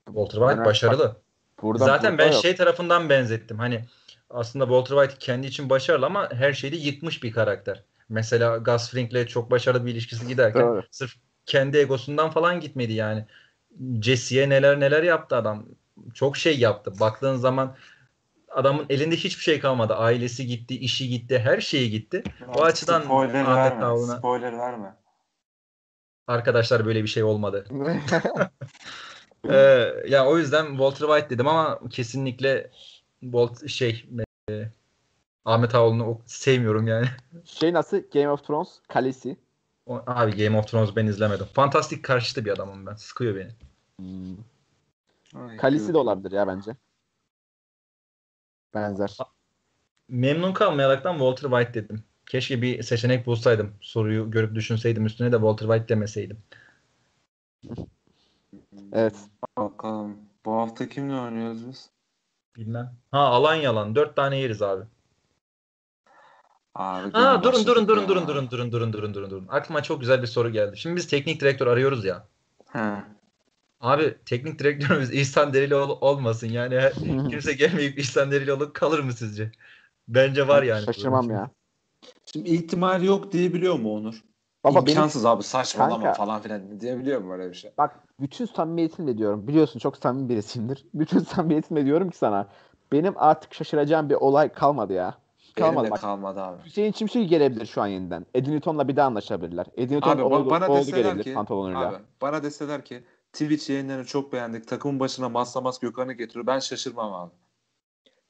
Walter 0.07 0.39
White 0.39 0.55
Yani 0.55 0.65
başarılı. 0.65 1.17
Burada, 1.63 1.85
Zaten 1.85 2.13
burada 2.13 2.27
ben 2.29 2.33
yok. 2.33 2.43
şey 2.43 2.57
tarafından 2.57 3.09
benzettim. 3.09 3.59
Hani 3.59 3.85
aslında 4.31 4.65
Walter 4.65 4.97
White 4.97 5.27
kendi 5.27 5.47
için 5.47 5.71
başarılı 5.71 6.07
ama 6.07 6.29
her 6.33 6.53
şeyde 6.53 6.77
yıkmış 6.77 7.23
bir 7.23 7.33
karakter. 7.33 7.85
Mesela 8.09 8.57
Gus 8.57 8.91
Fring'le 8.91 9.27
çok 9.27 9.51
başarılı 9.51 9.87
bir 9.87 9.93
ilişkisi 9.93 10.27
giderken 10.29 10.63
Doğru. 10.63 10.83
sırf 10.91 11.13
kendi 11.47 11.79
egosundan 11.79 12.31
falan 12.31 12.61
gitmedi 12.61 12.93
yani. 12.93 13.25
Jesse'ye 14.03 14.49
neler 14.49 14.81
neler 14.81 15.03
yaptı 15.03 15.37
adam. 15.37 15.67
Çok 16.15 16.37
şey 16.37 16.59
yaptı. 16.59 16.93
Baktığın 17.01 17.37
zaman 17.37 17.75
adamın 18.51 18.87
elinde 18.91 19.17
hiçbir 19.17 19.43
şey 19.43 19.61
kalmadı. 19.61 19.95
Ailesi 19.95 20.47
gitti, 20.47 20.79
işi 20.79 21.09
gitti, 21.09 21.39
her 21.39 21.61
şeyi 21.61 21.91
gitti. 21.91 22.23
O 22.57 22.63
açıdan 22.63 23.03
spoiler 23.03 23.45
Ahmet 23.45 23.73
verme. 23.73 23.85
Ağaoğlu'na- 23.85 24.19
Spoiler 24.19 24.59
verme. 24.59 24.97
Arkadaşlar 26.27 26.87
böyle 26.87 27.03
bir 27.03 27.09
şey 27.09 27.23
olmadı. 27.23 27.67
Ee, 29.51 29.95
ya 30.09 30.27
o 30.27 30.39
yüzden 30.39 30.67
Walter 30.67 31.07
White 31.07 31.31
dedim 31.31 31.47
ama 31.49 31.81
kesinlikle 31.91 32.71
Walt 33.21 33.69
şey 33.69 34.09
e, 34.51 34.69
Ahmet 35.45 35.75
Ağaoğlu'nu 35.75 36.05
o- 36.07 36.21
sevmiyorum 36.27 36.87
yani. 36.87 37.07
şey 37.45 37.73
nasıl? 37.73 37.97
Game 38.15 38.29
of 38.31 38.45
Thrones 38.47 38.69
kalesi. 38.89 39.37
O- 39.87 40.03
abi 40.07 40.45
Game 40.45 40.59
of 40.59 40.69
Thrones 40.69 40.97
ben 40.97 41.07
izlemedim. 41.07 41.47
Fantastik 41.53 42.05
karşıtı 42.05 42.45
bir 42.45 42.51
adamım 42.51 42.87
ben. 42.87 42.95
Sıkıyor 42.95 43.37
beni. 43.37 43.51
Hmm. 43.99 44.37
Ay, 45.49 45.57
Kalesi 45.57 45.93
de 45.93 45.99
olabilir 45.99 46.33
ya 46.33 46.47
bence. 46.49 46.77
Benzer. 48.75 49.17
Memnun 50.09 50.53
kalmayaraktan 50.53 51.13
Walter 51.13 51.49
White 51.49 51.75
dedim. 51.75 52.05
Keşke 52.27 52.63
bir 52.63 52.83
seçenek 52.83 53.27
bulsaydım. 53.27 53.75
Soruyu 53.81 54.31
görüp 54.31 54.55
düşünseydim 54.55 55.07
üstüne 55.07 55.33
de 55.33 55.37
Walter 55.37 55.67
White 55.67 55.89
demeseydim. 55.89 56.39
Evet. 58.93 59.15
Bakalım. 59.59 60.17
Bu 60.45 60.53
hafta 60.53 60.89
kimle 60.89 61.15
oynuyoruz 61.21 61.69
biz? 61.69 61.91
Bilmem. 62.57 62.97
Ha 63.11 63.19
alan 63.19 63.55
yalan. 63.55 63.95
Dört 63.95 64.17
tane 64.17 64.39
yeriz 64.39 64.63
abi. 64.63 64.85
Abi, 66.75 67.13
Ha 67.13 67.43
durun 67.43 67.67
durun 67.67 67.89
durun 67.89 68.09
durun 68.09 68.29
durun 68.29 68.51
durun 68.51 68.73
durun 68.73 68.93
durun 68.93 69.15
durun 69.15 69.31
durun. 69.31 69.47
Aklıma 69.49 69.83
çok 69.83 70.01
güzel 70.01 70.23
bir 70.23 70.27
soru 70.27 70.51
geldi. 70.51 70.77
Şimdi 70.77 70.97
biz 70.97 71.07
teknik 71.09 71.41
direktör 71.41 71.67
arıyoruz 71.67 72.05
ya. 72.05 72.27
He. 72.73 73.05
Abi 73.81 74.15
teknik 74.27 74.59
direktörümüz 74.59 75.11
İhsan 75.15 75.55
Derelioğlu 75.55 75.95
olmasın. 75.95 76.47
Yani 76.47 76.81
kimse 77.31 77.53
gelmeyip 77.53 77.99
İhsan 77.99 78.31
Derelioğlu 78.31 78.73
kalır 78.73 78.99
mı 79.01 79.13
sizce? 79.13 79.53
Bence 80.09 80.49
var 80.49 80.63
yani. 80.63 80.85
Şaşırmam 80.85 81.31
ya. 81.31 81.51
Şimdi 82.33 82.51
ihtimal 82.51 83.03
yok 83.03 83.33
diyebiliyor 83.33 83.79
mu 83.79 83.95
Onur? 83.95 84.25
Baba 84.65 84.75
benim 84.75 84.89
İmkansız 84.89 85.27
abi 85.27 85.43
saçmalama 85.43 85.97
Kanka. 86.03 86.13
falan 86.13 86.41
filan 86.43 86.81
diyebiliyor 86.81 87.21
mu 87.21 87.31
böyle 87.31 87.51
bir 87.51 87.55
şey? 87.55 87.71
bak 87.79 87.97
bütün 88.21 88.47
samimiyetimle 88.47 89.19
diyorum. 89.19 89.49
Biliyorsun 89.49 89.79
çok 89.79 89.97
samimi 89.97 90.29
birisiyimdir. 90.29 90.87
Bütün 90.95 91.19
samimiyetimle 91.19 91.85
diyorum 91.85 92.11
ki 92.11 92.19
sana. 92.19 92.49
Benim 92.93 93.15
artık 93.17 93.55
şaşıracağım 93.55 94.11
bir 94.11 94.15
olay 94.15 94.53
kalmadı 94.53 94.93
ya. 94.93 95.15
Benim 95.57 95.69
Kalmadı 95.69 95.87
de 95.87 95.91
bak. 95.91 96.01
kalmadı 96.01 96.41
abi. 96.41 96.65
Hüseyin 96.65 96.93
Çimşir 96.93 97.23
gelebilir 97.23 97.67
şu 97.67 97.83
an 97.83 97.87
yeniden. 97.87 98.27
Edin 98.35 98.53
Newton'la 98.53 98.89
bir 98.89 98.97
daha 98.97 99.07
anlaşabilirler. 99.07 99.67
Edin 99.77 99.95
Newton 99.95 100.11
Abi 100.11 100.23
oğlu, 100.23 100.51
bana 100.51 100.69
oğlu 100.69 100.79
deseler 100.79 101.03
gelebilir 101.03 101.25
ki 101.25 101.35
pantolonuyla. 101.35 101.89
abi, 101.89 101.97
bana 102.23 102.43
deseler 102.43 102.85
ki 102.85 103.03
Twitch 103.33 103.71
yayınlarını 103.71 104.05
çok 104.05 104.33
beğendik. 104.33 104.69
Takımın 104.69 105.01
başına 105.01 105.29
Maslamas 105.29 105.79
Gökhan'ı 105.79 106.13
getiriyor. 106.13 106.47
Ben 106.47 106.59
şaşırmam 106.59 107.15
abi. 107.15 107.33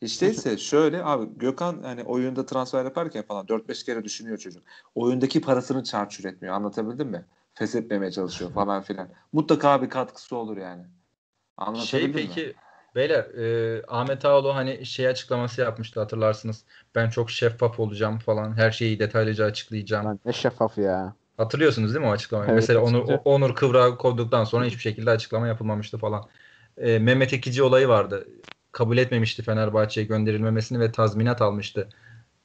Hiç 0.03 0.23
değilse 0.23 0.59
şöyle 0.59 1.05
abi 1.05 1.39
Gökhan 1.39 1.83
hani 1.83 2.05
oyunda 2.05 2.47
transfer 2.47 2.85
yaparken 2.85 3.23
falan 3.23 3.47
4-5 3.47 3.85
kere 3.85 4.05
düşünüyor 4.05 4.39
çocuk. 4.39 4.63
Oyundaki 4.95 5.41
parasını 5.41 5.85
çarçur 5.85 6.25
etmiyor. 6.25 6.55
Anlatabildim 6.55 7.09
mi? 7.09 7.25
Feshetmemeye 7.55 8.13
çalışıyor 8.13 8.53
falan 8.53 8.83
filan. 8.83 9.09
Mutlaka 9.33 9.83
bir 9.83 9.91
katkısı 9.91 10.37
olur 10.37 10.57
yani. 10.57 10.85
Anlatabildim 11.57 11.87
Şey 11.87 12.09
mi? 12.09 12.13
peki 12.13 12.55
beyler 12.95 13.25
e, 13.25 13.83
Ahmet 13.89 14.25
Ağaoğlu 14.25 14.55
hani 14.55 14.87
şey 14.87 15.09
açıklaması 15.09 15.61
yapmıştı 15.61 16.01
hatırlarsınız. 16.01 16.65
Ben 16.95 17.11
çok 17.11 17.31
şeffaf 17.31 17.81
olacağım 17.81 18.19
falan. 18.19 18.57
Her 18.57 18.71
şeyi 18.71 18.99
detaylıca 18.99 19.45
açıklayacağım. 19.45 20.07
Lan 20.07 20.21
ne 20.25 20.33
şeffaf 20.33 20.79
ya. 20.79 21.15
Hatırlıyorsunuz 21.41 21.95
değil 21.95 22.05
mi 22.05 22.09
o 22.09 22.13
açıklamayı? 22.13 22.51
Evet, 22.51 22.61
Mesela 22.61 22.81
Onur, 22.81 22.99
açıkça. 22.99 23.23
Onur 23.25 23.55
Kıvrak 23.55 23.99
koyduktan 23.99 24.45
sonra 24.45 24.65
hiçbir 24.65 24.81
şekilde 24.81 25.11
açıklama 25.11 25.47
yapılmamıştı 25.47 25.99
falan. 25.99 26.29
E, 26.77 26.99
Mehmet 26.99 27.33
Ekici 27.33 27.63
olayı 27.63 27.89
vardı. 27.89 28.29
Kabul 28.73 28.99
etmemişti 28.99 29.43
Fenerbahçe'ye 29.43 30.07
gönderilmemesini 30.07 30.81
ve 30.81 30.93
tazminat 30.93 31.43
almıştı 31.43 31.89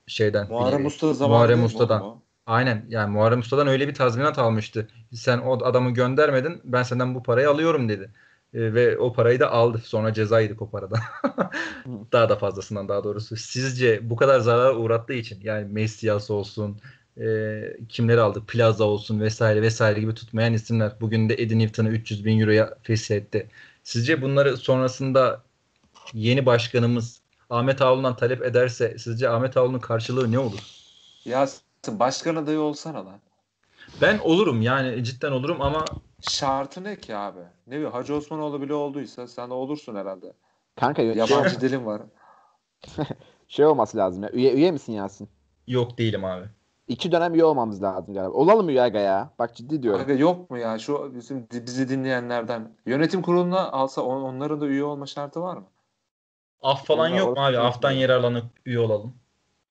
şeyden. 0.08 0.48
Muharrem 0.50 0.84
E, 0.84 0.88
Usta 0.88 1.14
zamanı 1.14 1.38
Muharrem 1.38 1.66
Usta'dan. 1.66 2.22
Aynen 2.46 2.86
yani 2.90 3.12
Muharrem 3.12 3.40
Usta'dan 3.40 3.68
öyle 3.68 3.88
bir 3.88 3.94
tazminat 3.94 4.40
almıştı. 4.40 4.88
Sen 5.14 5.38
o 5.38 5.66
adamı 5.66 5.92
göndermedin 5.92 6.62
ben 6.64 6.84
senden 6.84 7.16
bu 7.16 7.24
parayı 7.24 7.50
alıyorum 7.50 7.90
dedi. 7.90 8.12
E, 8.54 8.74
ve 8.74 8.98
o 8.98 9.14
parayı 9.14 9.40
da 9.40 9.52
aldı. 9.52 9.78
Sonra 9.78 10.14
ceza 10.14 10.40
yedik 10.40 10.62
o 10.62 10.70
paradan. 10.70 11.00
daha 12.12 12.30
da 12.30 12.36
fazlasından 12.36 12.90
daha 12.90 13.04
doğrusu. 13.04 13.36
Sizce 13.36 14.10
bu 14.10 14.16
kadar 14.16 14.40
zarar 14.40 14.76
uğrattığı 14.76 15.14
için 15.14 15.40
yani 15.44 15.66
Messias 15.74 16.32
olsun 16.32 16.80
e, 17.22 17.78
kimleri 17.90 18.22
aldı 18.22 18.44
Plaza 18.48 18.84
olsun 18.84 19.20
vesaire 19.20 19.62
vesaire 19.62 20.00
gibi 20.00 20.14
tutmayan 20.14 20.54
isimler. 20.54 20.92
Bugün 21.02 21.30
de 21.30 21.34
Eddie 21.34 21.60
Newton'ı 21.60 21.90
300 21.90 22.26
bin 22.26 22.40
euroya 22.40 22.78
feshetti. 22.84 23.50
Sizce 23.84 24.22
bunları 24.22 24.58
sonrasında 24.58 25.42
yeni 26.14 26.46
başkanımız 26.46 27.22
Ahmet 27.50 27.82
Ağaoğlu'ndan 27.82 28.16
talep 28.16 28.42
ederse 28.44 28.98
sizce 28.98 29.30
Ahmet 29.30 29.58
Ağaoğlu'nun 29.58 29.80
karşılığı 29.80 30.32
ne 30.32 30.40
olur? 30.40 30.60
Ya 31.26 31.48
başkan 31.88 32.36
adayı 32.36 32.60
olsana 32.60 33.06
lan. 33.06 33.20
Ben 34.02 34.20
olurum 34.20 34.62
yani 34.62 35.04
cidden 35.04 35.32
olurum 35.32 35.62
ama 35.62 35.86
Şartı 36.22 36.84
ne 36.84 36.96
ki 36.96 37.16
abi? 37.16 37.40
Ne 37.68 37.76
bileyim 37.76 37.92
Hacı 37.92 38.16
Osmanoğlu 38.16 38.62
bile 38.62 38.74
olduysa 38.74 39.28
sen 39.28 39.50
de 39.50 39.54
olursun 39.54 39.96
herhalde. 39.96 40.34
Kanka 40.76 41.02
şey, 41.02 41.14
Yabancı 41.14 41.62
dilim 41.62 41.86
var. 41.86 42.02
şey 43.48 43.66
olması 43.66 43.98
lazım 43.98 44.24
ya. 44.24 44.30
Üye, 44.30 44.54
üye 44.54 44.72
misin 44.72 44.94
Yasin? 44.94 45.30
yok 45.68 45.98
değilim 45.98 46.26
abi. 46.26 46.46
İki 46.88 47.12
dönem 47.12 47.34
üye 47.34 47.46
olmamız 47.46 47.84
lazım 47.84 48.14
galiba. 48.14 48.32
Olalım 48.32 48.70
üye 48.70 48.82
aga 48.82 49.00
ya. 49.00 49.30
Bak 49.40 49.56
ciddi 49.56 49.84
diyorum. 49.84 50.02
Aga 50.02 50.14
yok 50.14 50.50
mu 50.50 50.58
ya 50.58 50.80
şu 50.80 51.16
bizim 51.16 51.48
bizi 51.52 51.90
dinleyenlerden 51.90 52.72
yönetim 52.86 53.22
kuruluna 53.22 53.72
alsa 53.72 54.02
on- 54.02 54.22
onların 54.22 54.62
da 54.62 54.66
üye 54.66 54.84
olma 54.84 55.06
şartı 55.06 55.42
var 55.42 55.58
mı? 55.58 55.66
Af 56.62 56.86
falan 56.86 57.08
yok 57.08 57.38
mu 57.38 57.44
abi? 57.46 57.56
çok 57.56 57.66
Aftan 57.66 57.94
iyi. 57.94 58.02
yararlanıp 58.02 58.46
üye 58.66 58.80
olalım. 58.80 59.16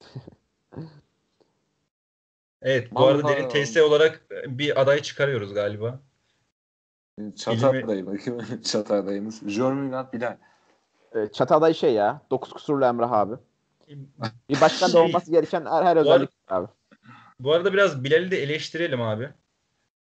Evet 2.66 2.92
bu 2.92 3.00
Vallahi 3.00 3.14
arada 3.14 3.28
derin. 3.28 3.64
TS 3.64 3.76
olarak 3.82 4.26
bir 4.46 4.80
aday 4.80 5.02
çıkarıyoruz 5.02 5.54
galiba. 5.54 6.00
Çatar 7.36 7.74
adayı 7.74 8.06
bakayım. 8.06 8.62
Çatar 8.62 8.96
adayımız. 8.96 9.48
Jörmünat 9.48 10.12
Bilal. 10.12 10.36
Ee, 11.14 11.28
Çatalday 11.32 11.74
şey 11.74 11.92
ya. 11.94 12.20
Dokuz 12.30 12.52
kusurlu 12.52 12.84
Emrah 12.84 13.12
abi. 13.12 13.34
Bir 14.48 14.60
başkan 14.60 14.88
da 14.88 14.92
Şey, 14.92 15.00
olması 15.00 15.30
gereken 15.30 15.66
her, 15.66 15.82
her 15.82 15.96
özellik 15.96 16.30
abi. 16.48 16.66
Bu 17.40 17.52
arada 17.52 17.72
biraz 17.72 18.04
Bilal'i 18.04 18.30
de 18.30 18.42
eleştirelim 18.42 19.02
abi. 19.02 19.28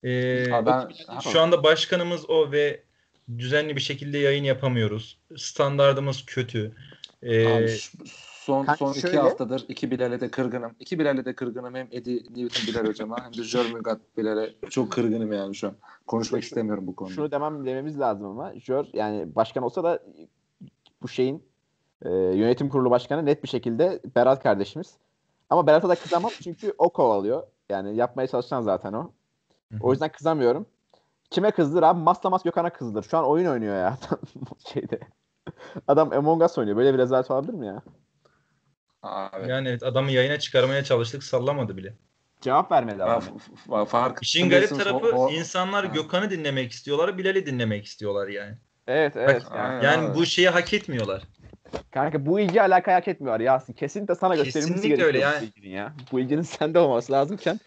Ee, 0.04 0.46
ben- 0.66 0.90
şu 1.32 1.42
anda 1.42 1.64
başkanımız 1.64 2.30
o 2.30 2.52
ve 2.52 2.84
düzenli 3.38 3.76
bir 3.76 3.82
şekilde 3.82 4.18
yayın 4.18 4.44
yapamıyoruz. 4.44 5.20
Standardımız 5.38 6.26
kötü. 6.26 6.76
Ee, 7.24 7.48
Abi 7.48 7.68
şu- 7.68 7.98
son 8.46 8.66
Kanka 8.66 8.78
son 8.78 8.92
iki 8.92 9.02
şöyle- 9.02 9.18
haftadır 9.18 9.66
iki 9.68 9.92
Bilal'e 9.92 10.22
de 10.22 10.32
kırgınım. 10.32 10.72
İki 10.80 11.00
Bilal'e 11.00 11.26
de 11.26 11.36
kırgınım. 11.36 11.76
Hem 11.76 11.88
Eddie 11.92 12.16
Newton 12.16 12.68
Bilal 12.68 12.86
hocama 12.88 13.26
hem 13.26 13.34
de 13.34 13.44
Jörmüngat 13.44 14.02
Bilal'e 14.18 14.54
çok 14.70 14.92
kırgınım 14.92 15.32
yani 15.34 15.56
şu 15.56 15.68
an. 15.68 15.76
Konuşmak 16.08 16.44
istemiyorum 16.44 16.88
bu 16.88 16.96
konuda. 16.96 17.14
Şunu 17.14 17.32
demem 17.32 17.66
dememiz 17.66 18.00
lazım 18.00 18.26
ama 18.28 18.54
Jör 18.60 18.86
yani 18.94 19.36
başkan 19.36 19.64
olsa 19.64 19.84
da 19.84 20.04
bu 21.02 21.08
şeyin 21.08 21.44
e, 22.06 22.10
yönetim 22.10 22.70
kurulu 22.70 22.90
başkanı 22.90 23.26
net 23.26 23.44
bir 23.44 23.50
şekilde 23.50 24.00
Berat 24.16 24.44
kardeşimiz. 24.44 24.94
Ama 25.52 25.68
Berat'a 25.68 25.90
da 25.90 25.96
kızamam 25.96 26.32
çünkü 26.44 26.74
o 26.78 26.90
kovalıyor. 26.90 27.44
Yani 27.70 27.96
yapmaya 27.96 28.28
çalışan 28.28 28.62
zaten 28.62 28.94
o. 28.94 29.12
O 29.82 29.92
yüzden 29.92 30.12
kızamıyorum. 30.12 30.66
Kime 31.30 31.52
kızdır 31.52 31.84
abi? 31.84 32.00
Maslamas 32.00 32.44
Gökhan'a 32.44 32.70
kızdır. 32.74 33.04
Şu 33.04 33.18
an 33.18 33.26
oyun 33.26 33.46
oynuyor 33.46 33.76
ya. 33.76 33.98
şeyde. 34.74 35.00
Adam 35.88 36.14
Among 36.14 36.44
Us 36.44 36.58
oynuyor. 36.58 36.78
Böyle 36.78 36.94
bir 36.94 36.98
rezalet 36.98 37.32
olabilir 37.32 37.54
mi 37.54 37.68
ya? 37.68 37.82
Abi. 39.04 39.50
yani 39.50 39.70
evet, 39.70 39.84
adamı 39.84 40.12
yayına 40.12 40.40
çıkarmaya 40.40 40.84
çalıştık 40.84 41.24
sallamadı 41.24 41.78
bile. 41.78 41.94
Cevap 42.42 42.72
vermedi 42.72 43.04
adam. 43.04 43.24
fark 43.86 44.20
İşin 44.24 44.50
garip 44.50 44.70
tarafı 44.70 45.16
O- 45.16 45.26
o- 45.26 45.32
insanlar 45.32 45.88
Ha. 45.88 45.94
Gökhan'ı 45.94 46.30
dinlemek 46.30 46.72
istiyorlar, 46.72 47.18
Bilal'i 47.18 47.46
dinlemek 47.46 47.86
istiyorlar 47.86 48.28
yani. 48.28 48.58
Evet 48.88 49.16
evet. 49.16 49.44
Bak, 49.46 49.58
Yani. 49.58 49.86
Yani 49.86 50.08
abi. 50.08 50.16
bu 50.16 50.26
şeyi 50.26 50.50
hak 50.50 50.74
etmiyorlar. 50.74 51.24
Kanka 51.92 52.26
bu 52.26 52.40
ilgi 52.40 52.62
alaka 52.62 52.96
hak 52.96 53.08
etmiyor 53.08 53.40
Yasin. 53.40 53.74
Kesinlikle 53.74 54.16
sana 54.16 54.36
gösterilmesi 54.36 54.74
Kesinlikle 54.74 54.88
gerekiyor 54.88 55.08
öyle 55.08 55.18
bu 55.18 55.22
yani. 55.22 55.46
ilginin 55.46 55.76
ya. 55.76 55.94
Bu 56.12 56.20
ilginin 56.20 56.42
sende 56.42 56.80
olması 56.80 57.12
lazımken 57.14 57.60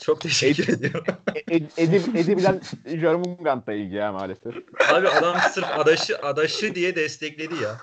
Çok 0.00 0.20
teşekkür 0.20 0.68
ediyorum. 0.68 1.04
Ed- 1.34 1.70
Edi, 1.76 2.18
Edi 2.18 2.36
bilen 2.36 2.60
Jörmungand'la 2.86 3.72
ilgi 3.72 3.94
ya 3.94 4.12
maalesef. 4.12 4.54
Abi 4.92 5.08
adam 5.08 5.36
sırf 5.52 5.78
adaşı 5.78 6.18
adaşı 6.18 6.74
diye 6.74 6.96
destekledi 6.96 7.54
ya. 7.62 7.76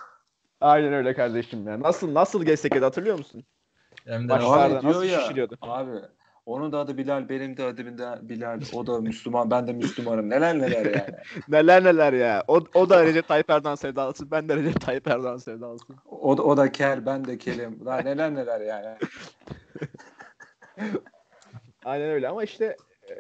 Aynen 0.62 0.94
öyle 0.94 1.14
kardeşim 1.14 1.68
ya. 1.68 1.82
Nasıl 1.82 2.14
nasıl 2.14 2.46
gestekledi 2.46 2.84
hatırlıyor 2.86 3.18
musun? 3.18 3.44
Hem 4.06 4.24
de 4.24 4.30
Başlarda 4.30 4.64
Abi 4.64 4.82
diyor 4.82 4.94
nasıl 4.94 5.06
ya, 5.06 5.20
şişiriyordu? 5.20 5.58
Abi 5.62 5.92
onun 6.46 6.72
da 6.72 6.80
adı 6.80 6.98
Bilal, 6.98 7.30
benim 7.30 7.58
de 7.58 7.64
adım 7.64 7.98
da 7.98 8.20
Bilal. 8.22 8.62
O 8.74 8.88
da 8.88 9.02
Müslüman, 9.02 9.52
ben 9.52 9.68
de 9.68 9.74
Müslümanım. 9.74 10.30
Neler 10.30 10.60
neler 10.60 10.86
yani. 10.86 11.16
Neler 11.48 11.84
neler 11.84 12.14
ya. 12.14 12.44
O, 12.48 12.64
o 12.74 12.90
da 12.90 13.06
Recep 13.06 13.28
Tayyip 13.28 13.50
Erdoğan 13.50 13.76
sevdalısı. 13.76 14.32
Ben 14.32 14.50
de 14.50 14.56
Recep 14.56 14.82
Tayyip 14.82 15.08
Erdoğan 15.08 15.38
sevdalısıyım. 15.38 16.02
O 16.06 16.32
o 16.32 16.58
da 16.58 16.72
kel, 16.72 17.06
ben 17.06 17.26
de 17.26 17.38
kelim. 17.38 17.86
Daha 17.86 17.98
neler 18.02 18.36
neler 18.36 18.62
yani. 18.62 18.98
Aynen 21.86 22.10
öyle 22.10 22.28
ama 22.30 22.44
işte 22.44 22.78
e, 23.10 23.14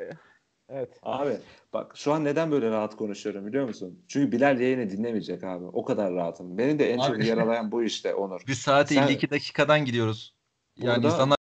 evet. 0.70 0.90
Abi 1.04 1.38
bak 1.74 1.91
şu 1.95 2.14
an 2.14 2.24
neden 2.24 2.52
böyle 2.52 2.70
rahat 2.70 2.95
konuşuyorum 2.95 3.48
biliyor 3.48 3.68
musun? 3.68 4.04
Çünkü 4.08 4.32
Bilal 4.32 4.60
yayını 4.60 4.90
dinlemeyecek 4.90 5.44
abi. 5.44 5.66
O 5.66 5.86
kadar 5.86 6.14
rahatım. 6.14 6.58
Beni 6.58 6.80
de 6.80 6.91
en 6.94 6.98
çok 7.00 7.16
Abi. 7.16 7.28
yaralayan 7.28 7.72
bu 7.72 7.84
işte 7.84 8.14
Onur. 8.14 8.41
bir 8.48 8.54
saate 8.54 8.95
Sen- 8.95 9.04
52 9.08 9.30
dakikadan 9.32 9.86
gidiyoruz. 9.86 10.36
Yani 10.78 10.95
Burada- 10.95 11.08
insanlar 11.08 11.38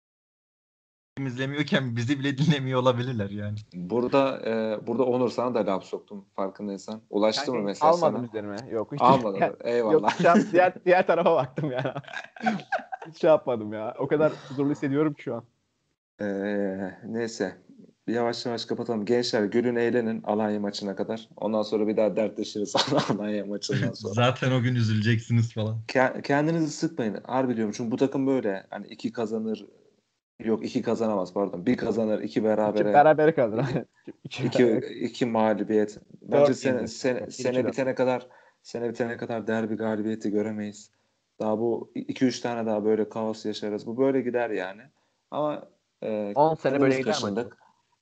izlemiyorken 1.25 1.95
bizi 1.95 2.19
bile 2.19 2.37
dinlemiyor 2.37 2.79
olabilirler 2.81 3.29
yani. 3.29 3.57
Burada 3.73 4.41
e, 4.45 4.87
burada 4.87 5.03
Onur 5.03 5.29
sana 5.29 5.55
da 5.55 5.65
laf 5.71 5.83
soktum 5.83 6.25
farkındaysan. 6.35 7.01
Ulaştı 7.09 7.51
mı 7.51 7.57
Kanka, 7.57 7.65
mesela 7.65 7.91
almadım 7.91 8.15
sana? 8.15 8.25
üzerime. 8.27 8.71
Yok 8.71 8.91
hiç. 8.93 9.01
Almadım. 9.01 9.41
Yok 9.41 9.57
Eyvallah. 9.63 10.21
şu 10.21 10.29
an 10.31 10.43
diğer, 10.51 10.73
diğer 10.85 11.07
tarafa 11.07 11.35
baktım 11.35 11.71
ya. 11.71 11.95
hiç 13.07 13.21
şey 13.21 13.29
yapmadım 13.29 13.73
ya. 13.73 13.93
O 13.99 14.07
kadar 14.07 14.31
huzurlu 14.49 14.71
hissediyorum 14.71 15.13
ki 15.13 15.23
şu 15.23 15.35
an. 15.35 15.43
Ee, 16.21 16.91
neyse. 17.05 17.57
Yavaş 18.07 18.45
yavaş 18.45 18.65
kapatalım. 18.65 19.05
Gençler 19.05 19.43
gülün 19.43 19.75
eğlenin 19.75 20.23
Alanya 20.23 20.59
maçına 20.59 20.95
kadar. 20.95 21.29
Ondan 21.37 21.61
sonra 21.61 21.87
bir 21.87 21.97
daha 21.97 22.15
dertleşiriz 22.15 22.75
Alanya 23.09 23.45
maçından 23.45 23.93
sonra. 23.93 24.13
Zaten 24.13 24.51
o 24.51 24.61
gün 24.61 24.75
üzüleceksiniz 24.75 25.53
falan. 25.53 25.77
Ke- 25.87 26.21
kendinizi 26.21 26.71
sıkmayın. 26.71 27.17
Harbi 27.23 27.55
diyorum. 27.55 27.73
Çünkü 27.77 27.91
bu 27.91 27.97
takım 27.97 28.27
böyle. 28.27 28.65
Hani 28.69 28.87
iki 28.87 29.11
kazanır. 29.11 29.65
Yok 30.43 30.65
iki 30.65 30.81
kazanamaz 30.81 31.33
pardon. 31.33 31.65
Bir 31.65 31.77
kazanır, 31.77 32.19
iki 32.19 32.25
İki 32.25 32.43
berabere. 32.43 32.93
beraber 32.93 33.35
kaldı. 33.35 33.65
İki, 34.23 34.43
iki, 34.45 34.77
iki 35.01 35.25
mağlubiyet. 35.25 35.99
Bence 36.21 36.53
sene, 36.53 36.87
sene, 36.87 37.31
sene 37.31 37.67
bitene 37.67 37.95
kadar 37.95 38.27
sene 38.63 38.89
bitene 38.89 39.17
kadar 39.17 39.47
derbi 39.47 39.75
galibiyeti 39.75 40.31
göremeyiz. 40.31 40.91
Daha 41.39 41.59
bu 41.59 41.91
2-3 41.95 42.41
tane 42.41 42.65
daha 42.65 42.85
böyle 42.85 43.09
kaos 43.09 43.45
yaşarız. 43.45 43.87
Bu 43.87 43.97
böyle 43.97 44.21
gider 44.21 44.49
yani. 44.49 44.81
Ama 45.31 45.69
e, 46.01 46.31
10 46.35 46.55
sene 46.55 46.81
böyle 46.81 47.01
kaşındık. 47.01 47.57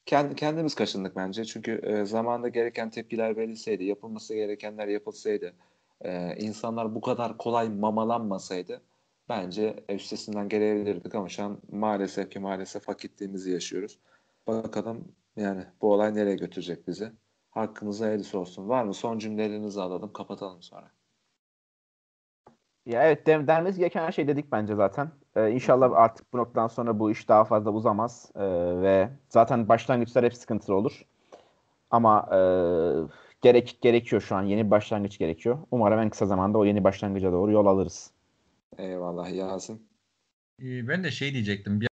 Kend, 0.05 0.35
kendimiz 0.35 0.75
kaşındık 0.75 1.15
bence. 1.15 1.45
Çünkü 1.45 1.71
e, 1.83 2.05
zamanında 2.05 2.47
gereken 2.47 2.89
tepkiler 2.89 3.37
verilseydi, 3.37 3.83
yapılması 3.83 4.35
gerekenler 4.35 4.87
yapılsaydı, 4.87 5.53
e, 6.01 6.35
insanlar 6.37 6.95
bu 6.95 7.01
kadar 7.01 7.37
kolay 7.37 7.69
mamalanmasaydı 7.69 8.81
bence 9.29 9.83
üstesinden 9.89 10.49
gelebilirdik 10.49 11.15
ama 11.15 11.29
şu 11.29 11.43
an 11.43 11.61
maalesef 11.71 12.31
ki 12.31 12.39
maalesef 12.39 12.87
hak 12.87 13.05
ettiğimizi 13.05 13.51
yaşıyoruz. 13.51 13.99
Bakalım 14.47 15.15
yani 15.35 15.65
bu 15.81 15.93
olay 15.93 16.15
nereye 16.15 16.35
götürecek 16.35 16.87
bizi? 16.87 17.11
Hakkımıza 17.51 18.05
hayırlısı 18.05 18.39
olsun. 18.39 18.69
Var 18.69 18.83
mı? 18.83 18.93
Son 18.93 19.19
cümlelerinizi 19.19 19.81
alalım. 19.81 20.13
Kapatalım 20.13 20.61
sonra. 20.61 20.91
Ya 22.85 23.03
evet 23.03 23.27
dem 23.27 23.47
denmesi 23.47 23.79
gereken 23.79 24.03
her 24.03 24.11
şey 24.11 24.27
dedik 24.27 24.51
bence 24.51 24.75
zaten. 24.75 25.11
Ee, 25.35 25.51
inşallah 25.51 25.91
artık 25.93 26.33
bu 26.33 26.37
noktadan 26.37 26.67
sonra 26.67 26.99
bu 26.99 27.11
iş 27.11 27.29
daha 27.29 27.45
fazla 27.45 27.71
uzamaz 27.71 28.31
Ee, 28.35 28.41
ve 28.81 29.09
zaten 29.29 29.69
başlangıçlar 29.69 30.25
hep 30.25 30.35
sıkıntılı 30.35 30.75
olur. 30.75 31.05
Ama 31.91 32.29
e, 32.31 32.39
gerek 33.41 33.79
gerekiyor 33.81 34.21
şu 34.21 34.35
an 34.35 34.43
yeni 34.43 34.65
bir 34.65 34.71
başlangıç 34.71 35.17
gerekiyor. 35.17 35.57
Umarım 35.71 35.99
en 35.99 36.09
kısa 36.09 36.25
zamanda 36.25 36.57
o 36.57 36.65
yeni 36.65 36.83
başlangıca 36.83 37.31
doğru 37.31 37.51
yol 37.51 37.65
alırız. 37.65 38.11
Eyvallah 38.77 39.35
Yasin. 39.35 39.87
Ee, 40.61 40.87
Ben 40.87 41.03
de 41.03 41.11
şey 41.11 41.33
diyecektim. 41.33 41.81
Bir 41.81 41.87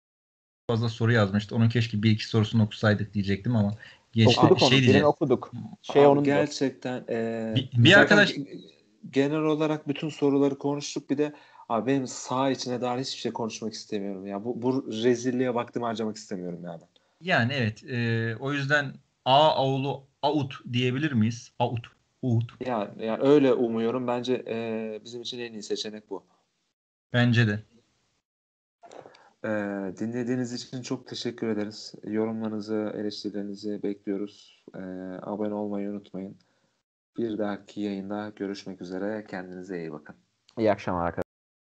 fazla 0.69 0.89
soru 0.89 1.11
yazmıştı. 1.11 1.55
Onun 1.55 1.69
keşke 1.69 2.03
bir 2.03 2.11
iki 2.11 2.27
sorusunu 2.27 2.63
okusaydık 2.63 3.13
diyecektim 3.13 3.55
ama 3.55 3.71
geçti. 4.13 4.39
okuduk 4.39 4.59
şey 4.59 4.67
onu, 4.67 4.71
birini 4.71 4.83
diyeceğim. 4.83 5.05
okuduk. 5.07 5.51
Şey 5.81 6.01
Abi 6.01 6.07
onun 6.07 6.23
gerçekten 6.23 7.03
e, 7.09 7.53
Bir- 7.55 7.83
bir 7.83 7.93
arkadaş- 7.99 8.31
ge- 8.31 8.71
genel 9.11 9.41
olarak 9.41 9.87
bütün 9.87 10.09
soruları 10.09 10.57
konuştuk. 10.57 11.09
Bir 11.09 11.17
de 11.17 11.33
abi 11.69 11.87
benim 11.87 12.07
sağ 12.07 12.49
içine 12.51 12.81
dair 12.81 13.01
hiçbir 13.01 13.19
şey 13.19 13.33
konuşmak 13.33 13.73
istemiyorum 13.73 14.27
ya. 14.27 14.45
Bu, 14.45 14.61
bu 14.61 14.87
rezilliğe 14.91 15.53
vaktimi 15.53 15.85
harcamak 15.85 16.15
istemiyorum 16.15 16.63
ya 16.63 16.77
ben. 16.81 16.87
Yani 17.21 17.53
evet. 17.53 17.83
e, 17.83 18.35
o 18.39 18.53
yüzden 18.53 18.93
A 19.25 19.49
avlu 19.55 20.03
out 20.21 20.53
diyebilir 20.73 21.11
miyiz? 21.11 21.51
Out. 21.59 21.79
Out. 22.21 22.43
Yani, 22.65 23.05
yani 23.05 23.23
öyle 23.23 23.53
umuyorum. 23.53 24.07
Bence 24.07 24.43
e, 24.47 24.99
bizim 25.05 25.21
için 25.21 25.39
en 25.39 25.53
iyi 25.53 25.63
seçenek 25.63 26.09
bu. 26.09 26.23
Bence 27.13 27.47
de. 27.47 27.59
E, 29.43 29.49
dinlediğiniz 29.99 30.53
için 30.53 30.81
çok 30.81 31.07
teşekkür 31.07 31.47
ederiz. 31.47 31.93
Yorumlarınızı, 32.03 32.93
eleştirilerinizi 32.95 33.83
bekliyoruz. 33.83 34.65
E, 34.75 34.79
abone 35.21 35.53
olmayı 35.53 35.89
unutmayın. 35.89 36.37
Bir 37.17 37.37
dahaki 37.37 37.81
yayında 37.81 38.31
görüşmek 38.35 38.81
üzere. 38.81 39.25
Kendinize 39.29 39.79
iyi 39.79 39.91
bakın. 39.91 40.15
İyi 40.57 40.71
akşamlar 40.71 41.05
arkadaşlar. 41.05 41.30